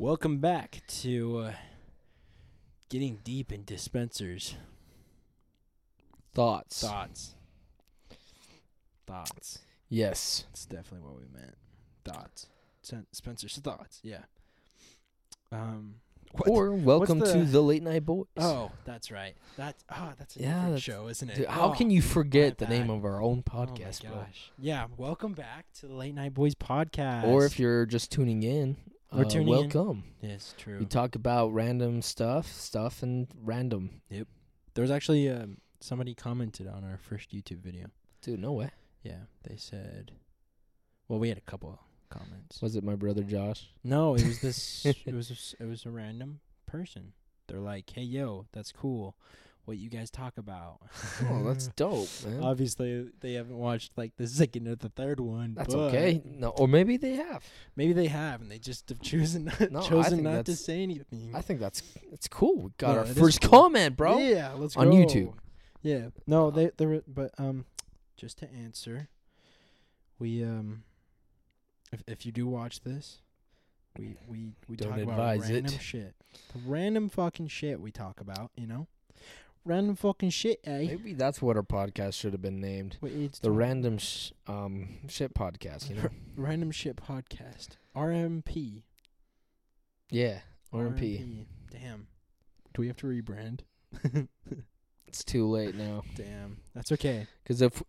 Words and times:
Welcome 0.00 0.38
back 0.38 0.82
to 1.00 1.38
uh, 1.38 1.52
getting 2.88 3.18
deep 3.24 3.50
into 3.52 3.76
Spencer's 3.76 4.54
Thoughts. 6.32 6.80
thoughts. 6.82 7.34
Thoughts. 9.08 9.58
Yes. 9.88 10.44
That's 10.50 10.66
definitely 10.66 11.00
what 11.08 11.16
we 11.20 11.26
meant. 11.36 11.56
Thoughts. 12.04 12.46
Spencer's 13.10 13.56
thoughts. 13.56 13.98
Yeah. 14.04 14.20
Um. 15.50 15.96
what- 16.30 16.48
Or 16.48 16.70
welcome 16.74 17.18
the- 17.18 17.32
to 17.32 17.44
the 17.44 17.60
late 17.60 17.82
night 17.82 18.06
boys. 18.06 18.26
Oh, 18.36 18.70
that's 18.84 19.10
right. 19.10 19.34
That's 19.56 19.82
oh, 19.90 20.12
that's 20.16 20.36
a 20.36 20.40
Yeah, 20.40 20.62
that's- 20.66 20.80
show, 20.82 21.08
isn't 21.08 21.28
it? 21.28 21.36
Dude, 21.38 21.46
how 21.48 21.72
Oh, 21.72 21.74
can 21.74 21.90
you 21.90 22.02
forget 22.02 22.58
the 22.58 22.68
name 22.68 22.88
of 22.88 23.04
our 23.04 23.20
own 23.20 23.42
oh 23.44 23.50
podcast, 23.50 24.02
bro? 24.04 24.12
gosh. 24.12 24.52
Yeah. 24.58 24.86
Welcome 24.96 25.32
back 25.32 25.66
to 25.80 25.88
the 25.88 25.94
Late 25.94 26.14
Night 26.14 26.34
Boys 26.34 26.54
podcast. 26.54 27.24
Or 27.24 27.44
if 27.46 27.58
you're 27.58 27.84
just 27.84 28.12
tuning 28.12 28.44
in, 28.44 28.76
We're 29.12 29.24
uh, 29.24 29.28
tuning 29.28 29.48
in. 29.48 29.54
welcome. 29.54 30.04
yes, 30.20 30.54
true. 30.58 30.78
We 30.78 30.86
talk 30.86 31.14
about 31.14 31.52
random 31.54 32.02
stuff, 32.02 32.46
stuff, 32.52 33.02
and 33.02 33.26
random. 33.42 34.02
Yep. 34.10 34.28
There 34.74 34.82
was 34.82 34.90
actually 34.90 35.30
um, 35.30 35.58
somebody 35.80 36.14
commented 36.14 36.68
on 36.68 36.84
our 36.84 36.98
first 36.98 37.32
YouTube 37.32 37.58
video. 37.60 37.86
Dude, 38.22 38.40
no 38.40 38.52
way. 38.52 38.70
Yeah, 39.02 39.20
they 39.48 39.56
said. 39.56 40.12
Well, 41.08 41.18
we 41.18 41.28
had 41.30 41.38
a 41.38 41.42
couple 41.42 41.78
comments. 42.10 42.60
Was 42.60 42.76
it 42.76 42.84
my 42.84 42.96
brother 42.96 43.22
Josh? 43.22 43.68
No, 43.82 44.14
it 44.14 44.26
was 44.26 44.40
this. 44.42 44.84
it 44.84 45.14
was 45.14 45.30
a 45.30 45.34
s 45.34 45.54
it 45.58 45.64
was 45.64 45.86
a 45.86 45.90
random 45.90 46.40
person. 46.66 47.12
They're 47.46 47.60
like, 47.60 47.88
"Hey, 47.90 48.02
yo, 48.02 48.46
that's 48.52 48.72
cool. 48.72 49.16
What 49.68 49.76
you 49.76 49.90
guys 49.90 50.10
talk 50.10 50.38
about?" 50.38 50.78
Oh, 51.30 51.44
that's 51.44 51.68
dope, 51.76 52.08
man. 52.26 52.42
Obviously, 52.42 53.10
they 53.20 53.34
haven't 53.34 53.56
watched 53.58 53.92
like 53.96 54.16
the 54.16 54.26
second 54.26 54.66
or 54.66 54.74
the 54.76 54.88
third 54.88 55.20
one. 55.20 55.54
that's 55.54 55.74
okay. 55.74 56.22
No, 56.24 56.48
or 56.48 56.66
maybe 56.66 56.96
they 56.96 57.16
have. 57.16 57.44
Maybe 57.76 57.92
they 57.92 58.06
have, 58.06 58.40
and 58.40 58.50
they 58.50 58.58
just 58.58 58.88
have 58.88 59.00
chosen 59.02 59.44
not, 59.44 59.70
No, 59.70 59.82
chosen 59.88 60.22
not 60.22 60.46
to 60.46 60.56
say 60.56 60.82
anything. 60.82 61.32
I 61.34 61.42
think 61.42 61.60
that's 61.60 61.82
that's 62.10 62.26
cool. 62.28 62.56
We 62.62 62.70
got 62.78 62.92
Yeah, 62.94 62.98
our 63.00 63.06
first 63.06 63.42
cool. 63.42 63.50
comment, 63.50 63.96
bro. 63.96 64.18
Yeah, 64.18 64.52
let's 64.56 64.74
go. 64.74 64.80
On 64.80 64.90
go. 64.90 64.96
YouTube. 64.96 65.34
Yeah. 65.82 66.08
No, 66.26 66.50
they 66.50 66.70
they 66.76 66.86
were, 66.86 67.02
but 67.06 67.30
um, 67.38 67.66
just 68.16 68.38
to 68.38 68.50
answer, 68.52 69.08
we 70.18 70.42
um, 70.42 70.82
if 71.92 72.02
if 72.08 72.26
you 72.26 72.32
do 72.32 72.46
watch 72.46 72.80
this, 72.80 73.18
we 73.98 74.16
we 74.26 74.52
we 74.66 74.76
Don't 74.76 74.90
talk 74.92 74.98
about 75.00 75.38
random 75.40 75.66
it. 75.66 75.80
shit, 75.80 76.14
the 76.54 76.60
random 76.66 77.08
fucking 77.08 77.48
shit 77.48 77.80
we 77.80 77.90
talk 77.92 78.20
about, 78.20 78.50
you 78.56 78.66
know, 78.66 78.86
random 79.64 79.96
fucking 79.96 80.30
shit, 80.30 80.60
eh? 80.64 80.86
Maybe 80.86 81.12
that's 81.14 81.40
what 81.42 81.56
our 81.56 81.62
podcast 81.62 82.14
should 82.14 82.32
have 82.32 82.42
been 82.42 82.60
named. 82.60 82.96
What 83.00 83.12
it's 83.12 83.38
The 83.38 83.50
random 83.50 83.98
sh- 83.98 84.32
um 84.46 84.98
shit 85.08 85.34
podcast, 85.34 85.88
you 85.90 85.96
know? 85.96 86.08
random 86.36 86.70
shit 86.70 86.96
podcast, 86.96 87.70
RMP, 87.96 88.82
yeah. 90.10 90.40
RMP. 90.72 91.20
RMP. 91.20 91.46
Damn, 91.70 92.06
do 92.74 92.80
we 92.82 92.86
have 92.88 92.96
to 92.98 93.06
rebrand? 93.06 93.60
It's 95.06 95.24
too 95.24 95.48
late 95.48 95.74
now. 95.74 96.02
Damn, 96.16 96.58
that's 96.74 96.92
okay. 96.92 97.26
Cuz 97.46 97.62
if 97.62 97.82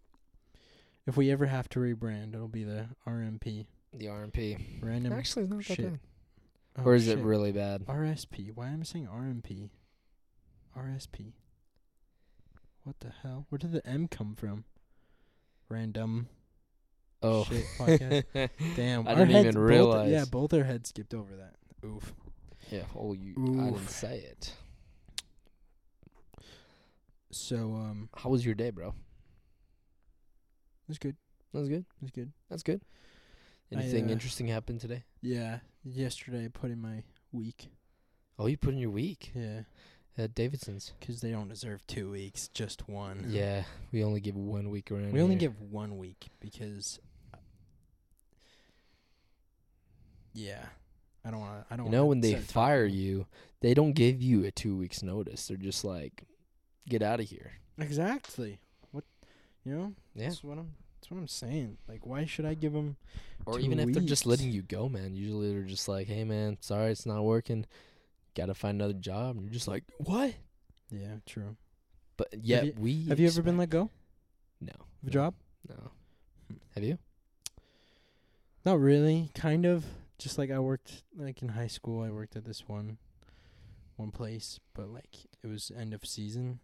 If 1.06 1.18
we 1.18 1.30
ever 1.32 1.48
have 1.48 1.68
to 1.70 1.80
rebrand, 1.80 2.34
it'll 2.34 2.48
be 2.48 2.64
the 2.64 2.88
RMP, 3.06 3.66
the 3.94 4.06
RMP 4.06 4.82
random. 4.82 5.12
actually 5.12 5.44
it's 5.44 5.52
not 5.52 5.58
that 5.66 5.76
shit. 5.76 5.92
bad. 5.92 6.00
oh, 6.78 6.84
or 6.86 6.96
is 6.96 7.06
shit. 7.08 7.20
it 7.20 7.22
really 7.22 7.52
bad? 7.52 7.86
RSP. 7.88 8.52
Why 8.56 8.70
am 8.70 8.80
I 8.80 8.84
saying 8.84 9.08
RMP? 9.08 9.70
RSP. 10.78 11.34
What 12.84 13.00
the 13.00 13.12
hell? 13.24 13.46
Where 13.50 13.58
did 13.60 13.72
the 13.72 13.86
M 13.86 14.08
come 14.08 14.36
from? 14.36 14.66
Random 15.70 16.28
Oh. 17.22 17.44
shit 17.44 17.66
podcast. 17.78 18.50
Damn. 18.76 19.08
I 19.08 19.14
didn't 19.16 19.32
even 19.32 19.46
both- 19.56 19.56
realize. 19.56 20.12
yeah, 20.12 20.26
both 20.26 20.54
our 20.54 20.64
heads 20.64 20.90
skipped 20.90 21.14
over 21.14 21.36
that. 21.36 21.56
Oof. 21.86 22.14
yeah, 22.72 22.84
oh 22.96 23.14
you 23.14 23.36
Oof. 23.38 23.60
I 23.60 23.70
didn't 23.72 23.88
say 23.90 24.18
it. 24.20 24.54
So 27.32 27.56
um, 27.76 28.10
How 28.16 28.30
was 28.30 28.46
your 28.46 28.56
day, 28.56 28.70
bro? 28.72 28.94
it's 30.88 30.98
good. 30.98 31.16
That 31.54 31.60
was 31.60 31.70
good. 31.70 31.86
It's 32.02 32.12
good. 32.12 32.32
That's 32.50 32.64
good. 32.64 32.82
I, 33.72 33.76
Anything 33.82 34.08
uh, 34.10 34.14
interesting 34.14 34.48
happened 34.48 34.82
today? 34.82 35.04
Yeah. 35.22 35.60
Yesterday 35.84 36.46
I 36.46 36.48
put 36.48 36.72
in 36.72 36.82
my 36.82 37.04
week. 37.32 37.70
Oh, 38.40 38.48
you 38.48 38.58
put 38.58 38.74
in 38.74 38.80
your 38.80 38.90
week 38.90 39.32
Yeah. 39.36 39.62
At 40.18 40.36
Davidson's. 40.36 40.94
Because 41.00 41.22
they 41.22 41.32
don't 41.32 41.48
deserve 41.50 41.86
two 41.88 42.12
weeks, 42.12 42.48
just 42.50 42.88
one. 42.90 43.26
Yeah, 43.28 43.64
we 43.92 44.04
only 44.04 44.20
give 44.20 44.36
one 44.36 44.70
week 44.70 44.92
around. 44.92 45.14
We 45.14 45.22
only 45.22 45.36
here. 45.36 45.50
give 45.50 45.62
one 45.62 45.98
week 45.98 46.28
because. 46.40 47.00
Yeah, 50.34 50.64
I 51.26 51.32
don't 51.32 51.40
want 51.40 51.68
to. 51.68 51.74
I 51.74 51.78
don't. 51.78 51.88
You 51.88 51.92
know, 51.92 52.06
when 52.06 52.22
they 52.22 52.36
fire 52.36 52.86
about- 52.86 52.94
you, 52.94 53.26
they 53.62 53.74
don't 53.74 53.94
give 53.94 54.22
you 54.22 54.44
a 54.46 54.52
two 54.52 54.76
weeks 54.76 55.02
notice. 55.04 55.48
They're 55.48 55.58
just 55.58 55.84
like, 55.84 56.24
get 56.88 57.02
out 57.02 57.20
of 57.20 57.28
here. 57.28 57.54
Exactly. 57.78 58.60
What, 58.92 59.06
you 59.64 59.74
know? 59.76 59.94
Yeah. 60.16 60.28
That's 60.28 60.44
what 60.44 60.58
I'm. 60.58 60.74
That's 61.00 61.12
what 61.12 61.18
I'm 61.18 61.28
saying. 61.28 61.78
Like, 61.88 62.06
why 62.06 62.26
should 62.26 62.46
I 62.46 62.54
give 62.54 62.74
them? 62.74 62.98
Or 63.46 63.60
even 63.60 63.80
if 63.80 63.94
they're 63.94 64.04
just 64.04 64.26
letting 64.26 64.52
you 64.52 64.62
go, 64.62 64.90
man. 64.90 65.16
Usually 65.16 65.52
they're 65.54 65.64
just 65.64 65.88
like, 65.88 66.08
hey, 66.08 66.24
man, 66.24 66.58
sorry, 66.60 66.92
it's 66.92 67.06
not 67.06 67.24
working. 67.24 67.66
Got 68.36 68.48
to 68.48 68.54
find 68.54 68.82
another 68.82 68.94
job. 68.98 69.36
And 69.36 69.46
you're 69.46 69.54
just 69.54 69.68
like, 69.68 69.84
what? 69.98 70.34
Yeah, 70.92 71.16
true. 71.26 71.56
But 72.18 72.30
yet 72.42 72.66
you- 72.66 72.74
we. 72.78 73.06
Have 73.08 73.20
you 73.20 73.28
ever 73.28 73.42
been 73.42 73.58
let 73.58 73.70
go 73.70 73.90
No. 74.62 74.74
of 75.02 75.08
a 75.08 75.12
job? 75.12 75.34
No. 75.68 75.76
Hmm. 76.48 76.56
Have 76.76 76.84
you? 76.84 76.98
Not 78.66 78.80
really. 78.80 79.32
Kind 79.34 79.66
of. 79.66 79.86
Just 80.18 80.38
like 80.38 80.52
I 80.52 80.60
worked, 80.60 81.04
like 81.16 81.42
in 81.42 81.50
high 81.50 81.68
school, 81.68 82.04
I 82.04 82.10
worked 82.10 82.36
at 82.36 82.44
this 82.44 82.68
one, 82.68 82.98
one 83.96 84.12
place, 84.12 84.60
but 84.74 84.90
like 84.90 85.16
it 85.42 85.48
was 85.48 85.72
end 85.78 85.94
of 85.94 86.06
season. 86.06 86.60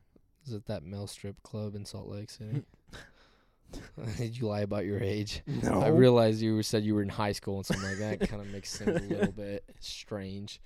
Is 0.46 0.52
it 0.54 0.66
that 0.66 0.84
male 0.84 1.08
strip 1.08 1.42
club 1.42 1.74
in 1.74 1.86
Salt 1.86 2.10
Lake 2.10 2.30
City? 2.30 2.64
Did 4.18 4.38
you 4.38 4.48
lie 4.48 4.60
about 4.62 4.86
your 4.86 5.00
age? 5.02 5.42
No. 5.48 5.82
I 5.82 5.88
realized 5.88 6.42
you 6.42 6.62
said 6.64 6.84
you 6.84 6.96
were 6.96 7.02
in 7.02 7.08
high 7.10 7.32
school 7.32 7.58
and 7.58 7.66
something 7.66 7.88
like 7.90 7.98
that. 8.20 8.30
kind 8.30 8.42
of 8.42 8.50
makes 8.50 8.78
things 8.78 9.02
a 9.02 9.04
little 9.06 9.32
bit 9.36 9.64
strange. 9.80 10.60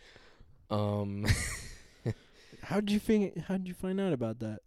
Um, 0.69 1.25
how 2.63 2.79
did 2.79 2.91
you 2.91 2.99
think? 2.99 3.37
How'd 3.37 3.67
you 3.67 3.73
find 3.73 3.99
out 3.99 4.13
about 4.13 4.39
that? 4.39 4.59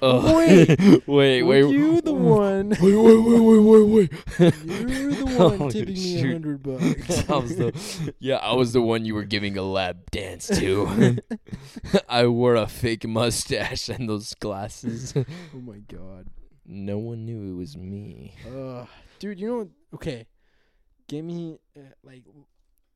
oh, 0.00 0.36
Wait. 0.38 0.78
wait, 1.06 1.42
wait, 1.42 1.68
you 1.68 2.00
the 2.00 2.12
one? 2.12 2.70
Wait, 2.70 2.80
wait, 2.80 3.18
wait, 3.18 3.40
wait, 3.40 3.58
wait, 3.58 3.82
wait. 3.82 4.12
You're 4.38 5.12
the 5.12 5.36
one 5.38 5.58
Holy 5.58 5.72
tipping 5.72 5.94
me 5.94 6.20
a 6.20 6.32
hundred 6.32 6.62
bucks. 6.62 7.30
I 7.30 7.36
was 7.36 7.56
the, 7.56 8.14
yeah, 8.18 8.36
I 8.36 8.54
was 8.54 8.72
the 8.72 8.82
one 8.82 9.04
you 9.04 9.14
were 9.14 9.24
giving 9.24 9.56
a 9.58 9.62
lap 9.62 10.10
dance 10.10 10.48
to. 10.48 11.18
I 12.08 12.26
wore 12.26 12.54
a 12.56 12.66
fake 12.66 13.06
mustache 13.06 13.88
and 13.88 14.08
those 14.08 14.34
glasses. 14.34 15.14
oh 15.16 15.24
my 15.60 15.78
god. 15.78 16.28
no 16.66 16.98
one 16.98 17.24
knew 17.24 17.52
it 17.52 17.56
was 17.56 17.76
me. 17.76 18.34
Uh, 18.46 18.86
dude, 19.18 19.38
you 19.38 19.48
know 19.48 19.56
what? 19.58 19.68
Okay, 19.94 20.26
give 21.06 21.24
me 21.24 21.58
uh, 21.76 21.80
like 22.02 22.24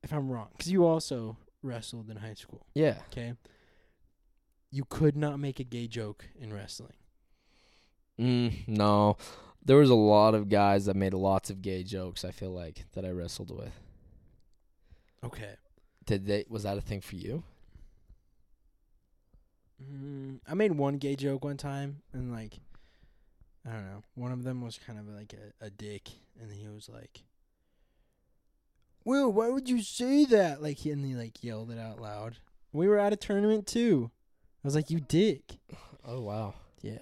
if 0.06 0.12
I'm 0.12 0.30
wrong, 0.30 0.48
because 0.52 0.70
you 0.70 0.86
also 0.86 1.36
wrestled 1.62 2.08
in 2.08 2.18
high 2.18 2.34
school. 2.34 2.64
Yeah. 2.74 2.98
Okay. 3.10 3.32
You 4.70 4.84
could 4.88 5.16
not 5.16 5.40
make 5.40 5.58
a 5.58 5.64
gay 5.64 5.88
joke 5.88 6.26
in 6.40 6.52
wrestling. 6.52 6.92
Mm, 8.20 8.68
no. 8.68 9.16
There 9.64 9.78
was 9.78 9.90
a 9.90 9.96
lot 9.96 10.36
of 10.36 10.48
guys 10.48 10.86
that 10.86 10.94
made 10.94 11.12
lots 11.12 11.50
of 11.50 11.60
gay 11.60 11.82
jokes, 11.82 12.24
I 12.24 12.30
feel 12.30 12.52
like, 12.52 12.84
that 12.92 13.04
I 13.04 13.10
wrestled 13.10 13.50
with. 13.50 13.72
Okay. 15.24 15.56
Did 16.04 16.26
they 16.26 16.44
was 16.48 16.62
that 16.62 16.78
a 16.78 16.80
thing 16.80 17.00
for 17.00 17.16
you? 17.16 17.42
Mm, 19.82 20.38
I 20.48 20.54
made 20.54 20.72
one 20.72 20.98
gay 20.98 21.16
joke 21.16 21.44
one 21.44 21.56
time, 21.56 22.02
and 22.12 22.30
like, 22.30 22.60
I 23.68 23.72
don't 23.72 23.86
know. 23.86 24.04
One 24.14 24.30
of 24.30 24.44
them 24.44 24.62
was 24.62 24.78
kind 24.78 25.00
of 25.00 25.08
like 25.08 25.34
a, 25.34 25.66
a 25.66 25.70
dick, 25.70 26.10
and 26.40 26.52
he 26.52 26.68
was 26.68 26.88
like, 26.88 27.24
"Will, 29.06 29.32
why 29.32 29.48
would 29.48 29.68
you 29.70 29.80
say 29.82 30.24
that?" 30.26 30.60
Like, 30.60 30.78
he, 30.78 30.90
and 30.90 31.02
he 31.06 31.14
like 31.14 31.42
yelled 31.42 31.70
it 31.70 31.78
out 31.78 32.00
loud. 32.02 32.36
We 32.72 32.88
were 32.88 32.98
at 32.98 33.12
a 33.14 33.16
tournament 33.16 33.66
too. 33.66 34.10
I 34.62 34.66
was 34.66 34.74
like, 34.74 34.90
"You 34.90 35.00
dick." 35.00 35.58
Oh 36.04 36.20
wow. 36.20 36.54
Yeah. 36.82 36.98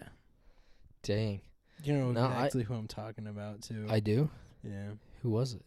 Dang. 1.02 1.40
You 1.82 1.94
know 1.94 2.12
No, 2.12 2.20
I- 2.26 2.34
exactly 2.44 2.62
who 2.64 2.74
I'm 2.74 2.86
talking 2.88 3.26
about 3.26 3.62
too. 3.62 3.86
I 3.88 4.00
do? 4.00 4.30
yeah. 4.62 4.90
Who 5.22 5.30
was 5.30 5.54
it? 5.54 5.62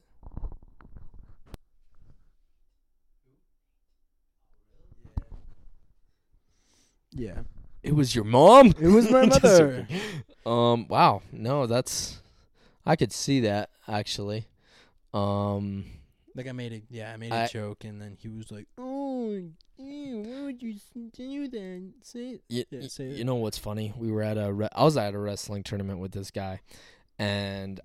Yeah. 7.13 7.39
It 7.84 7.95
was 7.95 8.13
your 8.16 8.25
mom? 8.25 8.74
It 8.80 8.88
was 8.88 9.10
my 9.10 9.25
mother. 9.28 9.88
um 10.45 10.88
wow. 10.88 11.22
No, 11.31 11.68
that's 11.68 12.19
I 12.86 12.95
could 12.95 13.12
see 13.12 13.42
that 13.42 13.69
actually. 13.88 14.48
Um 15.13 15.86
Like 16.38 16.48
I 16.48 16.51
made 16.54 16.72
a 16.72 16.81
yeah, 16.89 17.12
I 17.12 17.18
made 17.18 17.31
a 17.34 17.36
I- 17.36 17.48
joke, 17.48 17.84
and 17.84 18.00
then 18.00 18.16
he 18.22 18.30
was 18.30 18.51
like, 18.51 18.68
"Oh, 18.78 19.42
ew, 19.78 20.18
why 20.25 20.42
would 20.44 20.62
you 20.62 20.74
s- 20.75 20.92
do 21.13 21.48
that? 21.48 21.92
Say 22.04 22.19
it." 22.36 22.42
Y- 22.50 22.63
Yeah, 22.69 22.88
say 22.88 23.06
it. 23.10 23.18
you 23.18 23.24
know 23.25 23.36
what's 23.36 23.57
funny? 23.57 23.92
We 23.98 24.12
were 24.12 24.22
at 24.22 24.38
a 24.38 24.54
re- 24.54 24.69
I 24.72 24.84
was 24.84 24.95
at 24.98 25.16
a 25.16 25.19
wrestling 25.19 25.63
tournament 25.63 25.98
with 26.00 26.12
this 26.12 26.30
guy, 26.30 26.62
and 27.18 27.80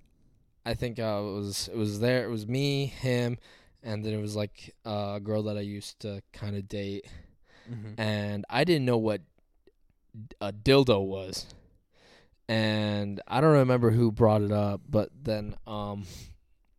I 0.65 0.75
think 0.75 0.99
uh, 0.99 1.19
it 1.25 1.33
was 1.33 1.67
it 1.67 1.75
was 1.77 1.99
there. 1.99 2.25
It 2.25 2.29
was 2.29 2.45
me, 2.47 2.85
him, 2.85 3.39
and 3.81 4.05
then 4.05 4.13
it 4.13 4.21
was 4.21 4.35
like 4.35 4.75
uh, 4.85 5.13
a 5.15 5.19
girl 5.19 5.41
that 5.43 5.57
I 5.57 5.61
used 5.61 5.99
to 6.01 6.21
kind 6.31 6.55
of 6.55 6.67
date, 6.69 7.05
Mm-hmm. 7.69 7.99
and 7.99 8.45
I 8.51 8.63
didn't 8.65 8.85
know 8.85 8.97
what 8.99 9.21
a 10.39 10.53
dildo 10.53 11.03
was, 11.03 11.47
and 12.47 13.19
I 13.27 13.41
don't 13.41 13.53
remember 13.53 13.89
who 13.91 14.11
brought 14.11 14.41
it 14.43 14.51
up, 14.51 14.81
but 14.87 15.09
then 15.23 15.55
um, 15.65 16.05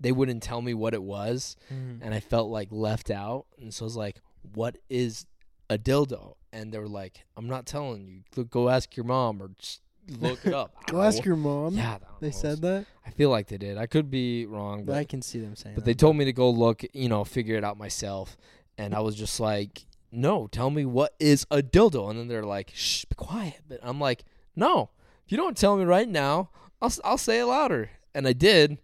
they 0.04 0.12
wouldn't 0.12 0.42
tell 0.42 0.62
me 0.62 0.74
what 0.74 0.94
it 0.94 1.02
was, 1.02 1.56
Mm-hmm. 1.72 2.02
and 2.04 2.14
I 2.14 2.20
felt 2.20 2.48
like 2.50 2.68
left 2.70 3.10
out, 3.10 3.46
and 3.58 3.74
so 3.74 3.84
I 3.84 3.86
was 3.86 3.96
like, 3.96 4.20
"What 4.54 4.76
is 4.88 5.26
a 5.68 5.76
dildo?" 5.78 6.36
And 6.52 6.72
they 6.72 6.78
were 6.78 6.88
like, 6.88 7.24
"I'm 7.36 7.48
not 7.48 7.66
telling 7.66 8.06
you. 8.06 8.44
Go- 8.44 8.68
ask 8.68 8.96
your 8.96 9.04
mom 9.06 9.42
or 9.42 9.48
just 9.58 9.80
look 10.20 10.44
it 10.46 10.54
up." 10.54 10.86
Go 10.86 11.02
ask 11.02 11.24
your 11.24 11.36
mom. 11.36 11.74
Yeah, 11.74 11.98
They 12.20 12.30
said 12.30 12.60
that. 12.62 12.86
I 13.06 13.10
feel 13.10 13.30
like 13.30 13.48
they 13.48 13.58
did. 13.58 13.76
I 13.78 13.86
could 13.86 14.10
be 14.10 14.46
wrong, 14.46 14.84
But 14.84 14.96
I 14.96 15.04
can 15.04 15.20
see 15.22 15.40
them 15.40 15.56
saying. 15.56 15.74
but 15.74 15.84
that. 15.84 15.90
they 15.90 15.94
told 15.94 16.16
me 16.16 16.24
to 16.26 16.32
go 16.32 16.48
look, 16.50 16.84
you 16.92 17.08
know, 17.08 17.24
figure 17.24 17.56
it 17.56 17.64
out 17.64 17.76
myself, 17.78 18.36
and 18.78 18.94
I 18.94 19.00
was 19.00 19.16
just 19.16 19.40
like, 19.40 19.86
"No, 20.12 20.46
tell 20.46 20.70
me 20.70 20.84
what 20.84 21.14
is 21.18 21.46
a 21.50 21.62
dildo." 21.62 22.08
And 22.10 22.18
then 22.18 22.28
they're 22.28 22.44
like, 22.44 22.70
"Shh, 22.74 23.04
be 23.06 23.14
quiet." 23.16 23.60
But 23.68 23.80
I'm 23.82 23.98
like, 24.00 24.24
"No, 24.54 24.90
if 25.24 25.32
you 25.32 25.38
don't 25.38 25.56
tell 25.56 25.76
me 25.76 25.84
right 25.84 26.08
now, 26.08 26.50
I'll 26.80 26.92
I'll 27.04 27.18
say 27.18 27.40
it 27.40 27.46
louder." 27.46 27.90
And 28.14 28.28
I 28.28 28.32
did, 28.32 28.78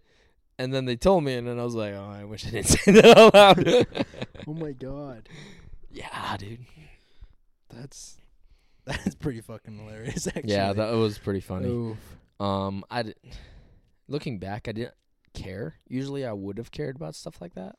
and 0.59 0.73
then 0.73 0.85
they 0.85 0.95
told 0.95 1.23
me, 1.23 1.35
and 1.35 1.47
then 1.47 1.59
I 1.59 1.63
was 1.63 1.75
like, 1.75 1.93
"Oh, 1.93 2.09
I 2.09 2.23
wish 2.25 2.45
I 2.45 2.51
didn't 2.51 2.67
say 2.67 2.91
that 2.93 3.17
out 3.17 3.33
loud." 3.33 4.05
Oh 4.47 4.53
my 4.55 4.71
god, 4.71 5.29
yeah, 5.91 6.35
dude. 6.37 6.65
that's 7.69 8.17
that's 8.85 9.13
pretty 9.15 9.41
fucking 9.41 9.77
hilarious. 9.77 10.25
Actually. 10.27 10.51
Yeah, 10.51 10.73
that 10.73 10.93
was 10.95 11.19
pretty 11.19 11.41
funny. 11.41 11.67
Oof. 11.67 11.97
Um, 12.39 12.83
I 12.89 13.03
di- 13.03 13.13
looking 14.07 14.39
back, 14.39 14.67
I 14.67 14.71
didn't 14.71 14.95
care. 15.35 15.75
Usually, 15.87 16.25
I 16.25 16.33
would 16.33 16.57
have 16.57 16.71
cared 16.71 16.95
about 16.95 17.13
stuff 17.15 17.39
like 17.39 17.53
that, 17.53 17.75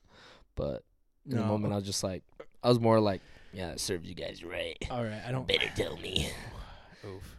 but 0.55 0.85
in 1.29 1.37
the 1.37 1.45
moment, 1.45 1.73
I 1.73 1.77
was 1.77 1.85
just 1.85 2.05
like, 2.05 2.23
I 2.63 2.69
was 2.69 2.79
more 2.79 3.01
like, 3.01 3.21
"Yeah, 3.53 3.73
it 3.73 3.81
serves 3.81 4.09
you 4.09 4.15
guys 4.15 4.45
right. 4.45 4.77
All 4.89 5.03
right, 5.03 5.21
I 5.27 5.33
don't. 5.33 5.47
Better 5.49 5.71
tell 5.75 5.97
me." 5.97 6.31
Oof. 7.05 7.37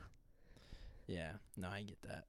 Yeah. 1.07 1.31
No, 1.55 1.69
I 1.69 1.81
get 1.83 2.01
that. 2.03 2.25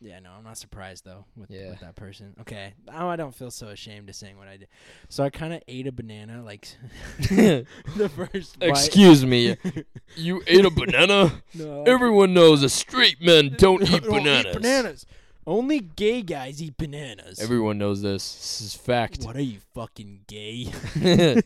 Yeah, 0.00 0.18
no, 0.20 0.30
I'm 0.36 0.44
not 0.44 0.58
surprised 0.58 1.04
though 1.06 1.24
with, 1.36 1.50
Yeah. 1.50 1.70
with 1.70 1.80
that 1.80 1.94
person. 1.96 2.34
Okay, 2.42 2.74
now 2.86 3.08
I 3.08 3.16
don't 3.16 3.34
feel 3.34 3.50
so 3.50 3.68
ashamed 3.68 4.08
of 4.10 4.14
saying 4.14 4.36
what 4.36 4.46
I 4.46 4.58
did. 4.58 4.68
So 5.08 5.24
I 5.24 5.30
kind 5.30 5.54
of 5.54 5.62
ate 5.68 5.86
a 5.86 5.92
banana, 5.92 6.42
like 6.44 6.68
the 7.18 8.10
first. 8.14 8.56
Excuse 8.60 9.24
me, 9.24 9.56
you 10.16 10.42
ate 10.46 10.64
a 10.66 10.70
banana? 10.70 11.42
No, 11.54 11.84
Everyone 11.84 12.34
knows 12.34 12.62
a 12.62 12.68
straight 12.68 13.22
men 13.22 13.54
don't 13.56 13.82
eat 13.82 14.02
Don't 14.02 14.10
bananas. 14.22 14.54
bananas. 14.54 15.06
Only 15.48 15.78
gay 15.78 16.22
guys 16.22 16.60
eat 16.60 16.76
bananas. 16.76 17.38
Everyone 17.40 17.78
knows 17.78 18.02
this. 18.02 18.34
This 18.34 18.60
is 18.62 18.74
fact. 18.74 19.22
What 19.22 19.36
are 19.36 19.40
you 19.42 19.58
fucking 19.74 20.22
gay? 20.26 20.72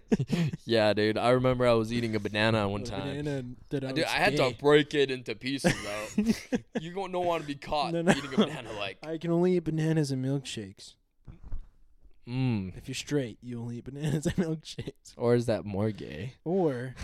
yeah, 0.65 0.95
dude. 0.95 1.19
I 1.19 1.31
remember 1.31 1.67
I 1.67 1.75
was 1.75 1.93
eating 1.93 2.15
a 2.17 2.21
banana 2.21 2.67
one 2.67 2.83
time. 2.85 3.09
banana 3.17 3.45
that 3.69 3.85
I 3.85 3.93
Dude, 3.93 4.05
I 4.07 4.09
had 4.13 4.37
gay. 4.37 4.53
to 4.53 4.59
break 4.59 4.95
it 4.95 5.11
into 5.11 5.35
pieces 5.35 5.75
though. 5.85 6.25
you 6.81 6.95
don't 6.95 7.13
don't 7.13 7.27
want 7.27 7.43
to 7.43 7.47
be 7.47 7.57
caught 7.57 7.93
No, 7.93 8.01
no. 8.01 8.13
eating 8.13 8.33
a 8.33 8.37
banana 8.39 8.73
like. 8.73 8.97
I 9.07 9.19
can 9.19 9.31
only 9.33 9.57
eat 9.57 9.65
bananas 9.65 10.11
and 10.11 10.25
milkshakes. 10.25 10.95
Mmm. 12.27 12.77
If 12.79 12.89
you're 12.89 12.95
straight, 12.95 13.37
you 13.43 13.61
only 13.61 13.79
eat 13.79 13.85
bananas 13.85 14.25
and 14.25 14.37
milkshakes. 14.37 15.13
Or 15.19 15.35
is 15.35 15.45
that 15.45 15.67
more 15.67 15.91
gay? 15.91 16.35
Or 16.45 16.95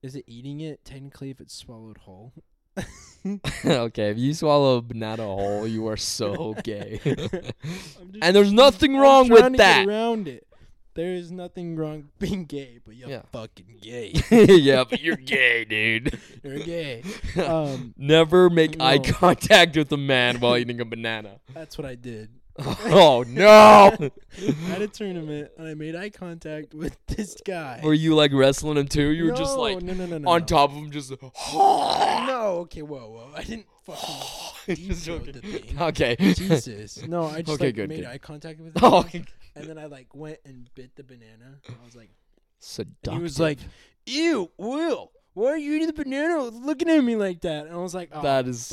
is 0.00 0.14
it 0.14 0.24
eating 0.28 0.60
it 0.60 0.84
technically 0.84 1.30
if 1.30 1.40
it's 1.40 1.54
swallowed 1.54 1.98
whole? 1.98 2.32
okay, 3.64 4.10
if 4.10 4.18
you 4.18 4.34
swallow 4.34 4.76
a 4.78 4.82
banana 4.82 5.22
whole, 5.24 5.66
you 5.66 5.86
are 5.88 5.96
so 5.96 6.54
gay. 6.62 7.00
And 8.22 8.34
there's 8.36 8.52
nothing 8.52 8.96
wrong 8.96 9.28
with 9.28 9.42
to 9.44 9.50
that. 9.58 9.86
Get 9.86 9.88
around 9.88 10.28
it. 10.28 10.46
There 10.94 11.12
is 11.14 11.32
nothing 11.32 11.74
wrong 11.74 12.10
being 12.20 12.44
gay, 12.44 12.78
but 12.84 12.94
you're 12.94 13.08
Yeah. 13.08 13.22
fucking 13.32 13.78
gay. 13.82 14.12
yeah, 14.30 14.84
but 14.88 15.00
you're 15.00 15.16
gay, 15.16 15.64
dude. 15.64 16.18
you're 16.44 16.60
gay. 16.60 17.02
Um, 17.44 17.94
Never 17.96 18.48
make 18.48 18.80
eye 18.80 18.98
no. 18.98 19.12
contact 19.12 19.76
with 19.76 19.90
a 19.90 19.96
man 19.96 20.38
while 20.38 20.56
eating 20.56 20.80
a 20.80 20.84
banana. 20.84 21.40
that's 21.52 21.76
what 21.76 21.84
I 21.86 21.96
did. 21.96 22.28
oh 22.86 23.24
no! 23.26 23.90
Had 24.68 24.82
a 24.82 24.86
tournament 24.88 25.50
and 25.58 25.66
I 25.66 25.74
made 25.74 25.96
eye 25.96 26.10
contact 26.10 26.72
with 26.72 26.96
this 27.08 27.36
guy. 27.44 27.80
Were 27.82 27.92
you 27.94 28.14
like 28.14 28.32
wrestling 28.32 28.76
him 28.76 28.86
too? 28.86 29.08
You 29.08 29.24
were 29.24 29.32
just 29.36 29.56
No, 29.56 29.62
like 29.62 29.82
no, 29.82 29.92
no, 29.92 30.06
no, 30.06 30.18
no, 30.18 30.30
on 30.30 30.40
no. 30.40 30.46
top 30.46 30.70
of 30.70 30.76
him, 30.76 30.90
just. 30.92 31.12
No, 31.52 32.58
okay, 32.62 32.82
whoa, 32.82 33.08
whoa. 33.10 33.30
I 33.36 33.42
didn't 33.42 33.66
fucking 33.84 34.76
Just 34.76 35.04
joking. 35.04 35.32
the 35.32 35.40
thing. 35.40 35.80
Okay. 35.80 36.16
Jesus. 36.16 37.06
No, 37.06 37.24
I 37.26 37.42
just 37.42 37.54
Okay, 37.56 37.66
like 37.66 37.74
good, 37.74 37.88
made 37.88 37.96
good. 38.00 38.06
eye 38.06 38.18
contact 38.18 38.60
with 38.60 38.68
him. 38.76 38.82
Oh, 38.84 39.04
And 39.56 39.66
then 39.68 39.78
I 39.78 39.86
like 39.86 40.14
went 40.14 40.38
and 40.44 40.68
bit 40.74 40.94
the 40.96 41.02
banana. 41.04 41.58
And 41.66 41.76
I 41.80 41.84
was 41.84 41.94
like, 41.96 42.10
seductive. 42.60 43.12
and 43.12 43.16
he 43.18 43.22
was 43.22 43.38
like, 43.40 43.58
"Ew, 44.06 44.50
Will, 44.58 45.10
why 45.34 45.48
are 45.50 45.58
you 45.58 45.74
eating 45.74 45.86
the 45.88 45.92
banana 45.92 46.42
looking 46.44 46.88
at 46.88 47.00
me 47.04 47.16
like 47.16 47.40
that?" 47.42 47.66
And 47.66 47.74
I 47.74 47.78
was 47.78 47.94
like, 47.94 48.08
oh, 48.12 48.22
That 48.22 48.46
is 48.48 48.72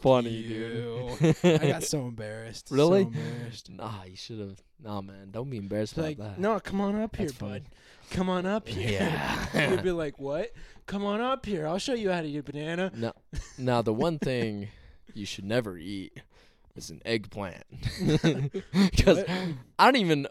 funny, 0.00 0.30
you." 0.30 1.16
dude. 1.20 1.36
I 1.44 1.66
got 1.68 1.82
so 1.94 2.06
embarrassed. 2.06 2.68
Really? 2.70 3.02
so 3.02 3.08
embarrassed. 3.08 3.70
Nah, 3.70 4.04
you 4.04 4.16
should 4.16 4.38
have. 4.38 4.62
Nah, 4.82 5.00
man, 5.00 5.30
don't 5.30 5.48
be 5.50 5.56
embarrassed 5.58 5.92
It's 5.92 5.98
about 5.98 6.06
like, 6.08 6.18
that. 6.18 6.38
no, 6.38 6.58
come 6.60 6.80
on 6.80 7.00
up 7.00 7.14
here, 7.16 7.26
That's 7.26 7.38
funny. 7.38 7.52
bud. 7.60 7.62
Come 8.10 8.28
on 8.28 8.46
up 8.46 8.68
here. 8.68 8.90
Yeah. 9.00 9.70
You'd 9.70 9.82
be 9.82 9.92
like, 9.92 10.18
what? 10.18 10.52
Come 10.86 11.04
on 11.04 11.20
up 11.20 11.46
here. 11.46 11.66
I'll 11.66 11.78
show 11.78 11.94
you 11.94 12.10
how 12.10 12.20
to 12.20 12.28
eat 12.28 12.36
a 12.38 12.42
banana. 12.42 12.90
No. 12.94 13.12
Now, 13.56 13.80
the 13.82 13.92
one 13.94 14.18
thing 14.18 14.68
you 15.14 15.24
should 15.24 15.44
never 15.44 15.78
eat 15.78 16.20
is 16.74 16.90
an 16.90 17.00
eggplant. 17.06 17.62
Because 18.90 19.24
I 19.78 19.84
don't 19.84 19.96
even. 19.96 20.26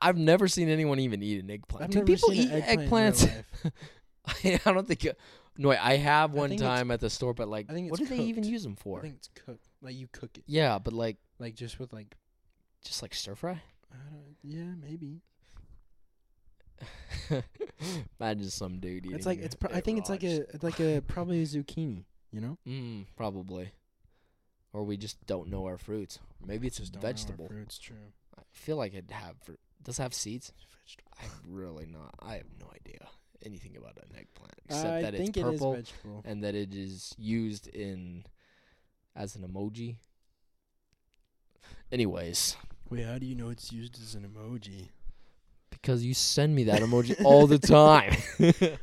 I've 0.00 0.16
never 0.16 0.48
seen 0.48 0.68
anyone 0.68 0.98
even 0.98 1.22
eat 1.22 1.42
an 1.44 1.50
eggplant. 1.50 1.84
I've 1.84 1.90
Do 1.90 2.02
people 2.04 2.32
eat 2.32 2.48
an 2.50 2.62
eggplant 2.62 3.16
eggplants? 3.16 3.72
I 4.44 4.58
don't 4.72 4.86
think. 4.86 5.06
No, 5.58 5.68
wait, 5.68 5.78
I 5.84 5.96
have 5.96 6.32
one 6.32 6.48
think 6.48 6.60
it's- 6.62 6.78
time 6.78 6.90
at 6.90 7.00
the 7.00 7.10
store, 7.10 7.34
but 7.34 7.48
like, 7.48 7.66
I 7.68 7.74
think 7.74 7.90
what 7.90 8.00
it's 8.00 8.08
do 8.08 8.16
they 8.16 8.22
even 8.24 8.42
cooked. 8.44 8.52
use 8.52 8.62
them 8.62 8.76
for? 8.76 8.98
I 9.00 9.02
think 9.02 9.16
it's 9.16 9.28
cooked. 9.44 9.66
Like 9.82 9.94
you 9.96 10.08
cook 10.12 10.38
it, 10.38 10.44
Yeah, 10.46 10.78
but 10.78 10.92
like, 10.94 11.18
like 11.38 11.54
just 11.54 11.78
with 11.78 11.92
like, 11.92 12.14
just 12.84 13.02
like 13.02 13.14
stir 13.14 13.34
fry. 13.34 13.60
I 13.92 13.96
don't, 14.10 14.36
yeah, 14.42 14.72
maybe. 14.80 15.20
Imagine 18.20 18.50
some 18.50 18.78
dude 18.80 19.06
eating. 19.06 19.16
It's 19.16 19.26
like 19.26 19.40
it's. 19.40 19.54
Pro- 19.54 19.70
I 19.70 19.78
it 19.78 19.84
think 19.84 19.98
it's 19.98 20.08
raw, 20.08 20.14
like 20.14 20.20
just- 20.20 20.40
a 20.54 20.58
like 20.62 20.80
a 20.80 21.00
probably 21.06 21.42
a 21.42 21.46
zucchini. 21.46 22.04
You 22.30 22.40
know, 22.40 22.58
Mm, 22.66 23.06
probably. 23.16 23.72
Or 24.72 24.84
we 24.84 24.96
just 24.96 25.24
don't 25.26 25.48
know 25.50 25.66
our 25.66 25.76
fruits. 25.76 26.18
Maybe 26.44 26.66
it's 26.66 26.78
just 26.78 26.92
Don't 26.92 27.02
know 27.02 27.06
our 27.08 27.12
vegetable. 27.12 27.46
Fruits, 27.48 27.78
true. 27.78 27.96
I 28.38 28.40
feel 28.52 28.76
like 28.76 28.94
it 28.94 29.10
have 29.10 29.34
does 29.82 29.98
it 29.98 30.02
have 30.02 30.14
seeds. 30.14 30.52
Vegetable. 30.82 31.10
I 31.20 31.24
really 31.46 31.84
not. 31.86 32.14
I 32.20 32.36
have 32.36 32.46
no 32.58 32.68
idea 32.74 33.06
anything 33.44 33.76
about 33.76 33.96
an 33.98 34.16
eggplant 34.16 34.52
except 34.64 34.86
I 34.86 35.02
that 35.02 35.14
it's 35.14 35.30
purple 35.30 35.74
it 35.74 35.80
is 35.80 35.88
vegetable. 35.90 36.22
and 36.24 36.42
that 36.44 36.54
it 36.54 36.74
is 36.74 37.14
used 37.18 37.68
in 37.68 38.24
as 39.16 39.36
an 39.36 39.42
emoji. 39.46 39.96
Anyways, 41.90 42.56
Wait, 42.90 43.04
how 43.06 43.18
do 43.18 43.26
you 43.26 43.34
know 43.34 43.48
it's 43.50 43.72
used 43.72 44.00
as 44.02 44.14
an 44.14 44.22
emoji? 44.28 44.88
because 45.70 46.04
you 46.04 46.14
send 46.14 46.54
me 46.54 46.64
that 46.64 46.80
emoji 46.82 47.20
all 47.24 47.46
the 47.46 47.58
time. 47.58 48.12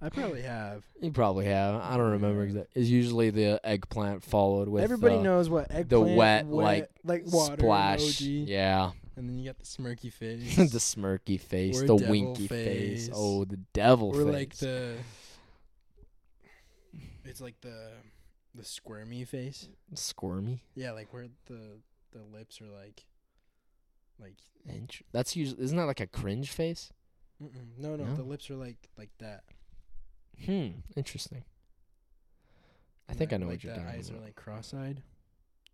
I 0.00 0.10
probably 0.10 0.42
have. 0.42 0.82
you 1.00 1.10
probably 1.10 1.46
have. 1.46 1.80
I 1.80 1.96
don't 1.96 2.12
remember 2.12 2.42
exactly. 2.42 2.80
It's 2.80 2.90
usually 2.90 3.30
the 3.30 3.58
eggplant 3.64 4.22
followed 4.22 4.68
with 4.68 4.84
Everybody 4.84 5.16
uh, 5.16 5.22
knows 5.22 5.48
what 5.48 5.70
eggplant, 5.70 5.88
The 5.88 6.00
wet, 6.00 6.46
like, 6.46 6.90
like 7.04 7.22
water 7.26 7.56
splash. 7.56 8.00
emoji, 8.00 8.46
Yeah. 8.46 8.90
And 9.16 9.28
then 9.28 9.38
you 9.38 9.44
got 9.46 9.58
the 9.58 9.64
smirky 9.64 10.12
face, 10.12 10.56
the 10.56 10.78
smirky 10.78 11.40
face, 11.40 11.82
Or 11.82 11.86
the 11.86 11.96
winky 11.96 12.46
face. 12.48 13.06
face. 13.06 13.10
Oh, 13.14 13.44
the 13.44 13.58
devil 13.72 14.12
face. 14.12 14.20
or 14.20 14.24
face. 14.26 14.34
like 14.34 14.54
the. 14.56 14.94
It's 17.24 17.40
like 17.40 17.60
the 17.60 17.90
the 18.54 18.64
squirmy 18.64 19.24
face. 19.24 19.68
squirmy. 19.94 20.60
Yeah, 20.74 20.92
like 20.92 21.12
where 21.12 21.26
the 21.46 21.78
the 22.12 22.22
lips 22.32 22.60
are 22.60 22.66
like, 22.68 23.04
like 24.20 24.34
Int- 24.68 25.02
That's 25.12 25.34
usually 25.34 25.62
isn't 25.64 25.76
that 25.76 25.86
like 25.86 26.00
a 26.00 26.06
cringe 26.06 26.50
face? 26.50 26.92
no, 27.40 27.96
no, 27.96 28.04
No? 28.04 28.14
the 28.14 28.22
lips 28.22 28.50
are 28.50 28.56
like 28.56 28.88
like 28.96 29.10
that. 29.18 29.42
Hmm. 30.44 30.68
Interesting. 30.96 31.44
I 33.08 33.12
think 33.14 33.32
I 33.32 33.36
know 33.38 33.46
like 33.46 33.54
what 33.56 33.64
you're 33.64 33.74
the 33.74 33.80
talking 33.80 33.98
eyes 33.98 34.08
about. 34.08 34.20
are 34.22 34.24
like 34.24 34.34
cross-eyed. 34.36 35.02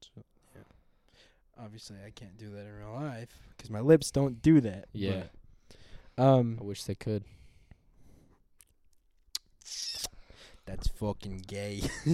So 0.00 0.22
obviously 1.62 1.96
I 2.04 2.10
can't 2.10 2.36
do 2.36 2.50
that 2.50 2.66
in 2.66 2.72
real 2.72 2.92
life 2.92 3.28
because 3.56 3.70
my 3.70 3.80
lips 3.80 4.10
don't 4.10 4.40
do 4.42 4.60
that. 4.60 4.86
Yeah. 4.92 5.24
but, 6.16 6.22
um, 6.22 6.58
I 6.60 6.64
wish 6.64 6.84
they 6.84 6.94
could. 6.94 7.24
that's 10.66 10.88
fucking 10.88 11.44
gay. 11.46 11.82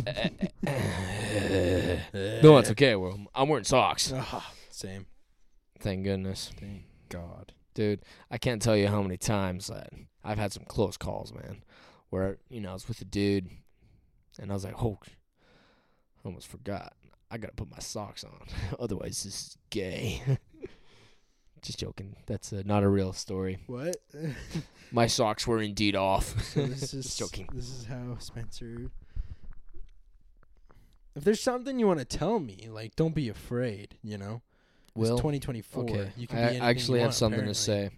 no, 2.12 2.58
it's 2.58 2.70
okay. 2.70 2.94
Well, 2.96 3.18
I'm 3.34 3.48
wearing 3.48 3.64
socks. 3.64 4.12
Ah, 4.16 4.52
same. 4.70 5.06
Thank 5.80 6.04
goodness, 6.04 6.50
Thank 6.58 6.84
God. 7.10 7.52
dude. 7.74 8.00
I 8.30 8.38
can't 8.38 8.62
tell 8.62 8.76
you 8.76 8.88
how 8.88 9.02
many 9.02 9.16
times 9.18 9.66
that 9.68 9.90
I've 10.24 10.38
had 10.38 10.52
some 10.52 10.64
close 10.64 10.96
calls, 10.96 11.32
man. 11.34 11.62
Where 12.10 12.38
you 12.48 12.60
know 12.60 12.70
I 12.70 12.74
was 12.74 12.88
with 12.88 13.00
a 13.00 13.04
dude, 13.04 13.50
and 14.40 14.50
I 14.50 14.54
was 14.54 14.64
like, 14.64 14.82
"Oh, 14.82 14.98
I 15.04 15.08
almost 16.24 16.46
forgot. 16.48 16.94
I 17.30 17.38
gotta 17.38 17.54
put 17.54 17.70
my 17.70 17.78
socks 17.80 18.24
on, 18.24 18.46
otherwise 18.78 19.24
this 19.24 19.26
is 19.26 19.58
gay." 19.70 20.22
Just 21.62 21.80
joking. 21.80 22.14
That's 22.26 22.52
uh, 22.52 22.62
not 22.64 22.84
a 22.84 22.88
real 22.88 23.12
story. 23.12 23.58
What? 23.66 23.96
My 24.92 25.08
socks 25.08 25.48
were 25.48 25.60
indeed 25.60 25.96
off. 25.96 26.40
So 26.52 26.64
this 26.64 26.94
is 26.94 27.06
Just 27.06 27.18
joking. 27.18 27.48
This 27.52 27.68
is 27.70 27.86
how 27.86 28.16
Spencer. 28.20 28.90
If 31.16 31.24
there's 31.24 31.40
something 31.40 31.80
you 31.80 31.86
want 31.88 31.98
to 31.98 32.04
tell 32.04 32.38
me, 32.38 32.68
like 32.70 32.94
don't 32.94 33.16
be 33.16 33.28
afraid. 33.28 33.96
You 34.02 34.16
know, 34.18 34.42
Will, 34.94 35.14
it's 35.14 35.20
2024. 35.20 35.82
okay. 35.82 36.10
You 36.16 36.28
can 36.28 36.38
I 36.38 36.40
be 36.40 36.46
anything 36.46 36.62
I 36.62 36.70
actually 36.70 36.98
have 37.00 37.06
want, 37.06 37.14
something 37.14 37.40
apparently. 37.40 37.54
to 37.54 37.60
say. 37.60 37.90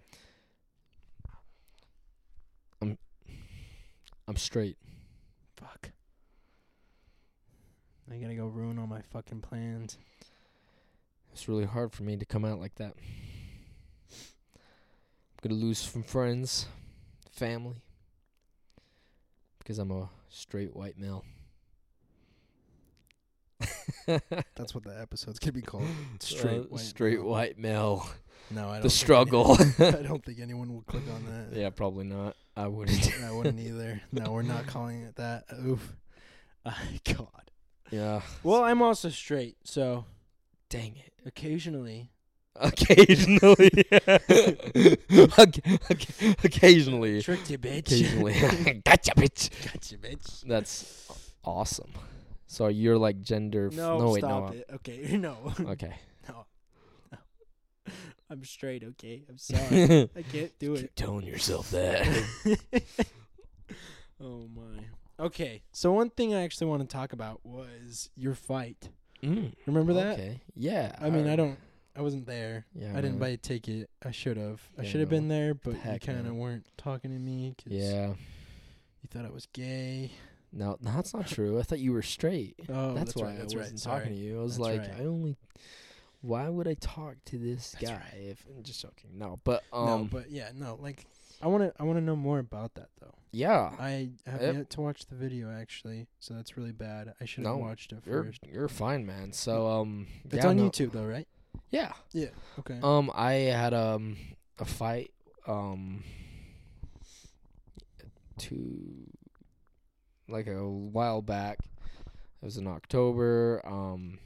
I'm 2.81 2.97
I'm 4.27 4.37
straight. 4.37 4.79
Fuck. 5.57 5.91
I 8.13 8.17
gotta 8.17 8.35
go 8.35 8.47
ruin 8.47 8.79
all 8.79 8.87
my 8.87 9.03
fucking 9.03 9.41
plans. 9.41 9.99
It's 11.33 11.49
really 11.49 11.67
hard 11.67 11.93
for 11.93 12.03
me 12.03 12.17
to 12.17 12.25
come 12.25 12.45
out 12.45 12.59
like 12.59 12.75
that. 12.77 12.95
I'm 14.11 15.49
gonna 15.49 15.55
lose 15.61 15.79
some 15.79 16.03
friends, 16.03 16.67
family, 17.31 17.77
because 19.59 19.79
I'm 19.79 19.91
a 19.91 20.09
straight 20.29 20.75
white 20.75 20.99
male. 20.99 21.25
That's 24.07 24.75
what 24.75 24.85
the 24.85 24.99
episode's 25.01 25.39
gonna 25.39 25.53
be 25.53 25.63
called. 25.63 25.85
Straight 26.21 26.61
Uh, 26.61 26.65
white 26.65 26.81
straight 26.81 27.19
male. 27.19 27.29
white 27.29 27.59
male. 27.59 28.09
No, 28.51 28.69
I 28.71 28.75
don't. 28.75 28.83
The 28.83 28.91
struggle. 28.91 29.53
I 29.79 29.91
don't 30.03 30.25
think 30.25 30.41
anyone 30.41 30.73
will 30.73 30.83
click 30.83 31.03
on 31.15 31.25
that. 31.27 31.57
yeah, 31.59 31.69
probably 31.71 32.05
not. 32.07 32.35
I 32.57 32.67
wouldn't. 32.67 33.13
I 33.23 33.31
wouldn't 33.33 33.61
either. 33.61 34.01
No, 34.11 34.33
we're 34.33 34.43
not 34.43 34.67
calling 34.67 35.03
it 35.03 35.17
that. 35.17 35.45
Oof. 35.67 35.93
Uh, 36.65 36.73
God. 37.05 37.48
Yeah. 37.91 38.21
Well, 38.43 38.65
I'm 38.65 38.83
also 38.83 39.09
straight, 39.09 39.57
so 39.65 40.05
Dang 40.71 40.97
it. 40.97 41.13
occasionally. 41.27 42.11
Occasionally. 42.61 43.71
Oc- 45.39 45.91
oc- 45.91 46.45
Occasionally. 46.45 47.23
Tricked 47.23 47.51
you, 47.51 47.59
bitch. 47.59 47.79
Occasionally. 47.87 48.33
gotcha, 48.85 49.13
bitch. 49.17 49.51
Gotcha, 49.65 49.97
bitch. 49.97 50.43
That's 50.43 51.09
awesome. 51.45 51.93
So 52.49 52.67
you're 52.69 52.99
like 52.99 53.21
gender. 53.21 53.69
F- 53.69 53.75
No, 53.75 53.99
no 53.99 54.11
wait, 54.11 54.21
stop 54.21 54.51
no. 54.53 54.57
it. 54.59 54.67
Okay, 54.77 55.17
no. 55.17 55.37
Okay. 55.61 55.95
no. 56.29 56.47
No. 57.13 57.19
I'm 58.31 58.45
straight, 58.45 58.83
okay? 58.83 59.23
I'm 59.29 59.39
sorry. 59.39 60.11
I 60.17 60.23
can't 60.23 60.59
do 60.59 60.75
it. 60.75 60.81
Keep 60.81 60.95
telling 60.97 61.27
yourself 61.27 61.71
that. 61.71 62.07
oh 64.21 64.49
my. 64.55 64.83
Okay, 65.21 65.63
so 65.73 65.93
one 65.93 66.11
thing 66.11 66.35
I 66.35 66.43
actually 66.43 66.69
want 66.69 66.83
to 66.83 66.87
talk 66.89 67.13
about 67.13 67.41
was 67.45 68.09
your 68.17 68.35
fight. 68.35 68.89
mm, 69.23 69.53
Remember 69.67 69.93
that? 69.95 70.13
Okay. 70.15 70.41
Yeah. 70.55 70.95
I 71.01 71.11
mean, 71.11 71.27
I 71.27 71.35
don't. 71.37 71.59
I 71.97 72.03
wasn't 72.03 72.27
there. 72.27 72.67
Yeah. 72.75 72.93
I 72.97 73.01
didn't 73.01 73.19
buy 73.19 73.29
a 73.31 73.37
ticket. 73.37 73.91
I 74.05 74.13
should 74.13 74.37
have. 74.37 74.63
I 74.79 74.85
should 74.85 75.01
have 75.01 75.09
been 75.11 75.27
there, 75.27 75.55
but 75.55 75.75
you 75.75 75.81
heck 75.81 76.03
kind 76.03 76.19
of 76.21 76.27
no. 76.27 76.35
weren't 76.35 76.67
talking 76.77 77.11
to 77.11 77.19
me 77.19 77.55
'cause 77.59 77.73
Yeah. 77.73 78.09
you 78.11 79.09
thought 79.11 79.25
I 79.25 79.31
was 79.31 79.47
gay. 79.53 80.13
No, 80.53 80.79
that's 80.81 81.13
not 81.13 81.27
true. 81.27 81.59
I 81.59 81.63
thought 81.63 81.81
you 81.81 81.93
were 81.93 82.03
straight. 82.03 82.55
Oh, 82.69 82.95
that's, 82.95 83.17
why 83.17 83.25
right. 83.27 83.39
That's 83.39 83.55
I 83.55 83.57
right. 83.57 83.63
wasn't 83.65 83.81
Sorry. 83.81 84.01
talking 84.03 84.15
to 84.17 84.23
you. 84.23 84.39
I 84.39 84.43
was 84.45 84.53
That's 84.57 84.61
like, 84.69 84.81
right. 84.83 85.01
I 85.01 85.05
only. 85.07 85.37
Why 86.21 86.49
would 86.49 86.69
I 86.69 86.75
talk 86.75 87.17
to 87.27 87.39
this 87.39 87.73
That's 87.73 87.91
guy? 87.91 87.95
right. 87.97 88.23
If 88.31 88.45
I'm 88.57 88.63
just 88.63 88.81
joking. 88.81 89.11
No, 89.19 89.41
but 89.43 89.65
um, 89.73 89.87
no, 89.87 90.09
but 90.11 90.31
yeah, 90.31 90.51
no. 90.55 90.79
Like, 90.81 91.05
I 91.43 91.47
want 91.47 91.63
to. 91.65 91.73
I 91.81 91.85
want 91.85 91.99
to 91.99 92.05
know 92.05 92.17
more 92.17 92.39
about 92.41 92.75
that 92.75 92.89
though. 93.01 93.15
yeah, 93.31 93.71
I 93.79 94.11
have 94.27 94.41
Yep. 94.43 94.55
yet 94.55 94.71
to 94.71 94.81
watch 94.81 95.07
the 95.07 95.15
video 95.15 95.51
actually, 95.51 96.09
so 96.19 96.35
that's 96.35 96.57
really 96.57 96.73
bad. 96.73 97.15
I 97.21 97.25
should 97.27 97.45
have 97.45 97.55
No, 97.55 97.59
watched 97.59 97.93
it 97.93 98.03
you're 98.07 98.25
first. 98.25 98.41
you're 98.47 98.69
fine, 98.69 99.07
man. 99.07 99.33
So 99.33 99.67
um, 99.69 100.07
It's 100.25 100.37
yeah, 100.37 100.49
on 100.49 100.57
no- 100.57 100.69
YouTube 100.69 100.93
though, 100.93 101.05
right? 101.07 101.29
Yeah. 101.71 101.93
Yeah. 102.13 102.31
Okay. 102.59 102.79
Um, 102.83 103.11
I 103.15 103.33
had 103.33 103.73
um 103.75 104.17
a 104.59 104.65
fight 104.65 105.11
um 105.47 106.03
to 108.39 109.07
like 110.29 110.47
a 110.47 110.69
while 110.69 111.23
back. 111.23 111.59
It 112.43 112.45
was 112.45 112.57
in 112.57 112.67
October. 112.67 113.61
Um, 113.65 114.19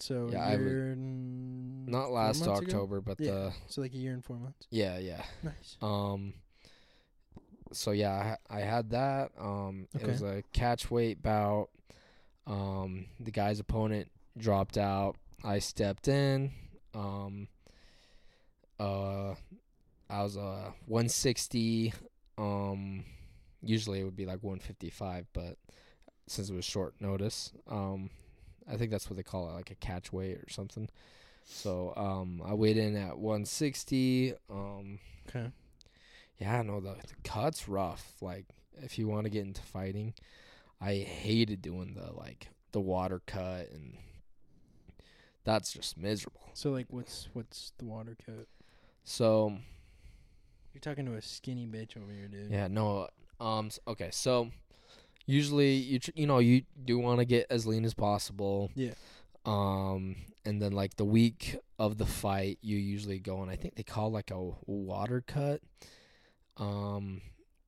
so 0.00 0.28
yeah, 0.32 0.44
I 0.44 0.52
a 0.52 0.58
would- 0.58 0.66
year 0.66 0.92
and 0.92 1.86
not 1.88 2.10
last 2.10 2.40
months 2.44 2.60
ago? 2.60 2.66
October, 2.66 3.00
but 3.00 3.18
Yeah. 3.20 3.30
the 3.30 3.52
So 3.66 3.80
like 3.80 3.94
a 3.94 3.96
year 3.96 4.12
and 4.12 4.24
four 4.24 4.36
months. 4.36 4.66
yeah, 4.70 4.98
yeah. 4.98 5.24
Nice. 5.42 5.76
Um. 5.82 6.34
So 7.72 7.90
yeah, 7.90 8.36
I, 8.50 8.58
I 8.58 8.60
had 8.60 8.90
that. 8.90 9.32
Um, 9.38 9.88
it 9.94 10.06
was 10.06 10.22
a 10.22 10.42
catch 10.52 10.90
weight 10.90 11.22
bout. 11.22 11.68
Um, 12.46 13.06
the 13.20 13.30
guy's 13.30 13.60
opponent 13.60 14.10
dropped 14.38 14.78
out. 14.78 15.16
I 15.44 15.58
stepped 15.58 16.08
in. 16.08 16.52
Um. 16.94 17.48
Uh, 18.80 19.34
I 20.08 20.22
was 20.22 20.36
uh 20.36 20.70
160. 20.86 21.92
Um, 22.38 23.04
usually 23.60 24.00
it 24.00 24.04
would 24.04 24.16
be 24.16 24.24
like 24.26 24.42
155, 24.42 25.26
but 25.32 25.56
since 26.28 26.48
it 26.48 26.54
was 26.54 26.64
short 26.64 26.94
notice, 27.00 27.52
um, 27.66 28.08
I 28.70 28.76
think 28.76 28.90
that's 28.90 29.08
what 29.08 29.16
they 29.16 29.22
call 29.22 29.48
it, 29.50 29.54
like 29.54 29.70
a 29.70 29.74
catch 29.76 30.12
weight 30.12 30.36
or 30.36 30.48
something. 30.48 30.88
So 31.44 31.94
um, 31.96 32.42
I 32.44 32.54
weighed 32.54 32.76
in 32.76 32.94
at 32.96 33.18
160. 33.18 34.34
Um, 34.50 34.98
Okay. 35.28 35.50
yeah, 36.38 36.62
no, 36.62 36.80
the 36.80 36.94
the 36.94 37.14
cut's 37.24 37.68
rough. 37.68 38.14
Like 38.20 38.46
if 38.82 38.98
you 38.98 39.08
want 39.08 39.24
to 39.24 39.30
get 39.30 39.44
into 39.46 39.62
fighting, 39.62 40.14
I 40.80 40.94
hated 40.96 41.62
doing 41.62 41.94
the 41.94 42.12
like 42.12 42.48
the 42.72 42.80
water 42.80 43.20
cut 43.26 43.70
and 43.72 43.96
that's 45.44 45.72
just 45.72 45.96
miserable. 45.96 46.42
So 46.54 46.70
like, 46.70 46.86
what's 46.90 47.28
what's 47.32 47.72
the 47.78 47.84
water 47.86 48.16
cut? 48.26 48.46
So 49.04 49.56
You're 50.74 50.80
talking 50.80 51.06
to 51.06 51.14
a 51.14 51.22
skinny 51.22 51.66
bitch 51.66 51.96
over 51.96 52.12
here, 52.12 52.28
dude. 52.28 52.50
yeah, 52.50 52.68
no, 52.68 53.08
um, 53.40 53.70
okay, 53.86 54.10
so 54.12 54.50
usually 55.28 55.74
you 55.74 55.98
tr- 56.00 56.10
you 56.14 56.26
know 56.26 56.38
you 56.38 56.62
do 56.84 56.98
want 56.98 57.20
to 57.20 57.24
get 57.24 57.46
as 57.50 57.66
lean 57.66 57.84
as 57.84 57.94
possible. 57.94 58.70
Yeah. 58.74 58.94
Um, 59.44 60.16
and 60.44 60.60
then 60.60 60.72
like 60.72 60.96
the 60.96 61.04
week 61.04 61.56
of 61.78 61.98
the 61.98 62.06
fight, 62.06 62.58
you 62.62 62.76
usually 62.76 63.18
go 63.18 63.42
and 63.42 63.50
I 63.50 63.56
think 63.56 63.76
they 63.76 63.82
call 63.82 64.10
like 64.10 64.30
a 64.30 64.50
water 64.66 65.22
cut. 65.24 65.60
Um, 66.56 67.20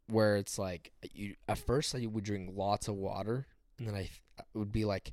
where 0.08 0.36
it's 0.36 0.58
like 0.58 0.90
you 1.14 1.36
at 1.46 1.58
first 1.58 1.94
I 1.94 2.04
would 2.06 2.24
drink 2.24 2.50
lots 2.54 2.88
of 2.88 2.96
water, 2.96 3.46
and 3.78 3.86
then 3.86 3.94
I 3.94 4.10
it 4.38 4.44
would 4.54 4.72
be 4.72 4.84
like 4.84 5.12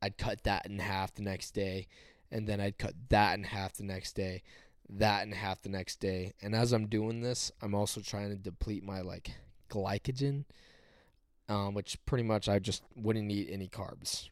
I'd 0.00 0.16
cut 0.16 0.44
that 0.44 0.66
in 0.66 0.78
half 0.78 1.14
the 1.14 1.22
next 1.22 1.50
day, 1.50 1.88
and 2.30 2.46
then 2.46 2.60
I'd 2.60 2.78
cut 2.78 2.94
that 3.08 3.36
in 3.36 3.44
half 3.44 3.74
the 3.74 3.84
next 3.84 4.12
day, 4.14 4.42
that 4.88 5.26
in 5.26 5.32
half 5.32 5.60
the 5.62 5.68
next 5.68 5.96
day, 5.96 6.34
and 6.40 6.54
as 6.54 6.72
I'm 6.72 6.86
doing 6.86 7.20
this, 7.20 7.50
I'm 7.60 7.74
also 7.74 8.00
trying 8.00 8.30
to 8.30 8.36
deplete 8.36 8.84
my 8.84 9.00
like 9.00 9.32
glycogen, 9.68 10.44
um, 11.48 11.74
which 11.74 11.98
pretty 12.06 12.24
much 12.24 12.48
I 12.48 12.58
just 12.58 12.82
wouldn't 12.96 13.30
eat 13.30 13.48
any 13.50 13.68
carbs, 13.68 14.28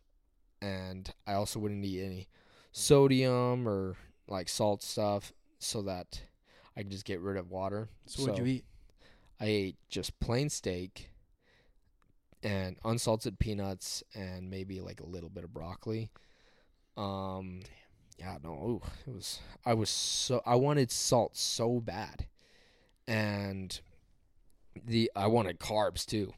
and 0.60 1.12
I 1.26 1.34
also 1.34 1.58
wouldn't 1.58 1.84
eat 1.84 2.02
any 2.02 2.28
sodium 2.72 3.68
or 3.68 3.96
like 4.28 4.48
salt 4.48 4.82
stuff, 4.82 5.32
so 5.58 5.82
that 5.82 6.22
I 6.76 6.82
could 6.82 6.90
just 6.90 7.04
get 7.04 7.20
rid 7.20 7.36
of 7.36 7.50
water. 7.50 7.88
So 8.06 8.22
what'd 8.22 8.38
you 8.38 8.46
eat? 8.46 8.64
I 9.40 9.46
ate 9.46 9.76
just 9.88 10.18
plain 10.20 10.48
steak 10.48 11.10
and 12.42 12.76
unsalted 12.84 13.38
peanuts 13.38 14.02
and 14.14 14.50
maybe 14.50 14.80
like 14.80 15.00
a 15.00 15.06
little 15.06 15.28
bit 15.28 15.44
of 15.44 15.52
broccoli. 15.52 16.10
Um 16.96 17.60
yeah, 18.18 18.38
no, 18.42 18.50
ooh, 18.50 18.82
it 19.06 19.14
was 19.14 19.40
I 19.64 19.74
was 19.74 19.90
so 19.90 20.42
I 20.46 20.54
wanted 20.56 20.90
salt 20.90 21.36
so 21.36 21.80
bad. 21.80 22.26
And 23.06 23.80
the 24.84 25.10
I 25.16 25.26
wanted 25.26 25.58
carbs 25.58 26.06
too. 26.06 26.32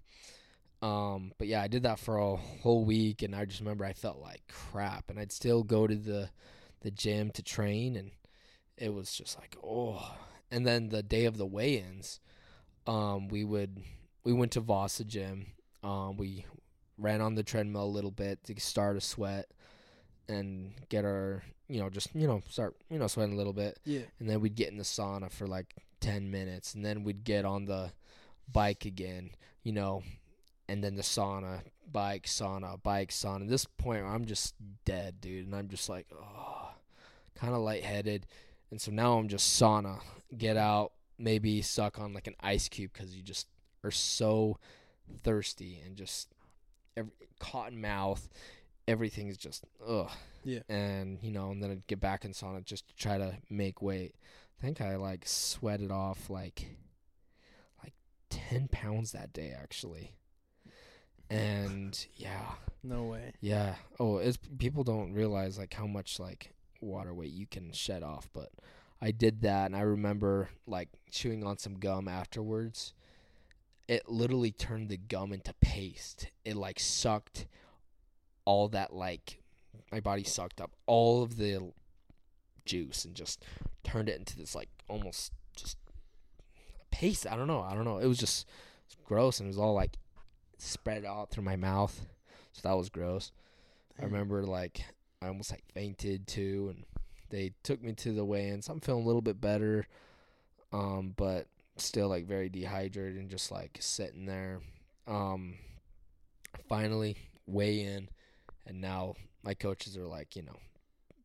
Um 0.84 1.32
but 1.38 1.46
yeah, 1.48 1.62
I 1.62 1.68
did 1.68 1.82
that 1.84 1.98
for 1.98 2.18
a 2.18 2.36
whole 2.36 2.84
week 2.84 3.22
and 3.22 3.34
I 3.34 3.44
just 3.44 3.60
remember 3.60 3.84
I 3.84 3.92
felt 3.94 4.18
like 4.18 4.42
crap 4.48 5.08
and 5.10 5.18
I'd 5.18 5.32
still 5.32 5.62
go 5.62 5.86
to 5.86 5.94
the 5.96 6.30
the 6.82 6.90
gym 6.90 7.30
to 7.32 7.42
train 7.42 7.96
and 7.96 8.10
it 8.76 8.92
was 8.92 9.12
just 9.14 9.38
like 9.38 9.56
oh 9.64 10.14
and 10.50 10.66
then 10.66 10.88
the 10.90 11.02
day 11.02 11.24
of 11.24 11.38
the 11.38 11.46
weigh-ins 11.46 12.20
um, 12.86 13.28
we 13.28 13.44
would 13.44 13.80
we 14.24 14.32
went 14.34 14.52
to 14.52 14.60
Vasa 14.60 15.04
gym. 15.04 15.46
Um, 15.82 16.16
we 16.18 16.44
ran 16.98 17.20
on 17.22 17.34
the 17.34 17.42
treadmill 17.42 17.84
a 17.84 17.96
little 17.96 18.10
bit 18.10 18.42
to 18.44 18.60
start 18.60 18.96
a 18.96 19.00
sweat 19.00 19.46
and 20.28 20.72
get 20.90 21.04
our 21.04 21.42
you 21.68 21.80
know 21.80 21.88
just 21.90 22.14
you 22.14 22.26
know 22.26 22.42
start 22.48 22.74
you 22.90 22.98
know 22.98 23.06
sweating 23.06 23.34
a 23.34 23.36
little 23.38 23.52
bit, 23.54 23.78
Yeah. 23.84 24.02
and 24.20 24.28
then 24.28 24.40
we'd 24.40 24.54
get 24.54 24.70
in 24.70 24.76
the 24.76 24.84
sauna 24.84 25.30
for 25.30 25.46
like 25.46 25.74
ten 26.00 26.30
minutes, 26.30 26.74
and 26.74 26.84
then 26.84 27.04
we'd 27.04 27.24
get 27.24 27.44
on 27.46 27.64
the 27.64 27.92
bike 28.52 28.84
again, 28.84 29.30
you 29.62 29.72
know, 29.72 30.02
and 30.68 30.82
then 30.82 30.96
the 30.96 31.02
sauna, 31.02 31.60
bike, 31.90 32.26
sauna, 32.26 32.82
bike, 32.82 33.10
sauna. 33.10 33.42
At 33.42 33.48
this 33.48 33.64
point, 33.64 34.04
I'm 34.04 34.24
just 34.24 34.54
dead, 34.84 35.20
dude, 35.20 35.46
and 35.46 35.54
I'm 35.54 35.68
just 35.68 35.88
like, 35.88 36.06
oh, 36.12 36.70
kind 37.34 37.54
of 37.54 37.60
lightheaded, 37.60 38.26
and 38.70 38.80
so 38.80 38.90
now 38.90 39.18
I'm 39.18 39.28
just 39.28 39.60
sauna, 39.60 40.00
get 40.36 40.56
out, 40.56 40.92
maybe 41.18 41.62
suck 41.62 41.98
on 41.98 42.12
like 42.12 42.26
an 42.26 42.36
ice 42.40 42.68
cube 42.68 42.92
because 42.92 43.14
you 43.14 43.22
just 43.22 43.46
are 43.82 43.90
so 43.90 44.58
thirsty 45.22 45.80
and 45.84 45.96
just 45.96 46.28
every, 46.96 47.12
cotton 47.38 47.80
mouth 47.80 48.28
everything's 48.86 49.36
just 49.36 49.64
ugh. 49.86 50.10
Yeah. 50.44 50.60
And 50.68 51.18
you 51.22 51.30
know, 51.30 51.50
and 51.50 51.62
then 51.62 51.70
I'd 51.70 51.86
get 51.86 52.00
back 52.00 52.24
in 52.24 52.32
sauna 52.32 52.64
just 52.64 52.88
to 52.88 52.96
try 52.96 53.18
to 53.18 53.36
make 53.50 53.82
weight. 53.82 54.14
I 54.60 54.64
think 54.64 54.80
I 54.80 54.96
like 54.96 55.26
sweated 55.26 55.90
off 55.90 56.30
like 56.30 56.76
like 57.82 57.94
ten 58.30 58.68
pounds 58.68 59.12
that 59.12 59.32
day 59.32 59.54
actually. 59.56 60.12
And 61.30 62.06
yeah, 62.16 62.52
No 62.82 63.04
way. 63.04 63.32
yeah. 63.40 63.74
Oh, 63.98 64.18
it's 64.18 64.38
people 64.58 64.84
don't 64.84 65.12
realize 65.14 65.58
like 65.58 65.74
how 65.74 65.86
much 65.86 66.20
like 66.20 66.52
water 66.80 67.14
weight 67.14 67.32
you 67.32 67.46
can 67.46 67.72
shed 67.72 68.02
off, 68.02 68.28
but 68.32 68.50
I 69.00 69.10
did 69.10 69.40
that 69.42 69.66
and 69.66 69.76
I 69.76 69.80
remember 69.80 70.50
like 70.66 70.88
chewing 71.10 71.44
on 71.44 71.58
some 71.58 71.74
gum 71.74 72.08
afterwards. 72.08 72.92
It 73.88 74.08
literally 74.08 74.52
turned 74.52 74.88
the 74.88 74.96
gum 74.96 75.32
into 75.32 75.52
paste. 75.60 76.28
It 76.44 76.56
like 76.56 76.78
sucked 76.80 77.46
all 78.44 78.68
that 78.68 78.92
like 78.92 79.40
my 79.90 80.00
body 80.00 80.24
sucked 80.24 80.60
up 80.60 80.72
all 80.86 81.22
of 81.22 81.36
the 81.36 81.72
juice 82.66 83.04
and 83.04 83.14
just 83.14 83.42
turned 83.82 84.08
it 84.08 84.18
into 84.18 84.36
this 84.36 84.54
like 84.54 84.68
almost 84.88 85.32
just 85.56 85.76
paste. 86.90 87.26
I 87.26 87.36
don't 87.36 87.46
know. 87.48 87.60
I 87.62 87.74
don't 87.74 87.84
know. 87.84 87.98
It 87.98 88.06
was 88.06 88.18
just 88.18 88.46
gross 89.04 89.38
and 89.40 89.46
it 89.46 89.50
was 89.50 89.58
all 89.58 89.74
like 89.74 89.96
spread 90.58 91.04
out 91.04 91.30
through 91.30 91.44
my 91.44 91.56
mouth. 91.56 92.06
So 92.52 92.60
that 92.68 92.76
was 92.76 92.88
gross. 92.88 93.32
I 93.98 94.04
remember 94.04 94.44
like 94.44 94.84
I 95.22 95.28
almost 95.28 95.50
like 95.50 95.64
fainted 95.72 96.26
too, 96.26 96.72
and 96.74 96.84
they 97.30 97.52
took 97.62 97.82
me 97.82 97.92
to 97.94 98.12
the 98.12 98.24
weigh-ins. 98.24 98.68
I'm 98.68 98.80
feeling 98.80 99.04
a 99.04 99.06
little 99.06 99.22
bit 99.22 99.40
better, 99.40 99.86
um, 100.72 101.14
but 101.16 101.46
still 101.76 102.08
like 102.08 102.26
very 102.26 102.48
dehydrated 102.48 103.16
and 103.16 103.30
just 103.30 103.50
like 103.50 103.78
sitting 103.80 104.26
there. 104.26 104.60
Um, 105.06 105.54
finally 106.68 107.16
weigh 107.46 107.80
in, 107.80 108.08
and 108.66 108.80
now 108.80 109.14
my 109.42 109.54
coaches 109.54 109.96
are 109.96 110.06
like, 110.06 110.36
you 110.36 110.42
know, 110.42 110.58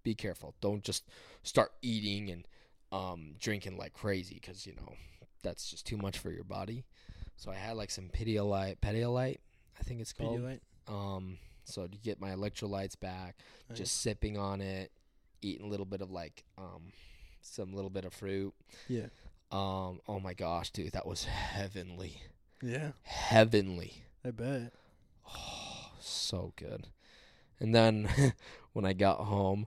be 0.03 0.15
careful. 0.15 0.55
Don't 0.61 0.83
just 0.83 1.03
start 1.43 1.71
eating 1.81 2.29
and 2.29 2.47
um 2.91 3.35
drinking 3.39 3.77
like 3.77 3.93
crazy 3.93 4.39
because 4.41 4.65
you 4.65 4.73
know 4.73 4.93
that's 5.43 5.69
just 5.69 5.85
too 5.85 5.97
much 5.97 6.17
for 6.17 6.31
your 6.31 6.43
body. 6.43 6.85
So 7.39 7.49
I 7.51 7.55
had 7.55 7.77
like 7.77 7.89
some 7.89 8.09
Pedialyte, 8.09 8.79
Pedialyte, 8.81 9.37
I 9.79 9.83
think 9.83 10.01
it's 10.01 10.11
called. 10.11 10.41
Pedialyte? 10.41 10.59
Um, 10.89 11.37
so 11.63 11.87
to 11.87 11.97
get 11.97 12.19
my 12.19 12.31
electrolytes 12.31 12.99
back, 12.99 13.37
Nice. 13.69 13.77
just 13.77 14.01
sipping 14.01 14.37
on 14.37 14.59
it, 14.59 14.91
eating 15.41 15.65
a 15.65 15.69
little 15.69 15.85
bit 15.85 16.01
of 16.01 16.11
like 16.11 16.43
um, 16.57 16.91
some 17.41 17.73
little 17.73 17.89
bit 17.89 18.03
of 18.03 18.13
fruit. 18.13 18.53
Yeah. 18.89 19.05
Um, 19.53 20.01
oh 20.05 20.19
my 20.21 20.33
gosh, 20.33 20.69
dude, 20.71 20.91
that 20.91 21.07
was 21.07 21.23
heavenly, 21.23 22.21
Yeah. 22.61 22.91
heavenly. 23.03 24.03
I 24.25 24.31
bet. 24.31 24.73
Oh, 25.25 25.91
so 26.01 26.51
good. 26.57 26.87
And 27.57 27.73
then 27.73 28.09
when 28.73 28.83
I 28.83 28.91
got 28.91 29.19
home, 29.19 29.65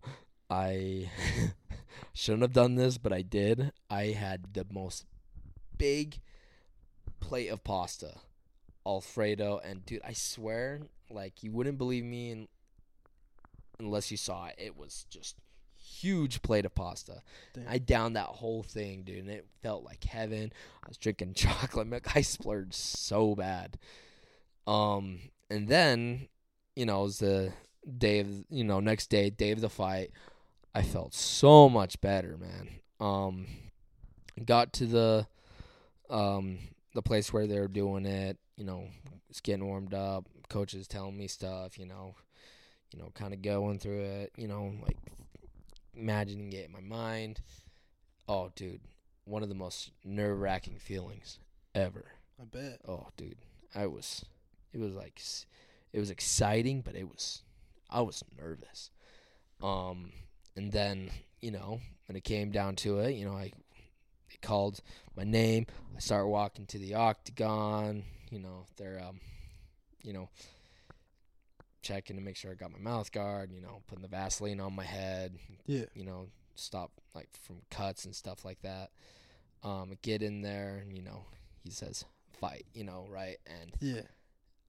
I 0.50 1.10
shouldn't 2.12 2.42
have 2.42 2.52
done 2.52 2.74
this, 2.74 2.98
but 2.98 3.14
I 3.14 3.22
did. 3.22 3.72
I 3.88 4.08
had 4.08 4.52
the 4.52 4.66
most 4.70 5.06
big 5.78 6.18
plate 7.22 7.48
of 7.48 7.64
pasta, 7.64 8.14
Alfredo, 8.86 9.60
and 9.64 9.86
dude, 9.86 10.02
I 10.04 10.12
swear, 10.12 10.80
like 11.10 11.42
you 11.42 11.52
wouldn't 11.52 11.78
believe 11.78 12.04
me 12.04 12.30
in, 12.30 12.48
unless 13.78 14.10
you 14.10 14.16
saw 14.16 14.46
it. 14.46 14.56
It 14.58 14.76
was 14.76 15.06
just 15.08 15.36
huge 15.76 16.42
plate 16.42 16.66
of 16.66 16.74
pasta. 16.74 17.22
Damn. 17.54 17.64
I 17.68 17.78
downed 17.78 18.16
that 18.16 18.26
whole 18.26 18.62
thing, 18.62 19.02
dude, 19.02 19.18
and 19.18 19.30
it 19.30 19.46
felt 19.62 19.84
like 19.84 20.04
heaven. 20.04 20.52
I 20.84 20.88
was 20.88 20.98
drinking 20.98 21.34
chocolate 21.36 21.86
milk. 21.86 22.14
I 22.14 22.22
splurged 22.22 22.74
so 22.74 23.34
bad. 23.34 23.78
Um, 24.66 25.20
and 25.50 25.68
then, 25.68 26.28
you 26.76 26.86
know, 26.86 27.00
it 27.00 27.04
was 27.04 27.18
the 27.18 27.52
day 27.98 28.20
of, 28.20 28.28
you 28.50 28.64
know, 28.64 28.80
next 28.80 29.10
day, 29.10 29.30
day 29.30 29.52
of 29.52 29.60
the 29.60 29.70
fight. 29.70 30.10
I 30.74 30.82
felt 30.82 31.14
so 31.14 31.68
much 31.68 32.00
better, 32.00 32.36
man. 32.36 32.68
Um, 32.98 33.46
got 34.44 34.72
to 34.74 34.86
the, 34.86 35.26
um, 36.08 36.58
the 36.94 37.02
place 37.02 37.32
where 37.32 37.46
they're 37.46 37.68
doing 37.68 38.06
it. 38.06 38.38
You 38.56 38.64
know, 38.64 38.84
it's 39.30 39.40
getting 39.40 39.66
warmed 39.66 39.94
up. 39.94 40.26
Coaches 40.48 40.86
telling 40.86 41.16
me 41.16 41.28
stuff. 41.28 41.78
You 41.78 41.86
know, 41.86 42.14
you 42.92 43.00
know, 43.00 43.10
kind 43.14 43.32
of 43.32 43.42
going 43.42 43.78
through 43.78 44.02
it. 44.02 44.32
You 44.36 44.48
know, 44.48 44.72
like 44.82 44.96
imagining 45.94 46.52
it 46.52 46.66
in 46.66 46.72
my 46.72 46.80
mind. 46.80 47.40
Oh, 48.28 48.50
dude, 48.54 48.80
one 49.24 49.42
of 49.42 49.48
the 49.48 49.54
most 49.54 49.90
nerve 50.04 50.40
wracking 50.40 50.78
feelings 50.78 51.38
ever. 51.74 52.04
I 52.40 52.44
bet. 52.44 52.80
Oh, 52.86 53.08
dude, 53.16 53.36
I 53.74 53.86
was, 53.86 54.24
it 54.72 54.78
was 54.78 54.94
like, 54.94 55.20
it 55.92 55.98
was 55.98 56.10
exciting, 56.10 56.80
but 56.80 56.94
it 56.94 57.08
was, 57.08 57.42
I 57.90 58.00
was 58.00 58.22
nervous. 58.38 58.90
Um, 59.62 60.12
and 60.56 60.72
then 60.72 61.10
you 61.40 61.50
know 61.50 61.80
when 62.06 62.16
it 62.16 62.24
came 62.24 62.50
down 62.50 62.76
to 62.76 62.98
it, 63.00 63.12
you 63.12 63.24
know, 63.24 63.36
I, 63.36 63.52
called 64.42 64.80
my 65.16 65.24
name. 65.24 65.66
I 65.96 66.00
start 66.00 66.26
walking 66.28 66.66
to 66.66 66.78
the 66.78 66.94
octagon. 66.94 68.04
You 68.30 68.40
know, 68.40 68.66
they're, 68.76 69.00
um, 69.02 69.20
you 70.02 70.12
know, 70.12 70.28
checking 71.82 72.16
to 72.16 72.22
make 72.22 72.36
sure 72.36 72.50
I 72.50 72.54
got 72.54 72.72
my 72.72 72.78
mouth 72.78 73.10
guard. 73.12 73.50
You 73.52 73.60
know, 73.60 73.82
putting 73.86 74.02
the 74.02 74.08
Vaseline 74.08 74.60
on 74.60 74.74
my 74.74 74.84
head, 74.84 75.38
Yeah. 75.66 75.84
you 75.94 76.04
know, 76.04 76.28
stop 76.54 76.90
like 77.14 77.28
from 77.42 77.62
cuts 77.70 78.04
and 78.04 78.14
stuff 78.14 78.44
like 78.44 78.60
that. 78.62 78.90
Um, 79.62 79.92
get 80.02 80.22
in 80.22 80.42
there, 80.42 80.78
and 80.82 80.96
you 80.96 81.02
know, 81.02 81.24
he 81.62 81.70
says 81.70 82.04
fight, 82.40 82.66
you 82.74 82.84
know, 82.84 83.06
right? 83.08 83.38
And 83.46 83.72
Yeah. 83.80 84.02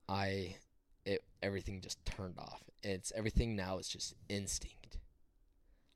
I, 0.08 0.56
it 1.04 1.24
everything 1.42 1.80
just 1.80 2.04
turned 2.04 2.38
off. 2.38 2.62
It's 2.82 3.12
everything 3.16 3.56
now 3.56 3.78
is 3.78 3.88
just 3.88 4.14
instinct. 4.28 4.98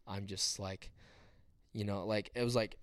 I'm 0.06 0.26
just 0.26 0.58
like, 0.58 0.90
you 1.72 1.84
know, 1.84 2.06
like 2.06 2.30
it 2.34 2.42
was 2.42 2.56
like 2.56 2.78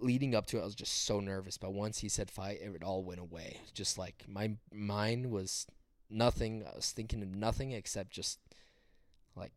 leading 0.00 0.34
up 0.34 0.46
to 0.46 0.58
it. 0.58 0.62
I 0.62 0.64
was 0.64 0.74
just 0.74 1.04
so 1.04 1.20
nervous, 1.20 1.58
but 1.58 1.72
once 1.72 1.98
he 1.98 2.08
said 2.08 2.30
fight, 2.30 2.60
it 2.60 2.82
all 2.82 3.04
went 3.04 3.20
away. 3.20 3.58
Just 3.74 3.98
like 3.98 4.24
my 4.28 4.52
mind 4.72 5.30
was 5.30 5.66
nothing. 6.08 6.64
I 6.70 6.76
was 6.76 6.90
thinking 6.90 7.22
of 7.22 7.34
nothing 7.34 7.72
except 7.72 8.10
just 8.10 8.38
like 9.36 9.52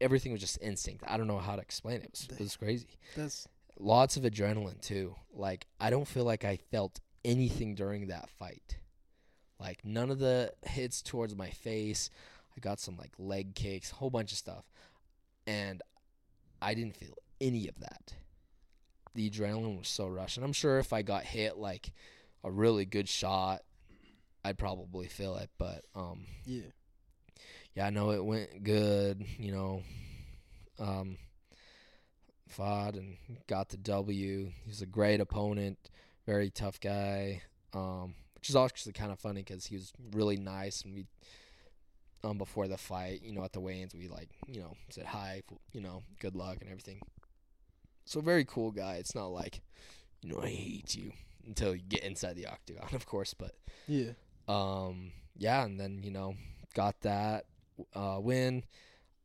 everything 0.00 0.32
was 0.32 0.40
just 0.40 0.58
instinct. 0.60 1.04
I 1.06 1.16
don't 1.16 1.26
know 1.26 1.38
how 1.38 1.56
to 1.56 1.62
explain 1.62 2.02
it. 2.02 2.04
It 2.04 2.10
was, 2.30 2.38
it 2.38 2.42
was 2.42 2.56
crazy. 2.56 2.98
That's 3.16 3.46
Lots 3.78 4.16
of 4.16 4.22
adrenaline 4.22 4.80
too. 4.80 5.14
Like 5.34 5.66
I 5.78 5.90
don't 5.90 6.08
feel 6.08 6.24
like 6.24 6.44
I 6.44 6.56
felt 6.56 7.00
anything 7.24 7.74
during 7.74 8.08
that 8.08 8.30
fight. 8.30 8.78
Like 9.60 9.84
none 9.84 10.10
of 10.10 10.18
the 10.18 10.52
hits 10.62 11.02
towards 11.02 11.36
my 11.36 11.50
face. 11.50 12.10
I 12.56 12.60
got 12.60 12.80
some 12.80 12.96
like 12.96 13.12
leg 13.18 13.54
kicks, 13.54 13.92
a 13.92 13.96
whole 13.96 14.10
bunch 14.10 14.32
of 14.32 14.38
stuff. 14.38 14.64
And 15.46 15.82
I 16.60 16.74
didn't 16.74 16.96
feel 16.96 17.14
any 17.40 17.68
of 17.68 17.78
that. 17.80 18.14
The 19.16 19.30
adrenaline 19.30 19.78
was 19.78 19.88
so 19.88 20.06
rushed. 20.06 20.36
And 20.36 20.44
I'm 20.44 20.52
sure 20.52 20.78
if 20.78 20.92
I 20.92 21.00
got 21.00 21.24
hit 21.24 21.56
like 21.56 21.90
a 22.44 22.50
really 22.50 22.84
good 22.84 23.08
shot, 23.08 23.62
I'd 24.44 24.58
probably 24.58 25.08
feel 25.08 25.36
it. 25.36 25.48
But 25.58 25.84
um 25.94 26.26
yeah. 26.44 26.70
yeah, 27.74 27.86
I 27.86 27.90
know 27.90 28.10
it 28.10 28.24
went 28.24 28.62
good, 28.62 29.24
you 29.38 29.52
know. 29.52 29.82
Um 30.78 31.16
fought 32.46 32.94
and 32.94 33.16
got 33.48 33.70
the 33.70 33.78
W. 33.78 34.52
He's 34.66 34.82
a 34.82 34.86
great 34.86 35.20
opponent, 35.20 35.78
very 36.26 36.50
tough 36.50 36.78
guy. 36.78 37.40
Um 37.72 38.14
which 38.34 38.50
is 38.50 38.56
actually 38.56 38.92
kind 38.92 39.10
of 39.10 39.18
funny 39.18 39.42
cuz 39.42 39.66
he 39.66 39.76
was 39.76 39.94
really 40.12 40.36
nice 40.36 40.82
and 40.82 40.94
we 40.94 41.06
um 42.22 42.36
before 42.36 42.68
the 42.68 42.76
fight, 42.76 43.22
you 43.22 43.32
know, 43.32 43.42
at 43.44 43.52
the 43.52 43.60
weigh-ins 43.60 43.94
we 43.94 44.08
like, 44.08 44.28
you 44.46 44.60
know, 44.60 44.76
said 44.90 45.06
hi, 45.06 45.42
you 45.72 45.80
know, 45.80 46.02
good 46.20 46.36
luck 46.36 46.58
and 46.60 46.68
everything. 46.68 47.00
So 48.06 48.20
very 48.20 48.44
cool 48.44 48.70
guy. 48.70 48.94
It's 48.94 49.14
not 49.14 49.26
like, 49.26 49.60
you 50.22 50.30
know, 50.32 50.40
I 50.42 50.48
hate 50.48 50.94
you 50.94 51.12
until 51.46 51.74
you 51.74 51.82
get 51.86 52.02
inside 52.02 52.36
the 52.36 52.46
octagon, 52.46 52.88
of 52.94 53.04
course, 53.06 53.34
but 53.34 53.52
Yeah. 53.86 54.12
um 54.48 55.12
yeah 55.36 55.64
and 55.64 55.78
then 55.78 56.00
you 56.02 56.10
know 56.10 56.34
got 56.74 57.00
that 57.02 57.44
uh 57.94 58.18
win 58.20 58.62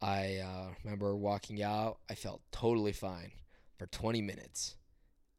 i 0.01 0.37
uh 0.37 0.67
remember 0.83 1.15
walking 1.15 1.61
out 1.63 1.99
i 2.09 2.15
felt 2.15 2.41
totally 2.51 2.91
fine 2.91 3.31
for 3.77 3.85
20 3.87 4.21
minutes 4.21 4.75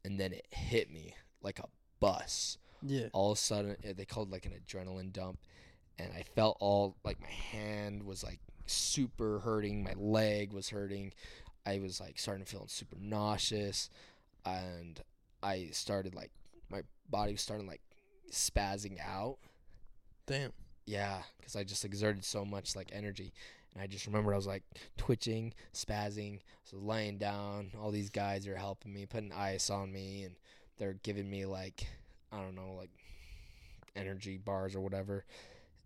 and 0.05 0.19
then 0.19 0.33
it 0.33 0.47
hit 0.51 0.89
me 0.91 1.13
like 1.41 1.59
a 1.59 1.67
bus 1.99 2.57
Yeah. 2.81 3.07
all 3.13 3.31
of 3.33 3.37
a 3.37 3.41
sudden 3.41 3.75
uh, 3.87 3.93
they 3.95 4.05
called 4.05 4.31
like 4.31 4.45
an 4.45 4.53
adrenaline 4.53 5.11
dump 5.13 5.37
and 5.99 6.11
i 6.13 6.23
felt 6.23 6.57
all 6.59 6.95
like 7.03 7.19
my 7.21 7.27
hand 7.27 8.03
was 8.03 8.23
like 8.23 8.39
super 8.65 9.39
hurting 9.39 9.83
my 9.83 9.93
leg 9.97 10.53
was 10.53 10.69
hurting 10.69 11.13
i 11.65 11.79
was 11.79 11.99
like 11.99 12.17
starting 12.19 12.43
to 12.43 12.49
feel 12.51 12.65
super 12.67 12.97
nauseous 12.99 13.89
and 14.45 15.01
i 15.41 15.67
started 15.71 16.13
like 16.15 16.31
my 16.69 16.81
body 17.09 17.31
was 17.33 17.41
starting 17.41 17.67
like 17.67 17.81
spazzing 18.31 18.97
out 18.99 19.37
Damn. 20.25 20.53
yeah, 20.85 21.21
because 21.37 21.55
I 21.55 21.63
just 21.65 21.83
exerted 21.83 22.23
so 22.23 22.45
much 22.45 22.75
like 22.77 22.89
energy, 22.93 23.33
and 23.73 23.83
I 23.83 23.87
just 23.87 24.07
remember 24.07 24.33
I 24.33 24.37
was 24.37 24.47
like 24.47 24.63
twitching, 24.97 25.53
spazzing, 25.73 26.39
so 26.63 26.77
laying 26.77 27.17
down. 27.17 27.71
All 27.77 27.91
these 27.91 28.09
guys 28.09 28.47
are 28.47 28.55
helping 28.55 28.93
me, 28.93 29.05
putting 29.05 29.33
ice 29.33 29.69
on 29.69 29.91
me, 29.91 30.23
and 30.23 30.35
they're 30.77 30.93
giving 31.03 31.29
me 31.29 31.45
like 31.45 31.85
I 32.31 32.37
don't 32.39 32.55
know, 32.55 32.73
like 32.77 32.89
energy 33.95 34.37
bars 34.37 34.75
or 34.75 34.79
whatever. 34.81 35.25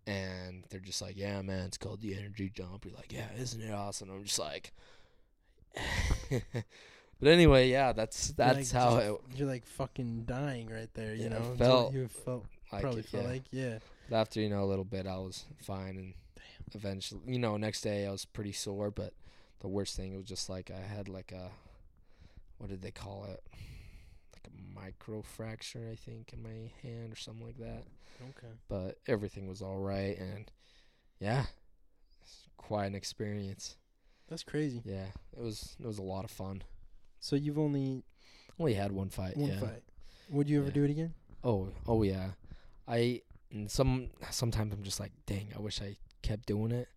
and 0.06 0.64
they're 0.70 0.80
just 0.80 1.02
like, 1.02 1.16
"Yeah, 1.16 1.42
man, 1.42 1.66
it's 1.66 1.76
called 1.78 2.00
the 2.00 2.16
energy 2.16 2.50
jump." 2.54 2.84
You're 2.84 2.94
like, 2.94 3.12
"Yeah, 3.12 3.28
isn't 3.36 3.60
it 3.60 3.72
awesome?" 3.72 4.08
I'm 4.10 4.24
just 4.24 4.38
like, 4.38 4.72
but 6.30 7.28
anyway, 7.28 7.68
yeah, 7.70 7.92
that's 7.92 8.28
that's 8.32 8.72
like, 8.72 8.82
how 8.82 8.96
just- 8.98 9.06
it 9.06 9.20
You're 9.38 9.48
like 9.48 9.66
fucking 9.66 10.24
dying 10.24 10.68
right 10.68 10.92
there. 10.94 11.14
You 11.14 11.24
Yeah, 11.24 11.28
know, 11.30 11.54
felt 11.56 11.92
You 11.94 12.08
felt 12.08 12.44
like. 12.72 12.82
probably 12.82 13.00
it, 13.00 13.06
felt 13.06 13.24
yeah. 13.24 13.30
like 13.30 13.42
yeah. 13.50 13.78
But 14.10 14.16
after 14.16 14.40
you 14.40 14.48
know 14.48 14.62
a 14.62 14.66
little 14.66 14.84
bit, 14.84 15.06
I 15.06 15.16
was 15.18 15.44
fine, 15.62 15.96
and 15.96 16.14
eventually, 16.74 17.20
you 17.26 17.38
know, 17.38 17.56
next 17.56 17.82
day 17.82 18.06
I 18.06 18.10
was 18.10 18.24
pretty 18.24 18.52
sore. 18.52 18.90
But 18.90 19.12
the 19.60 19.68
worst 19.68 19.96
thing 19.96 20.16
was 20.16 20.24
just 20.24 20.48
like 20.48 20.70
I 20.70 20.80
had 20.80 21.08
like 21.08 21.32
a, 21.32 21.50
what 22.58 22.70
did 22.70 22.82
they 22.82 22.90
call 22.90 23.24
it? 23.24 23.42
Like 24.32 24.46
a 24.48 24.74
micro 24.80 25.22
fracture, 25.22 25.88
I 25.92 25.96
think, 25.96 26.32
in 26.32 26.42
my 26.42 26.70
hand 26.82 27.12
or 27.12 27.16
something 27.16 27.44
like 27.44 27.58
that. 27.58 27.84
Okay. 28.30 28.52
But 28.68 28.98
everything 29.06 29.46
was 29.46 29.60
all 29.62 29.78
right, 29.78 30.16
and 30.18 30.50
yeah, 31.20 31.44
it's 32.22 32.48
quite 32.56 32.86
an 32.86 32.94
experience. 32.94 33.76
That's 34.28 34.42
crazy. 34.44 34.82
Yeah, 34.84 35.06
it 35.36 35.42
was 35.42 35.76
it 35.80 35.86
was 35.86 35.98
a 35.98 36.02
lot 36.02 36.24
of 36.24 36.30
fun. 36.30 36.62
So 37.20 37.36
you've 37.36 37.58
only 37.58 38.04
Only 38.58 38.74
had 38.74 38.92
one 38.92 39.08
fight. 39.10 39.36
one 39.36 39.50
yeah. 39.50 39.60
fight. 39.60 39.82
Would 40.30 40.48
you 40.48 40.58
ever 40.58 40.68
Yeah. 40.68 40.74
do 40.74 40.84
it 40.84 40.90
again? 40.90 41.14
Oh, 41.42 41.68
oh 41.86 42.02
yeah. 42.02 42.32
I 42.86 43.22
and 43.50 43.70
some 43.70 44.10
sometimes 44.30 44.72
I'm 44.74 44.82
just 44.82 45.00
like, 45.00 45.12
dang, 45.26 45.48
I 45.56 45.60
wish 45.60 45.80
I 45.80 45.96
kept 46.22 46.46
doing 46.46 46.72
it. 46.72 46.88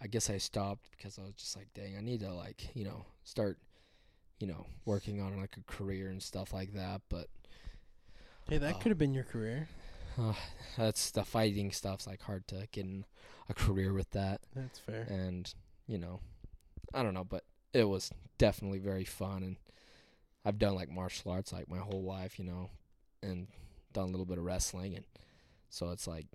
I 0.00 0.06
guess 0.06 0.28
I 0.28 0.36
stopped 0.38 0.90
because 0.90 1.18
I 1.18 1.22
was 1.22 1.34
just 1.34 1.56
like, 1.56 1.68
dang, 1.74 1.96
I 1.96 2.00
need 2.00 2.20
to 2.20 2.32
like, 2.32 2.68
you 2.74 2.84
know, 2.84 3.06
start, 3.22 3.58
you 4.38 4.46
know, 4.46 4.66
working 4.84 5.20
on 5.22 5.38
like 5.40 5.56
a 5.56 5.62
career 5.72 6.08
and 6.10 6.22
stuff 6.22 6.52
like 6.52 6.74
that. 6.74 7.00
But 7.08 7.28
Hey, 8.48 8.58
that 8.58 8.74
Oh. 8.74 8.78
could 8.80 8.90
have 8.90 8.98
been 8.98 9.14
your 9.14 9.24
career. 9.24 9.68
uh, 10.18 10.34
that's 10.76 11.10
the 11.10 11.24
fighting 11.24 11.72
stuff's 11.72 12.06
like 12.06 12.20
hard 12.22 12.46
to 12.48 12.68
get 12.70 12.84
in 12.84 13.06
a 13.48 13.54
career 13.54 13.92
with 13.94 14.10
that. 14.10 14.42
That's 14.54 14.78
fair. 14.78 15.02
And 15.08 15.52
you 15.86 15.98
know, 15.98 16.20
I 16.94 17.02
don't 17.02 17.14
know, 17.14 17.24
but 17.24 17.44
it 17.72 17.84
was 17.84 18.10
definitely 18.38 18.78
very 18.78 19.04
fun. 19.04 19.42
And 19.42 19.56
I've 20.44 20.58
done 20.58 20.74
like 20.74 20.90
martial 20.90 21.32
arts 21.32 21.52
like 21.52 21.68
my 21.68 21.78
whole 21.78 22.02
life, 22.02 22.38
you 22.38 22.44
know, 22.44 22.70
and 23.22 23.48
done 23.92 24.04
a 24.04 24.10
little 24.10 24.26
bit 24.26 24.38
of 24.38 24.44
wrestling, 24.44 24.94
and 24.94 25.04
so 25.70 25.90
it's 25.90 26.06
like 26.06 26.26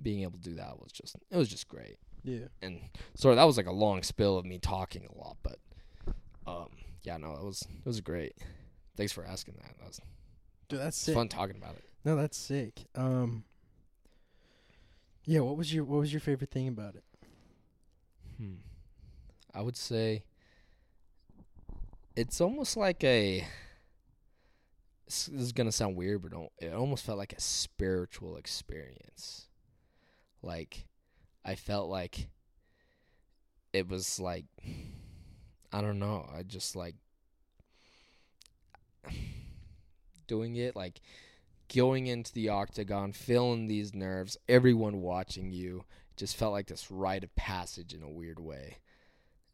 being 0.00 0.22
able 0.22 0.38
to 0.38 0.50
do 0.50 0.54
that 0.54 0.80
was 0.80 0.92
just 0.92 1.16
it 1.30 1.36
was 1.36 1.48
just 1.48 1.68
great. 1.68 1.98
Yeah. 2.22 2.48
And 2.62 2.80
sorry, 3.14 3.36
that 3.36 3.44
was 3.44 3.56
like 3.56 3.66
a 3.66 3.72
long 3.72 4.02
spill 4.02 4.36
of 4.38 4.44
me 4.44 4.58
talking 4.58 5.06
a 5.06 5.18
lot, 5.18 5.36
but 5.42 5.58
um, 6.46 6.68
yeah, 7.02 7.16
no, 7.16 7.32
it 7.32 7.42
was 7.44 7.62
it 7.62 7.86
was 7.86 8.00
great. 8.00 8.36
Thanks 8.96 9.12
for 9.12 9.24
asking 9.24 9.54
that. 9.60 9.76
That 9.78 9.86
was 9.86 10.00
Dude, 10.68 10.80
that's 10.80 10.96
sick. 10.96 11.14
fun 11.14 11.28
talking 11.28 11.56
about 11.56 11.74
it. 11.76 11.84
No, 12.04 12.16
that's 12.16 12.36
sick. 12.38 12.84
Um. 12.94 13.44
Yeah. 15.24 15.40
What 15.40 15.56
was 15.56 15.72
your 15.74 15.84
What 15.84 16.00
was 16.00 16.12
your 16.12 16.20
favorite 16.20 16.50
thing 16.50 16.68
about 16.68 16.94
it? 16.94 17.04
Hmm. 18.38 18.54
I 19.54 19.62
would 19.62 19.76
say 19.76 20.24
it's 22.16 22.40
almost 22.40 22.76
like 22.76 23.02
a. 23.04 23.46
This 25.06 25.28
is 25.28 25.52
gonna 25.52 25.72
sound 25.72 25.96
weird, 25.96 26.22
but 26.22 26.32
it 26.58 26.72
almost 26.72 27.04
felt 27.04 27.18
like 27.18 27.32
a 27.32 27.40
spiritual 27.40 28.36
experience. 28.36 29.48
Like, 30.42 30.86
I 31.44 31.54
felt 31.56 31.88
like 31.88 32.28
it 33.72 33.88
was 33.88 34.20
like, 34.20 34.44
I 35.72 35.80
don't 35.80 35.98
know. 35.98 36.28
I 36.34 36.42
just 36.42 36.76
like 36.76 36.94
doing 40.26 40.56
it, 40.56 40.76
like 40.76 41.00
going 41.74 42.06
into 42.06 42.32
the 42.32 42.48
octagon, 42.48 43.12
feeling 43.12 43.66
these 43.66 43.94
nerves, 43.94 44.36
everyone 44.48 45.00
watching 45.00 45.50
you 45.52 45.84
just 46.16 46.36
felt 46.36 46.52
like 46.52 46.66
this 46.66 46.90
rite 46.90 47.24
of 47.24 47.34
passage 47.34 47.94
in 47.94 48.02
a 48.02 48.10
weird 48.10 48.38
way. 48.38 48.78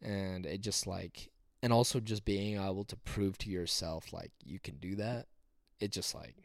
And 0.01 0.45
it 0.45 0.61
just 0.61 0.87
like 0.87 1.29
and 1.63 1.73
also 1.73 1.99
just 1.99 2.23
being 2.23 2.55
able 2.55 2.83
to 2.85 2.95
prove 2.97 3.37
to 3.39 3.49
yourself 3.49 4.13
like 4.13 4.31
you 4.43 4.59
can 4.59 4.77
do 4.77 4.95
that. 4.95 5.25
It 5.79 5.91
just 5.91 6.13
like 6.13 6.35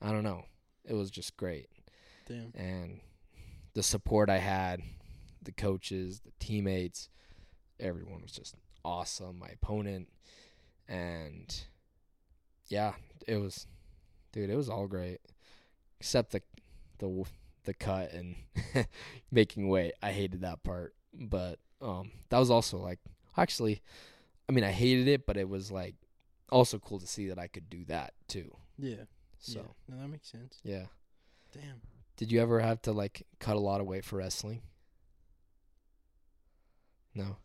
I 0.00 0.12
don't 0.12 0.24
know. 0.24 0.44
It 0.84 0.94
was 0.94 1.10
just 1.10 1.36
great. 1.36 1.68
Damn. 2.26 2.52
And 2.54 3.00
the 3.74 3.82
support 3.82 4.30
I 4.30 4.38
had, 4.38 4.80
the 5.42 5.52
coaches, 5.52 6.20
the 6.20 6.32
teammates, 6.38 7.08
everyone 7.80 8.22
was 8.22 8.32
just 8.32 8.54
awesome. 8.84 9.38
My 9.38 9.48
opponent 9.48 10.08
and 10.88 11.54
yeah, 12.68 12.94
it 13.26 13.36
was 13.36 13.66
dude, 14.32 14.50
it 14.50 14.56
was 14.56 14.68
all 14.68 14.86
great. 14.86 15.20
Except 16.00 16.32
the 16.32 16.42
the 16.98 17.24
the 17.64 17.74
cut 17.74 18.12
and 18.12 18.36
making 19.30 19.68
weight. 19.68 19.92
I 20.02 20.12
hated 20.12 20.42
that 20.42 20.62
part. 20.62 20.94
But 21.12 21.58
um 21.80 22.10
that 22.30 22.38
was 22.38 22.50
also 22.50 22.78
like 22.78 22.98
actually 23.36 23.80
I 24.48 24.52
mean 24.52 24.64
I 24.64 24.72
hated 24.72 25.08
it, 25.08 25.26
but 25.26 25.36
it 25.36 25.48
was 25.48 25.70
like 25.70 25.94
also 26.50 26.78
cool 26.78 26.98
to 26.98 27.06
see 27.06 27.28
that 27.28 27.38
I 27.38 27.46
could 27.46 27.68
do 27.68 27.84
that 27.86 28.14
too. 28.26 28.56
Yeah. 28.78 29.04
So 29.38 29.58
Yeah. 29.60 29.94
No, 29.96 30.02
that 30.02 30.08
makes 30.08 30.28
sense. 30.28 30.58
yeah. 30.64 30.86
Damn. 31.52 31.80
Did 32.16 32.32
you 32.32 32.40
ever 32.40 32.60
have 32.60 32.82
to 32.82 32.92
like 32.92 33.26
cut 33.38 33.56
a 33.56 33.60
lot 33.60 33.80
of 33.80 33.86
weight 33.86 34.04
for 34.04 34.16
wrestling? 34.16 34.62
No. 37.14 37.36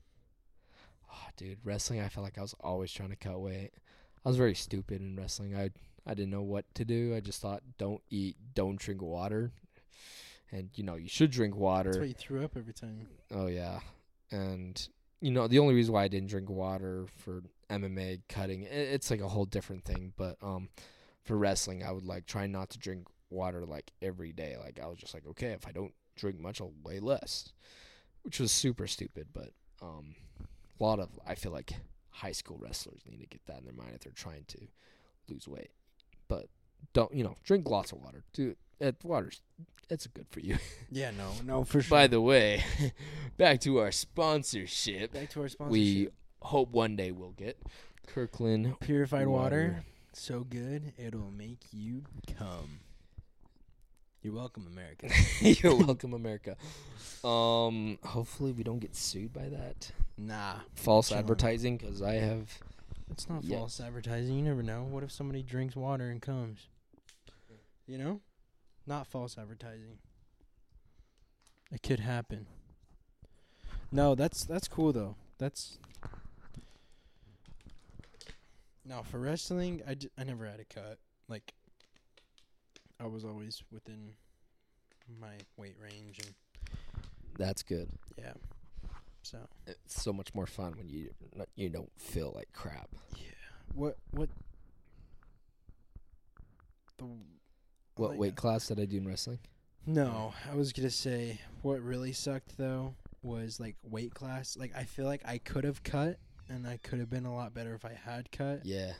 Oh, 1.11 1.27
dude, 1.37 1.59
wrestling 1.63 1.99
I 2.01 2.09
felt 2.09 2.23
like 2.23 2.37
I 2.37 2.41
was 2.41 2.55
always 2.59 2.91
trying 2.91 3.09
to 3.09 3.15
cut 3.15 3.39
weight. 3.39 3.71
I 4.25 4.29
was 4.29 4.37
very 4.37 4.55
stupid 4.55 5.01
in 5.01 5.15
wrestling. 5.15 5.55
I 5.55 5.69
I 6.05 6.13
didn't 6.15 6.31
know 6.31 6.41
what 6.41 6.65
to 6.75 6.85
do. 6.85 7.15
I 7.15 7.19
just 7.19 7.41
thought 7.41 7.63
don't 7.77 8.01
eat, 8.09 8.35
don't 8.55 8.79
drink 8.79 9.01
water. 9.01 9.51
And 10.51 10.69
you 10.75 10.83
know, 10.83 10.95
you 10.95 11.07
should 11.07 11.31
drink 11.31 11.55
water. 11.55 11.91
That's 11.91 11.99
why 12.01 12.05
you 12.07 12.13
threw 12.13 12.43
up 12.43 12.55
every 12.57 12.73
time. 12.73 13.07
Oh 13.31 13.47
yeah, 13.47 13.79
and 14.31 14.87
you 15.21 15.31
know 15.31 15.47
the 15.47 15.59
only 15.59 15.73
reason 15.73 15.93
why 15.93 16.03
I 16.03 16.07
didn't 16.07 16.29
drink 16.29 16.49
water 16.49 17.05
for 17.17 17.43
MMA 17.69 18.21
cutting, 18.29 18.63
it's 18.63 19.09
like 19.09 19.21
a 19.21 19.27
whole 19.27 19.45
different 19.45 19.85
thing. 19.85 20.13
But 20.15 20.37
um, 20.41 20.69
for 21.23 21.37
wrestling, 21.37 21.83
I 21.83 21.91
would 21.91 22.05
like 22.05 22.25
try 22.25 22.47
not 22.47 22.69
to 22.71 22.79
drink 22.79 23.07
water 23.29 23.65
like 23.65 23.91
every 24.01 24.31
day. 24.31 24.55
Like 24.59 24.79
I 24.81 24.87
was 24.87 24.97
just 24.97 25.13
like, 25.13 25.25
okay, 25.27 25.51
if 25.51 25.67
I 25.67 25.71
don't 25.71 25.93
drink 26.15 26.39
much, 26.39 26.61
I'll 26.61 26.73
weigh 26.83 26.99
less, 26.99 27.51
which 28.23 28.39
was 28.39 28.51
super 28.51 28.87
stupid. 28.87 29.27
But 29.33 29.51
um, 29.81 30.15
a 30.79 30.83
lot 30.83 30.99
of 30.99 31.09
I 31.25 31.35
feel 31.35 31.51
like 31.51 31.73
high 32.09 32.31
school 32.31 32.57
wrestlers 32.59 33.01
need 33.09 33.19
to 33.21 33.27
get 33.27 33.45
that 33.47 33.59
in 33.59 33.65
their 33.65 33.73
mind 33.73 33.93
if 33.95 34.01
they're 34.01 34.13
trying 34.13 34.45
to 34.49 34.59
lose 35.29 35.47
weight. 35.47 35.71
But 36.27 36.47
don't 36.93 37.13
you 37.13 37.23
know 37.23 37.35
drink 37.43 37.69
lots 37.69 37.91
of 37.91 37.99
water, 37.99 38.23
dude. 38.33 38.57
It, 38.83 38.97
water's 39.03 39.41
it's 39.89 40.07
good 40.07 40.27
for 40.29 40.39
you. 40.39 40.57
Yeah. 40.91 41.11
No. 41.11 41.31
No. 41.43 41.63
For 41.63 41.81
sure. 41.81 41.89
By 41.89 42.07
the 42.07 42.21
way, 42.21 42.63
back 43.37 43.61
to 43.61 43.79
our 43.79 43.91
sponsorship. 43.91 45.13
Back 45.13 45.29
to 45.31 45.41
our 45.41 45.49
sponsorship. 45.49 45.71
We 45.71 46.09
hope 46.41 46.69
one 46.69 46.95
day 46.95 47.11
we'll 47.11 47.31
get 47.31 47.57
Kirkland 48.07 48.79
purified 48.79 49.27
water. 49.27 49.83
So 50.13 50.41
good, 50.41 50.93
it'll 50.97 51.31
make 51.31 51.61
you 51.71 52.03
come. 52.37 52.81
You're 54.21 54.35
welcome, 54.35 54.67
America. 54.67 55.09
You're 55.41 55.75
welcome, 55.75 56.13
America. 56.13 56.55
Um, 57.23 57.97
hopefully 58.03 58.51
we 58.51 58.63
don't 58.63 58.79
get 58.79 58.95
sued 58.95 59.33
by 59.33 59.49
that 59.49 59.91
nah, 60.17 60.55
false 60.75 61.09
Chilling. 61.09 61.19
advertising 61.23 61.77
because 61.77 62.01
I 62.01 62.13
have. 62.15 62.49
it's 63.09 63.27
not 63.27 63.43
false 63.45 63.79
advertising. 63.79 64.35
You 64.35 64.43
never 64.43 64.61
know. 64.61 64.83
What 64.83 65.03
if 65.03 65.11
somebody 65.11 65.41
drinks 65.41 65.75
water 65.75 66.09
and 66.09 66.21
comes? 66.21 66.67
You 67.87 67.97
know, 67.97 68.21
not 68.85 69.07
false 69.07 69.37
advertising. 69.37 69.97
It 71.71 71.81
could 71.81 71.99
happen. 72.01 72.45
No, 73.91 74.15
that's 74.15 74.43
that's 74.45 74.67
cool 74.67 74.91
though. 74.93 75.15
That's 75.37 75.77
no 78.85 79.03
for 79.03 79.19
wrestling. 79.19 79.81
I, 79.87 79.93
j- 79.95 80.09
I 80.17 80.23
never 80.23 80.45
had 80.45 80.59
a 80.59 80.65
cut. 80.65 80.99
Like 81.29 81.53
I 82.99 83.07
was 83.07 83.23
always 83.25 83.63
within 83.71 84.11
my 85.19 85.33
weight 85.57 85.75
range 85.81 86.19
and 86.19 86.33
That's 87.37 87.63
good. 87.63 87.89
yeah. 88.17 88.33
So 89.21 89.37
It's 89.67 90.01
so 90.01 90.11
much 90.13 90.33
more 90.35 90.45
fun 90.45 90.73
when 90.77 90.89
you 90.89 91.09
not- 91.35 91.49
you 91.55 91.69
don't 91.69 91.91
feel 91.97 92.31
like 92.35 92.51
crap. 92.53 92.89
yeah. 93.15 93.27
What 93.73 93.97
what 94.11 94.29
the 96.97 97.05
What 97.95 98.11
like, 98.11 98.19
weight 98.19 98.35
class 98.35 98.67
did 98.67 98.79
I 98.79 98.85
do 98.85 98.97
in 98.97 99.07
wrestling? 99.07 99.39
No, 99.85 100.33
I 100.51 100.55
was 100.55 100.73
gonna 100.73 100.89
say 100.89 101.39
what 101.61 101.81
really 101.81 102.13
sucked 102.13 102.57
though 102.57 102.95
was 103.21 103.59
like 103.59 103.75
weight 103.83 104.13
class. 104.13 104.57
Like 104.57 104.75
I 104.75 104.83
feel 104.83 105.05
like 105.05 105.21
I 105.25 105.37
could 105.37 105.63
have 105.63 105.83
cut, 105.83 106.17
and 106.49 106.67
I 106.67 106.77
could 106.77 106.99
have 106.99 107.09
been 107.09 107.25
a 107.25 107.33
lot 107.33 107.53
better 107.53 107.73
if 107.73 107.85
I 107.85 107.93
had 107.93 108.31
cut. 108.31 108.65
Yeah. 108.65 108.93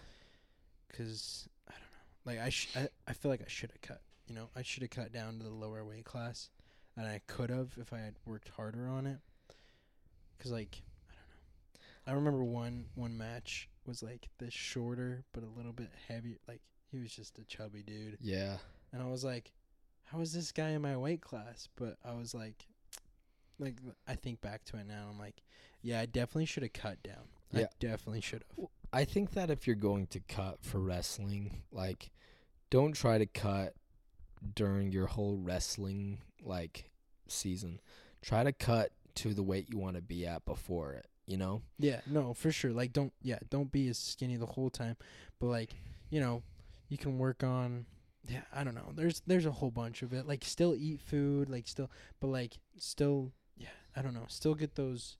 Cause 0.95 1.47
I 1.67 1.71
don't 1.71 1.81
know. 1.81 2.31
Like 2.39 2.45
I 2.45 2.49
sh- 2.49 2.75
I, 2.75 2.87
I 3.07 3.13
feel 3.13 3.31
like 3.31 3.41
I 3.41 3.49
should 3.49 3.71
have 3.71 3.81
cut. 3.81 4.01
You 4.27 4.35
know, 4.35 4.49
I 4.55 4.61
should 4.61 4.83
have 4.83 4.91
cut 4.91 5.11
down 5.11 5.37
to 5.37 5.43
the 5.43 5.49
lower 5.49 5.83
weight 5.83 6.05
class, 6.05 6.49
and 6.95 7.05
I 7.05 7.21
could 7.27 7.49
have 7.49 7.71
if 7.79 7.93
I 7.93 7.99
had 7.99 8.15
worked 8.25 8.49
harder 8.49 8.87
on 8.87 9.07
it. 9.07 9.19
Cause 10.39 10.51
like 10.51 10.81
I 11.09 11.13
don't 11.15 11.29
know. 11.29 12.11
I 12.11 12.15
remember 12.15 12.43
one 12.43 12.85
one 12.95 13.17
match 13.17 13.69
was 13.85 14.03
like 14.03 14.27
this 14.37 14.53
shorter 14.53 15.23
but 15.33 15.43
a 15.43 15.57
little 15.57 15.73
bit 15.73 15.91
heavier. 16.07 16.37
Like 16.47 16.61
he 16.91 16.99
was 16.99 17.13
just 17.13 17.39
a 17.39 17.43
chubby 17.45 17.83
dude. 17.83 18.17
Yeah. 18.21 18.57
And 18.93 19.01
I 19.01 19.07
was 19.07 19.23
like, 19.25 19.51
how 20.05 20.21
is 20.21 20.31
this 20.31 20.51
guy 20.51 20.69
in 20.69 20.81
my 20.81 20.95
weight 20.95 21.21
class? 21.21 21.67
But 21.75 21.97
I 22.05 22.13
was 22.13 22.33
like, 22.33 22.67
like 23.59 23.75
I 24.07 24.15
think 24.15 24.39
back 24.39 24.63
to 24.65 24.77
it 24.77 24.87
now. 24.87 25.07
I'm 25.11 25.19
like, 25.19 25.41
yeah, 25.81 25.99
I 25.99 26.05
definitely 26.05 26.45
should 26.45 26.63
have 26.63 26.73
cut 26.73 27.01
down. 27.03 27.27
I 27.53 27.61
Yeah. 27.61 27.65
definitely 27.79 28.21
should 28.21 28.43
have. 28.57 28.67
I 28.93 29.03
think 29.05 29.31
that 29.31 29.49
if 29.49 29.65
you're 29.65 29.75
going 29.75 30.07
to 30.07 30.19
cut 30.21 30.59
for 30.61 30.79
wrestling, 30.79 31.63
like 31.71 32.11
don't 32.69 32.93
try 32.93 33.17
to 33.17 33.25
cut 33.25 33.73
during 34.55 34.91
your 34.91 35.07
whole 35.07 35.37
wrestling 35.37 36.19
like 36.43 36.91
season. 37.27 37.79
Try 38.21 38.43
to 38.43 38.51
cut 38.53 38.91
to 39.15 39.33
the 39.33 39.43
weight 39.43 39.69
you 39.69 39.77
want 39.77 39.95
to 39.95 40.01
be 40.01 40.25
at 40.25 40.45
before 40.45 40.93
it, 40.93 41.07
you 41.27 41.37
know? 41.37 41.61
Yeah, 41.79 42.01
no, 42.05 42.33
for 42.33 42.51
sure. 42.51 42.71
Like, 42.71 42.93
don't 42.93 43.13
yeah, 43.21 43.39
don't 43.49 43.71
be 43.71 43.87
as 43.89 43.97
skinny 43.97 44.37
the 44.37 44.45
whole 44.45 44.69
time. 44.69 44.97
But 45.39 45.47
like, 45.47 45.75
you 46.09 46.19
know, 46.19 46.43
you 46.89 46.97
can 46.97 47.17
work 47.17 47.43
on. 47.43 47.85
Yeah, 48.27 48.41
I 48.53 48.63
don't 48.63 48.75
know. 48.75 48.91
There's 48.95 49.21
there's 49.27 49.45
a 49.45 49.51
whole 49.51 49.71
bunch 49.71 50.01
of 50.01 50.13
it. 50.13 50.27
Like, 50.27 50.43
still 50.45 50.75
eat 50.75 51.01
food. 51.01 51.49
Like, 51.49 51.67
still, 51.67 51.89
but 52.19 52.27
like, 52.27 52.57
still, 52.77 53.31
yeah, 53.57 53.67
I 53.95 54.01
don't 54.01 54.13
know. 54.13 54.25
Still 54.27 54.55
get 54.55 54.75
those, 54.75 55.17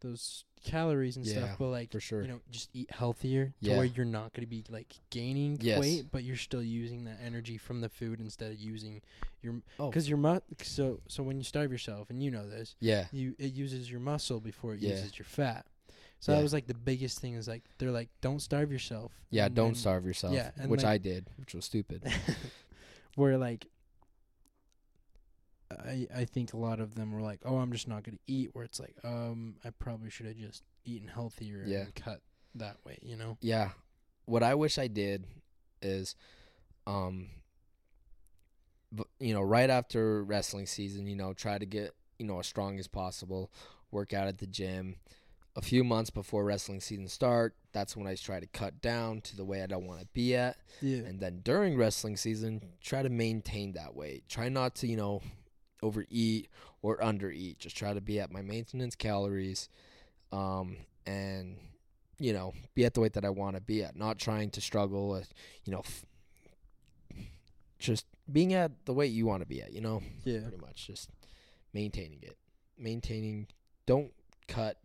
those 0.00 0.44
calories 0.64 1.16
and 1.16 1.24
Yeah, 1.24 1.32
stuff. 1.32 1.56
But 1.58 1.68
like, 1.68 1.92
For 1.92 2.00
sure. 2.00 2.22
you 2.22 2.28
know, 2.28 2.40
just 2.50 2.68
eat 2.74 2.90
healthier 2.90 3.54
to 3.62 3.70
Yeah. 3.70 3.76
where 3.76 3.86
you're 3.86 4.04
not 4.04 4.32
going 4.32 4.42
to 4.46 4.50
be 4.50 4.64
like 4.68 4.94
gaining 5.10 5.58
Yes. 5.60 5.80
weight, 5.80 6.06
but 6.12 6.22
you're 6.24 6.36
still 6.36 6.62
using 6.62 7.04
that 7.04 7.18
energy 7.22 7.56
from 7.56 7.80
the 7.80 7.88
food 7.88 8.20
instead 8.20 8.52
of 8.52 8.58
using 8.60 9.00
your 9.42 9.62
Oh. 9.78 9.88
because 9.90 10.08
your 10.08 10.18
mu- 10.18 10.40
so 10.62 11.00
so 11.08 11.22
when 11.22 11.36
you 11.38 11.44
starve 11.44 11.72
yourself 11.72 12.10
and 12.10 12.22
you 12.22 12.30
know 12.30 12.48
this, 12.48 12.76
yeah. 12.80 13.06
you 13.12 13.34
it 13.38 13.52
uses 13.54 13.90
your 13.90 14.00
muscle 14.00 14.38
before 14.40 14.74
it 14.74 14.80
Yeah. 14.80 14.90
uses 14.90 15.18
your 15.18 15.26
fat. 15.26 15.66
So 16.22 16.30
Yeah. 16.32 16.38
that 16.38 16.42
was 16.44 16.52
like 16.54 16.66
the 16.68 16.74
biggest 16.74 17.18
thing 17.20 17.34
is 17.34 17.46
like 17.48 17.64
they're 17.78 17.90
like 17.90 18.08
don't 18.22 18.40
starve 18.40 18.70
yourself. 18.72 19.12
Yeah, 19.30 19.46
and 19.46 19.54
don't 19.54 19.66
then- 19.68 19.74
starve 19.74 20.06
yourself. 20.06 20.32
yeah, 20.34 20.52
which 20.66 20.82
like- 20.84 20.92
I 20.94 20.98
did, 20.98 21.28
which 21.36 21.52
was 21.52 21.64
stupid. 21.66 22.02
Where 23.16 23.36
like 23.36 23.66
I 25.70 26.06
I 26.14 26.24
think 26.26 26.52
a 26.52 26.56
lot 26.58 26.80
of 26.80 26.94
them 26.94 27.12
were 27.12 27.22
like, 27.22 27.40
"Oh, 27.44 27.56
I'm 27.58 27.72
just 27.72 27.88
not 27.88 28.02
going 28.04 28.16
to 28.18 28.22
eat." 28.32 28.50
Where 28.54 28.64
it's 28.64 28.78
like, 28.78 28.94
"Um, 29.04 29.56
I 29.64 29.70
probably 29.70 30.10
should 30.10 30.26
have 30.26 30.36
just 30.36 30.62
eaten 30.84 31.08
healthier 31.08 31.64
Yeah. 31.66 31.80
and 31.80 31.94
cut 31.94 32.20
that 32.54 32.76
way," 32.84 32.98
you 33.02 33.16
know? 33.16 33.38
yeah. 33.40 33.70
What 34.26 34.42
I 34.44 34.54
wish 34.54 34.78
I 34.78 34.86
did 34.86 35.26
is 35.80 36.14
um 36.86 37.28
but, 38.94 39.06
you 39.18 39.32
know, 39.32 39.40
right 39.42 39.70
after 39.70 40.22
wrestling 40.22 40.66
season, 40.66 41.06
you 41.06 41.16
know, 41.16 41.32
try 41.32 41.56
to 41.56 41.64
get, 41.64 41.94
you 42.18 42.26
know, 42.26 42.38
as 42.38 42.46
strong 42.46 42.78
as 42.78 42.86
possible, 42.86 43.50
work 43.90 44.12
out 44.12 44.28
at 44.28 44.36
the 44.38 44.46
gym. 44.46 44.96
A 45.54 45.60
few 45.60 45.84
months 45.84 46.08
before 46.08 46.44
wrestling 46.44 46.80
season 46.80 47.08
start, 47.08 47.54
that's 47.72 47.94
when 47.94 48.06
I 48.06 48.14
try 48.14 48.40
to 48.40 48.46
cut 48.46 48.80
down 48.80 49.20
to 49.22 49.36
the 49.36 49.44
way 49.44 49.62
I 49.62 49.66
don't 49.66 49.86
want 49.86 50.00
to 50.00 50.06
be 50.14 50.34
at. 50.34 50.56
Yeah. 50.80 50.98
And 51.00 51.20
then 51.20 51.40
during 51.44 51.76
wrestling 51.76 52.16
season, 52.16 52.62
try 52.82 53.02
to 53.02 53.10
maintain 53.10 53.72
that 53.74 53.94
weight. 53.94 54.28
Try 54.28 54.48
not 54.48 54.74
to, 54.76 54.86
you 54.86 54.96
know, 54.96 55.20
overeat 55.82 56.48
or 56.80 56.96
undereat. 56.98 57.58
Just 57.58 57.76
try 57.76 57.92
to 57.92 58.00
be 58.00 58.18
at 58.20 58.32
my 58.32 58.40
maintenance 58.40 58.94
calories, 58.94 59.68
um, 60.32 60.76
and 61.06 61.56
you 62.18 62.32
know, 62.32 62.54
be 62.74 62.84
at 62.84 62.94
the 62.94 63.00
weight 63.00 63.14
that 63.14 63.24
I 63.24 63.30
want 63.30 63.56
to 63.56 63.60
be 63.60 63.82
at. 63.82 63.96
Not 63.96 64.18
trying 64.18 64.50
to 64.50 64.60
struggle 64.60 65.08
with, 65.08 65.34
you 65.64 65.72
know, 65.72 65.80
f- 65.80 66.04
just 67.78 68.06
being 68.30 68.54
at 68.54 68.70
the 68.84 68.92
weight 68.92 69.10
you 69.10 69.26
want 69.26 69.42
to 69.42 69.48
be 69.48 69.60
at. 69.60 69.72
You 69.72 69.80
know, 69.80 70.02
yeah. 70.24 70.40
pretty 70.40 70.58
much 70.58 70.86
just 70.86 71.10
maintaining 71.74 72.20
it. 72.22 72.36
Maintaining. 72.78 73.48
Don't 73.86 74.12
cut 74.46 74.78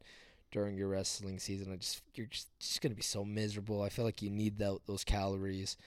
during 0.58 0.76
your 0.76 0.88
wrestling 0.88 1.38
season. 1.38 1.72
I 1.72 1.76
just 1.76 2.02
you're 2.16 2.26
just, 2.26 2.48
just 2.60 2.82
gonna 2.82 2.96
be 2.96 3.04
so 3.04 3.24
miserable. 3.24 3.84
I 3.84 3.90
feel 3.90 4.06
like 4.06 4.24
you 4.24 4.32
need 4.32 4.58
tho- 4.58 4.82
those 4.88 5.04
calories 5.04 5.78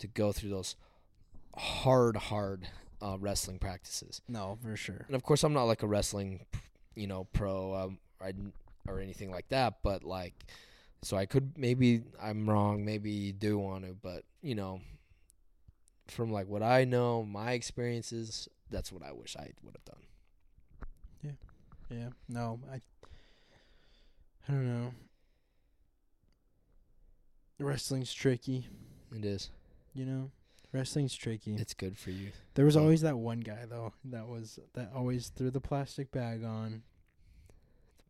to 0.00 0.06
go 0.06 0.32
through 0.32 0.50
those 0.50 0.76
hard, 1.56 2.14
hard 2.14 2.68
uh, 3.00 3.16
wrestling 3.18 3.58
practices. 3.58 4.20
No, 4.28 4.58
for 4.62 4.76
sure. 4.76 5.02
And 5.06 5.16
of 5.16 5.22
course, 5.22 5.44
I'm 5.44 5.54
not 5.54 5.64
like 5.64 5.82
a 5.82 5.86
wrestling, 5.86 6.44
you 6.94 7.06
know, 7.06 7.24
pro 7.32 7.74
um, 7.74 7.98
I, 8.20 8.34
or 8.86 9.00
anything 9.00 9.30
like 9.30 9.48
that. 9.48 9.78
But 9.82 10.04
like, 10.04 10.34
so 11.00 11.16
I 11.16 11.24
could 11.24 11.56
maybe 11.56 12.02
I'm 12.22 12.50
wrong. 12.50 12.84
Maybe 12.84 13.10
you 13.10 13.32
do 13.32 13.56
want 13.56 13.86
to, 13.86 13.94
but 13.94 14.24
you 14.42 14.54
know, 14.54 14.82
from 16.06 16.30
like 16.30 16.48
what 16.48 16.62
I 16.62 16.84
know, 16.84 17.22
my 17.22 17.52
experiences, 17.52 18.46
that's 18.70 18.92
what 18.92 19.02
I 19.02 19.12
wish 19.12 19.36
I 19.38 19.52
would 19.62 19.74
have 19.74 19.84
done. 19.86 20.04
Yeah. 21.22 21.96
Yeah. 21.96 22.08
No, 22.28 22.60
I 22.70 22.82
I 24.48 24.52
don't 24.52 24.66
know. 24.66 24.92
Wrestling's 27.60 28.12
tricky, 28.12 28.68
It 29.14 29.24
is. 29.24 29.50
you 29.94 30.04
know? 30.06 30.30
Wrestling's 30.72 31.14
tricky. 31.14 31.54
It's 31.54 31.74
good 31.74 31.96
for 31.98 32.10
you. 32.10 32.30
There 32.54 32.64
was 32.64 32.76
Oh. 32.76 32.82
always 32.82 33.00
that 33.00 33.16
one 33.18 33.40
guy 33.40 33.64
though 33.66 33.94
that 34.04 34.28
was 34.28 34.58
that 34.74 34.92
always 34.92 35.30
threw 35.30 35.50
the 35.50 35.60
plastic 35.60 36.10
bag 36.12 36.44
on. 36.44 36.82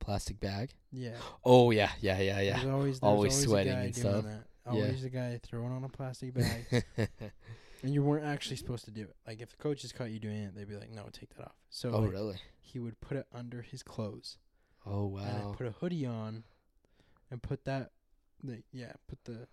Plastic 0.01 0.41
bag. 0.41 0.75
Yeah. 0.93 1.17
Oh 1.45 1.71
yeah, 1.71 1.93
yeah, 2.01 2.19
yeah, 2.19 2.35
There's 2.35 2.65
yeah. 2.65 2.71
always 2.73 3.01
there's 3.01 3.03
Always 3.03 3.33
always 3.33 3.43
sweating 3.45 3.73
a 3.73 3.77
guy 3.77 3.83
and 3.85 3.95
doing 3.95 4.13
stuff. 4.13 4.25
that. 4.25 4.47
Yeah. 4.67 4.73
Always 4.73 5.05
a 5.05 5.11
guy 5.11 5.41
throwing 5.43 5.73
on 5.73 5.85
a 5.85 5.89
plastic 5.89 6.35
bag, 6.35 6.85
and 7.83 7.95
you 7.95 8.03
weren't 8.03 8.25
actually 8.27 8.57
supposed 8.57 8.85
to 8.87 8.91
do 8.91 9.03
it. 9.03 9.17
Like 9.27 9.41
if 9.41 9.51
the 9.51 9.57
coaches 9.57 9.93
caught 9.93 10.11
you 10.11 10.19
doing 10.19 10.43
it, 10.43 10.55
they'd 10.55 10.69
be 10.69 10.77
like, 10.77 10.91
"No, 10.91 11.09
take 11.13 11.35
that 11.37 11.47
off." 11.47 11.57
So 11.71 11.91
oh 11.93 12.01
like, 12.01 12.11
really? 12.11 12.37
he 12.61 12.79
would 12.81 13.01
put 13.01 13.17
it 13.17 13.27
under 13.33 13.63
his 13.63 13.83
clothes, 13.83 14.37
Oh 14.91 15.07
wow! 15.07 15.21
and 15.21 15.39
wow. 15.47 15.55
put 15.57 15.67
a 15.67 15.71
hoodie 15.73 16.07
on, 16.07 16.45
and 17.31 17.43
put 17.43 17.65
that, 17.65 17.91
the 18.43 18.63
yeah, 18.73 18.93
put 19.09 19.25
the 19.25 19.47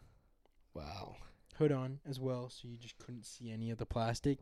Wow. 0.73 1.15
hood 1.57 1.71
on 1.71 1.99
as 2.05 2.19
well, 2.19 2.49
so 2.49 2.67
you 2.67 2.77
just 2.77 2.97
couldn't 2.97 3.25
see 3.25 3.49
any 3.51 3.69
of 3.71 3.77
the 3.77 3.85
plastic, 3.85 4.39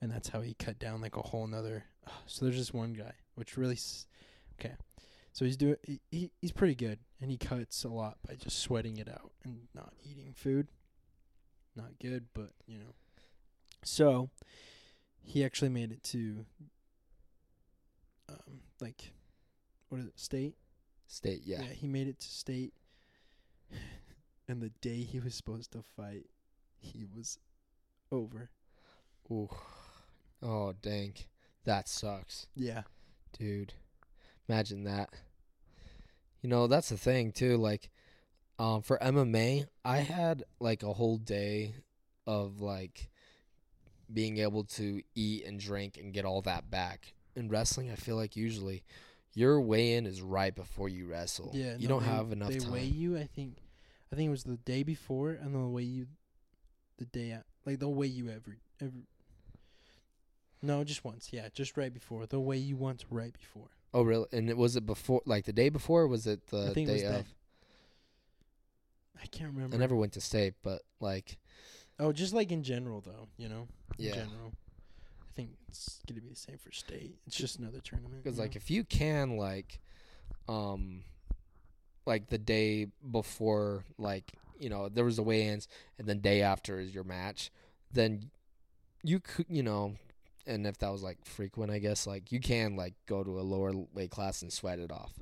and 0.00 0.10
that's 0.10 0.28
how 0.28 0.40
he 0.40 0.54
cut 0.54 0.78
down 0.78 1.00
like 1.00 1.16
a 1.16 1.22
whole 1.22 1.46
nother. 1.46 1.84
so 2.26 2.44
there's 2.44 2.56
this 2.58 2.72
one 2.72 2.92
guy, 2.92 3.12
which 3.34 3.56
really, 3.56 3.74
s- 3.74 4.06
okay. 4.58 4.74
So 5.32 5.44
he's 5.44 5.56
doing 5.56 5.76
he, 5.82 6.00
he 6.12 6.30
he's 6.40 6.52
pretty 6.52 6.76
good, 6.76 6.98
and 7.20 7.30
he 7.30 7.36
cuts 7.36 7.82
a 7.84 7.88
lot 7.88 8.18
by 8.26 8.34
just 8.34 8.60
sweating 8.60 8.98
it 8.98 9.08
out 9.08 9.32
and 9.44 9.66
not 9.74 9.92
eating 10.04 10.32
food. 10.34 10.68
Not 11.76 11.98
good, 12.00 12.26
but 12.34 12.50
you 12.66 12.78
know. 12.78 12.94
So, 13.82 14.30
he 15.20 15.44
actually 15.44 15.70
made 15.70 15.90
it 15.90 16.02
to, 16.04 16.46
um, 18.28 18.60
like, 18.80 19.12
what 19.94 20.00
is 20.00 20.08
it, 20.08 20.18
state? 20.18 20.56
State. 21.06 21.42
Yeah. 21.44 21.62
he 21.62 21.86
made 21.86 22.08
it 22.08 22.18
to 22.18 22.28
state. 22.28 22.74
And 24.46 24.60
the 24.60 24.72
day 24.82 24.96
he 24.96 25.20
was 25.20 25.34
supposed 25.34 25.72
to 25.72 25.82
fight, 25.96 26.26
he 26.78 27.06
was 27.16 27.38
over. 28.12 28.50
Ooh. 29.30 29.48
Oh 30.42 30.74
dang. 30.82 31.14
That 31.64 31.88
sucks. 31.88 32.46
Yeah. 32.54 32.82
Dude. 33.38 33.72
Imagine 34.46 34.84
that. 34.84 35.14
You 36.42 36.50
know, 36.50 36.66
that's 36.66 36.90
the 36.90 36.98
thing 36.98 37.32
too, 37.32 37.56
like 37.56 37.88
um 38.58 38.82
for 38.82 38.98
MMA, 38.98 39.66
I 39.82 39.98
had 39.98 40.44
like 40.60 40.82
a 40.82 40.92
whole 40.92 41.16
day 41.16 41.76
of 42.26 42.60
like 42.60 43.08
being 44.12 44.36
able 44.36 44.64
to 44.64 45.00
eat 45.14 45.46
and 45.46 45.58
drink 45.58 45.96
and 45.96 46.12
get 46.12 46.26
all 46.26 46.42
that 46.42 46.70
back. 46.70 47.14
In 47.34 47.48
wrestling, 47.48 47.90
I 47.90 47.94
feel 47.94 48.16
like 48.16 48.36
usually 48.36 48.84
your 49.34 49.60
weigh 49.60 49.94
in 49.94 50.06
is 50.06 50.22
right 50.22 50.54
before 50.54 50.88
you 50.88 51.06
wrestle. 51.06 51.50
Yeah. 51.54 51.76
You 51.76 51.88
no, 51.88 52.00
don't 52.00 52.04
they- 52.08 52.14
have 52.16 52.32
enough 52.32 52.48
They 52.50 52.58
time. 52.58 52.72
weigh 52.72 52.84
you. 52.84 53.16
I 53.18 53.24
think. 53.26 53.58
I 54.12 54.16
think 54.16 54.28
it 54.28 54.30
was 54.30 54.44
the 54.44 54.56
day 54.58 54.82
before, 54.84 55.30
and 55.30 55.54
they'll 55.54 55.70
weigh 55.72 55.82
you 55.82 56.06
the 56.98 57.04
day 57.06 57.32
at, 57.32 57.44
like 57.66 57.80
they'll 57.80 57.92
weigh 57.94 58.06
you 58.06 58.28
every 58.28 58.58
every. 58.80 59.08
No, 60.62 60.84
just 60.84 61.04
once. 61.04 61.30
Yeah, 61.32 61.48
just 61.52 61.76
right 61.76 61.92
before. 61.92 62.26
They'll 62.26 62.44
weigh 62.44 62.58
you 62.58 62.76
once 62.76 63.04
right 63.10 63.32
before. 63.36 63.68
Oh 63.92 64.02
really? 64.02 64.26
And 64.32 64.48
it 64.48 64.56
was 64.56 64.76
it 64.76 64.86
before 64.86 65.20
like 65.26 65.44
the 65.46 65.52
day 65.52 65.68
before 65.68 66.02
or 66.02 66.08
was 66.08 66.26
it 66.26 66.46
the 66.46 66.68
I 66.70 66.74
think 66.74 66.88
it 66.88 66.92
day 66.92 66.92
was 66.94 67.02
that. 67.12 67.20
of? 67.20 67.26
I 69.22 69.26
can't 69.26 69.52
remember. 69.52 69.76
I 69.76 69.78
never 69.78 69.96
went 69.96 70.12
to 70.14 70.20
state, 70.20 70.54
but 70.62 70.82
like 71.00 71.38
Oh, 71.98 72.12
just 72.12 72.34
like 72.34 72.50
in 72.50 72.62
general 72.62 73.00
though, 73.00 73.28
you 73.36 73.48
know. 73.48 73.68
In 73.98 74.04
yeah. 74.06 74.14
general, 74.14 74.52
think 75.34 75.50
it's 75.68 76.00
gonna 76.06 76.20
be 76.20 76.28
the 76.28 76.36
same 76.36 76.58
for 76.58 76.72
state. 76.72 77.16
It's 77.26 77.36
just 77.36 77.58
another 77.58 77.80
tournament. 77.80 78.22
Because 78.22 78.38
like 78.38 78.54
know? 78.54 78.58
if 78.58 78.70
you 78.70 78.84
can 78.84 79.36
like, 79.36 79.80
um, 80.48 81.02
like 82.06 82.28
the 82.28 82.38
day 82.38 82.88
before, 83.10 83.84
like 83.98 84.32
you 84.58 84.68
know 84.68 84.88
there 84.88 85.04
was 85.04 85.16
the 85.16 85.22
weigh-ins, 85.22 85.68
and 85.98 86.06
then 86.06 86.20
day 86.20 86.42
after 86.42 86.80
is 86.80 86.94
your 86.94 87.04
match, 87.04 87.50
then 87.92 88.30
you 89.02 89.20
could 89.20 89.46
you 89.48 89.62
know, 89.62 89.94
and 90.46 90.66
if 90.66 90.78
that 90.78 90.92
was 90.92 91.02
like 91.02 91.24
frequent, 91.24 91.72
I 91.72 91.78
guess 91.78 92.06
like 92.06 92.32
you 92.32 92.40
can 92.40 92.76
like 92.76 92.94
go 93.06 93.24
to 93.24 93.40
a 93.40 93.42
lower 93.42 93.72
weight 93.94 94.10
class 94.10 94.42
and 94.42 94.52
sweat 94.52 94.78
it 94.78 94.92
off, 94.92 95.12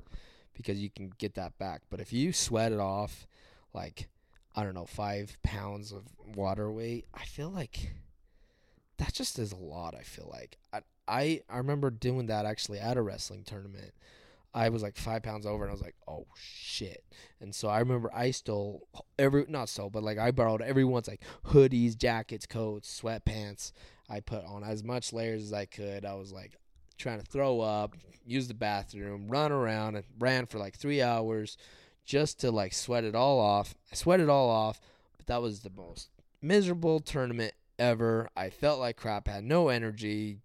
because 0.53 0.79
you 0.79 0.89
can 0.89 1.11
get 1.17 1.35
that 1.35 1.57
back. 1.57 1.81
But 1.89 1.99
if 2.01 2.13
you 2.13 2.33
sweat 2.33 2.71
it 2.71 2.79
off, 2.79 3.27
like 3.73 4.09
I 4.55 4.63
don't 4.63 4.75
know 4.75 4.85
five 4.85 5.37
pounds 5.43 5.91
of 5.91 6.03
water 6.35 6.71
weight, 6.71 7.05
I 7.13 7.25
feel 7.25 7.49
like 7.49 7.93
that 9.03 9.13
just 9.13 9.37
is 9.37 9.51
a 9.51 9.57
lot. 9.57 9.95
I 9.95 10.01
feel 10.03 10.29
like 10.31 10.57
I 10.71 10.81
I 11.07 11.41
I 11.49 11.57
remember 11.57 11.89
doing 11.89 12.27
that 12.27 12.45
actually 12.45 12.79
at 12.79 12.97
a 12.97 13.01
wrestling 13.01 13.43
tournament. 13.43 13.91
I 14.53 14.69
was 14.69 14.83
like 14.83 14.95
five 14.95 15.23
pounds 15.23 15.45
over, 15.45 15.63
and 15.63 15.71
I 15.71 15.73
was 15.73 15.81
like, 15.81 15.95
oh 16.07 16.27
shit. 16.35 17.03
And 17.41 17.53
so 17.53 17.67
I 17.67 17.79
remember 17.79 18.09
I 18.13 18.31
stole 18.31 18.87
every 19.19 19.45
not 19.49 19.67
stole, 19.67 19.89
but 19.89 20.03
like 20.03 20.17
I 20.17 20.31
borrowed 20.31 20.61
everyone's 20.61 21.07
like 21.07 21.21
hoodies, 21.47 21.97
jackets, 21.97 22.45
coats, 22.45 23.01
sweatpants. 23.01 23.73
I 24.09 24.19
put 24.19 24.45
on 24.45 24.63
as 24.63 24.83
much 24.83 25.11
layers 25.11 25.43
as 25.43 25.53
I 25.53 25.65
could. 25.65 26.05
I 26.05 26.13
was 26.13 26.31
like 26.31 26.55
trying 26.97 27.19
to 27.19 27.25
throw 27.25 27.59
up, 27.59 27.95
use 28.25 28.47
the 28.47 28.53
bathroom, 28.53 29.27
run 29.27 29.51
around, 29.51 29.95
and 29.95 30.05
ran 30.19 30.45
for 30.45 30.59
like 30.59 30.77
three 30.77 31.01
hours 31.01 31.57
just 32.05 32.39
to 32.41 32.51
like 32.51 32.73
sweat 32.73 33.03
it 33.03 33.15
all 33.15 33.39
off. 33.39 33.75
I 33.91 33.95
sweat 33.95 34.21
it 34.21 34.29
all 34.29 34.49
off, 34.49 34.79
but 35.17 35.27
that 35.27 35.41
was 35.41 35.61
the 35.61 35.71
most 35.75 36.09
miserable 36.41 36.99
tournament 36.99 37.53
ever. 37.79 38.29
I 38.35 38.49
felt 38.49 38.79
like 38.79 38.97
crap, 38.97 39.27
had 39.27 39.43
no 39.43 39.69
energy. 39.69 40.39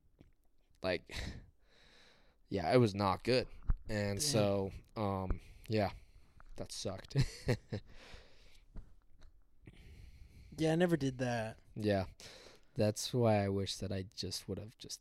Like, 0.82 1.02
yeah, 2.48 2.72
it 2.72 2.78
was 2.78 2.94
not 2.94 3.22
good. 3.24 3.46
And 3.88 4.20
so, 4.20 4.70
um, 4.96 5.40
yeah, 5.68 5.90
that 6.56 6.72
sucked. 6.72 7.16
Yeah, 10.56 10.72
I 10.72 10.74
never 10.74 10.96
did 10.96 11.18
that. 11.18 11.56
yeah, 11.76 12.04
that's 12.76 13.14
why 13.14 13.44
I 13.44 13.48
wish 13.48 13.76
that 13.76 13.92
I 13.92 14.06
just 14.16 14.48
would 14.48 14.58
have 14.58 14.76
just 14.76 14.98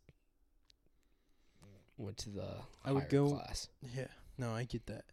went 1.97 2.17
to 2.17 2.29
the 2.29 2.47
I 2.85 2.91
would 2.91 3.09
go- 3.09 3.31
class. 3.31 3.67
Yeah. 3.95 4.05
No, 4.37 4.51
I 4.53 4.65
get 4.65 4.85
that. 4.85 5.05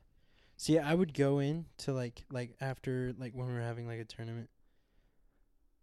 See, 0.59 0.79
I 0.79 0.92
would 0.94 1.14
go 1.14 1.38
in 1.38 1.64
to 1.79 1.94
like 1.94 2.24
like 2.31 2.50
after 2.61 3.14
like 3.18 3.33
when 3.33 3.46
we 3.48 3.55
were 3.55 3.61
having 3.62 3.87
like 3.87 4.00
a 4.00 4.05
tournament. 4.05 4.50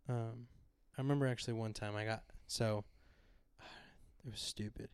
Um, 0.08 0.46
I 1.02 1.04
remember 1.04 1.26
actually 1.26 1.54
one 1.54 1.74
time 1.74 1.96
I 1.96 2.06
got 2.06 2.22
so 2.46 2.84
it 4.24 4.30
was 4.32 4.40
stupid. 4.40 4.90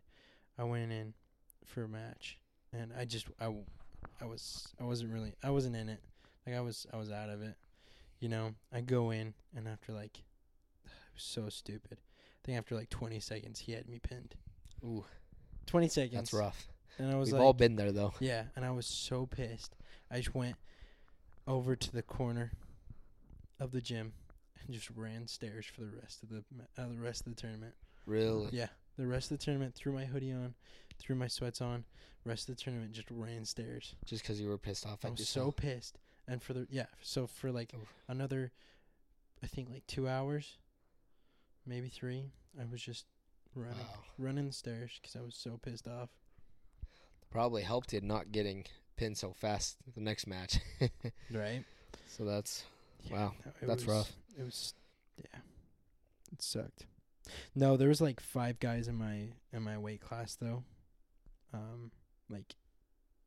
I 0.58 0.64
went 0.64 0.90
in 0.90 1.14
for 1.66 1.84
a 1.84 1.90
match 1.90 2.40
and 2.72 2.94
I 2.98 3.04
just 3.04 3.28
I, 3.42 3.54
I 4.22 4.26
was 4.26 4.70
I 4.80 4.86
wasn't 4.86 5.12
really 5.12 5.34
I 5.44 5.50
wasn't 5.50 5.76
in 5.76 5.90
it. 5.90 6.00
Like 6.46 6.56
I 6.56 6.62
was 6.62 6.88
I 6.94 6.96
was 6.96 7.12
out 7.12 7.30
of 7.30 7.42
it. 7.42 7.56
You 8.22 8.30
know, 8.30 8.56
I 8.74 8.80
go 8.80 9.12
in 9.12 9.34
and 9.54 9.68
after 9.68 9.92
like 9.92 10.20
it 10.86 11.14
was 11.14 11.24
so 11.24 11.50
stupid. 11.50 11.98
I 12.00 12.40
think 12.46 12.58
after 12.58 12.74
like 12.76 12.90
20 12.90 13.20
seconds 13.20 13.60
he 13.60 13.74
had 13.74 13.90
me 13.90 14.00
pinned. 14.00 14.36
Ooh, 14.86 15.04
20 15.66 15.90
seconds. 15.90 16.14
that's 16.14 16.34
rough. 16.34 16.68
And 17.00 17.12
I 17.12 17.18
was 17.18 17.32
We've 17.32 17.34
like 17.34 17.44
all 17.44 17.52
been 17.54 17.76
there 17.76 17.92
though. 17.92 18.14
yeah, 18.22 18.44
and 18.56 18.64
I 18.64 18.72
was 18.72 18.86
so 18.86 19.26
pissed. 19.26 19.76
I 20.10 20.20
just 20.20 20.34
went 20.34 20.56
over 21.46 21.76
to 21.76 21.92
the 21.92 22.02
corner 22.02 22.54
of 23.60 23.74
the 23.74 23.82
gym 23.82 24.14
and 24.66 24.74
just 24.74 24.90
ran 24.96 25.28
stairs 25.28 25.66
for 25.66 25.82
the 25.82 25.92
rest 26.02 26.24
of 26.24 26.30
the 26.30 26.44
uh, 26.78 26.88
the 26.88 26.96
rest 27.00 27.26
of 27.28 27.36
the 27.36 27.42
tournament. 27.42 27.76
Really? 28.06 28.50
Yeah, 28.52 28.68
the 28.98 29.08
rest 29.08 29.32
of 29.32 29.38
the 29.40 29.44
tournament 29.46 29.76
threw 29.76 29.92
my 29.92 30.06
hoodie 30.06 30.32
on, 30.32 30.56
threw 31.00 31.16
my 31.16 31.28
sweats 31.28 31.62
on. 31.62 31.86
Rest 32.26 32.50
of 32.50 32.58
the 32.58 32.62
tournament 32.64 32.92
just 32.92 33.10
ran 33.12 33.46
stairs. 33.46 33.96
Just 34.06 34.22
because 34.24 34.40
you 34.42 34.48
were 34.50 34.58
pissed 34.58 34.86
off 34.86 35.06
I 35.06 35.10
was 35.10 35.28
so 35.28 35.52
pissed. 35.52 35.98
And 36.28 36.42
for 36.44 36.54
the 36.54 36.68
yeah, 36.70 36.88
so 37.02 37.26
for 37.28 37.52
like 37.52 37.74
Oof. 37.74 37.88
another, 38.10 38.52
I 39.44 39.48
think 39.48 39.70
like 39.70 39.88
two 39.88 40.08
hours, 40.10 40.58
maybe 41.66 41.88
three. 41.90 42.32
I 42.60 42.66
was 42.70 42.82
just 42.82 43.06
running, 43.56 43.78
Wow. 43.78 44.04
running 44.18 44.48
the 44.48 44.52
stairs 44.54 45.00
'cause 45.02 45.16
I 45.16 45.22
was 45.24 45.36
so 45.36 45.58
pissed 45.58 45.88
off. 45.88 46.10
Probably 47.30 47.62
helped 47.64 47.94
you 47.94 48.02
not 48.02 48.32
getting 48.32 48.66
pinned 48.98 49.18
so 49.18 49.32
fast 49.32 49.78
the 49.96 50.02
next 50.02 50.28
match. 50.28 50.60
Right. 51.32 51.64
so 52.08 52.26
that's 52.26 52.64
Wow, 53.12 53.34
no, 53.46 53.68
that's 53.68 53.86
was- 53.86 53.96
rough. 53.96 54.12
It 54.40 54.44
was, 54.44 54.74
yeah, 55.18 55.40
it 56.32 56.42
sucked. 56.42 56.86
No, 57.56 57.76
there 57.76 57.90
was 57.90 58.00
like 58.02 58.20
five 58.20 58.60
guys 58.60 58.88
in 58.88 58.96
my 58.96 59.30
in 59.52 59.64
my 59.64 59.78
weight 59.78 60.00
class 60.02 60.36
though. 60.36 60.64
Um, 61.54 61.92
like 62.30 62.56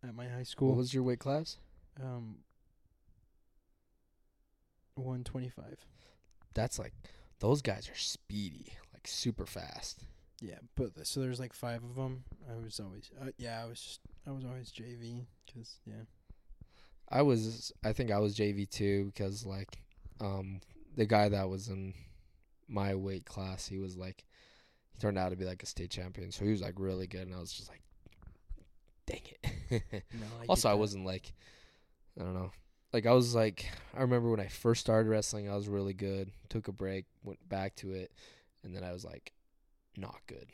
at 0.07 0.15
my 0.15 0.27
high 0.29 0.45
school. 0.45 0.69
what 0.69 0.77
was 0.79 0.95
your 0.95 1.03
weight 1.03 1.19
class? 1.19 1.59
um, 2.03 2.37
one 4.95 5.25
twenty 5.25 5.49
five. 5.49 5.85
That's 6.55 6.79
like 6.79 6.93
those 7.41 7.63
guys 7.63 7.89
are 7.89 7.97
speedy, 7.97 8.73
like 8.93 9.07
super 9.07 9.47
fast. 9.47 10.05
Yeah, 10.41 10.59
but 10.77 11.07
so 11.07 11.21
there's 11.21 11.41
like 11.41 11.53
five 11.53 11.83
of 11.85 11.97
them. 11.97 12.25
I 12.51 12.63
was 12.63 12.81
always, 12.81 13.11
uh, 13.21 13.27
yeah, 13.37 13.63
I 13.63 13.67
was 13.67 13.99
I 14.27 14.31
was 14.31 14.45
always 14.45 14.73
JV 14.73 15.27
because 15.47 15.79
yeah. 15.85 16.05
I 17.11 17.23
was 17.23 17.73
I 17.85 17.93
think 17.93 18.11
I 18.11 18.19
was 18.19 18.37
JV 18.37 18.69
too 18.71 19.07
because 19.07 19.45
like 19.45 19.79
um 20.21 20.61
the 20.97 21.07
guy 21.07 21.29
that 21.29 21.49
was 21.49 21.69
in 21.69 21.95
my 22.69 22.95
weight 22.95 23.25
class 23.25 23.67
he 23.67 23.79
was 23.79 23.97
like 23.97 24.25
he 24.93 24.99
turned 24.99 25.19
out 25.19 25.31
to 25.31 25.37
be 25.37 25.45
like 25.45 25.63
a 25.63 25.67
state 25.67 25.91
champion 25.91 26.31
so 26.31 26.45
he 26.45 26.51
was 26.51 26.61
like 26.63 26.75
really 26.79 27.07
good 27.07 27.23
and 27.27 27.35
I 27.35 27.41
was 27.41 27.53
just 27.53 27.69
like 27.69 27.83
dang 29.07 29.23
it. 29.43 29.53
No, 30.13 30.27
I 30.43 30.47
also 30.49 30.69
I 30.69 30.75
wasn't 30.75 31.05
like 31.07 31.33
I 32.19 32.25
don't 32.25 32.35
know 32.35 32.51
like 32.93 33.07
I 33.07 33.13
was 33.13 33.35
like 33.35 33.67
I 33.97 34.01
remember 34.03 34.31
when 34.31 34.41
I 34.41 34.49
first 34.49 34.81
started 34.81 35.09
wrestling 35.09 35.49
I 35.51 35.55
was 35.57 35.69
really 35.69 35.95
good 35.95 36.31
took 36.49 36.69
a 36.69 36.73
break 36.73 37.07
went 37.25 37.49
back 37.49 37.77
to 37.77 37.93
it 37.93 38.13
and 38.65 38.75
then 38.75 38.83
I 38.85 38.93
was 38.93 39.05
like 39.05 39.33
not 39.97 40.21
good 40.27 40.47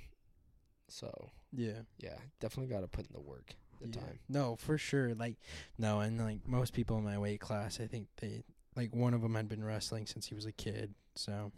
so 0.88 1.30
Yeah. 1.52 1.80
yeah 1.98 2.16
definitely 2.40 2.74
got 2.74 2.80
to 2.82 2.88
put 2.88 3.06
in 3.06 3.12
the 3.12 3.20
work 3.20 3.54
the 3.80 3.88
yeah. 3.88 4.00
time 4.00 4.18
No, 4.28 4.56
for 4.56 4.78
sure. 4.78 5.14
Like, 5.14 5.36
no, 5.78 6.00
and 6.00 6.18
like 6.18 6.46
most 6.46 6.72
people 6.72 6.98
in 6.98 7.04
my 7.04 7.18
weight 7.18 7.40
class, 7.40 7.80
I 7.80 7.86
think 7.86 8.08
they 8.20 8.44
like 8.74 8.94
one 8.94 9.14
of 9.14 9.22
them 9.22 9.34
had 9.34 9.48
been 9.48 9.64
wrestling 9.64 10.06
since 10.06 10.26
he 10.26 10.34
was 10.34 10.46
a 10.46 10.52
kid. 10.52 10.94
So 11.14 11.52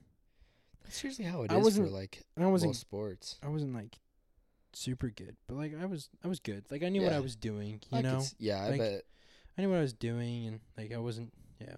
that's 0.84 1.02
usually 1.04 1.28
how 1.28 1.42
it 1.42 1.50
I 1.52 1.58
is 1.58 1.76
for 1.76 1.86
like 1.86 2.24
I 2.38 2.46
wasn't 2.46 2.70
most 2.70 2.80
sports 2.80 3.36
I 3.42 3.48
wasn't 3.48 3.74
like 3.74 3.98
super 4.72 5.10
good, 5.10 5.36
but 5.46 5.56
like 5.56 5.74
I 5.80 5.86
was 5.86 6.08
I 6.24 6.28
was 6.28 6.40
good. 6.40 6.64
Like 6.70 6.82
I 6.82 6.88
knew 6.88 7.02
what 7.02 7.12
I 7.12 7.20
was 7.20 7.36
doing, 7.36 7.80
you 7.90 7.98
I 7.98 8.02
know. 8.02 8.18
s- 8.18 8.34
yeah 8.38 8.64
I 8.64 8.78
bet 8.78 9.02
I 9.56 9.62
knew 9.62 9.70
what 9.70 9.78
I 9.78 9.82
was 9.82 9.92
doing 9.92 10.46
and 10.46 10.60
like 10.76 10.92
I 10.92 10.98
wasn't 10.98 11.32
yeah. 11.60 11.76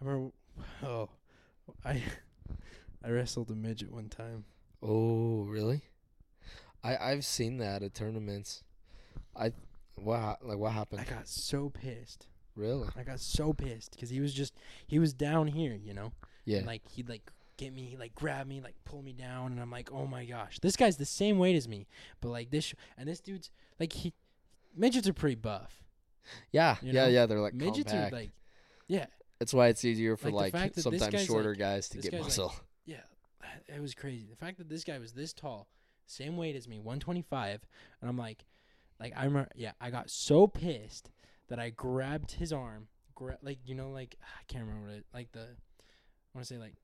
I 0.00 0.04
remember 0.04 0.32
oh 0.82 1.08
I 1.84 2.02
I 3.04 3.10
wrestled 3.10 3.50
a 3.50 3.54
midget 3.54 3.92
one 3.92 4.08
time. 4.08 4.44
Oh, 4.82 5.42
really? 5.44 5.82
I 6.82 6.96
I've 6.96 7.24
seen 7.24 7.58
that 7.58 7.82
at 7.82 7.94
tournaments. 7.94 8.62
I 9.38 9.52
what 9.96 10.44
like 10.44 10.58
what 10.58 10.72
happened? 10.72 11.00
I 11.00 11.04
got 11.04 11.28
so 11.28 11.70
pissed. 11.70 12.26
Really? 12.54 12.88
I 12.96 13.02
got 13.04 13.20
so 13.20 13.52
pissed 13.52 13.96
cuz 13.98 14.10
he 14.10 14.20
was 14.20 14.34
just 14.34 14.54
he 14.86 14.98
was 14.98 15.12
down 15.12 15.46
here, 15.48 15.74
you 15.74 15.94
know. 15.94 16.12
Yeah. 16.44 16.58
And 16.58 16.66
like 16.66 16.82
he'd 16.88 17.08
like 17.08 17.30
get 17.56 17.72
me, 17.72 17.96
like 17.98 18.14
grab 18.14 18.46
me, 18.46 18.60
like 18.60 18.74
pull 18.84 19.02
me 19.02 19.12
down 19.12 19.52
and 19.52 19.60
I'm 19.60 19.70
like, 19.70 19.90
"Oh 19.92 20.06
my 20.06 20.24
gosh. 20.24 20.58
This 20.60 20.76
guy's 20.76 20.96
the 20.96 21.04
same 21.04 21.38
weight 21.38 21.56
as 21.56 21.68
me." 21.68 21.86
But 22.20 22.28
like 22.30 22.50
this 22.50 22.64
sh- 22.66 22.74
and 22.96 23.08
this 23.08 23.20
dude's 23.20 23.50
like 23.80 23.92
he 23.92 24.12
midgets 24.76 25.08
are 25.08 25.12
pretty 25.12 25.34
buff. 25.34 25.82
yeah, 26.52 26.76
you 26.82 26.92
yeah, 26.92 27.04
know, 27.04 27.08
yeah. 27.08 27.26
They're 27.26 27.40
like 27.40 27.54
midgets 27.54 27.90
compact. 27.92 28.12
are 28.12 28.16
like 28.16 28.30
yeah, 28.86 29.06
That's 29.38 29.52
why 29.52 29.68
it's 29.68 29.84
easier 29.84 30.16
for 30.16 30.30
like, 30.30 30.34
like, 30.40 30.52
fact 30.52 30.74
that 30.76 30.90
this 30.90 31.00
sometimes 31.00 31.12
guy's, 31.12 31.26
shorter 31.26 31.50
like- 31.50 31.58
guys 31.58 31.88
to 31.90 31.98
get 31.98 32.12
guy's, 32.12 32.20
like, 32.20 32.26
muscle. 32.28 32.54
Yeah, 32.86 33.02
it 33.68 33.80
was 33.82 33.94
crazy. 33.94 34.26
The 34.26 34.36
fact 34.36 34.56
that 34.58 34.68
this 34.70 34.82
guy 34.82 34.98
was 34.98 35.12
this 35.12 35.34
tall, 35.34 35.68
same 36.06 36.38
weight 36.38 36.56
as 36.56 36.66
me, 36.66 36.78
125, 36.78 37.66
and 38.00 38.08
I'm 38.08 38.16
like, 38.16 38.46
like 39.00 39.12
I 39.16 39.24
remember, 39.24 39.50
yeah, 39.54 39.72
I 39.80 39.90
got 39.90 40.10
so 40.10 40.46
pissed 40.46 41.10
that 41.48 41.58
I 41.58 41.70
grabbed 41.70 42.32
his 42.32 42.52
arm, 42.52 42.88
gra- 43.14 43.38
like 43.42 43.58
you 43.64 43.74
know, 43.74 43.90
like 43.90 44.16
I 44.22 44.42
can't 44.52 44.64
remember 44.64 44.88
what 44.88 44.96
it, 44.96 45.06
like 45.14 45.32
the, 45.32 45.40
I 45.40 45.44
want 46.34 46.46
to 46.46 46.54
say 46.54 46.58
like, 46.58 46.74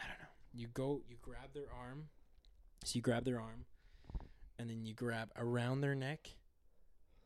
I 0.00 0.04
don't 0.04 0.18
know. 0.18 0.28
You 0.54 0.68
go, 0.68 1.00
you 1.08 1.16
grab 1.22 1.54
their 1.54 1.72
arm, 1.78 2.08
so 2.84 2.92
you 2.96 3.02
grab 3.02 3.24
their 3.24 3.40
arm, 3.40 3.64
and 4.58 4.68
then 4.68 4.84
you 4.84 4.94
grab 4.94 5.30
around 5.36 5.80
their 5.80 5.94
neck, 5.94 6.28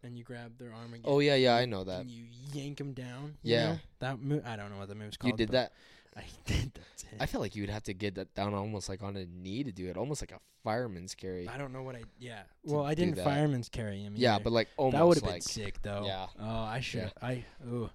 and 0.02 0.16
you 0.16 0.22
grab 0.24 0.58
their 0.58 0.72
arm 0.72 0.94
again. 0.94 1.04
oh 1.04 1.18
yeah, 1.18 1.34
yeah, 1.34 1.56
I 1.56 1.64
know 1.64 1.82
that. 1.84 2.02
And 2.02 2.10
you 2.10 2.24
yank 2.52 2.78
them 2.78 2.92
down. 2.92 3.36
you 3.42 3.54
Yeah. 3.54 3.66
know? 3.72 3.78
that 4.00 4.20
move. 4.20 4.42
I 4.46 4.56
don't 4.56 4.70
know 4.70 4.78
what 4.78 4.88
the 4.88 4.94
move's 4.94 5.16
called. 5.16 5.32
You 5.32 5.36
did 5.46 5.52
that. 5.52 5.72
I 6.20 6.24
did 6.46 6.72
that. 6.74 6.96
to. 6.98 7.06
I 7.22 7.26
feel 7.26 7.40
like 7.40 7.54
you 7.54 7.62
would 7.62 7.70
have 7.70 7.82
to 7.84 7.94
get 7.94 8.14
that 8.14 8.34
down 8.34 8.54
almost 8.54 8.88
like 8.88 9.02
on 9.02 9.16
a 9.16 9.26
knee 9.26 9.64
to 9.64 9.72
do 9.72 9.88
it, 9.88 9.96
almost 9.96 10.22
like 10.22 10.32
a 10.32 10.40
fireman's 10.64 11.14
carry. 11.14 11.48
I 11.48 11.58
don't 11.58 11.72
know 11.72 11.82
what 11.82 11.96
I. 11.96 12.02
Yeah. 12.18 12.42
Well, 12.64 12.84
I 12.84 12.94
didn't 12.94 13.16
that. 13.16 13.24
fireman's 13.24 13.68
carry 13.68 14.00
him. 14.00 14.14
yeah, 14.16 14.34
either. 14.34 14.44
but 14.44 14.52
like 14.52 14.68
almost 14.76 14.96
that 14.96 15.06
would 15.06 15.16
have 15.18 15.24
like 15.24 15.32
been 15.34 15.40
sick 15.42 15.82
though. 15.82 16.04
yeah. 16.06 16.26
Oh, 16.40 16.44
I 16.46 16.80
should. 16.80 17.12
Yeah. 17.22 17.28
I. 17.28 17.44
Ooh. 17.68 17.90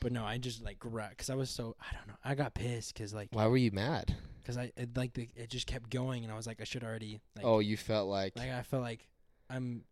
But 0.00 0.12
no, 0.12 0.24
I 0.24 0.38
just 0.38 0.62
like 0.62 0.78
grabbed 0.78 1.10
because 1.10 1.30
I 1.30 1.34
was 1.34 1.50
so 1.50 1.74
I 1.80 1.94
don't 1.94 2.06
know. 2.08 2.14
I 2.24 2.34
got 2.34 2.54
pissed 2.54 2.94
because 2.94 3.14
like 3.14 3.28
why 3.32 3.46
were 3.46 3.56
you 3.56 3.70
mad? 3.72 4.14
because 4.42 4.58
I 4.58 4.70
it, 4.76 4.96
like 4.96 5.14
the, 5.14 5.28
it 5.34 5.50
just 5.50 5.66
kept 5.66 5.90
going 5.90 6.22
and 6.22 6.32
I 6.32 6.36
was 6.36 6.46
like 6.46 6.60
I 6.60 6.64
should 6.64 6.84
already 6.84 7.20
like 7.34 7.44
oh, 7.44 7.58
you 7.58 7.76
felt 7.76 8.08
like, 8.08 8.36
like 8.36 8.50
I 8.50 8.62
felt 8.62 8.82
like 8.82 9.06
I'm. 9.50 9.84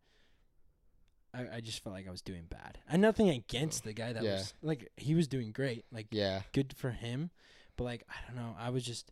I, 1.33 1.57
I 1.57 1.61
just 1.61 1.83
felt 1.83 1.97
like 1.97 2.07
I 2.07 2.13
was 2.13 2.23
doing 2.23 2.45
bad. 2.49 2.79
And 2.89 3.03
nothing 3.03 3.29
against 3.29 3.83
the 3.83 3.93
guy 3.93 4.13
that 4.13 4.23
Yeah. 4.23 4.35
was 4.35 4.55
like 4.63 4.89
he 4.97 5.15
was 5.15 5.27
doing 5.27 5.51
great. 5.51 5.85
Like 5.91 6.07
yeah, 6.11 6.43
good 6.53 6.75
for 6.77 6.91
him. 6.91 7.31
But 7.77 7.85
like 7.85 8.05
I 8.09 8.15
don't 8.27 8.37
know, 8.43 8.55
I 8.59 8.71
was 8.71 8.85
just 8.85 9.11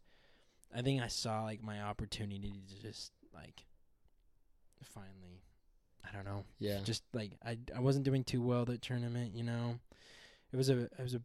I 0.75 0.83
think 0.83 1.03
I 1.03 1.09
saw 1.09 1.43
like 1.43 1.63
my 1.63 1.81
opportunity 1.83 2.63
to 2.69 2.83
just 2.83 3.13
like 3.35 3.65
finally 4.85 5.43
I 6.05 6.15
don't 6.15 6.25
know. 6.25 6.45
yeah. 6.59 6.81
Just 6.85 7.05
like 7.13 7.33
I 7.45 7.59
I 7.75 7.81
wasn't 7.81 8.05
doing 8.05 8.25
too 8.25 8.43
well 8.43 8.65
that 8.67 8.83
tournament, 8.83 9.35
you 9.35 9.43
know. 9.45 9.79
It 10.53 10.57
was 10.57 10.69
a 10.69 10.81
it 10.83 11.01
was 11.01 11.15
a 11.15 11.21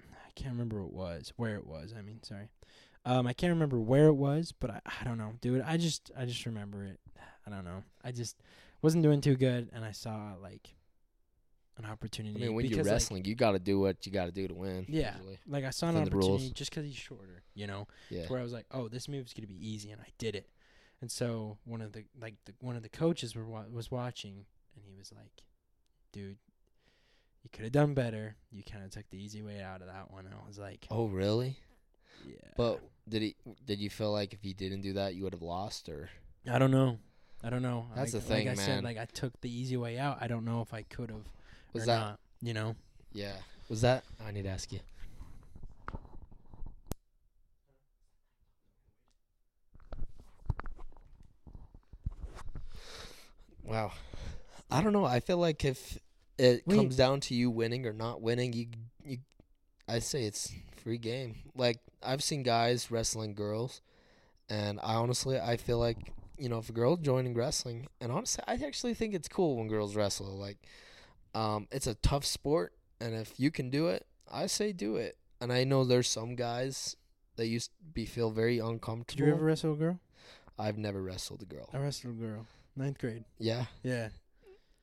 I 0.00 0.30
can't 0.34 0.52
remember 0.52 0.82
what 0.82 0.86
it 0.86 0.92
was, 1.18 1.32
where 1.36 1.56
it 1.56 1.66
was, 1.66 1.92
I 1.96 2.02
mean, 2.02 2.22
sorry. 2.22 2.48
Um 3.04 3.26
I 3.26 3.32
can't 3.32 3.52
remember 3.52 3.78
where 3.78 4.06
it 4.06 4.14
was, 4.14 4.52
but 4.58 4.70
I 4.70 4.80
I 5.00 5.04
don't 5.04 5.18
know. 5.18 5.32
Dude, 5.40 5.62
I 5.62 5.76
just 5.76 6.10
I 6.16 6.24
just 6.24 6.46
remember 6.46 6.84
it. 6.84 7.00
I 7.46 7.50
don't 7.50 7.64
know. 7.64 7.82
I 8.04 8.12
just 8.12 8.36
wasn't 8.82 9.02
doing 9.02 9.20
too 9.20 9.36
good 9.36 9.68
and 9.72 9.84
I 9.84 9.92
saw 9.92 10.34
like 10.40 10.74
an 11.78 11.86
opportunity. 11.86 12.36
I 12.36 12.46
mean, 12.46 12.54
when 12.54 12.64
you're 12.66 12.70
because, 12.70 12.86
like, 12.86 12.92
wrestling, 12.94 13.24
you 13.24 13.34
got 13.34 13.52
to 13.52 13.58
do 13.58 13.80
what 13.80 14.04
you 14.06 14.12
got 14.12 14.26
to 14.26 14.32
do 14.32 14.46
to 14.48 14.54
win. 14.54 14.86
Yeah. 14.88 15.14
usually. 15.16 15.38
like 15.46 15.64
I 15.64 15.70
saw 15.70 15.88
an 15.88 15.94
within 15.94 16.08
opportunity 16.12 16.50
just 16.50 16.70
'cause 16.70 16.84
he's 16.84 16.94
shorter, 16.94 17.42
you 17.54 17.66
know, 17.66 17.88
yeah. 18.10 18.26
where 18.28 18.38
I 18.40 18.42
was 18.42 18.52
like, 18.52 18.66
oh, 18.70 18.88
this 18.88 19.08
move's 19.08 19.32
gonna 19.34 19.46
be 19.46 19.66
easy, 19.66 19.90
and 19.90 20.00
I 20.00 20.08
did 20.18 20.34
it. 20.36 20.48
And 21.00 21.10
so 21.10 21.58
one 21.64 21.80
of 21.80 21.92
the 21.92 22.04
like 22.20 22.34
the, 22.44 22.54
one 22.60 22.76
of 22.76 22.82
the 22.82 22.88
coaches 22.88 23.34
were 23.34 23.46
wa- 23.46 23.64
was 23.70 23.90
watching, 23.90 24.44
and 24.76 24.84
he 24.84 24.94
was 24.96 25.12
like, 25.12 25.42
dude, 26.12 26.36
you 27.42 27.50
could 27.52 27.64
have 27.64 27.72
done 27.72 27.94
better. 27.94 28.36
You 28.50 28.62
kind 28.62 28.84
of 28.84 28.90
took 28.90 29.08
the 29.10 29.18
easy 29.18 29.42
way 29.42 29.60
out 29.60 29.80
of 29.80 29.88
that 29.88 30.10
one. 30.12 30.26
And 30.26 30.34
I 30.34 30.46
was 30.46 30.58
like, 30.58 30.86
Oh, 30.90 31.06
really? 31.06 31.56
yeah, 32.24 32.34
But 32.56 32.80
did 33.08 33.22
he? 33.22 33.34
Did 33.66 33.80
you 33.80 33.90
feel 33.90 34.12
like 34.12 34.32
if 34.32 34.44
you 34.44 34.54
didn't 34.54 34.82
do 34.82 34.92
that, 34.92 35.14
you 35.16 35.24
would 35.24 35.32
have 35.32 35.42
lost, 35.42 35.88
or? 35.88 36.08
I 36.48 36.58
don't 36.58 36.70
know. 36.70 36.98
I 37.42 37.50
don't 37.50 37.62
know. 37.62 37.86
That's 37.96 38.14
like, 38.14 38.22
the 38.22 38.28
thing, 38.28 38.46
like 38.46 38.54
I 38.54 38.56
man. 38.60 38.66
Said, 38.66 38.84
like 38.84 38.98
I 38.98 39.06
took 39.06 39.40
the 39.40 39.50
easy 39.50 39.76
way 39.76 39.98
out. 39.98 40.18
I 40.20 40.28
don't 40.28 40.44
know 40.44 40.60
if 40.60 40.72
I 40.72 40.82
could 40.82 41.10
have 41.10 41.24
Was 41.72 41.86
that? 41.86 41.98
not. 41.98 42.18
You 42.40 42.54
know. 42.54 42.76
Yeah. 43.12 43.36
Was 43.68 43.80
that? 43.82 44.04
I 44.24 44.30
need 44.32 44.42
to 44.44 44.50
ask 44.50 44.72
you. 44.72 44.80
Wow. 53.64 53.92
I 54.70 54.82
don't 54.82 54.92
know. 54.92 55.04
I 55.04 55.20
feel 55.20 55.38
like 55.38 55.64
if 55.64 55.98
it 56.38 56.66
Wait. 56.66 56.76
comes 56.76 56.96
down 56.96 57.20
to 57.20 57.34
you 57.34 57.50
winning 57.50 57.86
or 57.86 57.92
not 57.92 58.20
winning, 58.20 58.52
you 58.52 58.66
you 59.04 59.18
I 59.88 59.98
say 59.98 60.24
it's 60.24 60.52
free 60.76 60.98
game. 60.98 61.36
Like 61.54 61.78
I've 62.02 62.22
seen 62.22 62.42
guys 62.42 62.90
wrestling 62.90 63.34
girls 63.34 63.80
and 64.48 64.80
I 64.82 64.94
honestly 64.94 65.38
I 65.38 65.56
feel 65.56 65.78
like, 65.78 66.12
you 66.38 66.48
know, 66.48 66.58
if 66.58 66.68
a 66.70 66.72
girl 66.72 66.96
joining 66.96 67.34
wrestling 67.34 67.88
and 68.00 68.12
honestly 68.12 68.44
I 68.46 68.54
actually 68.54 68.94
think 68.94 69.14
it's 69.14 69.28
cool 69.28 69.56
when 69.58 69.68
girls 69.68 69.96
wrestle. 69.96 70.36
Like 70.38 70.58
um 71.34 71.66
it's 71.70 71.86
a 71.86 71.94
tough 71.96 72.24
sport 72.24 72.72
and 73.00 73.14
if 73.14 73.38
you 73.38 73.50
can 73.50 73.70
do 73.70 73.88
it, 73.88 74.06
I 74.30 74.46
say 74.46 74.72
do 74.72 74.96
it. 74.96 75.16
And 75.40 75.52
I 75.52 75.64
know 75.64 75.84
there's 75.84 76.08
some 76.08 76.36
guys 76.36 76.96
that 77.36 77.46
used 77.46 77.70
to 77.70 77.84
be 77.92 78.04
feel 78.06 78.30
very 78.30 78.56
Did 78.56 78.64
uncomfortable. 78.64 79.26
you 79.26 79.32
ever 79.34 79.44
wrestle 79.44 79.72
a 79.72 79.76
girl? 79.76 80.00
I've 80.58 80.78
never 80.78 81.02
wrestled 81.02 81.42
a 81.42 81.46
girl. 81.46 81.68
I 81.72 81.78
wrestled 81.78 82.14
a 82.16 82.20
girl. 82.22 82.46
Ninth 82.76 82.98
grade. 82.98 83.24
Yeah, 83.38 83.64
Yeah. 83.82 84.06
it 84.06 84.12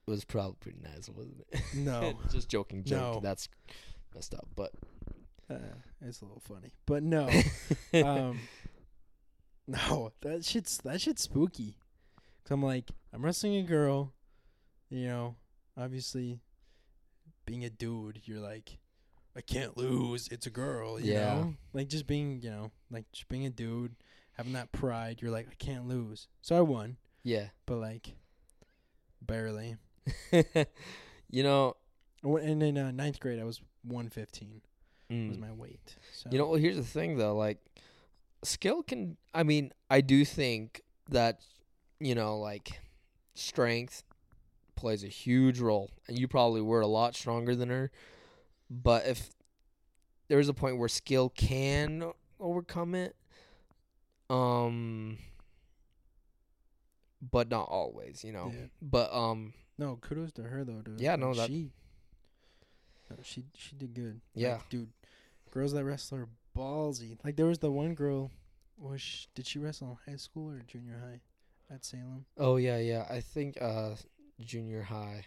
was 0.06 0.26
probably 0.26 0.58
pretty 0.60 0.80
nice, 0.84 1.08
wasn't 1.10 1.46
it? 1.52 1.62
No. 1.76 2.20
just 2.32 2.50
joking, 2.50 2.84
joke. 2.84 3.16
No. 3.16 3.20
That's 3.22 3.48
messed 4.14 4.34
up, 4.34 4.48
but 4.56 4.72
Uh, 5.50 5.56
it's 6.02 6.22
a 6.22 6.26
little 6.26 6.42
funny, 6.42 6.74
but 6.86 7.04
no. 7.04 7.30
um, 8.04 8.40
no, 9.68 10.12
that 10.22 10.44
shit's 10.46 10.78
that 10.80 11.00
shit's 11.02 11.22
spooky. 11.24 11.76
Cause 12.44 12.52
I'm 12.52 12.64
like, 12.64 12.90
I'm 13.14 13.24
wrestling 13.24 13.56
a 13.56 13.64
girl, 13.64 14.12
you 14.90 15.08
know. 15.08 15.36
Obviously, 15.80 16.40
being 17.46 17.64
a 17.64 17.70
dude, 17.70 18.22
you're 18.26 18.40
like, 18.42 18.78
I 19.36 19.42
can't 19.42 19.78
lose. 19.78 20.28
It's 20.30 20.46
a 20.46 20.50
girl, 20.50 21.00
you 21.00 21.14
Yeah. 21.14 21.36
know. 21.36 21.56
Like 21.74 21.88
just 21.88 22.06
being, 22.08 22.42
you 22.42 22.50
know, 22.50 22.72
like 22.92 23.10
just 23.12 23.30
being 23.30 23.46
a 23.46 23.50
dude, 23.50 23.96
having 24.34 24.54
that 24.54 24.72
pride. 24.72 25.22
You're 25.22 25.32
like, 25.32 25.48
I 25.50 25.56
can't 25.56 25.88
lose. 25.88 26.28
So 26.42 26.58
I 26.58 26.62
won, 26.62 26.98
yeah. 27.24 27.48
but 27.66 27.78
like, 27.78 28.14
barely. 29.22 29.78
you 31.30 31.44
know, 31.44 31.76
And 32.24 32.62
in 32.64 32.78
uh, 32.78 32.92
ninth 32.92 33.20
grade, 33.20 33.40
I 33.40 33.44
was 33.44 33.62
115 33.84 34.62
was 35.10 35.38
mm, 35.38 35.40
my 35.40 35.52
weight. 35.52 35.96
So 36.14 36.30
you 36.32 36.38
know. 36.38 36.48
Well, 36.48 36.60
here's 36.60 36.76
the 36.76 36.84
thing, 36.84 37.18
though. 37.18 37.36
Like, 37.36 37.58
skill 38.44 38.84
can. 38.84 39.18
I 39.34 39.44
mean, 39.44 39.72
I 39.90 40.02
do 40.02 40.26
think 40.26 40.82
that 41.10 41.42
you 42.00 42.16
know, 42.16 42.38
like, 42.38 42.80
strength 43.36 44.04
plays 44.80 45.04
a 45.04 45.08
huge 45.08 45.60
role, 45.60 45.90
and 46.08 46.18
you 46.18 46.28
probably 46.28 46.62
were 46.62 46.82
a 46.82 46.88
lot 46.88 47.16
stronger 47.16 47.56
than 47.56 47.70
her. 47.70 47.92
But 48.70 49.06
if 49.06 49.30
there's 50.30 50.48
a 50.50 50.54
point 50.54 50.78
where 50.78 50.88
skill 50.88 51.30
can 51.30 52.12
overcome 52.40 52.96
it, 52.96 53.16
um, 54.30 55.18
but 57.32 57.50
not 57.50 57.68
always, 57.70 58.24
you 58.24 58.32
know. 58.32 58.52
Yeah. 58.54 58.66
But 58.82 59.14
um, 59.14 59.54
No, 59.78 59.98
kudos 59.98 60.32
to 60.34 60.44
her 60.44 60.64
though, 60.64 60.82
dude. 60.82 61.02
Yeah, 61.02 61.16
no, 61.16 61.34
that- 61.34 61.48
she, 61.48 61.72
no, 63.10 63.18
she 63.24 63.44
she 63.56 63.76
did 63.76 63.94
good. 63.94 64.22
Yeah. 64.34 64.54
like, 64.54 64.70
dude, 64.70 64.90
girls 65.52 65.74
that 65.74 65.84
wrestle 65.84 66.20
are 66.20 66.30
ballsy. 66.58 67.18
Like 67.24 67.36
there 67.36 67.48
was 67.48 67.60
the 67.60 67.72
one 67.72 67.96
girl, 67.96 68.32
was 68.78 69.02
sh 69.02 69.26
did 69.36 69.46
she 69.48 69.60
wrestle 69.60 70.00
in 70.06 70.12
high 70.14 70.18
school 70.18 70.50
or 70.52 70.62
junior 70.68 71.00
high 71.04 71.22
at 71.74 71.84
Salem? 71.84 72.26
oh 72.38 72.58
yeah, 72.58 72.78
yeah. 72.78 73.06
I 73.10 73.20
think 73.20 73.58
uh, 73.62 73.96
junior 74.40 74.84
high. 74.84 75.26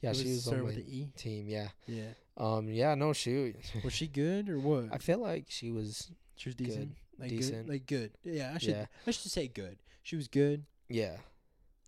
Yeah, 0.00 0.10
It 0.10 0.16
she 0.16 0.28
was 0.30 0.48
on 0.48 0.64
with 0.64 0.76
my 0.76 0.82
the 0.82 0.96
E. 0.98 1.08
team. 1.16 1.48
Yeah. 1.48 1.68
Yeah, 1.86 2.12
Um. 2.36 2.68
Yeah. 2.68 2.94
No. 2.94 3.12
She. 3.12 3.54
was 3.84 3.92
she 3.92 4.06
good 4.06 4.48
or 4.48 4.58
what? 4.58 4.88
I 4.92 4.98
feel 4.98 5.18
like 5.18 5.46
she 5.48 5.70
was. 5.70 6.10
she 6.36 6.48
was 6.48 6.54
good, 6.56 6.66
decent. 6.66 6.96
Like 7.18 7.28
decent. 7.30 7.66
good, 7.66 7.72
like 7.72 7.86
good. 7.86 8.12
Yeah, 8.24 8.52
I 8.54 8.58
should 8.58 8.70
Yeah. 8.70 8.86
I 9.06 9.10
should 9.10 9.30
say 9.30 9.46
good. 9.48 9.78
She 10.02 10.16
was 10.16 10.28
good. 10.28 10.64
Yeah. 10.88 11.16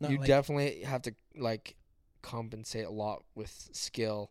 Not 0.01 0.11
you 0.11 0.19
like, 0.19 0.27
definitely 0.27 0.83
have 0.83 1.03
to 1.03 1.15
like 1.37 1.77
compensate 2.21 2.85
a 2.87 2.91
lot 2.91 3.23
with 3.35 3.71
skill. 3.73 4.31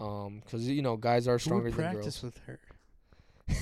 Um, 0.00 0.40
because 0.44 0.66
you 0.68 0.80
know 0.80 0.96
guys 0.96 1.28
are 1.28 1.38
stronger 1.38 1.70
than 1.70 1.74
practice 1.78 2.20
girls. 2.20 2.22
with 2.22 2.38
her. 2.46 2.60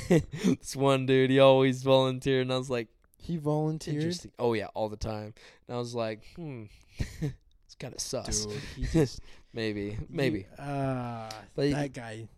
this 0.61 0.77
one 0.77 1.07
dude, 1.07 1.31
he 1.31 1.41
always 1.41 1.83
volunteered, 1.83 2.43
and 2.43 2.53
I 2.53 2.59
was 2.59 2.71
like, 2.71 2.89
He 3.19 3.37
volunteered. 3.37 4.17
Oh 4.39 4.53
yeah, 4.53 4.67
all 4.75 4.89
the 4.89 4.97
time. 4.97 5.35
And 5.67 5.77
I 5.77 5.79
was 5.79 5.95
like, 5.95 6.23
hmm, 6.37 6.65
kind 7.81 7.93
of 7.95 8.01
sus. 8.01 8.47
Dude, 8.47 8.57
he 8.76 8.85
just 8.93 9.20
maybe, 9.53 9.99
maybe. 10.09 10.47
Ah, 10.59 11.28
But 11.57 11.70
that 11.72 11.93
guy. 11.93 12.28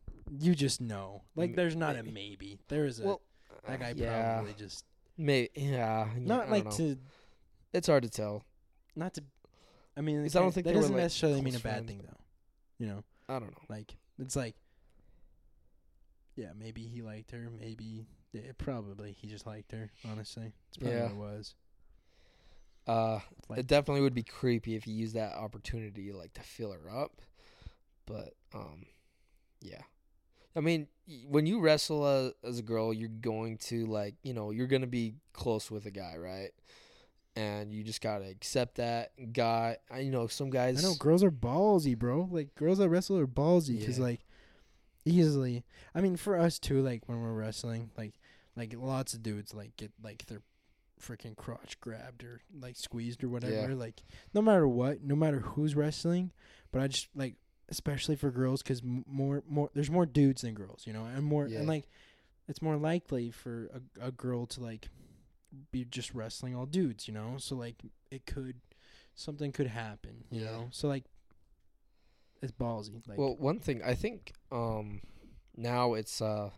You 0.41 0.55
just 0.55 0.81
know. 0.81 1.23
Like, 1.37 1.55
there's 1.57 1.77
not 1.77 1.97
maybe. 1.97 2.09
a 2.09 2.13
maybe. 2.13 2.59
There 2.69 2.87
is 2.87 3.01
a. 3.01 3.05
Well, 3.05 3.21
that 3.69 3.79
guy 3.81 3.93
yeah, 3.95 4.37
probably 4.37 4.55
just 4.55 4.87
maybe. 5.19 5.51
Yeah, 5.55 6.09
not 6.17 6.49
like 6.51 6.65
know. 6.65 6.71
to 6.71 6.97
It's 7.75 7.87
hard 7.89 8.05
to 8.05 8.09
tell. 8.09 8.43
not 8.97 9.13
to. 9.15 9.25
I 9.95 10.01
mean, 10.01 10.23
'Cause 10.23 10.37
I 10.37 10.41
don't 10.41 10.53
think 10.53 10.67
that 10.67 10.73
doesn't 10.75 10.93
like, 10.95 11.03
necessarily 11.03 11.43
mean 11.43 11.55
a 11.55 11.59
bad 11.59 11.63
friends. 11.85 11.89
thing 11.91 12.01
though. 12.03 12.17
You 12.79 12.87
know, 12.87 13.05
I 13.29 13.39
don't 13.41 13.51
know. 13.51 13.63
like 13.69 13.95
it's 14.19 14.35
like, 14.37 14.55
yeah, 16.37 16.53
maybe 16.59 16.83
he 16.87 17.03
liked 17.03 17.31
her. 17.33 17.51
Maybe 17.61 18.07
yeah, 18.33 18.53
probably 18.57 19.13
he 19.13 19.27
just 19.29 19.47
liked 19.47 19.73
her. 19.73 19.91
Honestly, 20.11 20.53
it's 20.69 20.79
probably 20.79 20.97
Yeah. 20.97 21.03
what 21.05 21.13
it 21.13 21.17
was. 21.37 21.55
Uh, 22.87 23.21
Like- 23.49 23.61
it 23.61 23.67
definitely 23.67 24.01
would 24.03 24.15
be 24.15 24.23
creepy 24.23 24.75
if 24.77 24.87
you 24.87 24.95
use 24.95 25.13
that 25.13 25.35
opportunity 25.35 26.13
like 26.13 26.33
to 26.35 26.41
fill 26.43 26.73
her 26.73 26.91
up. 26.91 27.21
But 28.07 28.35
um, 28.55 28.87
yeah. 29.61 29.83
I 30.57 30.61
mean, 30.61 30.89
when 31.29 31.47
you 31.47 31.61
wrestle 31.61 32.07
a, 32.07 32.33
as 32.45 32.59
a 32.59 32.63
girl, 32.63 32.93
you're 32.93 33.09
going 33.09 33.59
to 33.59 33.87
like 33.87 34.17
you 34.23 34.35
know 34.35 34.51
you're 34.51 34.67
gonna 34.67 34.87
be 34.87 35.15
close 35.33 35.71
with 35.71 35.87
a 35.87 35.91
guy, 35.91 36.17
right? 36.17 36.51
And 37.37 37.73
you 37.73 37.83
just 37.83 38.01
gotta 38.03 38.27
accept 38.27 38.75
that 38.77 39.13
guy. 39.33 39.79
I 39.91 40.01
you 40.01 40.11
know 40.11 40.27
some 40.27 40.51
guys. 40.51 40.79
I 40.85 40.87
know 40.89 40.95
girls 40.95 41.23
are 41.25 41.31
ballsy, 41.31 41.97
bro. 41.99 42.29
Like 42.31 42.55
girls 42.55 42.79
that 42.79 42.89
wrestle 42.91 43.19
are 43.19 43.27
ballsy 43.27 43.79
because 43.79 43.99
Yeah. 43.99 44.05
like 44.05 44.21
easily. 45.05 45.65
I 45.95 46.01
mean, 46.01 46.17
for 46.17 46.37
us 46.39 46.59
too. 46.59 46.83
Like 46.83 47.09
when 47.09 47.21
we're 47.23 47.33
wrestling, 47.33 47.91
like 47.97 48.15
like 48.57 48.75
lots 48.77 49.15
of 49.15 49.23
dudes 49.23 49.55
like 49.55 49.77
get 49.77 49.93
like 50.03 50.27
their 50.27 50.43
freaking 51.03 51.37
crotch 51.37 51.79
grabbed 51.81 52.23
or 52.25 52.41
like 52.61 52.77
squeezed 52.77 53.23
or 53.25 53.29
whatever. 53.29 53.75
Like 53.75 54.03
no 54.33 54.41
matter 54.43 54.67
what, 54.69 55.03
no 55.03 55.15
matter 55.17 55.41
who's 55.41 55.75
wrestling. 55.75 56.31
But 56.71 56.83
I 56.83 56.87
just 56.89 57.09
like 57.15 57.35
especially 57.69 58.17
for 58.17 58.31
girls 58.31 58.63
because 58.63 58.81
m- 58.83 59.05
more 59.07 59.43
more 59.49 59.71
there's 59.75 59.91
more 59.91 60.07
dudes 60.07 60.43
than 60.43 60.55
girls, 60.55 60.87
you 60.87 60.93
know, 60.93 61.05
and 61.05 61.25
more 61.25 61.47
Yeah. 61.49 61.59
and 61.59 61.69
like 61.69 61.89
it's 62.49 62.63
more 62.63 62.77
likely 62.77 63.31
for 63.31 63.71
a 64.01 64.07
a 64.09 64.11
girl 64.13 64.47
to 64.47 64.61
like 64.61 64.89
be 65.71 65.85
just 65.85 66.15
wrestling 66.15 66.55
all 66.55 66.67
dudes, 66.67 67.07
you 67.09 67.15
know. 67.15 67.35
So 67.39 67.57
like 67.57 67.83
it 68.11 68.25
could 68.27 68.61
something 69.15 69.53
could 69.53 69.67
happen, 69.69 70.25
you 70.31 70.41
Yeah. 70.41 70.51
know. 70.53 70.69
So 70.71 70.89
like 70.89 71.05
it's 72.41 72.53
ballsy. 72.53 73.07
Like 73.07 73.19
well, 73.19 73.37
one 73.37 73.61
thing 73.61 73.83
I 73.83 73.95
think 73.95 74.33
um 74.51 75.01
now 75.57 75.95
it's 75.95 76.21
uh 76.21 76.51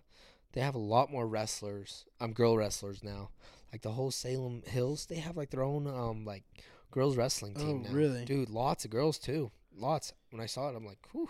they 0.53 0.61
have 0.61 0.75
a 0.77 0.79
lot 0.79 1.11
more 1.11 1.27
wrestlers. 1.27 2.07
I'm 2.21 2.27
um, 2.27 2.33
girl 2.33 2.57
wrestlers 2.57 3.03
now. 3.03 3.31
Like 3.75 3.83
the 3.83 3.91
whole 3.91 4.13
Salem 4.13 4.63
Hills, 4.65 5.07
they 5.07 5.17
have 5.17 5.37
like 5.37 5.51
their 5.51 5.65
own 5.65 5.89
um 5.89 6.25
like 6.25 6.45
girls 6.93 7.17
wrestling 7.17 7.55
team 7.55 7.83
Oh, 7.85 7.89
now. 7.89 7.93
really? 7.93 8.25
Dude, 8.25 8.49
lots 8.49 8.85
of 8.85 8.93
girls 8.93 9.19
too. 9.19 9.51
Lots. 9.77 10.13
When 10.31 10.41
I 10.41 10.47
saw 10.47 10.69
it, 10.69 10.77
I'm 10.77 10.87
like, 10.87 11.01
whew. 11.11 11.29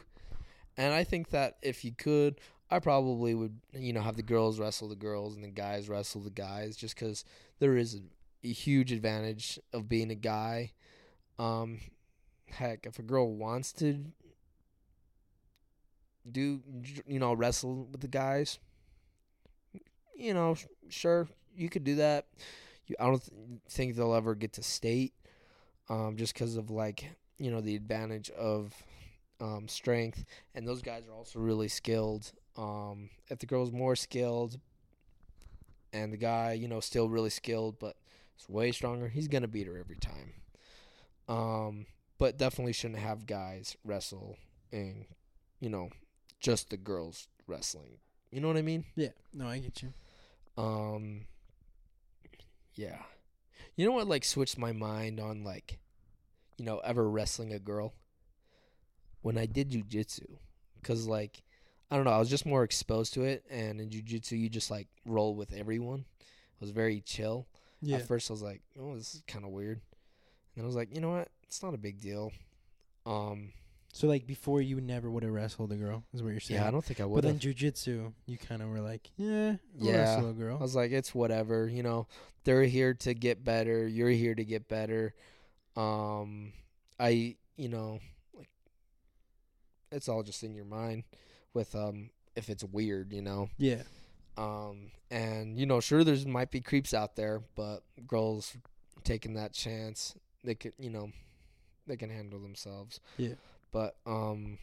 And 0.77 0.93
I 0.93 1.05
think 1.05 1.31
that 1.31 1.57
if 1.63 1.87
you 1.87 1.93
could, 1.97 2.39
I 2.71 2.81
probably 2.81 3.35
would, 3.35 3.61
you 3.73 3.95
know, 3.95 4.03
have 4.03 4.17
the 4.17 4.23
girls 4.23 4.59
wrestle 4.61 4.91
the 4.91 4.95
girls 4.95 5.37
and 5.37 5.43
the 5.43 5.49
guys 5.49 5.89
wrestle 5.89 6.21
the 6.21 6.29
guys, 6.29 6.77
just 6.77 6.95
because 6.97 7.25
there 7.61 7.79
is 7.79 7.95
a, 7.95 8.01
a 8.47 8.53
huge 8.53 8.93
advantage 8.93 9.59
of 9.73 9.89
being 9.89 10.11
a 10.11 10.15
guy. 10.15 10.73
Um, 11.39 11.79
heck, 12.51 12.85
if 12.85 12.99
a 12.99 13.03
girl 13.03 13.33
wants 13.35 13.73
to 13.75 14.05
do, 16.31 16.61
you 17.07 17.19
know, 17.19 17.33
wrestle 17.33 17.89
with 17.91 18.03
the 18.03 18.09
guys, 18.09 18.59
you 20.15 20.35
know, 20.35 20.57
sure, 20.91 21.27
you 21.57 21.69
could 21.69 21.85
do 21.85 21.97
that. 21.97 22.27
You, 22.87 22.97
I 23.01 23.07
don't 23.07 23.23
th- 23.25 23.61
think 23.69 23.97
they'll 23.97 24.15
ever 24.15 24.35
get 24.35 24.53
to 24.55 24.63
state, 24.63 25.13
um, 25.89 26.17
just 26.17 26.35
because 26.35 26.57
of 26.57 26.71
like 26.71 27.11
you 27.39 27.51
know 27.51 27.61
the 27.61 27.77
advantage 27.77 28.31
of 28.31 28.75
um, 29.41 29.69
strength, 29.69 30.25
and 30.55 30.67
those 30.67 30.83
guys 30.83 31.05
are 31.09 31.15
also 31.15 31.39
really 31.41 31.69
skilled. 31.69 32.33
Um, 32.57 33.11
if 33.29 33.39
the 33.39 33.47
girl's 33.47 33.73
more 33.73 33.97
skilled, 33.97 34.59
and 35.93 36.13
the 36.13 36.17
guy, 36.17 36.53
you 36.53 36.69
know, 36.69 36.81
still 36.81 37.09
really 37.09 37.31
skilled, 37.31 37.79
but 37.79 37.97
is 38.39 38.49
way 38.49 38.73
stronger, 38.73 39.09
he's 39.09 39.29
gonna 39.29 39.49
beat 39.49 39.67
her 39.67 39.79
every 39.79 39.97
time. 39.97 40.35
Um, 41.29 41.87
but 42.19 42.37
definitely 42.39 42.73
shouldn't 42.73 43.01
have 43.01 43.27
guys 43.27 43.77
wrestle 43.85 44.37
and, 44.73 45.07
you 45.61 45.71
know, 45.71 45.91
just 46.41 46.71
the 46.71 46.77
girls 46.77 47.29
wrestling. 47.47 47.99
You 48.31 48.41
know 48.41 48.49
what 48.49 48.57
I 48.57 48.63
mean? 48.63 48.85
Yeah. 48.97 49.11
No, 49.33 49.47
I 49.49 49.59
get 49.59 49.83
you. 49.83 49.93
Um 50.57 51.27
yeah. 52.75 52.99
You 53.77 53.87
know 53.87 53.93
what 53.93 54.09
like 54.09 54.25
switched 54.25 54.59
my 54.59 54.73
mind 54.73 55.21
on 55.21 55.45
like 55.45 55.79
you 56.59 56.65
know 56.65 56.79
ever 56.79 57.09
wrestling 57.09 57.53
a 57.53 57.59
girl? 57.59 57.95
When 59.23 59.39
I 59.39 59.47
did 59.47 59.71
jujitsu 59.71 60.39
cuz 60.83 61.07
like 61.07 61.43
I 61.91 61.97
don't 61.97 62.05
know, 62.05 62.13
I 62.13 62.19
was 62.19 62.31
just 62.31 62.47
more 62.47 62.65
exposed 62.65 63.15
to 63.15 63.23
it 63.23 63.45
and 63.51 63.81
in 63.81 63.91
jujitsu 63.91 64.39
you 64.39 64.49
just 64.49 64.71
like 64.71 64.89
roll 65.05 65.35
with 65.35 65.53
everyone. 65.53 66.05
It 66.21 66.61
was 66.61 66.71
very 66.71 67.01
chill. 67.01 67.47
Yeah. 67.81 67.97
At 67.99 68.09
first 68.09 68.31
I 68.31 68.33
was 68.33 68.43
like, 68.43 68.63
"Oh, 68.79 68.97
this 68.97 69.15
is 69.15 69.23
kind 69.27 69.45
of 69.45 69.51
weird." 69.51 69.81
And 70.57 70.65
I 70.65 70.67
was 70.67 70.77
like, 70.77 70.95
"You 70.95 71.01
know 71.01 71.11
what? 71.11 71.29
It's 71.43 71.63
not 71.63 71.75
a 71.75 71.79
big 71.79 72.01
deal." 72.01 72.33
Um 73.05 73.53
So 73.97 74.09
like 74.09 74.27
before, 74.27 74.61
you 74.61 74.81
never 74.81 75.09
would 75.09 75.23
have 75.23 75.31
wrestled 75.33 75.71
a 75.71 75.77
girl, 75.77 76.03
is 76.13 76.21
what 76.21 76.31
you're 76.31 76.41
saying. 76.41 76.61
yeah, 76.61 76.67
I 76.67 76.73
don't 76.73 76.85
think 76.85 77.01
I 77.01 77.05
would. 77.05 77.23
But 77.23 77.29
then 77.29 77.39
jujitsu, 77.39 78.13
you 78.27 78.37
kind 78.37 78.61
of 78.61 78.69
were 78.69 78.81
like, 78.81 79.09
yeah, 79.17 79.55
I'll 79.81 79.87
Yeah. 79.87 80.15
wrestle 80.17 80.31
a 80.31 80.33
girl. 80.33 80.57
I 80.59 80.63
was 80.63 80.75
like, 80.75 80.91
it's 80.91 81.15
whatever, 81.15 81.69
you 81.69 81.85
know. 81.85 82.09
They're 82.43 82.65
here 82.65 82.93
to 82.95 83.15
get 83.15 83.45
better. 83.45 83.87
You're 83.87 84.09
here 84.11 84.35
to 84.35 84.45
get 84.45 84.67
better. 84.69 85.15
Um, 85.77 86.53
I, 86.99 87.37
you 87.57 87.69
know, 87.69 88.01
like, 88.37 88.49
it's 89.93 90.09
all 90.09 90.25
just 90.25 90.43
in 90.43 90.55
your 90.57 90.65
mind. 90.65 91.05
With 91.53 91.77
um, 91.77 92.11
if 92.35 92.51
it's 92.51 92.65
weird, 92.65 93.13
you 93.13 93.23
know. 93.23 93.49
Yeah. 93.59 93.83
Um, 94.37 94.91
and 95.09 95.57
you 95.57 95.67
know, 95.67 95.79
sure, 95.79 96.03
there's 96.03 96.27
might 96.27 96.51
be 96.51 96.61
creeps 96.61 96.93
out 96.93 97.15
there, 97.15 97.43
but 97.55 97.85
girls 98.09 98.57
taking 99.05 99.35
that 99.35 99.53
chance, 99.53 100.17
they 100.43 100.57
could, 100.57 100.73
you 100.81 100.91
know, 100.91 101.13
they 101.87 101.97
can 101.97 102.11
handle 102.11 102.41
themselves. 102.41 102.99
Yeah. 103.19 103.35
But 103.75 103.97
um, 104.07 104.59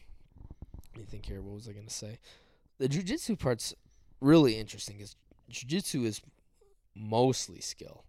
let 0.94 1.00
me 1.00 1.04
think 1.04 1.26
here. 1.26 1.42
What 1.42 1.54
was 1.54 1.68
I 1.68 1.72
gonna 1.72 1.90
say? 1.90 2.18
The 2.78 2.88
jujitsu 2.88 3.38
part's 3.38 3.74
really 4.22 4.58
interesting. 4.58 5.00
Is 5.00 5.16
jujitsu 5.52 6.06
is 6.06 6.22
mostly 6.96 7.60
skill. 7.60 8.04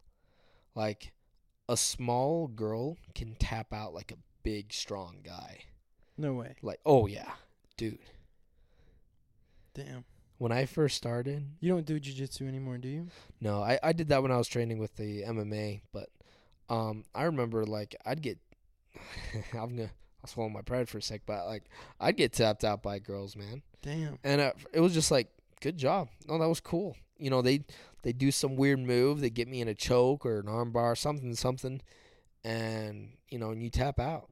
Like 0.76 1.12
a 1.68 1.76
small 1.76 2.47
girl 2.47 2.95
can 3.14 3.36
tap 3.36 3.74
out 3.74 3.93
like 3.93 4.14
a 4.14 4.18
big, 4.43 4.72
strong 4.72 5.18
guy. 5.26 5.66
No 6.18 6.36
way. 6.36 6.56
Like, 6.62 6.80
oh 6.86 7.06
yeah, 7.08 7.32
dude. 7.76 7.99
Damn. 9.74 10.06
When 10.38 10.54
I 10.54 10.66
first 10.66 10.95
started, 10.95 11.45
You 11.60 11.70
don't 11.70 11.86
do 11.86 11.99
jujitsu 11.99 12.47
anymore, 12.47 12.78
do 12.78 12.88
you? 12.88 13.08
No, 13.41 13.62
I, 13.62 13.78
I 13.84 13.91
did 13.91 14.08
that 14.08 14.22
when 14.22 14.32
I 14.32 14.38
was 14.38 14.47
training 14.47 14.80
with 14.80 14.95
the 14.95 15.24
MMA, 15.24 15.82
but 15.91 16.08
um 16.70 17.04
I 17.14 17.24
remember 17.24 17.66
like 17.66 17.93
I'd 18.06 18.22
get 18.22 18.38
I'm 19.54 19.76
gonna 19.76 19.91
I'll 20.24 20.30
swallow 20.30 20.49
my 20.49 20.61
pride 20.61 20.88
for 20.89 20.97
a 20.99 21.01
sec, 21.01 21.21
but 21.26 21.45
like 21.45 21.63
I'd 21.99 22.17
get 22.17 22.34
tapped 22.34 22.63
out 22.63 22.82
by 22.82 22.99
girls, 22.99 23.36
man, 23.36 23.61
Damn. 23.82 24.17
and 24.24 24.39
uh, 24.41 24.51
it 24.71 24.80
was 24.80 24.93
just 24.93 25.11
like 25.11 25.28
good 25.61 25.78
job. 25.78 26.09
No, 26.28 26.38
that 26.38 26.47
was 26.47 26.59
cool. 26.61 26.95
You 27.17 27.30
know 27.30 27.41
they 27.41 27.65
they 28.03 28.13
do 28.13 28.32
some 28.32 28.55
weird 28.55 28.80
move, 28.80 29.19
they 29.21 29.30
get 29.30 29.47
me 29.47 29.61
in 29.61 29.67
a 29.67 29.74
choke 29.76 30.26
or 30.26 30.39
an 30.39 30.45
armbar, 30.47 30.91
or 30.91 30.95
something 30.95 31.36
something, 31.36 31.82
and 32.43 33.09
you 33.30 33.38
know 33.39 33.51
and 33.51 33.61
you 33.61 33.69
tap 33.69 33.99
out. 33.99 34.30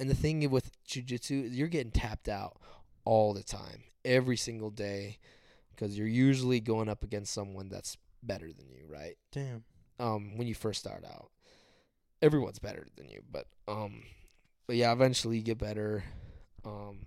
And 0.00 0.10
the 0.10 0.14
thing 0.14 0.48
with 0.50 0.72
jujitsu, 0.86 1.44
is 1.46 1.56
you're 1.56 1.68
getting 1.68 1.92
tapped 1.92 2.28
out 2.28 2.58
all 3.04 3.32
the 3.32 3.42
time, 3.44 3.84
every 4.04 4.36
single 4.36 4.70
day, 4.70 5.18
because 5.70 5.96
you're 5.96 6.08
usually 6.08 6.58
going 6.60 6.88
up 6.88 7.04
against 7.04 7.32
someone 7.32 7.68
that's 7.68 7.96
better 8.22 8.46
than 8.52 8.68
you, 8.70 8.86
right? 8.88 9.16
Damn. 9.30 9.64
um 10.00 10.36
when 10.36 10.46
you 10.48 10.54
first 10.54 10.80
start 10.80 11.04
out. 11.04 11.30
Everyone's 12.22 12.58
better 12.58 12.86
than 12.96 13.08
you, 13.10 13.20
but 13.30 13.46
um 13.68 14.02
but 14.66 14.76
yeah, 14.76 14.92
eventually 14.92 15.36
you 15.38 15.42
get 15.42 15.58
better. 15.58 16.04
Um 16.64 17.06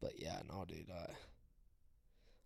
but 0.00 0.12
yeah, 0.18 0.40
no 0.48 0.64
dude, 0.66 0.90
uh, 0.90 1.12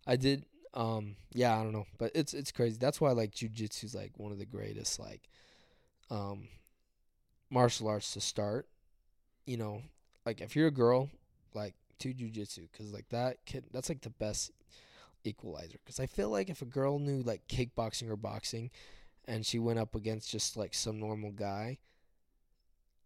I 0.05 0.15
did 0.15 0.45
um 0.73 1.15
yeah, 1.33 1.57
I 1.57 1.63
don't 1.63 1.73
know, 1.73 1.87
but 1.97 2.11
it's 2.15 2.33
it's 2.33 2.51
crazy. 2.51 2.77
That's 2.79 2.99
why 2.99 3.11
like 3.11 3.31
jujitsu's 3.31 3.95
like 3.95 4.11
one 4.17 4.31
of 4.31 4.39
the 4.39 4.45
greatest 4.45 4.99
like 4.99 5.29
um 6.09 6.47
martial 7.49 7.87
arts 7.87 8.13
to 8.13 8.21
start. 8.21 8.67
You 9.45 9.57
know, 9.57 9.81
like 10.25 10.41
if 10.41 10.55
you're 10.55 10.67
a 10.67 10.71
girl, 10.71 11.09
like 11.53 11.75
to 11.99 12.13
jujitsu 12.13 12.71
cuz 12.73 12.91
like 12.93 13.09
that 13.09 13.45
can 13.45 13.63
that's 13.71 13.89
like 13.89 14.01
the 14.01 14.09
best 14.09 14.51
equalizer 15.23 15.79
because 15.83 15.99
I 15.99 16.05
feel 16.07 16.29
like 16.29 16.49
if 16.49 16.61
a 16.61 16.65
girl 16.65 16.99
knew 16.99 17.21
like 17.23 17.47
kickboxing 17.47 18.09
or 18.09 18.15
boxing 18.17 18.71
and 19.25 19.45
she 19.45 19.59
went 19.59 19.79
up 19.79 19.95
against 19.95 20.29
just 20.29 20.57
like 20.57 20.73
some 20.73 20.99
normal 20.99 21.31
guy, 21.31 21.79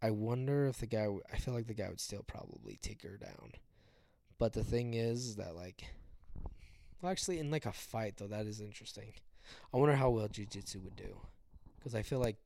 I 0.02 0.10
wonder 0.10 0.66
if 0.66 0.78
the 0.78 0.86
guy, 0.86 1.06
I 1.32 1.36
feel 1.36 1.54
like 1.54 1.66
the 1.66 1.74
guy 1.74 1.88
would 1.88 2.00
still 2.00 2.22
probably 2.26 2.78
take 2.80 3.02
her 3.02 3.16
down. 3.16 3.52
But 4.38 4.54
the 4.54 4.64
thing 4.64 4.94
is 4.94 5.36
that 5.36 5.54
like, 5.54 5.84
well, 7.00 7.12
actually 7.12 7.38
in 7.38 7.50
like 7.50 7.66
a 7.66 7.72
fight 7.72 8.16
though, 8.16 8.26
that 8.26 8.46
is 8.46 8.60
interesting. 8.60 9.12
I 9.72 9.76
wonder 9.76 9.96
how 9.96 10.10
well 10.10 10.28
jujitsu 10.28 10.82
would 10.84 10.96
do 10.96 11.20
because 11.76 11.94
I 11.94 12.02
feel 12.02 12.20
like 12.20 12.36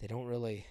they 0.00 0.06
don't 0.06 0.26
really. 0.26 0.66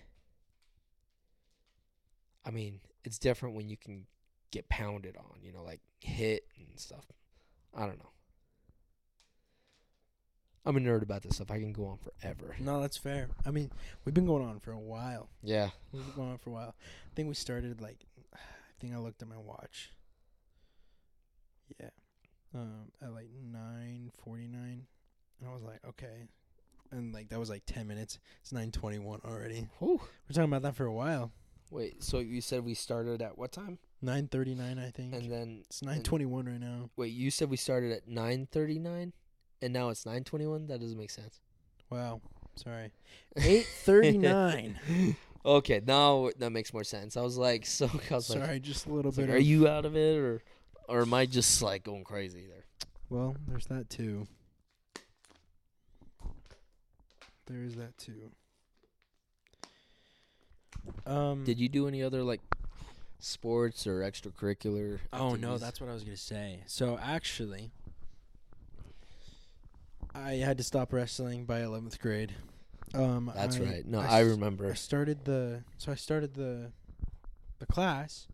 I 2.45 2.51
mean, 2.51 2.79
it's 3.03 3.19
different 3.19 3.55
when 3.55 3.69
you 3.69 3.77
can 3.77 4.05
get 4.51 4.69
pounded 4.69 5.15
on, 5.15 5.41
you 5.41 5.51
know, 5.51 5.63
like 5.63 5.81
hit 5.99 6.45
and 6.57 6.79
stuff. 6.79 7.05
I 7.75 7.85
don't 7.85 7.99
know. 7.99 8.09
I'm 10.65 10.77
a 10.77 10.79
nerd 10.79 11.01
about 11.01 11.23
this 11.23 11.35
stuff. 11.35 11.49
I 11.49 11.59
can 11.59 11.73
go 11.73 11.85
on 11.87 11.97
forever. 11.97 12.55
No, 12.59 12.81
that's 12.81 12.97
fair. 12.97 13.29
I 13.45 13.51
mean, 13.51 13.71
we've 14.05 14.13
been 14.13 14.27
going 14.27 14.45
on 14.45 14.59
for 14.59 14.71
a 14.71 14.79
while. 14.79 15.29
Yeah. 15.41 15.69
We've 15.91 16.05
been 16.05 16.15
going 16.15 16.31
on 16.31 16.37
for 16.37 16.51
a 16.51 16.53
while. 16.53 16.75
I 16.79 17.15
think 17.15 17.27
we 17.27 17.33
started 17.33 17.81
like, 17.81 18.05
I 18.33 18.37
think 18.79 18.93
I 18.93 18.97
looked 18.97 19.21
at 19.21 19.27
my 19.27 19.37
watch. 19.37 19.91
Yeah, 21.79 21.89
um, 22.53 22.91
at 23.01 23.13
like 23.13 23.29
nine 23.41 24.11
forty 24.23 24.47
nine, 24.47 24.85
and 25.39 25.49
I 25.49 25.53
was 25.53 25.63
like, 25.63 25.79
okay, 25.87 26.27
and 26.91 27.13
like 27.13 27.29
that 27.29 27.39
was 27.39 27.49
like 27.49 27.63
ten 27.65 27.87
minutes. 27.87 28.19
It's 28.41 28.51
nine 28.51 28.71
twenty 28.71 28.99
one 28.99 29.21
already. 29.25 29.69
Whew. 29.79 30.01
We're 30.01 30.33
talking 30.33 30.51
about 30.51 30.63
that 30.63 30.75
for 30.75 30.85
a 30.85 30.91
while. 30.91 31.31
Wait, 31.69 32.03
so 32.03 32.19
you 32.19 32.41
said 32.41 32.65
we 32.65 32.73
started 32.73 33.21
at 33.21 33.37
what 33.37 33.53
time? 33.53 33.79
Nine 34.01 34.27
thirty 34.27 34.53
nine, 34.53 34.79
I 34.79 34.89
think. 34.89 35.13
And 35.13 35.31
then 35.31 35.63
it's 35.65 35.81
nine 35.81 36.03
twenty 36.03 36.25
one 36.25 36.45
right 36.45 36.59
now. 36.59 36.89
wait, 36.97 37.13
you 37.13 37.31
said 37.31 37.49
we 37.49 37.57
started 37.57 37.93
at 37.93 38.09
9:39 38.09 39.13
and 39.61 39.73
now 39.73 39.89
it's 39.89 40.03
9:21? 40.05 40.67
That 40.67 40.79
doesn't 40.79 40.97
make 40.97 41.09
sense. 41.09 41.39
Wow, 41.89 42.21
sorry. 42.55 42.91
Eight 43.37 43.65
thirty 43.65 44.17
nine. 44.17 44.79
Okay, 45.43 45.81
now 45.83 46.29
that 46.37 46.51
makes 46.51 46.71
more 46.71 46.83
sense. 46.83 47.17
I 47.17 47.21
was 47.21 47.35
like 47.35 47.65
so 47.65 47.89
I 48.11 48.13
was 48.13 48.29
like, 48.29 48.45
sorry, 48.45 48.59
just 48.59 48.85
a 48.85 48.93
little 48.93 49.11
bit. 49.11 49.27
like, 49.27 49.37
are 49.37 49.39
you 49.39 49.67
out 49.67 49.85
of 49.85 49.95
it 49.95 50.17
or 50.17 50.43
or 50.87 51.01
am 51.01 51.13
I 51.13 51.25
just 51.25 51.61
like 51.61 51.83
going 51.83 52.03
crazy 52.03 52.45
there? 52.47 52.65
Well, 53.09 53.35
there's 53.47 53.65
that 53.65 53.89
too. 53.89 54.27
There 57.47 57.63
is 57.63 57.75
that 57.75 57.97
too. 57.97 58.31
Um. 61.05 61.43
Did 61.43 61.59
you 61.59 61.69
do 61.69 61.87
any 61.87 62.03
other 62.03 62.23
like 62.23 62.41
sports 63.19 63.87
or 63.87 64.01
extracurricular? 64.01 64.99
Oh 65.11 65.35
no, 65.35 65.57
that's 65.57 65.81
what 65.81 65.89
I 65.89 65.93
was 65.93 66.03
gonna 66.03 66.17
say. 66.17 66.61
So 66.67 66.99
actually, 67.01 67.71
I 70.13 70.33
had 70.33 70.57
to 70.57 70.63
stop 70.63 70.93
wrestling 70.93 71.45
by 71.45 71.61
eleventh 71.61 71.99
grade. 71.99 72.33
Um, 72.93 73.31
That's 73.33 73.57
I- 73.57 73.61
right. 73.61 73.85
No, 73.85 73.99
I 73.99 74.19
remember. 74.21 74.69
I 74.69 74.73
started 74.73 75.25
the 75.25 75.63
so 75.77 75.91
I 75.91 75.95
started 75.95 76.33
the 76.33 76.71
the 77.59 77.65
class 77.65 78.27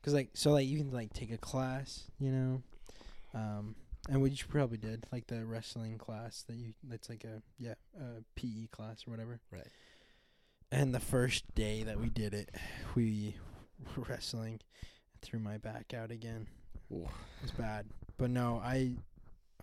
because 0.00 0.14
like 0.14 0.30
so 0.34 0.52
like 0.52 0.66
you 0.66 0.78
can 0.78 0.92
like 0.92 1.12
take 1.12 1.32
a 1.32 1.38
class, 1.38 2.04
you 2.18 2.30
know, 2.30 2.62
um, 3.34 3.74
and 4.08 4.22
which 4.22 4.42
you 4.42 4.48
probably 4.48 4.78
did 4.78 5.06
like 5.10 5.26
the 5.26 5.44
wrestling 5.44 5.98
class 5.98 6.44
that 6.48 6.54
you 6.54 6.74
that's 6.84 7.08
like 7.08 7.24
a 7.24 7.42
yeah 7.58 7.74
a 7.98 8.22
PE 8.36 8.66
class 8.70 9.04
or 9.06 9.10
whatever. 9.10 9.40
Right. 9.50 9.66
And 10.70 10.94
the 10.94 11.00
first 11.00 11.54
day 11.54 11.82
that 11.82 12.00
we 12.00 12.08
did 12.08 12.32
it, 12.32 12.50
we 12.94 13.36
were 13.96 14.04
wrestling, 14.08 14.60
threw 15.20 15.38
my 15.38 15.58
back 15.58 15.92
out 15.92 16.10
again. 16.10 16.46
Ooh. 16.92 17.08
It 17.38 17.42
was 17.42 17.50
bad, 17.50 17.86
but 18.16 18.30
no, 18.30 18.60
I 18.64 18.92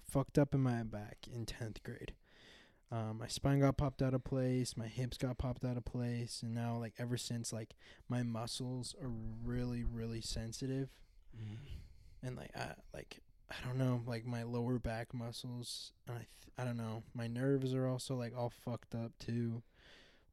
fucked 0.09 0.37
up 0.37 0.53
in 0.53 0.61
my 0.61 0.83
back 0.83 1.27
in 1.31 1.45
tenth 1.45 1.83
grade. 1.83 2.13
Um, 2.91 3.19
my 3.19 3.27
spine 3.27 3.59
got 3.59 3.77
popped 3.77 4.01
out 4.01 4.15
of 4.15 4.23
place, 4.23 4.75
my 4.75 4.87
hips 4.87 5.17
got 5.17 5.37
popped 5.37 5.63
out 5.63 5.77
of 5.77 5.85
place, 5.85 6.41
and 6.41 6.55
now 6.55 6.75
like 6.77 6.93
ever 6.97 7.17
since 7.17 7.53
like 7.53 7.75
my 8.07 8.23
muscles 8.23 8.95
are 9.01 9.11
really 9.43 9.83
really 9.83 10.21
sensitive, 10.21 10.89
and 12.23 12.35
like 12.35 12.49
I 12.55 12.73
like 12.93 13.19
I 13.51 13.55
don't 13.65 13.77
know 13.77 14.01
like 14.07 14.25
my 14.25 14.41
lower 14.41 14.79
back 14.79 15.13
muscles, 15.13 15.91
and 16.07 16.15
I 16.15 16.19
th- 16.19 16.53
I 16.57 16.63
don't 16.63 16.77
know 16.77 17.03
my 17.13 17.27
nerves 17.27 17.75
are 17.75 17.87
also 17.87 18.15
like 18.15 18.33
all 18.35 18.49
fucked 18.49 18.95
up 18.95 19.11
too. 19.19 19.61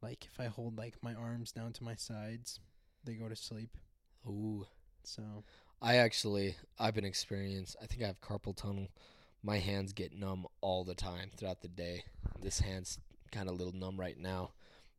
Like 0.00 0.26
if 0.32 0.40
I 0.40 0.46
hold 0.46 0.78
like 0.78 0.94
my 1.02 1.14
arms 1.14 1.52
down 1.52 1.72
to 1.74 1.84
my 1.84 1.94
sides, 1.94 2.60
they 3.04 3.14
go 3.14 3.28
to 3.28 3.36
sleep. 3.36 3.76
Ooh. 4.26 4.66
So 5.04 5.22
I 5.82 5.96
actually 5.96 6.56
I've 6.78 6.94
been 6.94 7.04
experienced. 7.04 7.76
I 7.82 7.86
think 7.86 8.02
I 8.02 8.06
have 8.06 8.22
carpal 8.22 8.56
tunnel. 8.56 8.88
My 9.46 9.58
hands 9.58 9.92
get 9.92 10.12
numb 10.12 10.44
all 10.60 10.82
the 10.82 10.96
time 10.96 11.30
throughout 11.36 11.62
the 11.62 11.68
day. 11.68 12.02
This 12.42 12.58
hand's 12.58 12.98
kind 13.30 13.48
of 13.48 13.54
a 13.54 13.56
little 13.56 13.72
numb 13.72 13.98
right 13.98 14.18
now. 14.18 14.50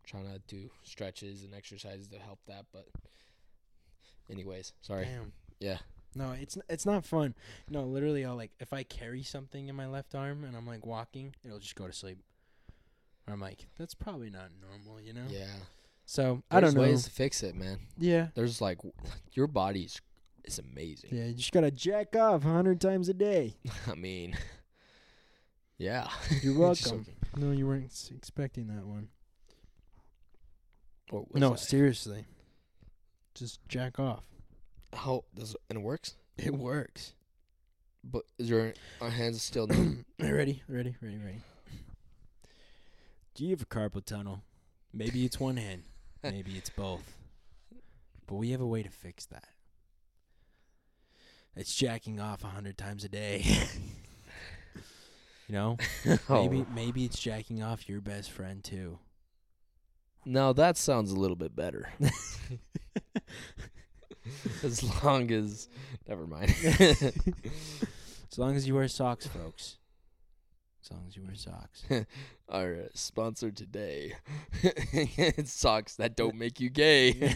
trying 0.06 0.24
to 0.32 0.39
do 0.48 0.70
stretches 0.84 1.43
and 1.43 1.54
exercises 1.54 2.08
to 2.08 2.18
help 2.18 2.39
that, 2.48 2.64
but 2.72 2.86
anyways, 4.32 4.72
sorry. 4.82 5.04
damn. 5.04 5.34
Yeah. 5.60 5.80
No, 6.16 6.32
it's 6.32 6.58
it's 6.70 6.86
not 6.86 7.04
fun. 7.06 7.36
No, 7.70 7.84
literally, 7.84 8.24
I'll 8.24 8.38
like 8.38 8.52
if 8.62 8.72
I 8.72 8.84
carry 8.84 9.22
something 9.22 9.68
in 9.68 9.76
my 9.76 9.86
left 9.86 10.16
arm 10.16 10.45
and 10.45 10.56
I'm 10.56 10.66
like 10.66 10.86
walking, 10.86 11.36
it'll 11.43 11.60
just 11.60 11.76
go 11.76 11.86
to 11.86 11.91
sleep. 11.93 12.20
Or 13.28 13.34
I'm 13.34 13.41
like, 13.41 13.68
that's 13.78 13.93
probably 13.93 14.30
not 14.30 14.50
normal, 14.62 15.02
you 15.02 15.12
know. 15.12 15.26
Yeah. 15.30 15.48
So 16.06 16.41
I 16.50 16.62
don't 16.62 16.74
There's 16.74 16.76
know. 16.76 16.82
ways 16.84 17.04
to 17.04 17.12
fix 17.12 17.43
it, 17.43 17.54
man. 17.54 17.80
Yeah. 17.98 18.28
There's 18.34 18.62
like 18.62 18.80
your 19.34 19.48
body's 19.48 20.00
is 20.48 20.60
amazing. 20.60 21.10
Yeah, 21.12 21.26
you 21.26 21.34
just 21.34 21.52
gotta 21.52 21.72
jack 21.72 22.16
off 22.16 22.45
a 22.45 22.48
hundred 22.48 22.82
times 22.82 23.10
a 23.10 23.14
day. 23.14 23.56
I 23.88 23.95
mean, 23.95 24.36
yeah. 25.78 26.08
You're 26.41 26.58
welcome. 26.60 27.06
No, 27.36 27.52
you 27.52 27.68
weren't 27.68 27.91
expecting 28.16 28.68
that 28.68 28.86
one. 28.86 29.10
No, 31.34 31.56
seriously. 31.56 32.26
Just 33.36 33.60
jack 33.68 34.00
off. 34.00 34.26
How 34.93 35.24
does 35.36 35.56
and 35.70 35.80
it 35.80 35.82
works? 35.84 36.16
It 36.38 36.54
works. 36.54 37.14
But 38.04 38.24
is 38.39 38.50
your 38.50 38.74
our 39.02 39.10
hands 39.10 39.38
are 39.38 39.41
still 39.41 39.68
numb? 39.68 40.06
ready, 40.20 40.64
ready, 40.68 40.95
ready, 41.02 41.18
ready. 41.18 41.41
Do 43.36 43.43
you 43.43 43.52
have 43.52 43.62
a 43.62 43.66
carpal 43.66 44.04
tunnel? 44.04 44.41
Maybe 44.93 45.24
it's 45.26 45.39
one 45.39 45.58
hand. 45.58 45.84
Maybe 46.24 46.58
it's 46.58 46.72
both. 46.72 47.16
But 48.26 48.36
we 48.36 48.50
have 48.50 48.62
a 48.62 48.66
way 48.66 48.82
to 48.82 48.89
fix 48.89 49.26
that. 49.28 49.45
It's 51.56 51.74
jacking 51.76 52.20
off 52.20 52.43
a 52.43 52.48
hundred 52.48 52.78
times 52.78 53.04
a 53.04 53.10
day. 53.10 53.43
you 55.48 55.54
know? 55.54 55.78
Maybe 56.30 56.62
Oh. 56.62 56.68
maybe 56.74 57.06
it's 57.06 57.20
jacking 57.20 57.64
off 57.64 57.88
your 57.89 58.02
best 58.02 58.32
friend 58.32 58.64
too. 58.64 59.00
No, 60.26 60.52
that 60.54 60.78
sounds 60.78 61.12
a 61.12 61.16
little 61.20 61.38
bit 61.38 61.56
better. 61.56 61.89
as 64.64 64.84
long 65.04 65.32
as 65.32 65.70
never 66.08 66.28
mind. 66.28 66.54
As 68.30 68.38
long 68.38 68.56
as 68.58 68.68
you 68.68 68.76
wear 68.76 68.88
socks, 68.89 69.26
folks. 69.26 69.78
As 70.84 70.91
long 70.91 71.06
as 71.08 71.16
you 71.16 71.24
wear 71.24 71.34
socks. 71.34 71.86
Our 72.50 72.74
uh, 72.76 72.88
sponsor 72.93 73.50
today. 73.52 74.14
it's 74.62 75.54
socks 75.54 75.95
that 75.95 76.16
don't 76.18 76.36
make 76.36 76.60
you 76.60 76.70
gay. 76.70 77.36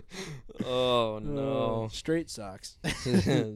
oh 0.66 1.16
Uh, 1.16 1.20
no. 1.20 1.88
straight 1.92 2.30
socks. 2.30 2.76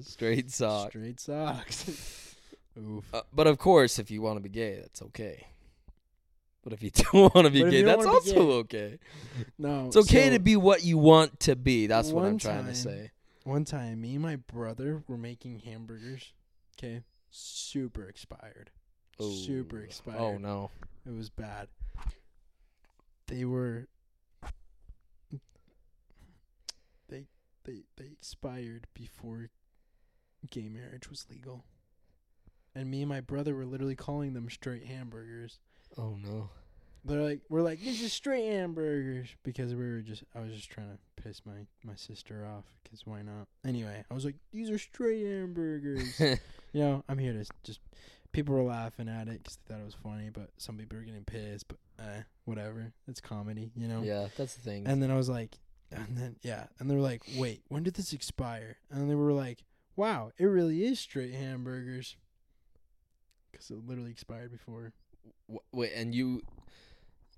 Straight 0.03 0.51
sock. 0.51 0.91
Straight 0.91 1.21
socks. 1.21 2.35
Oof. 2.79 3.05
Uh, 3.15 3.23
but 3.33 3.47
of 3.47 3.59
course, 3.59 3.99
if 3.99 4.11
you 4.11 4.21
want 4.23 4.37
to 4.37 4.43
be 4.43 4.49
gay, 4.49 4.81
that's 4.81 5.03
okay. 5.03 5.47
But 6.63 6.73
if 6.73 6.83
you 6.83 6.91
don't 6.91 7.33
want 7.35 7.47
to 7.47 7.51
be 7.51 7.63
gay, 7.71 7.83
that's 7.83 8.05
also 8.05 8.35
gay- 8.35 8.41
okay. 8.41 8.99
No. 9.59 9.87
It's 9.87 9.97
okay 9.97 10.27
so 10.27 10.33
to 10.35 10.39
be 10.41 10.57
what 10.57 10.83
you 10.85 10.99
want 10.99 11.41
to 11.41 11.57
be. 11.57 11.87
That's 11.87 12.11
what 12.11 12.25
I'm 12.25 12.39
trying 12.39 12.67
to 12.67 12.75
say. 12.75 13.13
One 13.45 13.65
time, 13.65 14.01
me 14.01 14.15
and 14.15 14.23
my 14.23 14.37
brother 14.37 15.05
were 15.07 15.17
making 15.17 15.61
hamburgers. 15.61 16.33
Okay. 16.77 17.03
Super 17.31 18.09
expired. 18.09 18.71
Super 19.21 19.81
expired. 19.81 20.21
Oh 20.21 20.37
no. 20.39 20.71
It 21.07 21.15
was 21.15 21.31
bad. 21.31 21.69
They 23.29 23.45
were. 23.45 23.89
They 27.67 27.83
they 27.97 28.07
expired 28.07 28.87
before 28.95 29.51
gay 30.51 30.69
marriage 30.69 31.11
was 31.11 31.27
legal. 31.31 31.65
And 32.75 32.91
me 32.91 33.01
and 33.03 33.09
my 33.09 33.21
brother 33.21 33.55
were 33.55 33.65
literally 33.67 33.97
calling 33.97 34.35
them 34.35 34.49
straight 34.51 34.85
hamburgers. 34.85 35.59
Oh 35.99 36.17
no. 36.23 36.51
They're 37.05 37.23
like, 37.23 37.41
we're 37.49 37.63
like, 37.63 37.83
this 37.83 38.03
is 38.03 38.13
straight 38.13 38.47
hamburgers 38.51 39.29
because 39.45 39.75
we 39.75 39.83
were 39.83 40.01
just, 40.01 40.25
I 40.35 40.41
was 40.41 40.53
just 40.53 40.71
trying 40.71 40.89
to 40.89 41.23
piss 41.23 41.43
my 41.47 41.67
my 41.85 41.95
sister 41.95 42.47
off 42.47 42.65
because 42.83 43.07
why 43.07 43.23
not? 43.23 43.47
Anyway, 43.65 44.05
I 44.11 44.15
was 44.15 44.25
like, 44.25 44.37
these 44.53 44.71
are 44.71 44.79
straight 44.79 45.25
hamburgers. 45.25 46.19
you 46.21 46.39
know, 46.75 47.05
I'm 47.09 47.19
here 47.19 47.33
to 47.33 47.45
just. 47.65 47.81
People 48.33 48.55
were 48.55 48.65
laughing 48.65 49.09
at 49.09 49.29
it 49.29 49.43
because 49.43 49.57
they 49.57 49.73
thought 49.73 49.81
it 49.81 49.87
was 49.87 49.95
funny, 49.95 50.29
but 50.31 50.51
some 50.59 50.77
people 50.77 50.99
were 50.99 51.05
getting 51.05 51.25
pissed. 51.25 51.69
But 51.69 51.79
eh, 52.01 52.23
whatever. 52.45 52.93
It's 53.09 53.21
comedy, 53.21 53.71
you 53.75 53.89
know. 53.89 54.03
yeah, 54.03 54.29
that's 54.37 54.57
the 54.57 54.61
thing. 54.61 54.87
And 54.87 55.03
then 55.03 55.11
I 55.11 55.17
was 55.17 55.29
like, 55.31 55.57
and 55.91 56.17
then 56.17 56.37
yeah, 56.43 56.65
and 56.79 56.91
they 56.91 56.95
were 56.95 57.01
like, 57.01 57.23
wait, 57.37 57.63
when 57.69 57.83
did 57.83 57.95
this 57.95 58.13
expire? 58.13 58.77
And 58.91 59.11
they 59.11 59.15
were 59.15 59.33
like, 59.33 59.65
wow, 59.95 60.31
it 60.39 60.45
really 60.45 60.85
is 60.85 60.99
straight 61.01 61.35
hamburgers. 61.35 62.17
Because 63.51 63.71
it 63.71 63.87
literally 63.87 64.11
expired 64.11 64.51
before. 64.53 64.93
Wait, 65.73 65.93
and 65.95 66.15
you? 66.15 66.43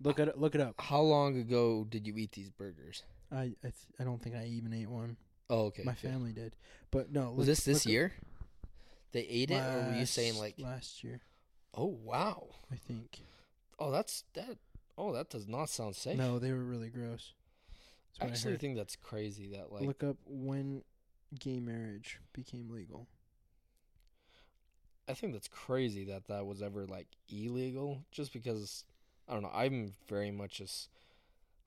Look 0.02 0.18
at 0.20 0.28
it. 0.28 0.38
Look 0.38 0.54
it 0.54 0.60
up. 0.60 0.74
How 0.80 1.00
long 1.00 1.38
ago 1.38 1.86
did 1.88 2.06
you 2.06 2.14
eat 2.16 2.32
these 2.32 2.50
burgers? 2.50 3.02
I 3.30 3.36
I, 3.36 3.54
th- 3.62 3.74
I 4.00 4.04
don't 4.04 4.22
think 4.22 4.36
I 4.36 4.46
even 4.46 4.72
ate 4.72 4.88
one. 4.88 5.16
Oh, 5.50 5.66
okay. 5.66 5.82
My 5.84 5.92
okay. 5.92 6.08
family 6.08 6.32
did, 6.32 6.56
but 6.90 7.12
no. 7.12 7.32
Was 7.32 7.46
this 7.46 7.64
this 7.64 7.84
look 7.84 7.90
up- 7.90 7.92
year? 7.92 8.12
They 9.12 9.20
ate 9.20 9.50
it, 9.50 9.54
or 9.54 9.90
were 9.90 9.96
you 9.98 10.06
saying 10.06 10.36
like? 10.36 10.56
last 10.58 11.02
year? 11.02 11.20
Oh 11.74 11.98
wow. 12.02 12.48
I 12.70 12.76
think. 12.76 13.20
Oh, 13.78 13.90
that's 13.90 14.24
that. 14.34 14.58
Oh, 14.98 15.12
that 15.12 15.30
does 15.30 15.46
not 15.46 15.70
sound 15.70 15.94
safe. 15.96 16.18
No, 16.18 16.38
they 16.38 16.52
were 16.52 16.64
really 16.64 16.90
gross. 16.90 17.32
I 18.20 18.26
actually 18.26 18.52
heard. 18.52 18.60
think 18.60 18.76
that's 18.76 18.96
crazy. 18.96 19.48
That 19.48 19.72
like 19.72 19.82
look 19.82 20.02
up 20.02 20.16
when 20.26 20.82
gay 21.38 21.60
marriage 21.60 22.20
became 22.32 22.70
legal. 22.70 23.06
I 25.08 25.14
think 25.14 25.32
that's 25.32 25.48
crazy 25.48 26.04
that 26.06 26.28
that 26.28 26.46
was 26.46 26.62
ever 26.62 26.86
like 26.86 27.08
illegal. 27.28 28.04
Just 28.10 28.32
because 28.32 28.84
I 29.28 29.34
don't 29.34 29.42
know. 29.42 29.52
I'm 29.54 29.94
very 30.08 30.30
much 30.30 30.58
just 30.58 30.90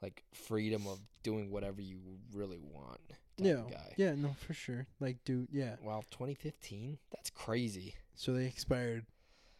like 0.01 0.23
freedom 0.33 0.87
of 0.87 0.99
doing 1.23 1.51
whatever 1.51 1.81
you 1.81 1.99
really 2.33 2.59
want. 2.59 2.99
Yeah, 3.37 3.61
guy. 3.69 3.93
yeah, 3.97 4.13
no, 4.15 4.35
for 4.39 4.53
sure. 4.53 4.87
Like, 4.99 5.17
dude, 5.25 5.47
yeah. 5.51 5.75
Wow, 5.83 6.03
2015. 6.11 6.97
That's 7.11 7.29
crazy. 7.29 7.95
So 8.15 8.33
they 8.33 8.45
expired, 8.45 9.05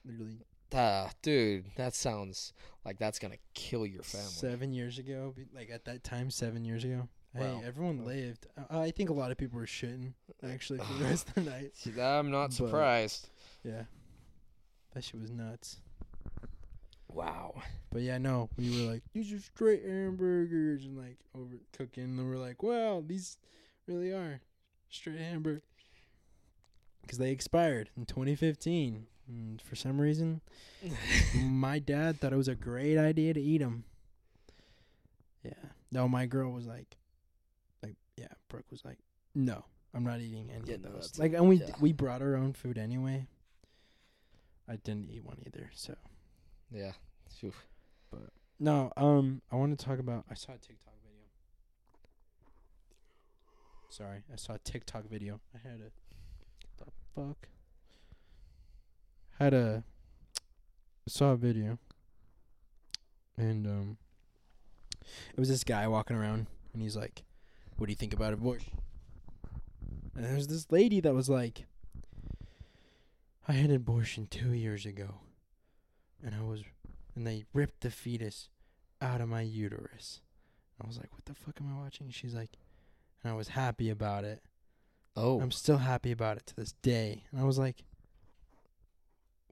literally 0.06 0.42
Ah, 0.74 1.12
dude, 1.22 1.66
that 1.76 1.94
sounds 1.94 2.54
like 2.86 2.98
that's 2.98 3.20
gonna 3.20 3.38
kill 3.54 3.86
your 3.86 4.04
family. 4.04 4.28
seven 4.28 4.74
years 4.74 4.98
ago. 4.98 5.34
Like 5.54 5.70
at 5.70 5.86
that 5.86 6.04
time, 6.04 6.30
seven 6.32 6.64
years 6.66 6.84
ago. 6.84 7.08
Wow. 7.34 7.60
Hey, 7.62 7.68
everyone 7.68 8.06
lived. 8.06 8.48
I, 8.70 8.80
I 8.80 8.92
think 8.92 9.10
a 9.10 9.14
lot 9.14 9.32
of 9.32 9.38
people 9.38 9.60
were 9.60 9.66
shitting 9.66 10.14
actually 10.44 10.80
for 10.80 10.94
the 10.94 11.06
rest 11.06 11.28
of 11.30 11.36
the 11.36 11.42
night. 11.50 11.72
See, 11.76 12.00
I'm 12.02 12.32
not 12.32 12.48
But- 12.48 12.54
surprised. 12.54 13.30
Yeah, 13.64 13.84
that 14.94 15.04
shit 15.04 15.20
was 15.22 15.32
nuts. 15.32 15.78
Wow. 17.10 17.56
But 17.92 18.04
yeah, 18.04 18.18
no, 18.18 18.50
we 18.58 18.70
were 18.86 18.92
like, 18.94 19.04
these 19.14 19.34
are 19.34 19.40
straight 19.40 19.84
hamburgers, 19.86 20.86
and 20.86 20.98
like 20.98 21.18
over 21.36 21.56
cooking, 21.78 22.04
and 22.18 22.30
we're 22.30 22.38
like, 22.38 22.64
wow, 22.64 23.04
these 23.06 23.38
really 23.88 24.12
are 24.12 24.40
straight 24.90 25.20
hamburgers. 25.20 25.62
Because 27.02 27.18
they 27.18 27.32
expired 27.32 27.90
in 27.98 28.06
2015. 28.06 29.08
And 29.28 29.62
for 29.62 29.76
some 29.76 30.00
reason, 30.00 30.42
my 31.36 31.80
dad 31.80 32.20
thought 32.20 32.34
it 32.34 32.38
was 32.38 32.48
a 32.48 32.56
great 32.56 32.98
idea 32.98 33.34
to 33.34 33.42
eat 33.42 33.60
them. 33.60 33.86
Yeah. 35.44 35.54
No, 35.92 36.08
my 36.08 36.26
girl 36.26 36.52
was 36.52 36.68
like, 36.68 36.98
like, 37.84 37.96
yeah, 38.18 38.28
Brooke 38.50 38.66
was 38.72 38.84
like, 38.84 38.98
no, 39.34 39.66
I'm 39.94 40.04
not 40.04 40.20
eating 40.20 40.50
any 40.54 40.70
Yeah, 40.70 40.76
of 40.76 40.84
no, 40.84 40.90
those. 40.92 41.18
Like, 41.18 41.34
and 41.34 41.48
we 41.48 41.58
yeah. 41.58 41.72
we 41.80 41.94
brought 41.94 42.22
our 42.22 42.36
own 42.36 42.54
food 42.54 42.78
anyway. 42.78 43.28
I 44.68 44.76
didn't 44.78 45.10
eat 45.10 45.24
one 45.24 45.38
either, 45.46 45.70
so. 45.74 45.96
Yeah. 46.72 46.92
Phew. 47.40 47.54
No, 48.60 48.92
um, 48.96 49.42
I 49.52 49.56
want 49.56 49.78
to 49.78 49.86
talk 49.86 49.98
about. 49.98 50.26
I 50.30 50.36
saw 50.36 50.52
a 50.52 50.58
TikTok 50.58 50.94
video. 51.04 51.26
Sorry, 53.90 54.20
I 54.32 54.36
saw 54.36 54.54
a 54.54 54.60
TikTok 54.60 55.10
video. 55.10 55.40
I 55.56 55.68
had 55.68 55.80
a. 55.82 56.84
The 56.84 56.92
fuck. 57.16 57.48
Had 59.42 59.54
a. 59.54 59.84
Saw 61.08 61.32
a 61.32 61.36
video. 61.36 61.80
And 63.38 63.66
um. 63.66 63.98
It 65.34 65.40
was 65.40 65.50
this 65.50 65.64
guy 65.64 65.88
walking 65.88 66.16
around, 66.16 66.46
and 66.74 66.82
he's 66.82 66.96
like, 66.96 67.24
"What 67.76 67.88
do 67.88 67.92
you 67.92 67.96
think 67.96 68.14
about 68.14 68.34
abortion?" 68.34 68.80
And 70.16 70.24
there's 70.24 70.48
this 70.48 70.72
lady 70.72 71.00
that 71.02 71.16
was 71.16 71.28
like, 71.28 71.66
"I 73.48 73.54
had 73.54 73.72
an 73.72 73.76
abortion 73.76 74.28
two 74.28 74.54
years 74.54 74.86
ago, 74.86 75.16
and 76.24 76.36
I 76.36 76.44
was 76.44 76.64
and 77.16 77.26
they 77.26 77.46
ripped 77.54 77.82
the 77.82 77.92
fetus 77.92 78.50
out 79.02 79.22
of 79.22 79.30
my 79.30 79.42
uterus. 79.42 80.22
I 80.82 80.88
was 80.88 80.98
like, 80.98 81.12
what 81.14 81.26
the 81.26 81.34
fuck 81.34 81.60
am 81.60 81.76
I 81.76 81.80
watching? 81.80 82.10
She's 82.10 82.34
like, 82.34 82.58
and 83.24 83.32
I 83.32 83.36
was 83.36 83.50
happy 83.50 83.90
about 83.90 84.24
it. 84.24 84.42
Oh. 85.16 85.42
I'm 85.42 85.52
still 85.52 85.78
happy 85.78 86.12
about 86.12 86.38
it 86.38 86.46
to 86.48 86.56
this 86.56 86.74
day. 86.82 87.26
And 87.32 87.42
I 87.42 87.44
was 87.44 87.58
like, 87.58 87.84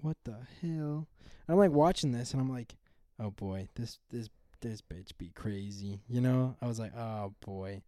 what 0.01 0.17
the 0.23 0.37
hell? 0.61 1.07
And 1.47 1.49
I'm 1.49 1.57
like 1.57 1.71
watching 1.71 2.11
this 2.11 2.33
and 2.33 2.41
I'm 2.41 2.51
like, 2.51 2.75
oh 3.19 3.31
boy, 3.31 3.67
this 3.75 3.99
this 4.09 4.29
this 4.61 4.81
bitch 4.81 5.17
be 5.17 5.29
crazy, 5.29 6.01
you 6.07 6.21
know? 6.21 6.55
I 6.61 6.67
was 6.67 6.79
like, 6.79 6.95
oh 6.95 7.33
boy. 7.45 7.81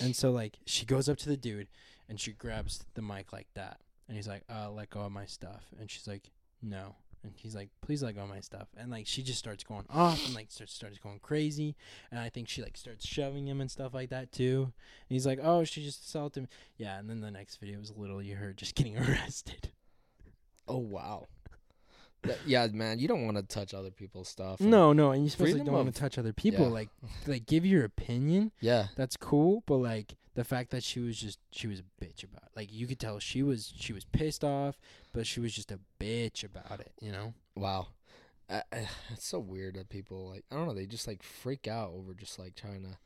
And 0.00 0.14
so 0.14 0.30
like 0.30 0.58
she 0.66 0.86
goes 0.86 1.08
up 1.08 1.18
to 1.18 1.28
the 1.28 1.36
dude 1.36 1.68
and 2.08 2.20
she 2.20 2.32
grabs 2.32 2.84
the 2.94 3.02
mic 3.02 3.32
like 3.32 3.48
that. 3.54 3.80
And 4.08 4.16
he's 4.16 4.28
like, 4.28 4.42
uh, 4.54 4.70
let 4.70 4.90
go 4.90 5.00
of 5.00 5.12
my 5.12 5.26
stuff. 5.26 5.64
And 5.80 5.90
she's 5.90 6.06
like, 6.06 6.30
no. 6.62 6.96
And 7.22 7.32
he's 7.36 7.54
like, 7.54 7.70
please 7.80 8.02
let 8.02 8.14
go 8.14 8.22
of 8.22 8.28
my 8.28 8.40
stuff. 8.40 8.68
And 8.76 8.90
like 8.90 9.06
she 9.06 9.22
just 9.22 9.38
starts 9.38 9.64
going 9.64 9.86
off 9.88 10.24
and 10.26 10.34
like 10.34 10.50
starts 10.50 10.74
starts 10.74 10.98
going 10.98 11.20
crazy. 11.20 11.74
And 12.10 12.20
I 12.20 12.28
think 12.28 12.48
she 12.48 12.62
like 12.62 12.76
starts 12.76 13.06
shoving 13.06 13.48
him 13.48 13.60
and 13.60 13.70
stuff 13.70 13.94
like 13.94 14.10
that 14.10 14.30
too. 14.30 14.62
And 14.64 15.14
he's 15.14 15.26
like, 15.26 15.40
oh, 15.42 15.64
she 15.64 15.82
just 15.82 16.04
assaulted 16.04 16.44
me. 16.44 16.48
Yeah. 16.76 16.98
And 16.98 17.08
then 17.08 17.20
the 17.20 17.30
next 17.30 17.56
video 17.56 17.78
was 17.78 17.92
literally 17.96 18.30
her 18.30 18.52
just 18.52 18.74
getting 18.76 18.98
arrested. 18.98 19.70
Oh 20.68 20.78
wow. 20.78 21.26
Yeah, 22.46 22.66
man, 22.68 22.98
you 22.98 23.08
don't 23.08 23.24
want 23.24 23.36
to 23.36 23.42
touch 23.42 23.74
other 23.74 23.90
people's 23.90 24.28
stuff. 24.28 24.60
No, 24.60 24.92
no, 24.92 25.10
and 25.12 25.22
you 25.22 25.28
especially 25.28 25.60
don't 25.60 25.72
want 25.72 25.94
to 25.94 26.00
touch 26.00 26.18
other 26.18 26.32
people. 26.32 26.66
yeah. 26.66 26.72
Like, 26.72 26.88
like 27.26 27.46
give 27.46 27.64
your 27.66 27.84
opinion. 27.84 28.52
Yeah. 28.60 28.88
That's 28.96 29.16
cool, 29.16 29.62
but 29.66 29.76
like 29.76 30.16
the 30.34 30.44
fact 30.44 30.70
that 30.70 30.82
she 30.82 31.00
was 31.00 31.16
just 31.16 31.38
she 31.50 31.66
was 31.66 31.80
a 31.80 32.04
bitch 32.04 32.24
about. 32.24 32.42
It. 32.42 32.56
Like 32.56 32.72
you 32.72 32.86
could 32.86 32.98
tell 32.98 33.18
she 33.18 33.42
was 33.42 33.72
she 33.76 33.92
was 33.92 34.04
pissed 34.04 34.44
off, 34.44 34.78
but 35.12 35.26
she 35.26 35.40
was 35.40 35.54
just 35.54 35.70
a 35.70 35.78
bitch 36.00 36.44
about 36.44 36.80
it. 36.80 36.92
You 37.00 37.12
know? 37.12 37.34
Wow. 37.54 37.88
I, 38.50 38.62
I, 38.72 38.88
it's 39.10 39.26
so 39.26 39.38
weird 39.38 39.76
that 39.76 39.88
people 39.88 40.30
like 40.30 40.44
I 40.50 40.56
don't 40.56 40.66
know 40.66 40.74
they 40.74 40.86
just 40.86 41.06
like 41.06 41.22
freak 41.22 41.66
out 41.66 41.92
over 41.94 42.14
just 42.14 42.38
like 42.38 42.54
trying 42.54 42.82
to 42.82 42.98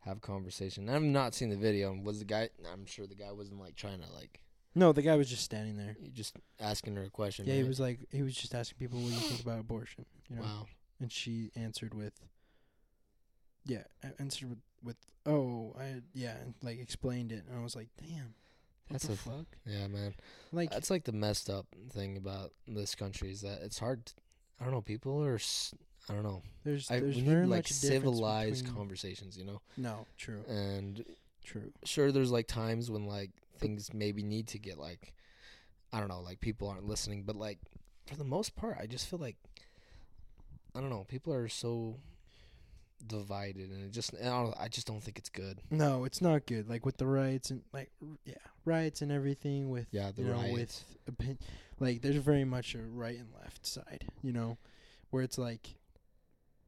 have 0.00 0.20
conversation. 0.20 0.88
I've 0.88 1.02
not 1.02 1.34
seen 1.34 1.50
the 1.50 1.56
video. 1.56 1.94
Was 2.02 2.20
the 2.20 2.24
guy? 2.24 2.48
I'm 2.72 2.86
sure 2.86 3.06
the 3.06 3.14
guy 3.14 3.32
wasn't 3.32 3.60
like 3.60 3.76
trying 3.76 4.00
to 4.00 4.12
like 4.14 4.40
No, 4.78 4.92
the 4.92 5.02
guy 5.02 5.16
was 5.16 5.28
just 5.28 5.42
standing 5.42 5.76
there. 5.76 5.96
he 6.00 6.10
just 6.10 6.36
asking 6.60 6.94
her 6.96 7.02
a 7.04 7.10
question. 7.10 7.46
Yeah, 7.46 7.54
he 7.54 7.64
was 7.64 7.80
like 7.80 7.98
he 8.12 8.22
was 8.22 8.34
just 8.36 8.54
asking 8.54 8.78
people 8.78 8.98
what 9.00 9.08
do 9.08 9.14
you 9.14 9.20
think 9.20 9.40
about 9.40 9.58
abortion. 9.58 10.04
You 10.28 10.36
know? 10.36 10.42
Wow. 10.42 10.66
And 11.00 11.10
she 11.10 11.50
answered 11.56 11.94
with. 11.94 12.12
Yeah, 13.64 13.82
answered 14.18 14.48
with 14.50 14.58
with 14.84 14.96
oh 15.24 15.74
I 15.80 16.02
yeah 16.14 16.36
and 16.40 16.54
like 16.62 16.78
explained 16.78 17.32
it 17.32 17.44
and 17.48 17.58
I 17.58 17.62
was 17.62 17.74
like 17.74 17.88
damn. 18.00 18.34
What 18.88 19.00
That's 19.00 19.06
the 19.06 19.14
a- 19.14 19.16
fuck? 19.16 19.46
Yeah, 19.66 19.88
man. 19.88 20.14
Like 20.52 20.70
That's 20.70 20.90
like 20.90 21.04
the 21.04 21.12
messed 21.12 21.50
up 21.50 21.66
thing 21.90 22.16
about 22.16 22.52
this 22.68 22.94
country 22.94 23.32
is 23.32 23.40
that 23.40 23.62
it's 23.62 23.80
hard. 23.80 24.06
To, 24.06 24.12
I 24.60 24.64
don't 24.64 24.72
know. 24.74 24.80
People 24.82 25.24
are. 25.24 25.34
s- 25.34 25.74
I 26.08 26.12
don't 26.12 26.22
know. 26.22 26.42
there's 26.62 26.88
I, 26.88 27.00
there's 27.00 27.16
we 27.16 27.22
very 27.22 27.42
need 27.46 27.50
like 27.50 27.58
much 27.64 27.72
civilized 27.72 28.72
conversations, 28.76 29.36
you 29.36 29.44
know. 29.44 29.60
No, 29.76 30.06
true, 30.16 30.44
And 30.48 31.04
true. 31.44 31.72
sure, 31.82 32.12
there's 32.12 32.30
like 32.30 32.46
times 32.46 32.88
when 32.92 33.06
like 33.06 33.30
things 33.58 33.92
maybe 33.94 34.22
need 34.22 34.48
to 34.48 34.58
get 34.58 34.78
like, 34.78 35.12
I 35.92 35.98
don't 36.00 36.08
know, 36.08 36.20
like 36.20 36.40
people 36.40 36.68
aren't 36.68 36.86
listening, 36.86 37.22
but 37.24 37.36
like 37.36 37.58
for 38.06 38.16
the 38.16 38.24
most 38.24 38.54
part, 38.56 38.76
I 38.80 38.86
just 38.86 39.08
feel 39.08 39.18
like 39.18 39.36
I 40.74 40.80
don't 40.80 40.90
know. 40.90 41.04
People 41.08 41.32
are 41.32 41.48
so 41.48 41.96
divided, 43.06 43.70
and 43.70 43.84
it 43.84 43.92
just 43.92 44.14
I 44.14 44.24
don't. 44.26 44.54
I 44.58 44.68
just 44.68 44.86
don't 44.86 45.02
think 45.02 45.18
it's 45.18 45.28
good. 45.30 45.60
No, 45.70 46.04
it's 46.04 46.20
not 46.20 46.46
good. 46.46 46.68
Like 46.68 46.84
with 46.84 46.98
the 46.98 47.06
rights 47.06 47.50
and 47.50 47.62
like 47.72 47.90
yeah, 48.24 48.34
rights 48.64 49.02
and 49.02 49.10
everything 49.10 49.70
with 49.70 49.86
Yeah, 49.90 50.10
the 50.14 50.22
you 50.22 50.28
know 50.28 50.52
with 50.52 50.84
opin- 51.08 51.38
like 51.80 52.02
there's 52.02 52.16
very 52.16 52.44
much 52.44 52.74
a 52.74 52.78
right 52.78 53.18
and 53.18 53.28
left 53.40 53.66
side, 53.66 54.06
you 54.22 54.32
know, 54.32 54.58
where 55.10 55.22
it's 55.22 55.38
like 55.38 55.74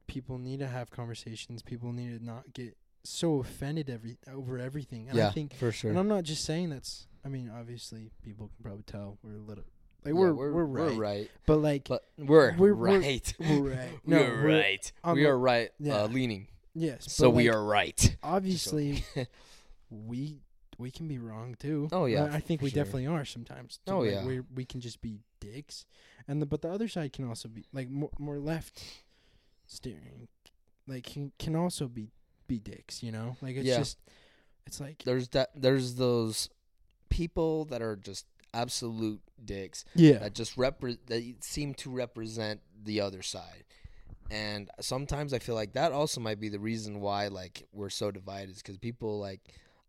people 0.06 0.38
need 0.38 0.60
to 0.60 0.66
have 0.68 0.90
conversations. 0.90 1.62
People 1.62 1.92
need 1.92 2.18
to 2.18 2.24
not 2.24 2.52
get 2.52 2.76
so 3.08 3.40
offended 3.40 3.88
every 3.90 4.18
over 4.32 4.58
everything. 4.58 5.08
And 5.08 5.16
yeah, 5.18 5.28
I 5.28 5.30
think 5.32 5.54
for 5.54 5.72
sure. 5.72 5.90
and 5.90 5.98
I'm 5.98 6.08
not 6.08 6.24
just 6.24 6.44
saying 6.44 6.70
that's 6.70 7.06
I 7.24 7.28
mean, 7.28 7.50
obviously 7.54 8.10
people 8.22 8.48
can 8.56 8.62
probably 8.62 8.84
tell 8.84 9.18
we're 9.22 9.34
a 9.34 9.38
little 9.38 9.64
like 10.04 10.14
Yeah, 10.14 10.20
we're, 10.20 10.32
we're, 10.32 10.64
we're 10.66 10.90
right. 10.92 11.30
But 11.46 11.56
like 11.58 11.88
But 11.88 12.04
we're, 12.16 12.54
We're- 12.56 12.72
we're- 12.74 12.98
right. 12.98 13.34
we're 13.40 13.70
right. 13.74 13.90
No, 14.06 14.18
we're, 14.18 14.42
we're 14.42 14.58
right. 14.60 14.92
We 15.12 15.24
are 15.26 15.38
right. 15.38 15.70
yeah. 15.80 16.02
Uh, 16.02 16.06
leaning. 16.08 16.46
yes, 16.74 17.12
So 17.12 17.30
but, 17.30 17.36
we 17.36 17.48
are 17.48 17.62
right. 17.62 18.16
obviously 18.22 19.04
we 19.90 20.38
we 20.78 20.90
can 20.92 21.08
be 21.08 21.18
wrong 21.18 21.56
too. 21.58 21.88
Oh, 21.90 22.04
yeah, 22.04 22.24
I, 22.26 22.36
I 22.36 22.40
think 22.40 22.62
we 22.62 22.70
sure. 22.70 22.84
definitely 22.84 23.08
are 23.08 23.24
sometimes. 23.24 23.80
too. 23.84 23.92
Oh, 23.92 23.98
Like, 24.00 24.10
yeah. 24.12 24.24
we 24.24 24.40
we 24.54 24.64
can 24.64 24.80
just 24.80 25.00
be 25.00 25.18
dicks, 25.40 25.86
and 26.28 26.40
the 26.40 26.46
but 26.46 26.62
the 26.62 26.70
other 26.70 26.86
side 26.86 27.12
can 27.12 27.26
also 27.28 27.48
be 27.48 27.64
like 27.72 27.88
more 27.90 28.10
more 28.18 28.38
left 28.38 28.80
steering, 29.66 30.28
like 30.86 31.04
can 31.04 31.32
can 31.38 31.56
also 31.56 31.88
be 31.88 32.10
be 32.48 32.58
dicks. 32.58 33.02
You 33.02 33.12
know, 33.12 33.36
like 33.40 33.54
it's 33.56 33.66
Yeah. 33.68 33.76
just 33.78 33.98
it's 34.66 34.80
like 34.80 35.02
There's 35.04 35.28
that. 35.28 35.50
There's 35.54 35.94
those 35.94 36.48
people 37.08 37.64
that 37.66 37.80
are 37.82 37.96
just 37.96 38.26
absolute 38.54 39.20
dicks 39.44 39.84
yeah 39.94 40.18
that 40.18 40.34
just 40.34 40.56
repre- 40.56 40.98
that 41.06 41.44
seem 41.44 41.74
to 41.74 41.90
represent 41.90 42.60
the 42.84 43.00
other 43.00 43.22
side. 43.22 43.64
And 44.30 44.70
sometimes 44.80 45.32
I 45.32 45.38
feel 45.38 45.54
like 45.54 45.72
that 45.74 45.92
also 45.92 46.20
might 46.20 46.40
be 46.40 46.48
the 46.48 46.58
reason 46.58 47.00
why 47.00 47.28
like 47.28 47.66
we're 47.72 47.88
so 47.90 48.10
divided 48.10 48.50
is 48.50 48.58
because 48.62 48.76
people 48.78 49.18
like 49.18 49.40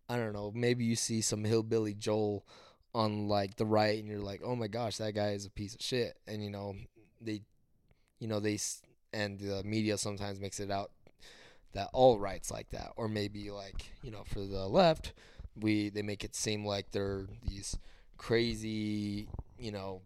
I 0.10 0.16
don't 0.18 0.34
know 0.34 0.52
maybe 0.56 0.86
you 0.86 0.96
see 0.96 1.22
some 1.22 1.44
hillbilly 1.44 1.94
Joel 1.94 2.46
on 2.94 3.28
like 3.28 3.56
the 3.58 3.66
right 3.66 4.00
and 4.00 4.08
you're 4.10 4.20
like 4.20 4.42
oh 4.44 4.56
my 4.56 4.68
gosh 4.68 4.98
that 4.98 5.14
guy 5.14 5.32
is 5.32 5.46
a 5.46 5.50
piece 5.52 5.76
of 5.76 5.82
shit 5.82 6.18
and 6.28 6.44
you 6.44 6.50
know 6.50 6.76
they 7.22 7.42
you 8.20 8.28
know 8.28 8.40
they 8.40 8.56
s- 8.56 8.82
and 9.14 9.40
the 9.40 9.62
media 9.64 9.98
sometimes 9.98 10.40
makes 10.40 10.60
it 10.60 10.72
out 10.72 10.92
that 11.74 11.90
all 11.94 12.20
rights 12.20 12.52
like 12.52 12.70
that 12.72 12.92
or 12.96 13.08
maybe 13.08 13.52
like 13.52 13.92
you 14.02 14.12
know 14.12 14.24
for 14.26 14.40
the 14.40 14.68
left 14.68 15.14
we 15.60 15.90
they 15.90 16.02
make 16.02 16.24
it 16.24 16.36
seem 16.36 16.66
like 16.66 16.92
they're 16.92 17.28
these 17.48 17.78
crazy 18.18 19.28
you 19.58 19.72
know 19.72 20.02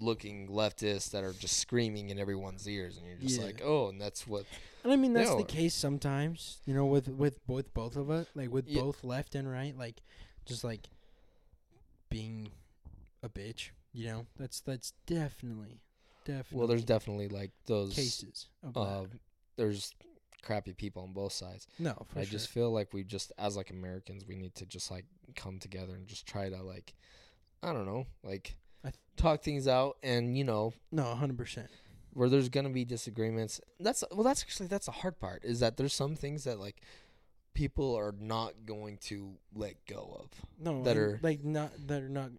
looking 0.00 0.46
leftists 0.48 1.10
that 1.10 1.24
are 1.24 1.32
just 1.32 1.58
screaming 1.58 2.10
in 2.10 2.18
everyone's 2.18 2.68
ears 2.68 2.98
and 2.98 3.06
you're 3.06 3.16
just 3.16 3.38
Yeah. 3.38 3.46
like 3.46 3.62
oh 3.64 3.88
and 3.88 4.00
that's 4.00 4.26
what 4.26 4.44
and 4.84 4.92
I 4.92 4.96
mean 4.96 5.14
that's 5.14 5.34
the 5.34 5.42
are. 5.42 5.46
case 5.46 5.74
sometimes. 5.74 6.58
You 6.64 6.72
know, 6.74 6.86
with 6.86 7.08
with 7.08 7.40
with 7.48 7.74
both 7.74 7.96
of 7.96 8.08
us, 8.08 8.26
like 8.36 8.52
with 8.52 8.68
Yeah. 8.68 8.82
both 8.82 9.02
left 9.02 9.34
and 9.34 9.50
right, 9.50 9.76
like 9.76 10.00
just 10.44 10.62
like 10.62 10.88
being 12.08 12.50
a 13.22 13.28
bitch. 13.28 13.70
You 13.92 14.06
know, 14.06 14.26
that's 14.38 14.60
that's 14.60 14.92
definitely 15.06 15.80
definitely 16.24 16.58
well 16.58 16.66
there's 16.68 16.84
definitely 16.84 17.28
like 17.28 17.50
those 17.66 17.94
cases 17.94 18.46
of 18.62 18.76
uh 18.76 19.00
that. 19.02 19.08
there's 19.56 19.92
crappy 20.42 20.72
people 20.72 21.02
on 21.02 21.12
both 21.12 21.32
sides 21.32 21.66
No, 21.78 22.06
for 22.12 22.20
i 22.20 22.22
sure. 22.24 22.30
just 22.32 22.48
feel 22.48 22.70
like 22.70 22.92
we 22.92 23.02
just 23.04 23.32
as 23.38 23.56
like 23.56 23.70
americans 23.70 24.24
we 24.26 24.36
need 24.36 24.54
to 24.56 24.66
just 24.66 24.90
like 24.90 25.04
come 25.34 25.58
together 25.58 25.94
and 25.94 26.06
just 26.06 26.26
try 26.26 26.48
to 26.48 26.62
like 26.62 26.94
i 27.62 27.72
don't 27.72 27.86
know 27.86 28.06
like 28.22 28.56
I 28.84 28.90
th- 28.90 29.00
talk 29.16 29.42
things 29.42 29.66
out 29.66 29.96
and 30.04 30.36
you 30.38 30.44
know 30.44 30.72
no, 30.92 31.02
hundred 31.16 31.36
percent. 31.38 31.68
where 32.12 32.28
there's 32.28 32.48
gonna 32.48 32.70
be 32.70 32.84
disagreements. 32.84 33.60
That's 33.80 34.04
well, 34.12 34.22
that's 34.22 34.42
actually 34.42 34.68
that's 34.68 34.86
the 34.86 34.92
hard 34.92 35.18
part 35.18 35.44
is 35.44 35.58
that 35.60 35.76
there's 35.76 35.92
some 35.94 36.14
things 36.14 36.44
that 36.44 36.60
like 36.60 36.76
people 37.54 37.96
are 37.96 38.14
not 38.20 38.52
going 38.64 38.98
to 38.98 39.32
let 39.54 39.84
go 39.86 40.20
of. 40.22 40.30
No, 40.60 40.84
That 40.84 40.96
are- 40.96 41.18
like 41.22 41.42
not 41.42 41.72
that 41.88 42.02
are 42.02 42.08
not 42.08 42.30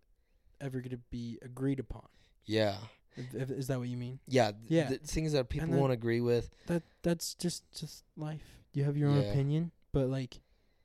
ever 0.62 0.80
going 0.80 0.92
to 0.92 1.02
be 1.10 1.38
agreed 1.42 1.80
upon. 1.80 2.08
Yeah, 2.46 2.78
If, 3.18 3.34
if, 3.34 3.50
is 3.52 3.68
that 3.68 3.80
what 3.80 3.88
you 3.88 3.98
mean? 3.98 4.20
yeah, 4.28 4.52
th- 4.52 4.64
Yeah. 4.68 4.88
th- 4.90 5.02
things 5.02 5.32
that 5.34 5.50
people 5.50 5.68
then- 5.70 5.80
won't 5.80 5.92
agree 5.94 6.22
with. 6.22 6.50
That 6.68 6.84
that's 7.02 7.34
just 7.34 7.64
just 7.72 8.04
life. 8.16 8.44
You 8.74 8.84
have 8.84 8.96
your 8.96 9.10
own 9.10 9.22
Yeah. 9.22 9.30
opinion, 9.32 9.72
but 9.92 10.08
like, 10.10 10.40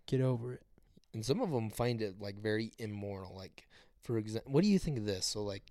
get 0.07 0.21
over 0.21 0.55
it. 0.55 0.63
and 1.15 1.25
some 1.27 1.41
of 1.43 1.51
them 1.51 1.69
find 1.69 2.01
it 2.01 2.19
like 2.21 2.39
very 2.41 2.73
immoral. 2.79 3.35
Like, 3.37 3.69
for 4.01 4.17
example, 4.17 4.51
what 4.53 4.63
do 4.65 4.69
you 4.71 4.79
think 4.79 4.97
of 4.99 5.05
this? 5.05 5.27
So, 5.27 5.43
like, 5.43 5.65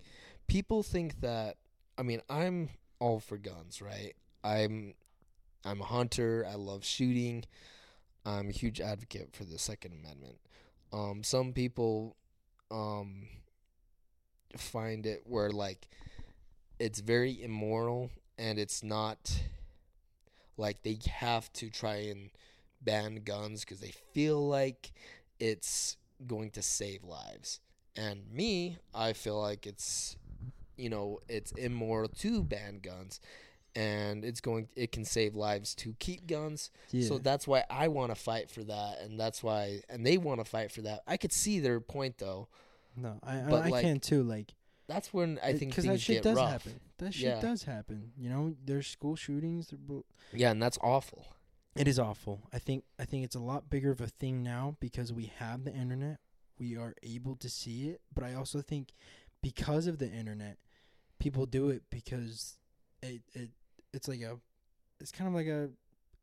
people 0.46 0.82
think 0.84 1.20
that. 1.20 1.56
I 1.98 2.02
mean, 2.02 2.20
I'm 2.30 2.68
all 3.00 3.18
for 3.20 3.36
guns, 3.38 3.82
right? 3.82 4.14
I'm, 4.44 4.94
I'm 5.64 5.80
a 5.80 5.84
hunter. 5.84 6.46
I 6.48 6.54
love 6.54 6.84
shooting. 6.84 7.44
I'm 8.24 8.48
a 8.50 8.52
huge 8.52 8.80
advocate 8.80 9.34
for 9.34 9.44
the 9.44 9.58
Second 9.58 9.92
Amendment. 9.92 10.38
Um, 10.92 11.22
some 11.24 11.52
people, 11.52 12.16
um, 12.70 13.26
find 14.56 15.06
it 15.06 15.22
where 15.24 15.50
like 15.50 15.88
it's 16.82 16.98
very 16.98 17.40
immoral 17.40 18.10
and 18.36 18.58
it's 18.58 18.82
not 18.82 19.32
like 20.56 20.82
they 20.82 20.98
have 21.08 21.52
to 21.52 21.70
try 21.70 21.94
and 21.94 22.30
ban 22.80 23.20
guns 23.24 23.60
because 23.60 23.78
they 23.78 23.92
feel 24.12 24.48
like 24.48 24.90
it's 25.38 25.96
going 26.26 26.50
to 26.50 26.60
save 26.60 27.04
lives. 27.04 27.60
And 27.94 28.28
me, 28.32 28.78
I 28.92 29.12
feel 29.12 29.40
like 29.40 29.64
it's 29.64 30.16
you 30.76 30.90
know, 30.90 31.20
it's 31.28 31.52
immoral 31.52 32.08
to 32.08 32.42
ban 32.42 32.80
guns 32.82 33.20
and 33.76 34.24
it's 34.24 34.40
going 34.40 34.66
it 34.74 34.90
can 34.90 35.04
save 35.04 35.36
lives 35.36 35.76
to 35.76 35.94
keep 36.00 36.26
guns. 36.26 36.70
Yeah. 36.90 37.06
So 37.06 37.18
that's 37.18 37.46
why 37.46 37.62
I 37.70 37.86
want 37.86 38.10
to 38.10 38.20
fight 38.20 38.50
for 38.50 38.64
that 38.64 39.00
and 39.02 39.20
that's 39.20 39.40
why 39.40 39.82
and 39.88 40.04
they 40.04 40.18
want 40.18 40.40
to 40.40 40.44
fight 40.44 40.72
for 40.72 40.82
that. 40.82 41.02
I 41.06 41.16
could 41.16 41.32
see 41.32 41.60
their 41.60 41.78
point 41.78 42.18
though. 42.18 42.48
no, 42.96 43.20
I 43.22 43.38
I, 43.38 43.44
but, 43.48 43.66
I 43.66 43.68
like, 43.68 43.84
can 43.84 44.00
too. 44.00 44.24
Like, 44.24 44.52
That's 44.92 45.12
when 45.12 45.38
I 45.42 45.52
think 45.54 45.72
because 45.72 45.84
that 45.86 46.00
shit 46.00 46.22
does 46.22 46.36
rough. 46.36 46.50
happen. 46.50 46.80
That 46.98 47.14
shit 47.14 47.24
Yeah. 47.36 47.40
does 47.40 47.64
happen. 47.64 48.12
You 48.16 48.28
know, 48.30 48.56
there's 48.64 48.86
school 48.86 49.16
shootings. 49.16 49.72
Yeah, 50.32 50.50
and 50.50 50.62
that's 50.62 50.78
awful. 50.82 51.26
It 51.74 51.88
is 51.88 51.98
awful. 51.98 52.42
I 52.52 52.58
think 52.58 52.84
I 52.98 53.04
think 53.04 53.24
it's 53.24 53.34
a 53.36 53.40
lot 53.40 53.70
bigger 53.70 53.90
of 53.90 54.00
a 54.00 54.06
thing 54.06 54.42
now 54.42 54.76
because 54.80 55.12
we 55.12 55.26
have 55.38 55.64
the 55.64 55.74
internet. 55.74 56.18
We 56.58 56.76
are 56.76 56.94
able 57.02 57.34
to 57.36 57.48
see 57.48 57.88
it, 57.88 58.00
but 58.14 58.24
I 58.24 58.34
also 58.34 58.60
think 58.60 58.92
because 59.42 59.86
of 59.86 59.98
the 59.98 60.10
internet, 60.10 60.58
people 61.18 61.46
do 61.46 61.70
it 61.70 61.82
because 61.90 62.58
it 63.02 63.22
it 63.32 63.50
it's 63.92 64.06
like 64.06 64.20
a 64.20 64.38
it's 65.00 65.10
kind 65.12 65.26
of 65.28 65.34
like 65.34 65.46
a 65.46 65.70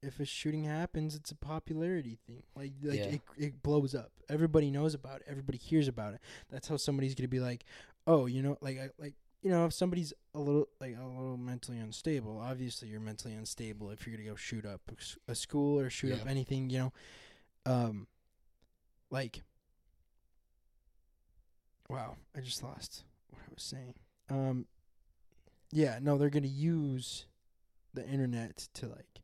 if 0.01 0.17
a 0.21 0.23
shooting 0.25 0.63
happens, 0.63 1.13
it's 1.13 1.31
a 1.31 1.35
popularity 1.35 2.17
thing. 2.25 2.43
Like 2.55 2.71
like 2.83 2.99
Yeah. 2.99 3.05
it 3.05 3.21
it 3.37 3.63
blows 3.63 3.93
up. 3.95 4.11
Everybody 4.29 4.69
knows 4.71 4.93
about 4.93 5.21
it. 5.21 5.27
Everybody 5.27 5.57
hears 5.57 5.87
about 5.87 6.13
it. 6.13 6.21
That's 6.49 6.67
how 6.67 6.77
somebody's 6.77 7.15
gonna 7.15 7.27
be 7.27 7.39
like, 7.41 7.65
oh, 8.07 8.25
you 8.25 8.41
know, 8.41 8.57
like 8.61 8.79
I 8.79 8.89
like 8.97 9.13
you 9.41 9.49
know, 9.49 9.65
if 9.65 9.73
somebody's 9.73 10.13
a 10.33 10.39
little 10.39 10.67
like 10.81 10.95
a 10.99 11.05
little 11.05 11.37
mentally 11.37 11.77
unstable, 11.79 12.39
obviously 12.39 12.89
you're 12.89 12.99
mentally 12.99 13.33
unstable 13.33 13.89
if 13.91 14.05
you're 14.05 14.15
gonna 14.17 14.27
go 14.29 14.35
shoot 14.35 14.65
up 14.65 14.81
a 15.27 15.35
school 15.35 15.79
or 15.79 15.89
shoot 15.89 16.13
up 16.13 16.27
anything, 16.27 16.69
you 16.69 16.79
know. 16.79 16.93
Um, 17.65 18.07
like, 19.09 19.43
wow, 21.89 22.15
I 22.35 22.41
just 22.41 22.63
lost 22.63 23.03
what 23.29 23.41
I 23.41 23.53
was 23.53 23.63
saying. 23.63 23.93
Um, 24.29 24.65
yeah, 25.71 25.99
no, 26.01 26.17
they're 26.17 26.29
gonna 26.29 26.47
use 26.47 27.25
the 27.93 28.07
internet 28.07 28.67
to 28.75 28.87
like 28.87 29.21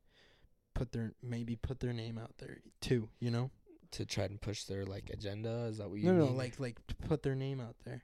put 0.74 0.92
their 0.92 1.14
maybe 1.22 1.56
put 1.56 1.80
their 1.80 1.94
name 1.94 2.18
out 2.18 2.32
there 2.38 2.58
too, 2.82 3.10
you 3.20 3.32
know. 3.32 3.52
to 3.92 4.06
try 4.06 4.26
and 4.26 4.42
push 4.42 4.64
their 4.66 4.86
like 4.86 5.10
agenda. 5.12 5.66
Is 5.70 5.78
that 5.78 5.90
what 5.90 6.00
you 6.00 6.06
No, 6.06 6.14
no, 6.18 6.26
mean? 6.28 6.38
like 6.38 6.60
like 6.60 6.86
to 6.88 6.96
put 6.96 7.24
their 7.24 7.36
name 7.36 7.60
out 7.62 7.76
there 7.86 8.04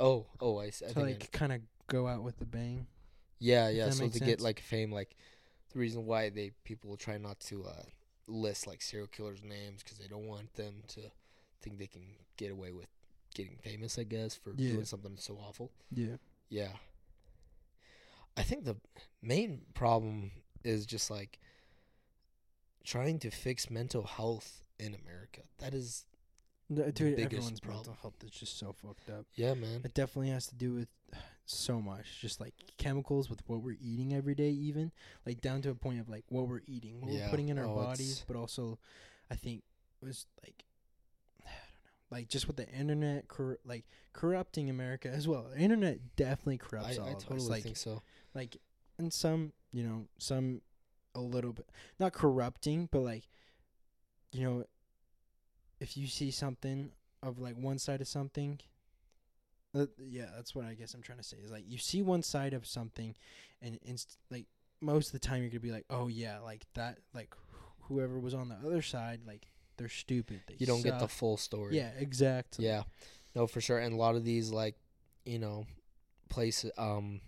oh, 0.00 0.26
oh, 0.40 0.58
I, 0.58 0.66
s- 0.68 0.82
I 0.84 0.88
to 0.88 0.94
think 0.94 1.06
I- 1.06 1.10
like 1.12 1.32
kind 1.32 1.52
of 1.52 1.60
go 1.86 2.08
out 2.08 2.22
with 2.22 2.38
the 2.38 2.46
bang. 2.46 2.86
yeah, 3.38 3.68
yeah. 3.68 3.86
that 3.86 3.94
So 3.94 4.08
to 4.08 4.20
get 4.20 4.40
like 4.40 4.58
fame, 4.60 4.90
like 4.90 5.14
the 5.72 5.78
reason 5.78 6.06
why 6.06 6.30
they 6.30 6.50
people 6.64 6.96
try 6.96 7.16
not 7.18 7.38
to 7.40 7.64
uh, 7.64 7.82
list 8.26 8.66
like 8.66 8.82
serial 8.82 9.06
killers' 9.08 9.42
names 9.44 9.82
because 9.82 9.98
they 9.98 10.08
don't 10.08 10.26
want 10.26 10.52
them 10.54 10.82
to 10.88 11.00
think 11.62 11.78
they 11.78 11.86
can 11.86 12.02
get 12.36 12.50
away 12.50 12.72
with 12.72 12.88
getting 13.34 13.56
famous. 13.62 13.98
I 13.98 14.04
guess 14.04 14.34
for 14.34 14.52
Yeah. 14.56 14.72
doing 14.72 14.84
something 14.84 15.16
so 15.18 15.34
awful. 15.36 15.70
Yeah. 15.94 16.16
Yeah. 16.48 16.72
I 18.36 18.42
think 18.42 18.64
the 18.64 18.76
main 19.22 19.62
problem 19.74 20.30
is 20.64 20.86
just 20.86 21.10
like 21.10 21.38
trying 22.84 23.18
to 23.20 23.30
fix 23.30 23.70
mental 23.70 24.04
health 24.04 24.62
in 24.78 24.94
America. 24.94 25.42
That 25.58 25.74
is, 25.74 26.04
Dude, 26.72 26.94
dude 26.94 27.16
biggest 27.16 27.32
everyone's 27.34 27.60
problem. 27.60 27.78
mental 27.78 27.96
health 28.02 28.14
is 28.24 28.30
just 28.30 28.58
so 28.58 28.72
fucked 28.72 29.10
up. 29.10 29.26
yeah, 29.34 29.54
man. 29.54 29.80
It 29.84 29.94
definitely 29.94 30.30
has 30.30 30.46
to 30.48 30.54
do 30.54 30.72
with 30.74 30.88
so 31.44 31.80
much, 31.80 32.20
just 32.20 32.40
like 32.40 32.54
chemicals 32.78 33.28
with 33.28 33.40
what 33.48 33.60
we're 33.62 33.76
eating 33.80 34.14
every 34.14 34.34
day, 34.36 34.50
even 34.50 34.92
like 35.26 35.40
down 35.40 35.62
to 35.62 35.70
a 35.70 35.74
point 35.74 35.98
of 36.00 36.08
like 36.08 36.24
what 36.28 36.46
we're 36.48 36.60
eating, 36.66 37.00
what 37.00 37.10
Yeah. 37.10 37.24
we're 37.24 37.30
putting 37.30 37.48
in 37.48 37.58
our 37.58 37.66
Oh, 37.66 37.74
bodies, 37.74 38.24
but 38.26 38.36
also, 38.36 38.78
I 39.30 39.34
think 39.34 39.62
it 40.00 40.06
was 40.06 40.26
like 40.44 40.64
I 41.44 41.48
don't 41.48 41.52
know, 41.52 42.16
like 42.18 42.28
just 42.28 42.46
with 42.46 42.56
the 42.56 42.68
internet, 42.68 43.26
cor- 43.26 43.58
like 43.64 43.84
corrupting 44.12 44.70
America 44.70 45.08
as 45.08 45.26
well. 45.26 45.46
The 45.52 45.58
internet 45.58 46.14
definitely 46.14 46.60
I, 46.62 46.66
corrupts 46.68 46.98
all 46.98 47.08
I 47.08 47.10
of 47.12 47.18
totally 47.18 47.38
us. 47.40 47.48
Like 47.48 47.62
think 47.64 47.76
so. 47.76 48.02
like 48.34 48.56
and 48.98 49.12
some 49.12 49.52
you 49.72 49.82
know 49.82 50.06
some 50.18 50.60
a 51.16 51.20
little 51.20 51.52
bit 51.52 51.68
not 51.98 52.12
corrupting 52.12 52.88
but 52.92 53.00
like 53.00 53.24
you 54.30 54.44
know 54.44 54.64
if 55.80 55.96
you 55.96 56.06
see 56.06 56.30
something 56.30 56.92
of 57.22 57.38
like 57.38 57.56
one 57.56 57.78
side 57.78 58.00
of 58.00 58.08
something 58.08 58.58
uh, 59.74 59.86
yeah 59.98 60.26
that's 60.34 60.54
what 60.54 60.64
i 60.64 60.74
guess 60.74 60.94
i'm 60.94 61.02
trying 61.02 61.18
to 61.18 61.24
say 61.24 61.36
is 61.44 61.50
like 61.50 61.64
you 61.68 61.78
see 61.78 62.02
one 62.02 62.22
side 62.22 62.54
of 62.54 62.66
something 62.66 63.14
and 63.62 63.78
inst- 63.84 64.18
like 64.30 64.46
most 64.80 65.06
of 65.08 65.12
the 65.12 65.18
time 65.18 65.40
you're 65.42 65.50
gonna 65.50 65.60
be 65.60 65.70
like 65.70 65.84
oh 65.90 66.08
yeah 66.08 66.38
like 66.40 66.64
that 66.74 66.98
like 67.14 67.34
wh- 67.52 67.84
whoever 67.88 68.18
was 68.18 68.34
on 68.34 68.48
the 68.48 68.56
other 68.66 68.82
side 68.82 69.20
like 69.26 69.46
they're 69.76 69.88
stupid 69.88 70.40
they 70.46 70.56
You 70.58 70.66
don't 70.66 70.82
get 70.82 70.98
the 70.98 71.08
full 71.08 71.36
story. 71.36 71.76
yeah 71.76 71.90
exactly 71.98 72.64
Yeah. 72.66 72.82
No, 73.34 73.46
for 73.46 73.60
sure. 73.62 73.78
And 73.78 73.94
a 73.94 73.96
lot 73.96 74.14
of 74.16 74.24
these 74.24 74.50
like, 74.50 74.74
you 75.24 75.38
know, 75.38 75.64
places 76.28 76.70
um 76.76 77.20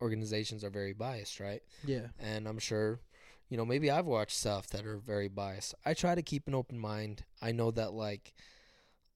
organizations 0.00 0.64
are 0.64 0.70
very 0.70 0.92
biased, 0.94 1.40
right? 1.40 1.62
yeah 1.84 2.06
And 2.18 2.46
I'm 2.48 2.58
sure, 2.58 3.00
you 3.54 3.58
know, 3.58 3.64
maybe 3.64 3.88
I've 3.88 4.06
watched 4.06 4.36
stuff 4.36 4.66
that 4.70 4.84
are 4.84 4.96
very 4.96 5.28
biased. 5.28 5.76
I 5.86 5.94
try 5.94 6.16
to 6.16 6.22
keep 6.22 6.48
an 6.48 6.56
open 6.56 6.76
mind. 6.76 7.22
I 7.40 7.52
know 7.52 7.70
that 7.70 7.92
like 7.92 8.34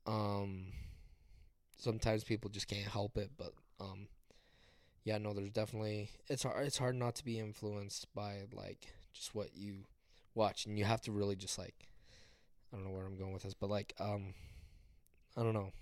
um 0.07 0.67
sometimes 1.77 2.23
people 2.23 2.49
just 2.49 2.69
can't 2.69 2.87
help 2.87 3.17
it, 3.19 3.33
but 3.37 3.51
um 3.81 4.07
yeah, 5.03 5.19
no, 5.19 5.33
there's 5.33 5.51
definitely 5.51 6.11
it's 6.29 6.45
hard 6.45 6.65
it's 6.65 6.79
hard 6.79 6.95
not 6.95 7.17
to 7.17 7.25
be 7.25 7.41
influenced 7.41 8.15
by 8.15 8.43
like 8.53 8.93
just 9.13 9.35
what 9.35 9.49
you 9.57 9.79
watch 10.37 10.67
and 10.67 10.79
you 10.79 10.85
have 10.85 11.01
to 11.01 11.11
really 11.11 11.35
just 11.35 11.59
like 11.59 11.89
I 12.73 12.77
don't 12.77 12.85
know 12.85 12.93
where 12.93 13.07
I'm 13.07 13.19
going 13.19 13.33
with 13.33 13.43
this, 13.43 13.55
but 13.55 13.71
like 13.71 13.93
um 13.99 14.35
I 15.37 15.43
don't 15.43 15.53
know 15.53 15.73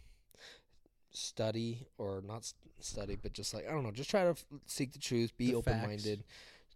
study 1.10 1.86
or 1.98 2.22
not 2.26 2.50
study 2.80 3.18
but 3.22 3.34
just 3.34 3.52
like 3.52 3.68
I 3.68 3.72
don't 3.72 3.82
know, 3.82 3.92
just 3.92 4.08
try 4.08 4.22
to 4.22 4.30
f- 4.30 4.46
seek 4.64 4.94
the 4.94 4.98
truth, 4.98 5.36
be 5.36 5.48
The 5.50 5.58
facts. 5.60 6.04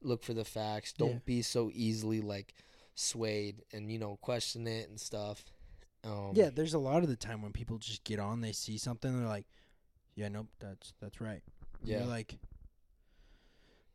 Look 0.03 0.23
for 0.23 0.35
the 0.35 0.45
facts, 0.45 0.93
don't 0.93 1.11
Yeah. 1.13 1.19
be 1.25 1.43
so 1.43 1.71
easily 1.73 2.21
like 2.21 2.55
swayed 2.95 3.63
and 3.73 3.91
you 3.91 3.99
know 3.99 4.17
question 4.21 4.67
it 4.67 4.89
and 4.89 4.99
stuff. 5.01 5.45
Um 6.05 6.33
yeah 6.35 6.51
there's 6.51 6.75
a 6.75 6.79
lot 6.79 7.03
of 7.03 7.09
the 7.09 7.17
time 7.17 7.43
when 7.43 7.53
people 7.53 7.79
just 7.79 8.05
get 8.05 8.19
on 8.19 8.41
they 8.41 8.53
see 8.53 8.79
something 8.79 9.19
they're 9.19 9.29
like 9.29 9.47
yeah 10.15 10.29
nope 10.29 10.49
that's 10.59 10.93
that's 11.01 11.21
right 11.21 11.43
And 11.81 11.89
yeah. 11.89 11.99
You're 11.99 12.07
like, 12.07 12.39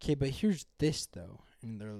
okay, 0.01 0.15
but 0.15 0.29
here's 0.29 0.65
this 0.79 1.05
though, 1.07 1.41
and 1.61 1.79
they're 1.79 1.99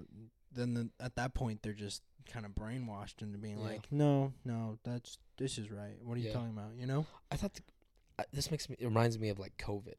then 0.51 0.73
the, 0.73 0.89
at 0.99 1.15
that 1.15 1.33
point 1.33 1.61
they're 1.63 1.73
just 1.73 2.01
kind 2.31 2.45
of 2.45 2.51
brainwashed 2.53 3.21
into 3.21 3.37
being 3.37 3.57
Yeah. 3.59 3.65
like, 3.65 3.91
no, 3.91 4.33
no, 4.43 4.77
that's 4.83 5.17
this 5.37 5.57
is 5.57 5.69
right. 5.71 5.97
What 6.03 6.17
are 6.17 6.21
you 6.21 6.31
talking 6.31 6.51
about? 6.51 6.71
You 6.77 6.85
know? 6.87 7.05
I 7.31 7.35
thought 7.35 7.53
the, 7.55 8.25
this 8.31 8.49
makes 8.51 8.69
me 8.69 8.75
it 8.79 8.85
reminds 8.85 9.19
me 9.19 9.29
of 9.29 9.37
like 9.39 9.57
COVID. 9.57 9.95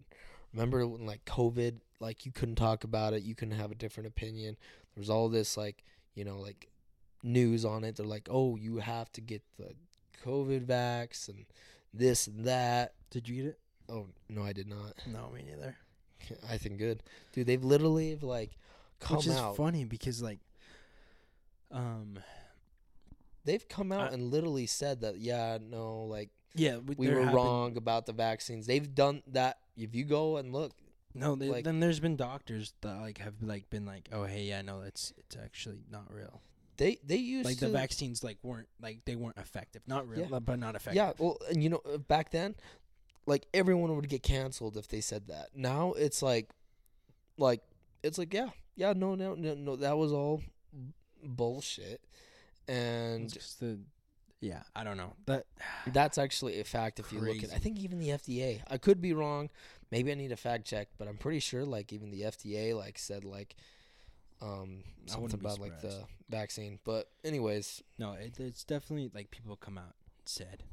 Remember 0.52 0.86
when 0.86 1.04
like 1.06 1.24
COVID, 1.24 1.76
like 2.00 2.24
you 2.26 2.32
couldn't 2.32 2.56
talk 2.56 2.84
about 2.84 3.12
it, 3.12 3.22
you 3.22 3.34
couldn't 3.34 3.58
have 3.58 3.70
a 3.70 3.74
different 3.74 4.06
opinion. 4.08 4.56
There 4.94 5.00
was 5.00 5.10
all 5.10 5.28
this 5.28 5.56
like 5.56 5.84
you 6.14 6.24
know 6.24 6.38
like 6.38 6.68
news 7.22 7.64
on 7.64 7.84
it. 7.84 7.96
They're 7.96 8.06
like, 8.06 8.28
oh, 8.30 8.56
you 8.56 8.78
have 8.78 9.10
to 9.12 9.20
get 9.20 9.42
the 9.58 9.74
COVID 10.24 10.66
vax 10.66 11.28
and 11.28 11.44
this 11.92 12.26
and 12.26 12.44
that. 12.44 12.94
Did 13.10 13.28
you 13.28 13.36
get 13.36 13.44
it? 13.50 13.58
Oh 13.88 14.06
no, 14.28 14.42
I 14.42 14.52
did 14.52 14.68
not. 14.68 14.94
No, 15.06 15.30
me 15.30 15.42
neither. 15.48 15.76
I 16.48 16.56
think 16.58 16.78
good, 16.78 17.02
dude. 17.32 17.46
They've 17.46 17.62
literally 17.62 18.10
have, 18.10 18.22
like 18.22 18.56
come 19.00 19.18
Which 19.18 19.26
is 19.26 19.36
out. 19.36 19.56
funny 19.56 19.84
because 19.84 20.22
like, 20.22 20.38
um, 21.70 22.18
They've 23.44 23.66
come 23.68 23.92
out 23.92 24.10
I- 24.10 24.14
and 24.14 24.30
literally 24.32 24.66
said 24.66 25.02
that 25.02 25.18
yeah, 25.18 25.58
no, 25.60 26.02
like 26.04 26.30
yeah, 26.54 26.78
we 26.78 27.08
were 27.08 27.20
wrong 27.26 27.76
about 27.76 28.06
the 28.06 28.12
vaccines. 28.12 28.66
They've 28.66 28.92
done 28.94 29.22
that. 29.28 29.58
If 29.76 29.94
you 29.94 30.04
go 30.04 30.36
and 30.38 30.52
look, 30.52 30.72
No, 31.14 31.34
they, 31.34 31.48
like- 31.48 31.64
then 31.64 31.80
there's 31.80 32.00
been 32.00 32.16
doctors 32.16 32.72
that 32.82 32.96
like 33.00 33.18
have 33.18 33.34
like 33.42 33.68
been 33.70 33.84
like, 33.86 34.08
oh 34.12 34.24
hey, 34.24 34.44
yeah, 34.44 34.62
no, 34.62 34.80
it's 34.82 35.12
it's 35.18 35.36
actually 35.36 35.80
not 35.90 36.12
real. 36.12 36.40
they 36.78 36.98
they 37.04 37.16
used 37.16 37.46
Like 37.46 37.58
to 37.58 37.66
the 37.66 37.72
vaccines 37.72 38.22
like 38.24 38.38
weren't 38.42 38.68
like 38.80 39.04
they 39.04 39.16
weren't 39.16 39.38
effective, 39.38 39.82
not 39.86 40.08
real, 40.08 40.28
Yeah. 40.30 40.38
but 40.40 40.58
not 40.58 40.74
effective. 40.76 40.96
Yeah, 40.96 41.12
well, 41.18 41.38
and 41.50 41.62
you 41.62 41.68
know, 41.70 41.80
uh, 41.90 41.98
back 41.98 42.30
then, 42.30 42.54
like 43.26 43.46
everyone 43.54 43.94
would 43.96 44.08
get 44.08 44.22
canceled 44.22 44.76
if 44.76 44.88
they 44.88 45.00
said 45.00 45.26
that. 45.28 45.50
Now 45.54 45.92
it's 45.92 46.20
like, 46.22 46.50
like 47.38 47.62
it's 48.02 48.18
like 48.18 48.32
yeah, 48.34 48.50
yeah, 48.76 48.92
no, 48.94 49.14
no, 49.14 49.34
no, 49.34 49.54
no, 49.54 49.76
that 49.76 49.96
was 49.96 50.12
all 50.12 50.42
bullshit, 51.22 52.02
and 52.68 53.32
just 53.32 53.60
the, 53.60 53.78
yeah, 54.40 54.62
I 54.74 54.84
don't 54.84 54.96
know 54.96 55.14
that. 55.26 55.46
that's 55.86 56.18
actually 56.18 56.60
a 56.60 56.64
fact. 56.64 56.98
If 57.00 57.12
you 57.12 57.20
look 57.20 57.42
at, 57.42 57.52
I 57.52 57.58
think 57.58 57.78
even 57.78 57.98
the 57.98 58.10
FDA, 58.10 58.60
I 58.70 58.78
could 58.78 59.00
be 59.00 59.12
wrong. 59.12 59.50
Maybe 59.90 60.10
I 60.10 60.14
need 60.14 60.32
a 60.32 60.36
fact 60.36 60.66
check, 60.66 60.88
but 60.98 61.08
I'm 61.08 61.16
pretty 61.16 61.40
sure 61.40 61.64
like 61.64 61.92
even 61.92 62.10
the 62.10 62.22
FDA 62.22 62.76
like 62.76 62.98
said 62.98 63.24
like, 63.24 63.54
um, 64.42 64.82
something 65.06 65.40
about 65.40 65.60
like 65.60 65.80
the 65.80 66.04
vaccine. 66.28 66.78
But 66.84 67.08
anyways, 67.24 67.82
No, 67.98 68.12
it, 68.12 68.38
it's 68.38 68.64
definitely 68.64 69.10
like 69.14 69.30
people 69.30 69.56
come 69.56 69.78
out 69.78 69.94
and 70.18 70.26
said, 70.26 70.64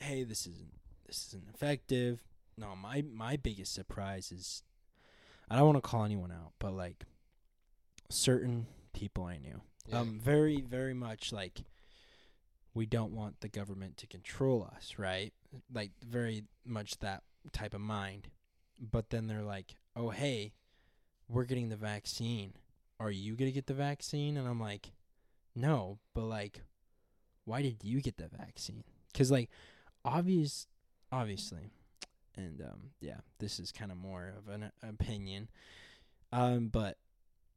"Hey, 0.00 0.22
this 0.24 0.46
isn't 0.46 0.72
this 1.06 1.26
isn't 1.28 1.48
effective." 1.52 2.22
No, 2.56 2.74
my 2.76 3.02
my 3.02 3.36
biggest 3.36 3.74
surprise 3.74 4.30
is, 4.32 4.62
I 5.50 5.56
don't 5.56 5.66
want 5.66 5.76
to 5.76 5.82
call 5.82 6.04
anyone 6.04 6.32
out, 6.32 6.52
but 6.58 6.72
like, 6.72 7.04
certain 8.08 8.66
people 8.92 9.24
I 9.24 9.38
knew, 9.38 9.60
yeah, 9.88 10.00
um, 10.00 10.20
very 10.22 10.60
very 10.60 10.94
much 10.94 11.32
like, 11.32 11.60
we 12.76 12.84
don't 12.84 13.12
want 13.12 13.40
the 13.40 13.48
government 13.48 13.96
to 13.96 14.06
control 14.06 14.70
us, 14.76 14.96
right? 14.98 15.32
Like 15.72 15.92
very 16.06 16.44
much 16.62 16.98
that 16.98 17.22
type 17.50 17.72
of 17.72 17.80
mind, 17.80 18.28
but 18.78 19.08
then 19.08 19.26
they're 19.26 19.42
like, 19.42 19.76
"Oh, 19.96 20.10
hey, 20.10 20.52
we're 21.26 21.44
getting 21.44 21.70
the 21.70 21.76
vaccine. 21.76 22.52
Are 23.00 23.10
you 23.10 23.34
gonna 23.34 23.50
get 23.50 23.66
the 23.66 23.72
vaccine?" 23.72 24.36
And 24.36 24.46
I'm 24.46 24.60
like, 24.60 24.92
"No, 25.54 26.00
but 26.12 26.24
like, 26.24 26.60
why 27.46 27.62
did 27.62 27.82
you 27.82 28.02
get 28.02 28.18
the 28.18 28.28
vaccine? 28.28 28.84
Because 29.10 29.30
like, 29.30 29.48
obvious, 30.04 30.66
obviously, 31.10 31.70
and 32.36 32.60
um, 32.60 32.90
yeah, 33.00 33.20
this 33.38 33.58
is 33.58 33.72
kind 33.72 33.90
of 33.90 33.96
more 33.96 34.34
of 34.36 34.52
an 34.52 34.70
opinion, 34.86 35.48
um, 36.30 36.68
but 36.68 36.98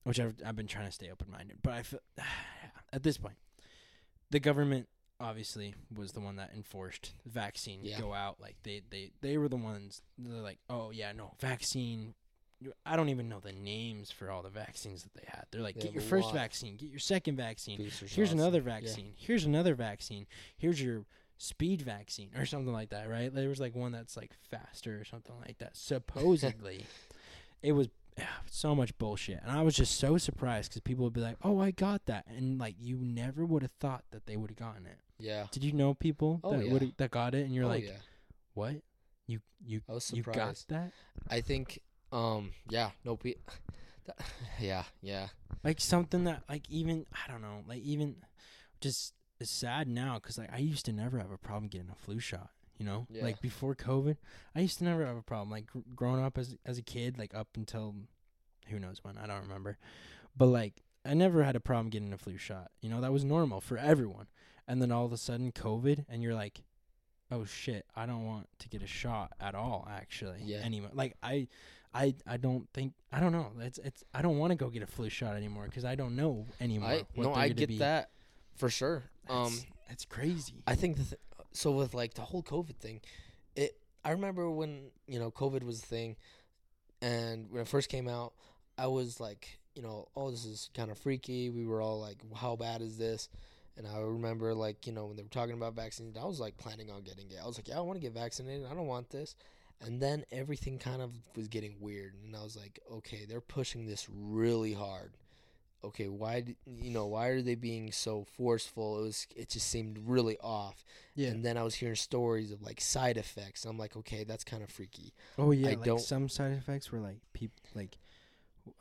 which 0.04 0.18
I've 0.18 0.36
I've 0.46 0.56
been 0.56 0.68
trying 0.68 0.86
to 0.88 0.94
stay 0.94 1.12
open 1.12 1.30
minded, 1.30 1.58
but 1.62 1.74
I 1.74 1.84
feel 1.84 2.00
at 2.94 3.04
this 3.04 3.18
point, 3.18 3.36
the 4.30 4.40
government 4.40 4.88
obviously 5.20 5.76
was 5.96 6.12
the 6.14 6.20
one 6.20 6.38
that 6.38 6.52
enforced 6.56 7.12
vaccine 7.26 7.80
Yeah. 7.84 8.00
go 8.00 8.14
out 8.14 8.40
like 8.40 8.56
they 8.64 8.82
they 8.90 9.12
they 9.22 9.38
were 9.38 9.50
the 9.50 9.58
ones 9.58 10.02
they're 10.18 10.42
like 10.42 10.60
oh 10.70 10.92
yeah 10.92 11.12
no 11.12 11.34
vaccine 11.40 12.14
I 12.86 12.98
don't 12.98 13.08
even 13.08 13.30
know 13.30 13.40
the 13.40 13.54
names 13.54 14.12
for 14.12 14.30
all 14.30 14.42
the 14.42 14.50
vaccines 14.50 15.04
that 15.04 15.14
they 15.14 15.24
had. 15.28 15.46
They're 15.50 15.62
like, 15.62 15.76
They 15.76 15.84
get 15.84 15.94
your 15.94 16.02
first 16.02 16.26
lot. 16.26 16.34
vaccine, 16.34 16.76
get 16.76 16.90
your 16.90 17.00
second 17.00 17.38
vaccine. 17.38 17.90
Here's 18.10 18.34
another 18.34 18.58
Yeah. 18.58 18.64
vaccine. 18.82 19.14
Here's 19.16 19.46
another 19.46 19.76
vaccine. 19.76 20.28
Here's 20.58 20.82
your 20.82 21.06
speed 21.38 21.82
vaccine 21.82 22.32
or 22.38 22.46
something 22.46 22.74
like 22.74 22.90
that, 22.90 23.08
right? 23.08 23.34
There 23.34 23.48
was 23.48 23.62
like 23.62 23.76
one 23.76 23.94
that's 23.94 24.18
like 24.18 24.34
faster 24.52 25.00
or 25.00 25.06
something 25.06 25.36
like 25.40 25.60
that. 25.60 25.78
Supposedly, 25.78 26.84
it 27.64 27.72
was 27.72 27.88
so 28.50 28.76
much 28.76 28.98
bullshit, 28.98 29.40
and 29.44 29.52
I 29.52 29.62
was 29.62 29.76
just 29.76 29.98
so 29.98 30.18
surprised 30.18 30.72
because 30.72 30.82
people 30.82 31.04
would 31.06 31.14
be 31.14 31.22
like, 31.22 31.38
"Oh, 31.44 31.60
I 31.60 31.72
got 31.72 32.06
that," 32.06 32.26
and 32.28 32.60
like 32.60 32.76
you 32.80 32.98
never 32.98 33.46
would 33.46 33.62
have 33.62 33.72
thought 33.80 34.04
that 34.12 34.26
they 34.26 34.38
would 34.38 34.50
have 34.50 34.58
gotten 34.58 34.86
it. 34.86 35.00
Yeah. 35.20 35.48
Did 35.52 35.64
you 35.64 35.74
know 35.74 35.94
people 35.94 36.40
Oh, 36.44 36.58
that 36.58 36.66
yeah. 36.66 36.72
would 36.74 36.94
that 36.98 37.12
got 37.12 37.36
it, 37.36 37.46
and 37.46 37.54
you're 37.54 37.66
oh, 37.66 37.70
like, 37.70 37.86
yeah. 37.86 37.98
"What? 38.54 38.76
You 39.28 39.42
you 39.66 39.82
I 39.90 39.94
was 39.94 40.12
you 40.14 40.24
got 40.24 40.64
that?" 40.70 40.92
I 41.30 41.42
think. 41.42 41.80
Um. 42.12 42.52
Yeah. 42.70 42.92
No. 43.06 43.16
Pe- 43.18 43.36
yeah. 44.60 44.84
Yeah. 45.02 45.28
like 45.64 45.80
something 45.80 46.24
that 46.24 46.44
like 46.50 46.64
even 46.70 47.06
I 47.14 47.32
don't 47.32 47.42
know, 47.42 47.64
like 47.68 47.82
even 47.84 48.16
just 48.82 49.14
it's 49.40 49.52
sad 49.52 49.88
now 49.88 50.16
because 50.16 50.38
like 50.38 50.52
I 50.52 50.58
used 50.58 50.86
to 50.86 50.92
never 50.94 51.20
have 51.20 51.32
a 51.32 51.38
problem 51.38 51.68
getting 51.70 51.90
a 51.92 51.96
flu 51.96 52.20
shot. 52.20 52.50
You 52.80 52.86
know, 52.86 53.06
Yeah. 53.12 53.24
like 53.24 53.42
before 53.42 53.76
COVID, 53.76 54.18
I 54.56 54.62
used 54.62 54.78
to 54.80 54.86
never 54.86 55.06
have 55.06 55.18
a 55.18 55.22
problem. 55.22 55.52
Like 55.52 55.68
gr- 55.68 55.80
growing 55.96 56.24
up 56.24 56.38
as 56.38 56.56
as 56.66 56.78
a 56.78 56.82
kid, 56.82 57.18
like 57.20 57.36
up 57.36 57.50
until 57.56 57.94
who 58.70 58.80
knows 58.80 59.04
when 59.04 59.18
I 59.18 59.28
don't 59.28 59.42
remember, 59.42 59.78
but 60.36 60.48
like 60.48 60.82
I 61.06 61.14
never 61.14 61.44
had 61.44 61.56
a 61.56 61.60
problem 61.60 61.90
getting 61.90 62.12
a 62.14 62.18
flu 62.18 62.38
shot. 62.38 62.72
You 62.82 62.90
know, 62.90 63.02
that 63.02 63.12
was 63.12 63.24
normal 63.24 63.62
for 63.62 63.78
everyone. 63.78 64.28
And 64.68 64.82
then 64.82 64.92
all 64.92 65.06
of 65.06 65.12
a 65.12 65.18
sudden, 65.18 65.52
COVID, 65.52 66.06
and 66.10 66.22
you're 66.24 66.36
like, 66.36 66.62
oh 67.32 67.44
shit, 67.46 67.86
I 67.96 68.06
don't 68.06 68.26
want 68.26 68.48
to 68.60 68.70
get 68.70 68.82
a 68.82 68.88
shot 68.88 69.34
at 69.40 69.56
all. 69.56 69.88
Actually, 69.92 70.40
Yeah. 70.44 70.58
Anymore, 70.64 70.92
like 70.94 71.16
I. 71.22 71.48
I, 71.92 72.14
I 72.28 72.38
don't 72.38 72.70
think 72.72 72.94
I 73.12 73.20
don't 73.20 73.32
know 73.32 73.48
it's 73.62 73.80
it's 73.80 74.04
I 74.14 74.22
don't 74.22 74.38
want 74.38 74.52
to 74.52 74.56
go 74.56 74.70
get 74.70 74.84
a 74.84 74.86
flu 74.86 75.10
shot 75.10 75.36
anymore 75.36 75.66
because 75.66 75.86
I 75.86 75.96
don't 75.96 76.16
know 76.16 76.46
anymore. 76.62 76.88
I 76.92 77.04
no. 77.16 77.34
I 77.34 77.50
get 77.50 77.68
be. 77.70 77.80
that 77.80 78.12
for 78.58 78.70
sure. 78.70 79.06
Um. 79.28 79.58
That's 79.88 80.06
crazy. 80.06 80.62
I 80.68 80.76
think 80.76 80.98
the 80.98 81.04
th- 81.04 81.22
so 81.52 81.72
with 81.72 81.93
like 81.93 82.14
the 82.14 82.22
whole 82.22 82.43
COVID 82.43 82.76
thing, 82.78 83.02
it. 83.56 83.76
I 84.04 84.12
remember 84.12 84.50
when 84.50 84.91
you 85.08 85.20
know 85.20 85.30
COVID 85.30 85.64
was 85.64 85.84
a 85.84 85.86
thing, 85.86 86.16
and 87.02 87.52
when 87.52 87.62
it 87.62 87.68
first 87.68 87.89
came 87.89 88.08
out, 88.08 88.34
I 88.78 88.88
was 88.88 89.20
like, 89.20 89.60
you 89.76 89.82
know, 89.82 90.08
oh, 90.16 90.32
this 90.32 90.45
is 90.45 90.70
kind 90.74 90.91
of 90.91 90.97
freaky. 90.97 91.50
We 91.50 91.66
were 91.66 91.82
all 91.82 92.00
like, 92.00 92.18
how 92.36 92.56
bad 92.56 92.82
is 92.82 92.97
this? 92.97 93.30
And 93.78 93.88
I 93.88 94.00
remember 94.00 94.54
like, 94.54 94.86
you 94.88 94.93
know, 94.93 95.06
when 95.06 95.16
they 95.16 95.24
were 95.24 95.30
talking 95.30 95.56
about 95.56 95.76
vaccines, 95.76 96.18
I 96.18 96.26
was 96.26 96.39
like 96.39 96.58
planning 96.58 96.91
on 96.91 97.02
getting 97.02 97.32
it. 97.32 97.38
I 97.41 97.47
was 97.47 97.58
like, 97.58 97.70
yeah, 97.70 97.78
I 97.78 97.82
want 97.82 97.97
to 97.97 98.02
get 98.02 98.14
vaccinated. 98.14 98.66
I 98.70 98.74
don't 98.74 98.88
want 98.88 99.10
this. 99.10 99.36
And 99.82 100.02
then 100.02 100.26
everything 100.32 100.78
kind 100.78 101.02
of 101.02 101.12
was 101.38 101.47
getting 101.47 101.78
weird, 101.80 102.14
and 102.26 102.36
I 102.36 102.43
was 102.43 102.58
like, 102.58 102.80
okay, 102.91 103.26
they're 103.28 103.39
pushing 103.39 103.86
this 103.86 104.08
really 104.10 104.74
hard. 104.74 105.14
Okay, 105.84 106.08
why, 106.10 106.44
you 106.66 106.92
know, 106.92 107.08
why 107.08 107.28
are 107.28 107.42
they 107.42 107.56
being 107.56 107.92
so 107.92 108.26
forceful? 108.36 109.00
It 109.00 109.04
was, 109.04 109.28
it 109.36 109.50
just 109.50 109.68
seemed 109.68 109.98
really 110.06 110.38
off. 110.40 110.84
yeah. 111.16 111.30
And 111.30 111.44
then 111.44 111.58
I 111.58 111.64
was 111.64 111.76
hearing 111.76 111.96
stories 111.96 112.52
of 112.52 112.62
like 112.62 112.82
side 112.82 113.16
effects. 113.18 113.64
I'm 113.64 113.78
like, 113.78 113.96
okay, 113.96 114.26
that's 114.26 114.44
kind 114.44 114.62
of 114.62 114.70
freaky. 114.70 115.14
oh 115.38 115.52
yeah. 115.52 115.70
I 115.70 115.74
like 115.76 115.84
don't- 115.84 116.02
some 116.02 116.28
side 116.28 116.52
effects 116.52 116.92
were 116.92 117.00
like 117.00 117.20
people 117.34 117.62
like, 117.76 117.98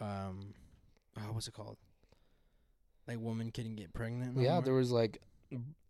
um, 0.01 0.55
oh, 1.17 1.33
what's 1.33 1.47
it 1.47 1.55
called? 1.55 1.77
Like 3.07 3.19
women 3.21 3.51
couldn't 3.53 3.77
get 3.77 3.93
pregnant. 3.93 4.37
no 4.37 4.43
yeah, 4.43 4.55
more? 4.55 4.63
there 4.63 4.75
was 4.75 4.91
like, 4.91 5.23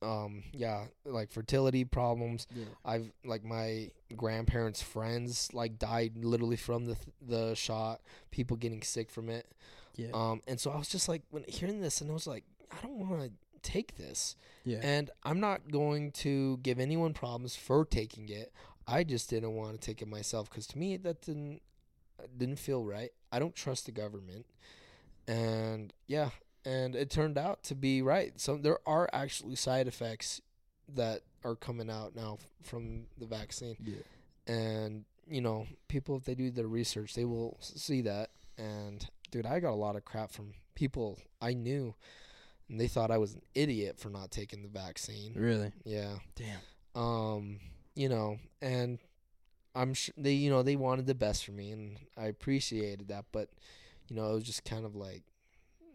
um, 0.02 0.44
yeah, 0.52 0.84
like 1.04 1.32
fertility 1.32 1.84
problems. 1.84 2.46
Yeah. 2.54 2.66
I've 2.84 3.10
like 3.24 3.44
my 3.44 3.90
grandparents' 4.16 4.82
friends 4.82 5.48
like 5.52 5.78
died 5.78 6.12
literally 6.22 6.56
from 6.56 6.84
the 6.84 6.94
th- 6.94 7.16
the 7.26 7.54
shot. 7.54 8.00
People 8.30 8.56
getting 8.56 8.82
sick 8.82 9.10
from 9.10 9.28
it. 9.28 9.50
Yeah. 9.98 10.08
Um, 10.14 10.40
and 10.46 10.58
so 10.58 10.70
I 10.70 10.78
was 10.78 10.88
just 10.88 11.08
like, 11.08 11.22
when 11.30 11.44
hearing 11.48 11.80
this, 11.82 12.00
and 12.00 12.10
I 12.10 12.14
was 12.14 12.26
like, 12.26 12.44
I 12.72 12.86
don't 12.86 12.98
want 12.98 13.20
to 13.20 13.30
take 13.62 13.96
this. 13.96 14.36
yeah. 14.64 14.78
And 14.82 15.10
I'm 15.24 15.40
not 15.40 15.70
going 15.70 16.12
to 16.12 16.58
give 16.58 16.78
anyone 16.78 17.12
problems 17.12 17.56
for 17.56 17.84
taking 17.84 18.28
it. 18.28 18.52
I 18.86 19.04
just 19.04 19.28
didn't 19.28 19.54
want 19.54 19.78
to 19.80 19.86
take 19.86 20.00
it 20.00 20.08
myself 20.08 20.48
because 20.48 20.66
to 20.68 20.78
me 20.78 20.96
that 20.96 21.20
didn't 21.20 21.60
didn't 22.36 22.58
feel 22.58 22.84
right. 22.84 23.10
I 23.30 23.38
don't 23.38 23.54
trust 23.54 23.84
the 23.86 23.92
government, 23.92 24.46
and 25.26 25.92
yeah, 26.06 26.30
and 26.64 26.96
it 26.96 27.10
turned 27.10 27.36
out 27.36 27.62
to 27.64 27.74
be 27.74 28.00
right. 28.00 28.32
So 28.40 28.56
there 28.56 28.78
are 28.86 29.08
actually 29.12 29.56
side 29.56 29.86
effects 29.88 30.40
that 30.94 31.20
are 31.44 31.54
coming 31.54 31.90
out 31.90 32.16
now 32.16 32.38
f- 32.40 32.48
from 32.62 33.06
the 33.18 33.26
vaccine, 33.26 33.76
yeah. 33.84 34.52
and 34.52 35.04
you 35.28 35.42
know, 35.42 35.66
people 35.88 36.16
if 36.16 36.24
they 36.24 36.34
do 36.34 36.50
their 36.50 36.66
research, 36.66 37.14
they 37.14 37.26
will 37.26 37.58
see 37.60 38.00
that. 38.02 38.30
And 38.56 39.06
dude, 39.30 39.46
I 39.46 39.60
got 39.60 39.72
a 39.72 39.76
lot 39.76 39.96
of 39.96 40.04
crap 40.04 40.30
from 40.30 40.52
people 40.74 41.18
I 41.40 41.54
knew, 41.54 41.94
and 42.68 42.80
they 42.80 42.88
thought 42.88 43.10
I 43.10 43.18
was 43.18 43.34
an 43.34 43.42
idiot 43.54 43.98
for 43.98 44.10
not 44.10 44.30
taking 44.30 44.62
the 44.62 44.68
vaccine. 44.68 45.34
Really. 45.34 45.72
Yeah. 45.84 46.16
Damn. 46.36 46.60
Um, 47.00 47.60
you 47.94 48.08
know, 48.08 48.38
and 48.60 48.98
I'm 49.74 49.94
sure 49.94 50.14
they, 50.16 50.32
you 50.32 50.50
know, 50.50 50.62
they 50.62 50.76
wanted 50.76 51.06
the 51.06 51.14
best 51.14 51.44
for 51.44 51.52
me, 51.52 51.70
and 51.70 51.98
I 52.16 52.26
appreciated 52.26 53.08
that. 53.08 53.26
But, 53.32 53.50
you 54.08 54.16
know, 54.16 54.30
it 54.30 54.34
was 54.34 54.44
just 54.44 54.64
kind 54.64 54.84
of 54.84 54.94
like, 54.94 55.22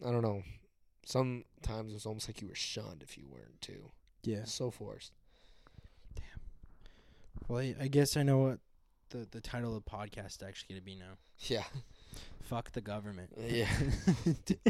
I 0.05 0.11
don't 0.11 0.21
know. 0.21 0.43
Sometimes 1.05 1.91
it 1.91 1.95
was 1.95 2.05
almost 2.05 2.29
like 2.29 2.41
you 2.41 2.47
were 2.47 2.55
shunned 2.55 3.03
if 3.03 3.17
you 3.17 3.25
weren't 3.29 3.59
too. 3.61 3.91
Yeah. 4.23 4.45
So 4.45 4.71
forced. 4.71 5.11
Damn. 6.15 6.23
Well, 7.47 7.59
I, 7.59 7.75
I 7.81 7.87
guess 7.87 8.15
I 8.15 8.23
know 8.23 8.37
what 8.37 8.59
the 9.09 9.27
the 9.29 9.41
title 9.41 9.75
of 9.75 9.83
the 9.83 9.89
podcast 9.89 10.37
is 10.37 10.43
actually 10.45 10.75
gonna 10.75 10.81
be 10.81 10.95
now. 10.95 11.17
Yeah. 11.47 11.63
Fuck 12.41 12.73
the 12.73 12.81
government. 12.81 13.29
Yeah. 13.39 13.67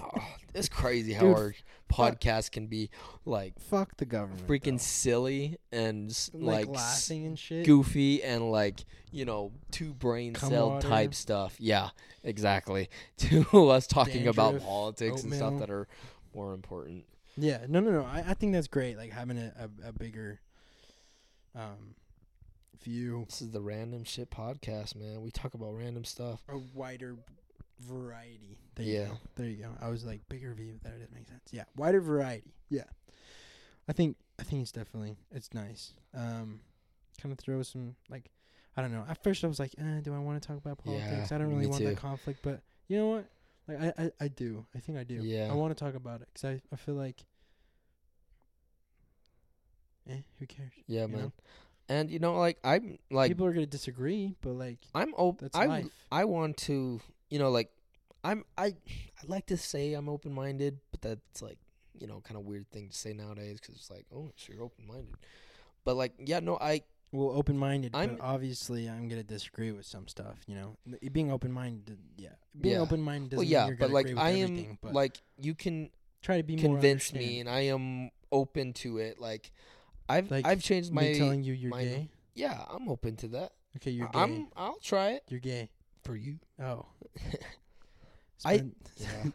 oh, 0.01 0.27
it's 0.53 0.69
crazy 0.69 1.13
how 1.13 1.21
Dude, 1.25 1.35
our 1.35 1.53
podcast 1.91 2.51
can 2.51 2.67
be 2.67 2.89
like 3.25 3.59
Fuck 3.59 3.97
the 3.97 4.05
government. 4.05 4.47
freaking 4.47 4.79
silly 4.79 5.57
and 5.71 6.11
s- 6.11 6.29
like, 6.33 6.67
like, 6.67 6.75
laughing 6.75 7.25
and 7.25 7.37
shit. 7.37 7.65
goofy 7.65 8.23
and 8.23 8.51
like 8.51 8.85
you 9.11 9.25
know 9.25 9.51
two 9.71 9.93
brain 9.93 10.33
Cum 10.33 10.49
cell 10.49 10.69
water. 10.69 10.87
type 10.87 11.13
stuff. 11.15 11.55
Yeah, 11.59 11.89
exactly. 12.23 12.89
To 13.17 13.69
us 13.69 13.87
talking 13.87 14.27
about 14.27 14.51
Dandruff, 14.51 14.67
politics 14.67 15.23
and 15.23 15.33
stuff 15.33 15.59
that 15.59 15.69
are 15.71 15.87
more 16.35 16.53
important. 16.53 17.05
Yeah, 17.35 17.65
no, 17.67 17.79
no, 17.79 17.89
no. 17.91 18.05
I, 18.05 18.23
I 18.29 18.33
think 18.35 18.53
that's 18.53 18.67
great. 18.67 18.97
Like 18.97 19.11
having 19.11 19.37
a, 19.39 19.51
a, 19.83 19.89
a 19.89 19.91
bigger 19.91 20.39
um 21.55 21.95
view, 22.83 23.25
This 23.29 23.41
is 23.41 23.51
the 23.51 23.61
random 23.61 24.03
shit 24.03 24.29
podcast, 24.29 24.95
man. 24.95 25.21
We 25.21 25.31
talk 25.31 25.53
about 25.53 25.75
random 25.77 26.03
stuff. 26.05 26.41
a 26.49 26.57
wider 26.57 27.15
variety. 27.79 28.57
There 28.75 28.85
you 28.85 28.93
Yeah. 28.93 29.07
go. 29.07 29.17
There 29.35 29.47
you 29.47 29.57
go. 29.57 29.71
I 29.81 29.89
was 29.89 30.05
like 30.05 30.27
bigger 30.29 30.53
view. 30.53 30.79
That 30.83 30.93
doesn't 30.93 31.13
make 31.13 31.27
sense. 31.27 31.41
Yeah, 31.51 31.65
wider 31.75 32.01
variety. 32.01 32.53
Yeah, 32.69 32.83
I 33.87 33.93
think 33.93 34.17
I 34.39 34.43
think 34.43 34.61
it's 34.61 34.71
definitely 34.71 35.15
it's 35.31 35.53
nice. 35.53 35.93
Um, 36.13 36.61
kind 37.21 37.31
of 37.31 37.39
throw 37.39 37.61
some 37.63 37.95
like 38.09 38.29
I 38.75 38.81
don't 38.81 38.91
know. 38.91 39.05
At 39.07 39.23
first 39.23 39.43
I 39.43 39.47
was 39.47 39.59
like, 39.59 39.75
eh, 39.77 39.99
do 40.01 40.13
I 40.13 40.19
want 40.19 40.41
to 40.41 40.47
talk 40.47 40.57
about 40.57 40.79
Yeah, 40.85 40.99
politics? 41.07 41.31
I 41.31 41.37
don't 41.37 41.49
really 41.53 41.67
want 41.67 41.81
too. 41.81 41.89
that 41.89 41.97
conflict, 41.97 42.39
but 42.41 42.61
you 42.87 42.97
know 42.97 43.07
what? 43.09 43.25
Like 43.67 43.79
I, 43.97 44.03
I, 44.05 44.11
I 44.21 44.27
do. 44.29 44.65
I 44.75 44.79
think 44.79 44.97
I 44.97 45.03
do. 45.03 45.15
Yeah. 45.15 45.49
I 45.51 45.53
want 45.55 45.75
to 45.77 45.83
talk 45.83 45.93
about 45.95 46.21
it 46.21 46.27
'cause 46.33 46.45
I, 46.45 46.61
I 46.71 46.75
feel 46.75 46.95
like, 46.95 47.23
eh, 50.09 50.17
who 50.39 50.45
cares? 50.47 50.71
Yeah, 50.87 51.03
You 51.03 51.07
man. 51.09 51.21
know? 51.21 51.31
And 51.89 52.09
you 52.09 52.19
know, 52.19 52.35
like 52.35 52.57
I'm 52.63 52.97
like 53.11 53.29
People 53.29 53.45
are 53.45 53.53
gonna 53.53 53.65
disagree, 53.65 54.35
but 54.41 54.51
like 54.51 54.79
I'm 54.95 55.13
open. 55.17 55.45
that's 55.45 55.57
I 55.57 55.65
life. 55.65 55.87
I 56.11 56.25
want 56.25 56.57
to, 56.57 57.01
you 57.29 57.39
know, 57.39 57.51
like 57.51 57.69
I'm 58.23 58.45
I 58.57 58.67
I 58.67 59.25
like 59.27 59.47
to 59.47 59.57
say 59.57 59.93
I'm 59.93 60.07
open 60.09 60.33
minded, 60.33 60.79
but 60.91 61.01
that's 61.01 61.41
like 61.41 61.57
you 61.99 62.07
know 62.07 62.21
kind 62.21 62.37
of 62.39 62.45
weird 62.45 62.69
thing 62.71 62.89
to 62.89 62.95
say 62.97 63.13
nowadays 63.13 63.59
because 63.61 63.75
it's 63.75 63.91
like 63.91 64.05
oh 64.15 64.31
so 64.35 64.53
you're 64.53 64.63
open 64.63 64.87
minded, 64.87 65.15
but 65.83 65.95
like 65.95 66.13
yeah 66.19 66.39
no 66.39 66.57
I 66.59 66.81
Well, 67.11 67.31
open 67.37 67.57
minded, 67.57 67.91
but 67.91 68.17
obviously 68.21 68.89
I'm 68.89 69.07
gonna 69.09 69.23
disagree 69.23 69.71
with 69.71 69.85
some 69.85 70.07
stuff. 70.07 70.37
You 70.47 70.55
know, 70.55 70.77
being 71.11 71.31
open 71.31 71.51
minded, 71.51 71.91
uh, 71.91 72.01
yeah, 72.17 72.29
being 72.59 72.75
Yeah. 72.75 72.81
open 72.81 73.01
minded 73.01 73.31
doesn't 73.31 73.43
well 73.43 73.51
yeah 73.51 73.65
mean 73.65 73.67
you're 73.67 73.77
but 73.77 73.91
like 73.91 74.05
agree 74.05 74.13
with 74.15 74.23
I 74.23 74.31
am 74.31 74.77
but 74.81 74.93
like 74.93 75.21
you 75.37 75.53
can 75.53 75.89
try 76.21 76.37
to 76.37 76.43
be 76.43 76.55
more 76.55 76.75
convince 76.79 77.13
me 77.13 77.39
and 77.41 77.49
I 77.49 77.61
am 77.67 78.09
open 78.31 78.73
to 78.73 78.97
it 78.97 79.19
like 79.19 79.51
I've 80.09 80.29
Like, 80.31 80.45
I've 80.45 80.61
changed 80.61 80.91
Me 80.93 81.11
my 81.13 81.17
telling 81.17 81.43
you 81.43 81.53
you're 81.53 81.71
my- 81.71 81.83
gay. 81.83 82.09
yeah 82.35 82.63
I'm 82.69 82.89
open 82.89 83.15
to 83.17 83.27
that 83.29 83.53
Okay, 83.77 83.91
you're 83.91 84.07
gay. 84.09 84.19
I'm 84.19 84.47
I'll 84.55 84.77
try 84.81 85.11
it 85.11 85.23
you're 85.29 85.39
gay. 85.39 85.69
for 86.03 86.15
you 86.15 86.39
Oh, 86.61 86.85
I- 88.45 88.65
yeah 88.97 89.25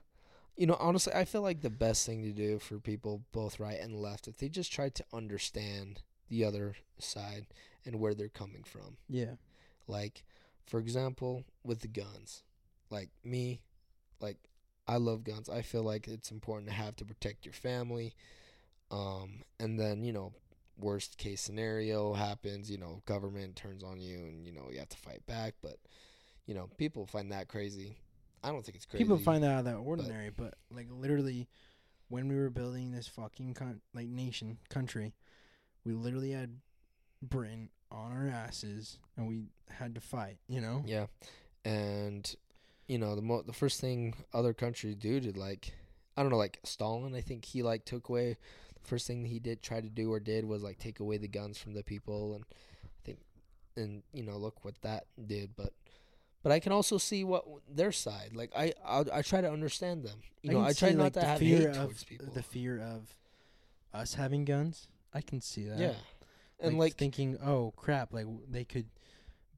you 0.57 0.67
know 0.67 0.77
honestly 0.81 1.13
I 1.15 1.25
feel 1.25 1.43
like 1.43 1.61
the 1.63 1.71
best 1.71 2.05
thing 2.05 2.23
to 2.25 2.33
do 2.33 2.59
for 2.59 2.79
people 2.79 3.23
both 3.33 3.59
right 3.61 3.79
and 3.81 3.95
left 3.95 4.29
if 4.29 4.37
they 4.39 4.49
just 4.49 4.73
try 4.73 4.89
to 4.91 5.05
understand 5.13 6.03
the 6.29 6.45
other 6.45 6.75
side 6.99 7.47
and 7.87 8.01
where 8.01 8.15
they're 8.15 8.29
coming 8.29 8.65
from 8.65 8.97
yeah, 9.09 9.37
Like, 9.87 10.25
for 10.67 10.79
example, 10.79 11.45
with 11.65 11.81
the 11.81 11.89
guns. 11.89 12.43
Like 12.91 13.09
me, 13.25 13.63
like 14.21 14.37
I 14.87 14.97
love 14.97 15.25
guns. 15.25 15.49
I 15.49 15.63
feel 15.63 15.83
like 15.83 16.07
it's 16.09 16.31
important 16.31 16.69
to 16.69 16.75
have 16.75 16.97
to 16.97 17.05
protect 17.07 17.47
your 17.47 17.55
family. 17.55 18.15
Um, 18.91 19.43
and 19.59 19.79
then, 19.81 20.03
you 20.05 20.13
know, 20.13 20.33
worst 20.79 21.19
case 21.19 21.41
scenario 21.41 22.13
happens, 22.15 22.71
you 22.71 22.79
know, 22.79 23.03
government 23.07 23.57
turns 23.57 23.83
on 23.83 24.01
you 24.01 24.19
and, 24.19 24.47
you 24.47 24.53
know, 24.53 24.69
you 24.71 24.79
have 24.79 24.89
to 24.89 24.97
fight 24.97 25.27
back. 25.27 25.55
But, 25.63 25.79
you 26.47 26.55
know, 26.55 26.69
people 26.79 27.07
find 27.07 27.33
that 27.33 27.49
crazy. 27.49 27.97
I 28.43 28.51
don't 28.51 28.65
think 28.65 28.77
it's 28.77 28.87
crazy. 28.87 29.05
People 29.05 29.19
find 29.19 29.43
that 29.43 29.51
out 29.51 29.59
of 29.61 29.65
the 29.65 29.75
ordinary, 29.75 30.31
but, 30.31 30.55
like 30.71 30.87
literally, 30.91 31.49
when 32.09 32.29
we 32.29 32.37
were 32.37 32.51
building 32.51 32.93
this 32.93 33.07
fucking 33.07 33.55
con- 33.55 33.81
like 33.95 34.09
nation 34.09 34.59
country, 34.71 35.15
we 35.85 35.93
literally 35.93 36.31
had 36.31 36.59
Britain 37.23 37.69
on 37.91 38.13
our 38.13 38.29
asses, 38.29 38.99
and 39.17 39.29
we 39.29 39.45
had 39.71 39.95
to 39.95 40.01
fight. 40.01 40.39
You 40.49 40.61
know. 40.61 40.83
Yeah, 40.87 41.07
and 41.65 42.35
you 42.87 42.99
know 42.99 43.15
the 43.15 43.23
mo- 43.23 43.43
the 43.43 43.53
first 43.53 43.81
thing 43.81 44.15
other 44.33 44.55
countries 44.55 44.97
do 44.97 45.21
to 45.21 45.39
like, 45.39 45.73
I 46.17 46.23
don't 46.23 46.31
know, 46.31 46.39
like 46.39 46.61
Stalin. 46.65 47.15
I 47.15 47.21
think 47.21 47.45
he 47.45 47.63
like 47.63 47.85
took 47.85 48.09
away 48.09 48.37
first 48.83 49.07
thing 49.07 49.25
he 49.25 49.39
did 49.39 49.63
try 49.63 49.81
to 49.81 49.89
do 49.89 50.13
or 50.13 50.21
did 50.21 50.45
was 50.45 50.63
like 50.63 50.79
take 50.79 51.01
away 51.01 51.19
the 51.19 51.29
guns 51.29 51.59
from 51.59 51.75
the 51.75 51.83
people, 51.83 52.35
and 52.35 52.45
I 52.85 53.01
think, 53.05 53.19
and 53.77 54.03
you 54.13 54.23
know 54.23 54.37
look 54.37 54.65
what 54.65 54.81
that 54.83 55.07
did, 55.27 55.51
but. 55.57 55.73
But 56.41 56.53
I 56.53 56.61
can 56.61 56.71
also 56.71 56.99
see 56.99 57.25
what 57.25 57.45
their 57.69 57.91
side. 57.91 58.31
Like 58.33 58.53
I, 58.57 58.73
I, 58.87 59.05
I 59.15 59.23
try 59.23 59.41
to 59.41 59.51
understand 59.51 60.05
them. 60.05 60.21
You 60.43 60.53
know, 60.53 60.61
I 60.61 60.73
try 60.73 60.91
see, 60.91 60.95
not 60.95 61.03
like, 61.03 61.13
to 61.15 61.21
the 61.21 61.27
have 61.27 61.39
fear 61.41 61.59
hate 61.59 61.67
of 61.67 61.77
towards 61.77 62.05
people. 62.05 62.27
The 62.33 62.43
fear 62.45 62.81
of 62.81 63.13
us 63.93 64.15
having 64.15 64.45
guns. 64.45 64.87
I 65.13 65.21
can 65.21 65.41
see 65.41 65.65
that. 65.65 65.79
yeah, 65.79 65.95
and 66.61 66.79
like, 66.79 66.95
thinking, 66.95 67.39
oh 67.45 67.73
crap, 67.77 68.13
like 68.13 68.27
they 68.49 68.65
could, 68.65 68.87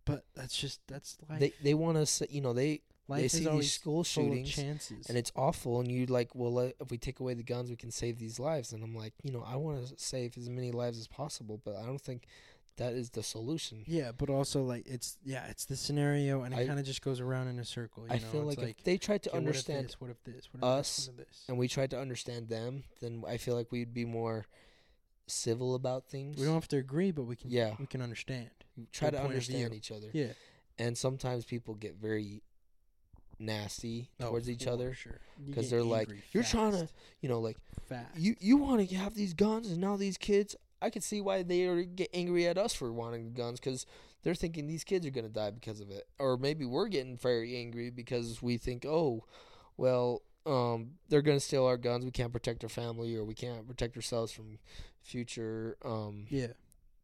but 0.05 0.25
that's 0.35 0.57
just 0.57 0.81
that's 0.87 1.19
life. 1.29 1.41
they 1.41 1.53
they 1.63 1.75
want 1.75 2.05
to, 2.05 2.33
you 2.33 2.41
know, 2.41 2.55
they 2.55 2.81
life 3.11 3.21
they 3.23 3.29
see 3.29 3.47
these 3.47 3.73
school 3.73 4.03
shootings 4.05 4.49
chances. 4.49 5.07
and 5.09 5.19
it's 5.19 5.33
awful 5.37 5.81
and 5.81 5.91
you 5.91 6.07
like 6.07 6.35
well 6.35 6.53
let, 6.53 6.75
if 6.81 6.91
we 6.91 6.97
take 6.99 7.21
away 7.21 7.35
the 7.35 7.43
guns 7.43 7.69
we 7.69 7.77
can 7.77 7.91
save 7.91 8.19
these 8.19 8.39
lives 8.39 8.73
and 8.73 8.83
i'm 8.83 8.95
like 8.95 9.13
you 9.23 9.33
know 9.33 9.45
i 9.47 9.57
want 9.57 9.87
to 9.87 9.93
save 9.99 10.39
as 10.39 10.49
many 10.49 10.71
lives 10.71 10.99
as 10.99 11.07
possible 11.09 11.61
but 11.65 11.75
i 11.77 11.85
don't 11.85 12.01
think 12.01 12.27
that 12.77 12.95
is 12.95 13.11
the 13.11 13.23
solution 13.23 13.83
yeah, 13.87 14.11
but 14.17 14.31
also 14.31 14.63
like 14.63 14.87
it's 14.87 15.19
yeah, 15.23 15.45
it's 15.51 15.67
the 15.67 15.77
scenario, 15.77 16.45
and 16.45 16.55
it 16.55 16.67
kind 16.67 16.79
of 16.79 16.87
just 16.87 17.03
goes 17.03 17.21
around 17.21 17.49
in 17.49 17.59
a 17.59 17.65
circle. 17.65 18.05
You 18.07 18.15
i 18.15 18.19
know? 18.19 18.27
feel 18.33 18.49
It's 18.49 18.59
like, 18.59 18.79
if 18.79 18.85
they 18.85 18.97
tried 18.97 19.23
to 19.25 19.31
okay, 19.31 19.39
what 19.39 19.43
if 19.43 19.47
understand 19.49 19.85
this, 19.89 20.01
what 20.01 20.11
if 20.11 20.25
this, 20.25 20.49
what 20.51 20.59
if 20.61 20.65
us 20.65 20.97
this, 20.97 21.27
this. 21.27 21.45
and 21.49 21.59
we 21.59 21.69
tried 21.69 21.91
to 21.91 22.01
understand 22.01 22.49
them 22.49 22.85
then 23.03 23.23
i 23.29 23.37
feel 23.37 23.55
like 23.55 23.71
we'd 23.71 23.93
be 23.93 24.07
more 24.07 24.47
civil 25.27 25.75
about 25.75 26.07
things 26.09 26.39
We 26.39 26.45
don't 26.47 26.55
have 26.55 26.69
to 26.69 26.79
agree, 26.79 27.11
but 27.11 27.25
we 27.25 27.37
can. 27.37 27.51
Yeah. 27.51 27.75
we 27.79 27.87
can 27.87 28.01
understand. 28.03 28.51
try 28.93 29.11
to 29.11 29.21
understand 29.21 29.75
each 29.75 29.93
other 29.93 30.09
Yeah, 30.15 30.33
and 30.79 30.97
sometimes 30.97 31.45
people 31.45 31.75
get 31.75 31.97
very 31.97 32.43
nasty 33.41 34.11
Oh, 34.21 34.29
towards 34.31 34.49
each 34.51 34.67
other 34.67 34.95
sure. 34.95 35.19
You 35.39 35.55
'cause 35.55 35.65
get 35.65 35.71
they're 35.71 35.83
like, 35.83 36.09
"You're 36.33 36.45
trying 36.45 36.73
to 36.73 36.89
you 37.21 37.29
know 37.29 37.41
like 37.41 37.57
fast. 37.89 38.17
you 38.19 38.37
you 38.41 38.57
want 38.57 38.87
to 38.89 38.97
have 38.97 39.15
these 39.15 39.35
guns 39.35 39.71
and 39.71 39.81
now 39.81 39.97
these 39.97 40.19
kids 40.19 40.55
i 40.83 40.91
can 40.91 41.03
see 41.03 41.21
why 41.21 41.43
they 41.43 41.65
are 41.67 41.83
get 41.83 42.09
angry 42.15 42.47
at 42.47 42.57
us 42.59 42.73
for 42.75 42.93
wanting 42.93 43.33
guns 43.33 43.59
because 43.61 43.87
they're 44.23 44.35
thinking 44.35 44.67
these 44.67 44.85
kids 44.85 45.07
are 45.07 45.11
going 45.11 45.27
to 45.27 45.33
die 45.33 45.51
because 45.51 45.81
of 45.81 45.91
it. 45.91 46.07
Or 46.19 46.37
maybe 46.37 46.67
we're 46.67 46.89
getting 46.89 47.17
very 47.17 47.57
angry 47.57 47.89
because 47.89 48.43
we 48.43 48.59
think 48.59 48.85
oh 48.85 49.25
well 49.79 50.21
um 50.45 50.93
they're 51.09 51.23
going 51.23 51.37
to 51.39 51.45
steal 51.45 51.65
our 51.65 51.79
guns. 51.79 52.05
We 52.05 52.11
can't 52.11 52.33
protect 52.33 52.63
our 52.63 52.69
family 52.69 53.17
or 53.17 53.25
we 53.25 53.33
can't 53.35 53.67
protect 53.67 53.97
ourselves 53.97 54.31
from 54.31 54.59
future 55.03 55.77
um 55.85 56.27
yeah, 56.29 56.49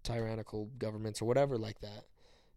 tyrannical 0.02 0.68
governments 0.78 1.20
or 1.22 1.24
whatever 1.24 1.56
like 1.58 1.80
that. 1.80 2.04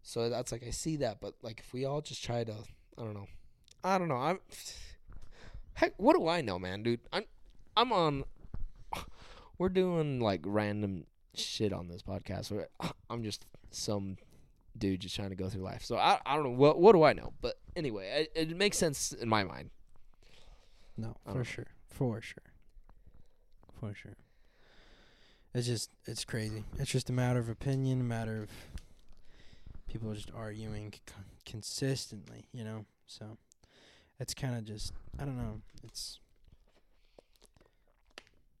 So 0.02 0.28
that's 0.30 0.52
like 0.52 0.62
i 0.66 0.70
see 0.70 0.96
that 0.96 1.20
but 1.20 1.34
like 1.42 1.60
if 1.60 1.72
we 1.74 1.84
all 1.84 2.00
just 2.00 2.24
try 2.24 2.42
to 2.44 2.52
i 2.98 3.02
don't 3.02 3.12
know 3.14 3.26
i 3.84 3.98
don't 3.98 4.08
know. 4.08 4.16
I'm 4.16 4.40
heck 5.74 5.94
what 5.96 6.16
do 6.16 6.28
i 6.28 6.40
know 6.40 6.58
man 6.58 6.82
dude? 6.82 7.00
I'm 7.12 7.24
i'm 7.76 7.92
on 7.92 8.24
we're 9.58 9.68
doing 9.68 10.20
like 10.20 10.42
random 10.44 11.06
shit 11.34 11.72
on 11.72 11.88
this 11.88 12.02
podcast. 12.02 12.50
Where 12.50 12.68
i'm 13.08 13.22
just 13.22 13.46
some 13.70 14.16
dude 14.76 15.00
just 15.00 15.16
trying 15.16 15.30
to 15.30 15.36
go 15.36 15.48
through 15.48 15.62
life. 15.62 15.84
So 15.84 15.96
i, 15.96 16.18
I 16.24 16.34
don't 16.34 16.44
know. 16.44 16.50
What 16.50 16.80
what 16.80 16.92
do 16.92 17.02
i 17.02 17.12
know? 17.12 17.32
But 17.40 17.58
anyway 17.76 18.28
it, 18.34 18.50
it 18.50 18.56
makes 18.56 18.76
sense 18.78 19.12
in 19.12 19.28
my 19.28 19.44
mind. 19.44 19.70
No, 20.96 21.16
for 21.32 21.44
sure, 21.44 21.68
for 21.88 22.20
sure, 22.20 22.52
for 23.78 23.94
sure. 23.94 24.16
It's 25.54 25.66
just 25.66 25.90
it's 26.06 26.24
crazy. 26.24 26.64
It's 26.78 26.90
just 26.90 27.08
a 27.08 27.12
matter 27.12 27.38
of 27.38 27.48
opinion, 27.48 28.00
a 28.00 28.04
matter 28.04 28.42
of 28.42 28.50
people 29.88 30.12
just 30.12 30.30
arguing 30.34 30.92
con- 31.06 31.24
consistently, 31.44 32.46
you 32.52 32.64
know. 32.64 32.84
So 33.06 33.38
it's 34.20 34.34
kind 34.34 34.56
of 34.56 34.64
just 34.64 34.92
I 35.18 35.24
don't 35.24 35.36
know. 35.38 35.60
It's 35.82 36.18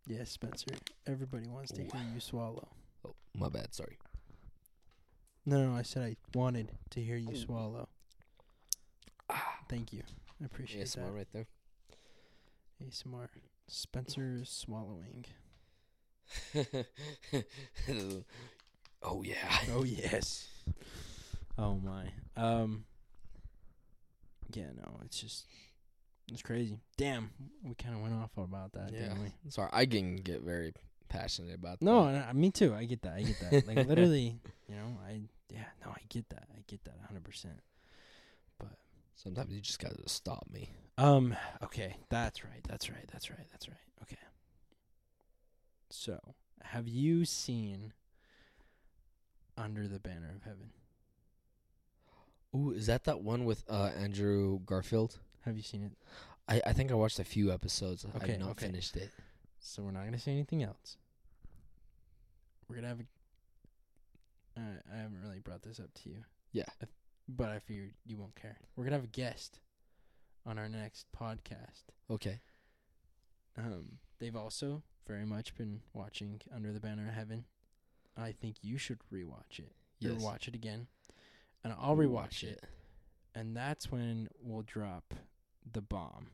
yeah, 0.06 0.24
Spencer. 0.24 0.72
Everybody 1.06 1.46
wants 1.46 1.70
to 1.72 1.82
hear 1.82 2.02
you 2.12 2.18
swallow. 2.20 2.66
oh 3.06 3.14
my 3.36 3.48
bad 3.48 3.72
sorry 3.74 3.98
No, 5.46 5.64
no, 5.64 5.76
I 5.76 5.82
said 5.82 6.02
I 6.02 6.16
wanted 6.36 6.72
to 6.90 7.00
hear 7.00 7.16
you 7.16 7.36
swallow. 7.36 7.88
ah 9.28 9.58
Thank 9.68 9.92
you. 9.92 10.02
I 10.42 10.46
appreciate 10.46 10.86
that. 10.86 10.98
ASMR 10.98 11.04
that. 11.06 11.12
right 11.12 11.28
there 11.32 11.46
ASMR. 12.84 13.28
Spencer 13.68 14.40
swallowing. 14.44 15.26
oh 19.02 19.22
yeah 19.22 19.58
Oh 19.72 19.84
yes. 19.84 20.48
Oh 21.58 21.74
my. 21.74 22.06
Um. 22.36 22.84
Yeah, 24.56 24.70
no, 24.76 25.00
it's 25.04 25.20
just 25.20 25.46
it's 26.32 26.42
crazy. 26.42 26.78
Damn, 26.96 27.30
we 27.64 27.74
kind 27.74 27.94
of 27.94 28.02
went 28.02 28.14
off 28.14 28.30
about 28.36 28.72
that, 28.72 28.92
yeah 28.92 29.00
didn't 29.08 29.22
we? 29.22 29.32
sorry 29.50 29.70
i 29.72 29.84
can 29.86 30.16
get 30.16 30.42
very 30.42 30.72
passionate 31.08 31.54
about 31.56 31.82
No, 31.82 32.04
that. 32.10 32.32
no, 32.34 32.40
me 32.40 32.50
too. 32.50 32.72
I 32.74 32.84
get 32.84 33.02
that. 33.02 33.14
I 33.14 33.22
get 33.22 33.40
that. 33.40 33.66
Like 33.66 33.86
literally, 33.88 34.38
you 34.68 34.74
know, 34.76 34.96
I 35.06 35.22
yeah, 35.52 35.64
no, 35.84 35.90
I 35.90 36.00
get 36.08 36.28
that. 36.30 36.46
I 36.56 36.60
get 36.68 36.84
that 36.84 36.94
100%. 37.12 37.46
But 38.58 38.68
sometimes 39.16 39.52
you 39.52 39.60
just 39.60 39.80
gotta 39.80 40.08
stop 40.08 40.46
me. 40.52 40.70
Um, 40.98 41.34
okay, 41.64 41.96
that's 42.10 42.44
right. 42.44 42.62
That's 42.68 42.88
right. 42.88 43.08
That's 43.10 43.28
right. 43.30 43.46
That's 43.50 43.68
right. 43.68 43.76
Okay. 44.02 44.18
So, 45.88 46.20
have 46.62 46.86
you 46.86 47.24
seen 47.24 47.92
Under 49.58 49.88
the 49.88 49.98
Banner 49.98 50.32
of 50.36 50.44
Heaven? 50.44 50.70
Ooh, 52.54 52.72
is 52.72 52.86
that 52.86 53.04
that 53.04 53.20
one 53.20 53.44
with 53.44 53.64
uh 53.68 53.90
Andrew 53.96 54.60
Garfield? 54.66 55.18
Have 55.44 55.56
you 55.56 55.62
seen 55.62 55.82
it? 55.84 55.92
I 56.48 56.70
I 56.70 56.72
think 56.72 56.90
I 56.90 56.94
watched 56.94 57.18
a 57.18 57.24
few 57.24 57.52
episodes. 57.52 58.04
Okay, 58.16 58.34
I've 58.34 58.40
not 58.40 58.50
okay. 58.50 58.66
finished 58.66 58.96
it. 58.96 59.10
So 59.60 59.82
we're 59.82 59.92
not 59.92 60.04
gonna 60.04 60.18
say 60.18 60.32
anything 60.32 60.62
else. 60.62 60.96
We're 62.68 62.76
gonna 62.76 62.88
have 62.88 63.00
a. 63.00 64.60
Uh, 64.60 64.62
I 64.92 64.96
haven't 64.96 65.20
really 65.22 65.38
brought 65.38 65.62
this 65.62 65.78
up 65.80 65.92
to 66.02 66.08
you. 66.10 66.24
Yeah. 66.52 66.64
But 67.28 67.50
I 67.50 67.58
figured 67.60 67.92
you 68.04 68.16
won't 68.18 68.34
care. 68.34 68.56
We're 68.74 68.84
gonna 68.84 68.96
have 68.96 69.04
a 69.04 69.08
guest 69.08 69.60
on 70.44 70.58
our 70.58 70.68
next 70.68 71.06
podcast. 71.16 71.84
Okay. 72.10 72.40
Um, 73.56 73.98
they've 74.18 74.34
also 74.36 74.82
very 75.06 75.24
much 75.24 75.54
been 75.54 75.80
watching 75.92 76.40
Under 76.54 76.72
the 76.72 76.80
Banner 76.80 77.08
of 77.08 77.14
Heaven. 77.14 77.44
I 78.16 78.32
think 78.32 78.56
you 78.62 78.78
should 78.78 78.98
rewatch 79.12 79.58
it. 79.58 79.72
Or 80.04 80.12
Yes. 80.12 80.22
watch 80.22 80.48
it 80.48 80.54
again, 80.54 80.86
and 81.64 81.74
I'll 81.78 81.96
rewatch 81.96 82.42
it. 82.42 82.62
And 83.34 83.56
that's 83.56 83.90
when 83.92 84.28
we'll 84.42 84.62
drop 84.62 85.14
the 85.70 85.80
bomb 85.80 86.28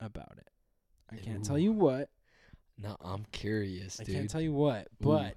about 0.00 0.34
it. 0.38 0.48
I 1.10 1.16
can't 1.16 1.44
tell 1.44 1.58
you 1.58 1.72
what. 1.72 2.08
No, 2.78 2.96
I'm 3.04 3.26
curious, 3.32 4.00
I 4.00 4.04
dude. 4.04 4.14
can't 4.16 4.30
tell 4.30 4.40
you 4.40 4.52
what, 4.52 4.86
Ooh. 4.86 5.04
but 5.04 5.36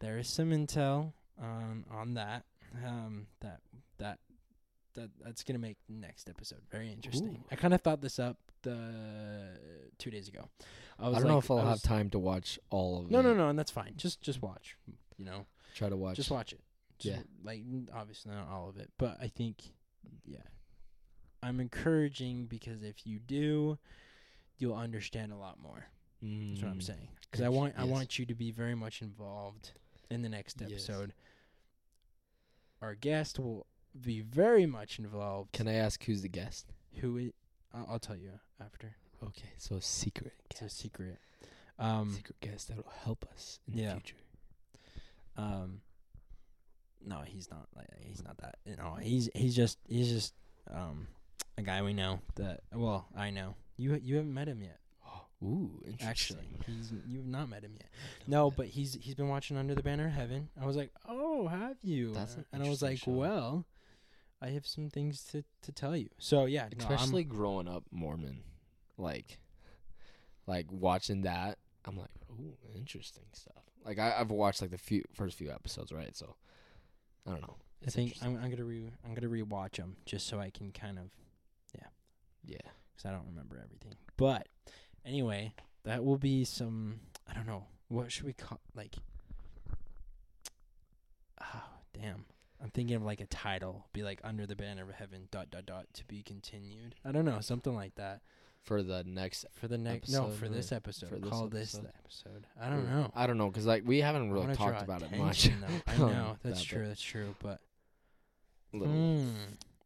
there 0.00 0.16
is 0.18 0.28
some 0.28 0.50
intel 0.50 1.12
on 1.40 1.84
on 1.90 2.14
that. 2.14 2.44
Um, 2.84 3.26
that 3.40 3.60
that 3.98 4.18
that 4.94 5.10
that's 5.22 5.42
gonna 5.42 5.58
make 5.58 5.76
next 5.88 6.30
episode 6.30 6.60
very 6.70 6.90
interesting. 6.90 7.36
Ooh. 7.36 7.44
I 7.50 7.56
kind 7.56 7.74
of 7.74 7.82
thought 7.82 8.00
this 8.00 8.18
up 8.18 8.38
the 8.62 8.78
two 9.98 10.10
days 10.10 10.28
ago. 10.28 10.48
I, 10.98 11.06
I, 11.06 11.08
was 11.10 11.18
don't 11.18 11.28
know 11.28 11.34
like- 11.36 11.44
if 11.44 11.50
I'll 11.50 11.58
I 11.58 11.68
have 11.68 11.82
time 11.82 12.08
to 12.10 12.18
watch 12.18 12.58
all 12.70 13.00
of 13.00 13.10
No, 13.10 13.20
it. 13.20 13.22
no, 13.24 13.34
no, 13.34 13.48
and 13.50 13.58
that's 13.58 13.70
fine. 13.70 13.92
Just 13.96 14.22
just 14.22 14.40
watch. 14.42 14.76
You 15.18 15.24
know, 15.26 15.46
Try 15.74 15.90
to 15.90 15.96
watch. 15.96 16.16
just 16.16 16.30
watch 16.30 16.52
it. 16.54 16.60
Yeah. 17.04 17.18
like 17.44 17.62
obviously 17.94 18.32
not 18.32 18.48
all 18.48 18.68
of 18.68 18.76
it, 18.78 18.90
but 18.98 19.16
I 19.20 19.28
think 19.28 19.62
yeah, 20.24 20.38
I'm 21.42 21.60
encouraging 21.60 22.46
because 22.46 22.82
if 22.82 23.06
you 23.06 23.18
do, 23.18 23.78
you'll 24.58 24.76
understand 24.76 25.32
a 25.32 25.36
lot 25.36 25.58
more. 25.60 25.86
That's 26.22 26.62
what 26.62 26.70
I'm 26.70 26.78
Mm, 26.78 26.82
saying. 26.82 27.08
Because 27.30 27.44
I 27.44 27.48
want 27.48 27.74
I 27.76 27.84
want 27.84 28.18
you 28.18 28.26
to 28.26 28.34
be 28.34 28.50
very 28.50 28.74
much 28.74 29.02
involved 29.02 29.72
in 30.10 30.22
the 30.22 30.28
next 30.28 30.60
Yes. 30.60 30.70
episode. 30.70 31.12
Our 32.82 32.94
guest 32.94 33.38
will 33.38 33.66
be 34.00 34.20
very 34.20 34.66
much 34.66 34.98
involved. 34.98 35.52
Can 35.52 35.68
I 35.68 35.74
ask 35.74 36.02
who's 36.04 36.22
the 36.22 36.28
guest? 36.28 36.66
Who 37.00 37.16
it? 37.18 37.34
I'll, 37.74 37.86
I'll 37.92 37.98
tell 37.98 38.16
you 38.16 38.30
after. 38.60 38.96
Okay, 39.24 39.48
so 39.56 39.76
a 39.76 39.82
secret 39.82 40.34
It's 40.50 40.62
a 40.62 40.68
secret. 40.68 41.18
Um. 41.78 42.12
secret 42.14 42.40
guest 42.40 42.68
that'll 42.68 42.90
help 43.04 43.26
us 43.32 43.60
in 43.66 43.78
yeah. 43.78 43.86
the 43.88 44.00
future. 44.00 44.16
Um. 45.36 45.80
No, 47.04 47.20
he's 47.24 47.50
not. 47.50 47.66
Like 47.74 47.88
he's 48.00 48.22
not 48.22 48.38
that. 48.38 48.56
You 48.64 48.76
know, 48.76 48.96
he's 49.00 49.28
he's 49.34 49.54
just 49.54 49.78
he's 49.88 50.10
just 50.10 50.34
um 50.70 51.06
a 51.58 51.62
guy 51.62 51.82
we 51.82 51.92
know 51.92 52.20
that. 52.36 52.60
Well, 52.72 53.06
I 53.16 53.30
know 53.30 53.54
you. 53.76 53.98
You 54.02 54.16
haven't 54.16 54.34
met 54.34 54.48
him 54.48 54.62
yet. 54.62 54.78
Ooh, 55.42 55.82
interesting. 55.86 56.08
Actually, 56.08 56.48
he's 56.66 56.92
you've 57.06 57.26
not 57.26 57.48
met 57.48 57.62
him 57.62 57.72
yet. 57.74 57.88
No, 58.26 58.50
but 58.50 58.66
he's 58.66 58.98
he's 59.00 59.14
been 59.14 59.28
watching 59.28 59.56
Under 59.56 59.74
the 59.74 59.82
Banner 59.82 60.06
of 60.06 60.12
Heaven. 60.12 60.48
I 60.60 60.66
was 60.66 60.76
like, 60.76 60.90
oh, 61.08 61.48
have 61.48 61.76
you? 61.82 62.12
That's 62.12 62.34
an 62.34 62.44
and 62.52 62.62
I 62.62 62.68
was 62.68 62.82
like, 62.82 62.98
show. 62.98 63.12
well, 63.12 63.66
I 64.42 64.48
have 64.48 64.66
some 64.66 64.90
things 64.90 65.22
to 65.32 65.44
to 65.62 65.72
tell 65.72 65.96
you. 65.96 66.08
So 66.18 66.44
yeah, 66.44 66.68
no, 66.76 66.84
Especially 66.84 67.24
growing 67.24 67.68
up 67.68 67.84
Mormon, 67.90 68.42
like, 68.98 69.38
like 70.46 70.66
watching 70.70 71.22
that, 71.22 71.58
I'm 71.84 71.96
like, 71.96 72.10
ooh, 72.30 72.56
interesting 72.74 73.24
stuff. 73.32 73.62
Like 73.84 73.98
I, 73.98 74.16
I've 74.18 74.30
watched 74.30 74.60
like 74.60 74.70
the 74.70 74.78
few 74.78 75.04
first 75.14 75.38
few 75.38 75.50
episodes, 75.50 75.92
right? 75.92 76.14
So 76.16 76.36
I 77.26 77.30
don't 77.30 77.42
know. 77.42 77.56
I 77.86 77.90
think 77.90 78.16
I'm, 78.22 78.38
I'm 78.42 78.50
gonna 78.50 78.64
re 78.64 78.90
I'm 79.04 79.14
gonna 79.14 79.28
rewatch 79.28 79.76
them 79.76 79.96
just 80.06 80.26
so 80.26 80.40
I 80.40 80.50
can 80.50 80.72
kind 80.72 80.98
of 80.98 81.04
yeah, 81.74 81.86
yeah. 82.44 82.70
because 82.94 83.08
I 83.08 83.12
don't 83.12 83.26
remember 83.26 83.60
everything. 83.62 83.94
But 84.16 84.48
anyway, 85.04 85.52
that 85.84 86.04
will 86.04 86.18
be 86.18 86.44
some. 86.44 87.00
I 87.28 87.34
don't 87.34 87.46
know 87.46 87.64
what 87.88 88.10
should 88.10 88.24
we 88.24 88.32
call 88.32 88.60
like. 88.74 88.94
Oh 91.40 91.62
damn! 91.92 92.24
I'm 92.62 92.70
thinking 92.70 92.96
of 92.96 93.02
like 93.02 93.20
a 93.20 93.26
title, 93.26 93.86
be 93.92 94.02
like 94.02 94.20
"Under 94.24 94.46
the 94.46 94.56
Banner 94.56 94.88
of 94.88 94.94
Heaven." 94.94 95.28
Dot 95.30 95.50
dot 95.50 95.66
dot 95.66 95.86
to 95.94 96.04
be 96.06 96.22
continued. 96.22 96.94
I 97.04 97.12
don't 97.12 97.24
know, 97.24 97.40
something 97.40 97.74
like 97.74 97.94
that 97.96 98.22
For 98.66 98.82
the 98.82 99.04
next, 99.04 99.46
for 99.52 99.68
the 99.68 99.78
next. 99.78 100.10
No, 100.10 100.28
for 100.30 100.48
this 100.48 100.72
episode. 100.72 101.08
for 101.08 101.16
this 101.16 101.30
call 101.30 101.46
this 101.46 101.74
episode? 101.76 101.84
the 101.84 101.98
episode. 101.98 102.46
I 102.60 102.68
don't 102.68 102.90
know. 102.90 103.10
I 103.14 103.26
don't 103.28 103.38
know, 103.38 103.48
cause 103.50 103.64
like 103.64 103.84
we 103.86 104.00
haven't 104.00 104.30
really 104.32 104.54
talked 104.56 104.82
about 104.82 105.02
it 105.02 105.16
much. 105.16 105.44
though. 105.44 105.66
I 105.86 105.96
know 105.98 106.36
that's 106.42 106.60
that, 106.60 106.66
true. 106.66 106.86
That's 106.88 107.00
true. 107.00 107.34
But 107.40 107.60
Hmm. 108.74 109.28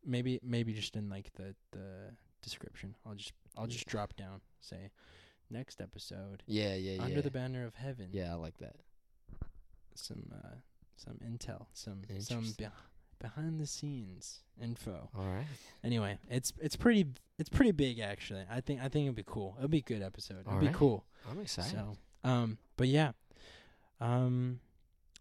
Maybe 0.04 0.40
maybe 0.42 0.72
just 0.72 0.96
in 0.96 1.08
like 1.10 1.30
the 1.34 1.54
the 1.72 2.14
description. 2.42 2.96
I'll 3.06 3.14
just 3.14 3.32
I'll 3.56 3.66
just 3.66 3.86
drop 3.86 4.16
down 4.16 4.40
say 4.60 4.90
next 5.50 5.80
episode 5.80 6.42
Yeah, 6.46 6.74
yeah, 6.74 6.92
yeah. 6.94 7.02
under 7.02 7.20
the 7.22 7.30
banner 7.30 7.66
of 7.66 7.74
heaven. 7.74 8.08
yeah, 8.12 8.32
I 8.32 8.36
like 8.36 8.56
that. 8.58 8.76
Some 9.94 10.32
uh 10.32 10.54
some 10.96 11.18
intel, 11.26 11.66
some 11.74 12.00
some 12.18 12.44
behind 13.20 13.60
the 13.60 13.66
scenes 13.66 14.40
info. 14.60 15.08
All 15.16 15.26
right. 15.26 15.46
Anyway, 15.84 16.18
it's 16.28 16.52
it's 16.60 16.74
pretty 16.74 17.06
it's 17.38 17.48
pretty 17.48 17.72
big 17.72 18.00
actually. 18.00 18.42
I 18.50 18.60
think 18.60 18.80
I 18.80 18.88
think 18.88 19.04
it'd 19.04 19.14
be 19.14 19.24
cool. 19.24 19.54
It'd 19.58 19.70
be 19.70 19.78
a 19.78 19.82
good 19.82 20.02
episode. 20.02 20.44
It'd 20.46 20.60
be 20.60 20.68
cool. 20.68 21.04
I'm 21.30 21.40
excited. 21.40 21.72
So, 21.72 21.96
um, 22.28 22.58
but 22.76 22.88
yeah, 22.88 23.12
um, 24.00 24.60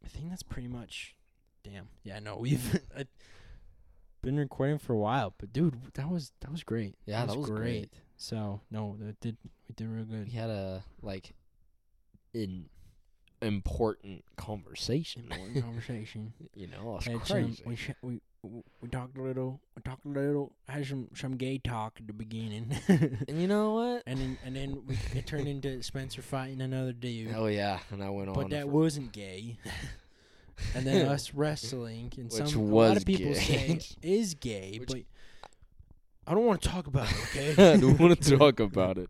I 0.03 0.07
think 0.07 0.29
that's 0.29 0.43
pretty 0.43 0.67
much. 0.67 1.15
Damn. 1.63 1.89
Yeah. 2.03 2.19
No, 2.19 2.37
we've 2.39 2.79
uh, 2.97 3.03
been 4.21 4.37
recording 4.37 4.79
for 4.79 4.93
a 4.93 4.97
while, 4.97 5.33
but 5.37 5.53
dude, 5.53 5.93
that 5.93 6.09
was 6.09 6.31
that 6.41 6.51
was 6.51 6.63
great. 6.63 6.95
Yeah, 7.05 7.25
that 7.25 7.37
was 7.37 7.49
great. 7.49 7.91
So 8.17 8.61
no, 8.71 8.95
that 8.99 9.19
did 9.19 9.37
we 9.67 9.75
did 9.75 9.87
real 9.87 10.05
good. 10.05 10.25
we 10.25 10.31
had 10.31 10.49
a 10.49 10.83
like 11.01 11.33
an 12.33 12.69
important 13.41 14.23
conversation. 14.37 15.23
Important 15.31 15.63
conversation. 15.63 16.33
you 16.55 16.67
know, 16.67 16.95
it's 16.97 17.05
Had 17.05 17.25
some, 17.25 17.43
crazy. 17.45 17.63
we 17.65 17.75
sh- 17.75 17.91
we 18.01 18.19
we 18.81 18.87
talked 18.89 19.17
a 19.17 19.21
little. 19.21 19.59
We 19.75 19.81
talked 19.81 20.05
a 20.05 20.09
little. 20.09 20.53
Had 20.67 20.85
some 20.87 21.07
some 21.15 21.35
gay 21.37 21.57
talk 21.57 21.93
at 21.99 22.07
the 22.07 22.13
beginning, 22.13 22.75
and 22.87 23.41
you 23.41 23.47
know 23.47 23.73
what? 23.75 24.03
and 24.07 24.19
then 24.19 24.37
and 24.45 24.55
then 24.55 24.81
we, 24.87 24.97
it 25.15 25.25
turned 25.27 25.47
into 25.53 25.81
Spencer 25.83 26.21
fighting 26.21 26.61
another 26.61 26.93
dude. 26.93 27.33
Oh 27.35 27.47
yeah, 27.47 27.79
and 27.91 28.03
I 28.03 28.09
went 28.09 28.29
on. 28.29 28.35
but 28.35 28.49
that 28.51 28.63
for- 28.63 28.67
wasn't 28.67 29.11
gay. 29.11 29.57
and 30.75 30.85
then 30.85 31.07
us 31.07 31.33
wrestling, 31.33 32.11
and 32.17 32.31
Which 32.31 32.49
some 32.51 32.59
a 32.61 32.63
lot 32.63 32.97
of 32.97 33.05
people 33.05 33.33
gay. 33.33 33.79
say 33.79 33.79
is 34.01 34.33
gay, 34.35 34.77
Which- 34.79 34.89
but 34.89 35.01
I 36.27 36.33
don't 36.35 36.45
want 36.45 36.61
to 36.61 36.69
talk 36.69 36.85
about 36.87 37.09
it. 37.09 37.17
Okay, 37.35 37.73
I 37.73 37.77
don't 37.77 37.97
want 37.99 38.21
to 38.21 38.37
talk 38.37 38.59
about 38.59 38.97
it. 38.99 39.09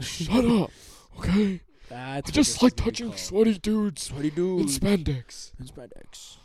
Shut 0.00 0.44
up, 0.44 0.70
okay? 1.18 1.60
That's 1.92 2.30
I 2.30 2.32
just 2.32 2.62
like 2.62 2.72
is 2.72 2.80
gonna 2.80 2.84
be 2.86 2.90
touching 2.90 3.06
called. 3.08 3.18
sweaty 3.18 3.58
dudes 3.58 4.02
sweaty 4.04 4.30
dudes. 4.30 4.76
in 4.76 4.80
dudes 4.82 5.04
spandex. 5.04 5.52
and 5.58 5.68
spandex. 5.68 6.36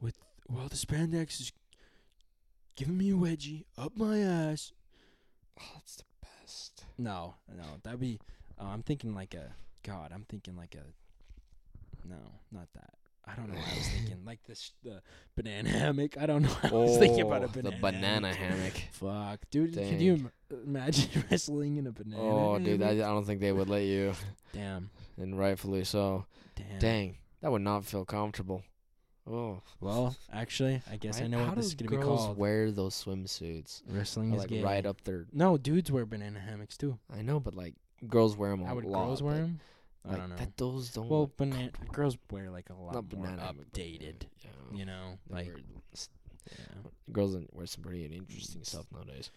With 0.00 0.18
well, 0.48 0.68
the 0.68 0.74
spandex 0.76 1.40
is 1.40 1.52
giving 2.74 2.98
me 2.98 3.10
a 3.10 3.14
wedgie 3.14 3.64
up 3.78 3.96
my 3.96 4.18
ass. 4.18 4.72
Oh, 5.60 5.64
that's 5.74 5.96
the 5.96 6.02
best. 6.22 6.84
No, 6.98 7.34
no, 7.48 7.64
that'd 7.84 8.00
be. 8.00 8.18
Uh, 8.60 8.64
I'm 8.64 8.82
thinking 8.82 9.14
like 9.14 9.34
a 9.34 9.52
God. 9.84 10.10
I'm 10.12 10.24
thinking 10.28 10.56
like 10.56 10.74
a. 10.74 10.84
No, 12.08 12.16
not 12.50 12.66
that. 12.74 12.94
I 13.32 13.36
don't 13.36 13.48
know 13.48 13.58
what 13.58 13.68
I 13.72 13.76
was 13.76 13.88
thinking. 13.88 14.16
Like 14.30 14.42
this, 14.44 14.70
the 14.84 15.02
banana 15.34 15.68
hammock. 15.80 16.16
I 16.16 16.26
don't 16.26 16.42
know. 16.42 16.48
What 16.48 16.72
I 16.72 16.76
was 16.76 16.98
thinking 16.98 17.22
about 17.22 17.42
a 17.42 17.46
Oh, 17.46 17.48
banana. 17.48 17.70
the 17.70 17.80
banana 17.80 18.34
hammock. 18.34 18.72
Fuck, 18.92 19.40
dude. 19.50 19.74
Could 19.74 20.00
you 20.00 20.12
im- 20.14 20.30
imagine 20.66 21.24
wrestling 21.30 21.76
in 21.78 21.86
a 21.88 21.90
banana? 21.92 22.22
Oh, 22.22 22.58
dude, 22.60 22.82
I, 22.82 22.90
I 22.90 22.94
don't 22.96 23.24
think 23.24 23.40
they 23.40 23.50
would 23.50 23.68
let 23.68 23.82
you, 23.82 24.12
Damn. 24.52 24.90
and 25.18 25.36
rightfully 25.38 25.82
so. 25.84 26.26
Damn. 26.54 26.78
Dang, 26.78 27.16
that 27.40 27.50
would 27.50 27.62
not 27.62 27.84
feel 27.86 28.04
comfortable. 28.04 28.62
Oh, 29.28 29.62
Well, 29.80 30.14
actually, 30.32 30.80
I 30.90 30.96
guess 30.96 31.18
I 31.18 31.22
Right? 31.22 31.30
know 31.30 31.38
How 31.40 31.46
what 31.48 31.56
this 31.56 31.66
is 31.66 31.74
gonna 31.74 31.90
be 31.90 31.96
girls 31.96 32.20
called. 32.26 32.38
wear 32.38 32.70
those 32.70 32.94
swimsuits? 32.94 33.82
Wrestling 33.88 34.32
Or, 34.32 34.36
is 34.36 34.40
like 34.42 34.48
gay. 34.50 34.62
right 34.62 34.86
up 34.86 35.02
their. 35.04 35.26
No, 35.32 35.56
dudes 35.56 35.90
wear 35.90 36.06
banana 36.06 36.38
hammocks 36.40 36.76
too. 36.76 36.98
I 37.12 37.22
know, 37.22 37.40
but 37.40 37.54
like 37.54 37.74
girls 38.08 38.36
wear 38.36 38.50
them 38.50 38.62
a 38.62 38.66
How 38.66 38.74
would 38.76 38.84
lot. 38.84 39.06
girls 39.06 39.22
wear 39.22 39.34
them? 39.36 39.60
I 40.04 40.08
like, 40.12 40.18
don't 40.18 40.30
know. 40.30 40.36
That 40.36 40.56
those 40.56 40.90
don't. 40.90 41.08
Well, 41.08 41.20
look 41.22 41.36
banana 41.36 41.70
girls 41.92 42.16
wear 42.30 42.50
like 42.50 42.70
a 42.70 42.74
lot 42.74 42.94
Not 42.94 43.12
more 43.12 43.26
banana 43.26 43.52
updated. 43.54 44.22
Yeah, 44.42 44.50
You 44.78 44.84
know, 44.86 45.18
they 45.28 45.34
like 45.34 45.46
wear 45.46 45.56
yeah. 46.50 46.90
girls 47.12 47.36
wear 47.52 47.66
some 47.66 47.82
pretty 47.84 48.04
interesting 48.06 48.64
stuff 48.64 48.86
nowadays. 48.92 49.30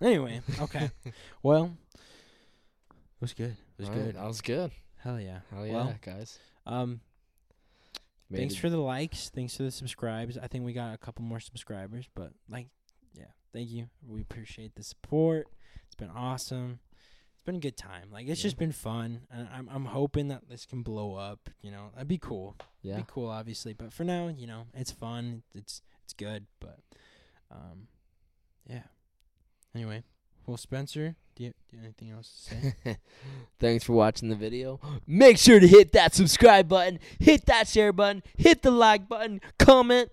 Anyway, 0.00 0.40
okay. 0.60 0.90
well, 1.42 1.76
it 2.84 3.20
was 3.20 3.32
good. 3.32 3.56
It 3.78 3.80
was 3.80 3.88
All 3.88 3.94
right, 3.94 4.04
good. 4.04 4.14
That 4.16 4.26
was 4.26 4.40
good. 4.40 4.70
Hell 4.98 5.18
yeah. 5.20 5.40
Hell 5.52 5.66
yeah, 5.66 5.72
Well, 5.74 5.94
guys. 6.02 6.38
um, 6.66 7.00
Made 8.30 8.38
thanks 8.38 8.54
it- 8.54 8.58
for 8.60 8.70
the 8.70 8.78
likes. 8.80 9.30
Thanks 9.30 9.56
for 9.56 9.62
the 9.62 9.70
subscribes. 9.70 10.36
I 10.38 10.46
think 10.48 10.64
we 10.64 10.72
got 10.72 10.94
a 10.94 10.98
couple 10.98 11.24
more 11.24 11.40
subscribers, 11.40 12.08
but 12.14 12.32
like, 12.48 12.68
yeah, 13.14 13.24
thank 13.52 13.70
you. 13.70 13.86
We 14.06 14.20
appreciate 14.20 14.74
the 14.74 14.82
support. 14.82 15.46
It's 15.86 15.94
been 15.94 16.10
awesome. 16.10 16.80
Been 17.46 17.56
a 17.56 17.60
good 17.60 17.76
time. 17.76 18.10
Like, 18.12 18.26
it's 18.26 18.40
Yeah. 18.40 18.48
just 18.48 18.58
been 18.58 18.72
fun. 18.72 19.20
And 19.30 19.48
I'm 19.54 19.68
I'm 19.72 19.84
hoping 19.86 20.28
that 20.28 20.48
this 20.48 20.66
can 20.66 20.82
blow 20.82 21.14
up. 21.14 21.48
You 21.62 21.70
know, 21.70 21.90
that'd 21.94 22.08
be 22.08 22.18
cool. 22.18 22.56
yeah. 22.82 22.96
Be 22.98 23.04
cool, 23.06 23.28
obviously. 23.28 23.72
But 23.72 23.92
for 23.92 24.02
now, 24.04 24.28
you 24.28 24.46
know, 24.48 24.64
it's 24.74 24.90
fun. 24.90 25.42
It's 25.54 25.80
it's 26.02 26.12
good. 26.12 26.46
But, 26.60 26.80
um, 27.50 27.86
yeah. 28.68 28.82
Anyway, 29.74 30.02
well, 30.46 30.56
Spencer, 30.56 31.14
do 31.36 31.44
you, 31.44 31.50
do 31.68 31.76
you 31.76 31.78
have 31.78 31.84
anything 31.84 32.10
else 32.10 32.48
to 32.48 32.54
say? 32.84 32.96
Thanks 33.60 33.84
for 33.84 33.92
watching 33.92 34.28
the 34.28 34.36
video. 34.36 34.80
Make 35.06 35.38
sure 35.38 35.60
to 35.60 35.66
hit 35.68 35.92
that 35.92 36.14
subscribe 36.14 36.68
button, 36.68 36.98
hit 37.20 37.46
that 37.46 37.68
share 37.68 37.92
button, 37.92 38.22
hit 38.36 38.62
the 38.62 38.70
like 38.72 39.08
button, 39.08 39.40
comment. 39.58 40.10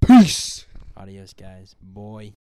Peace. 0.00 0.66
Adios, 0.96 1.32
guys. 1.32 1.76
Boy. 1.80 2.32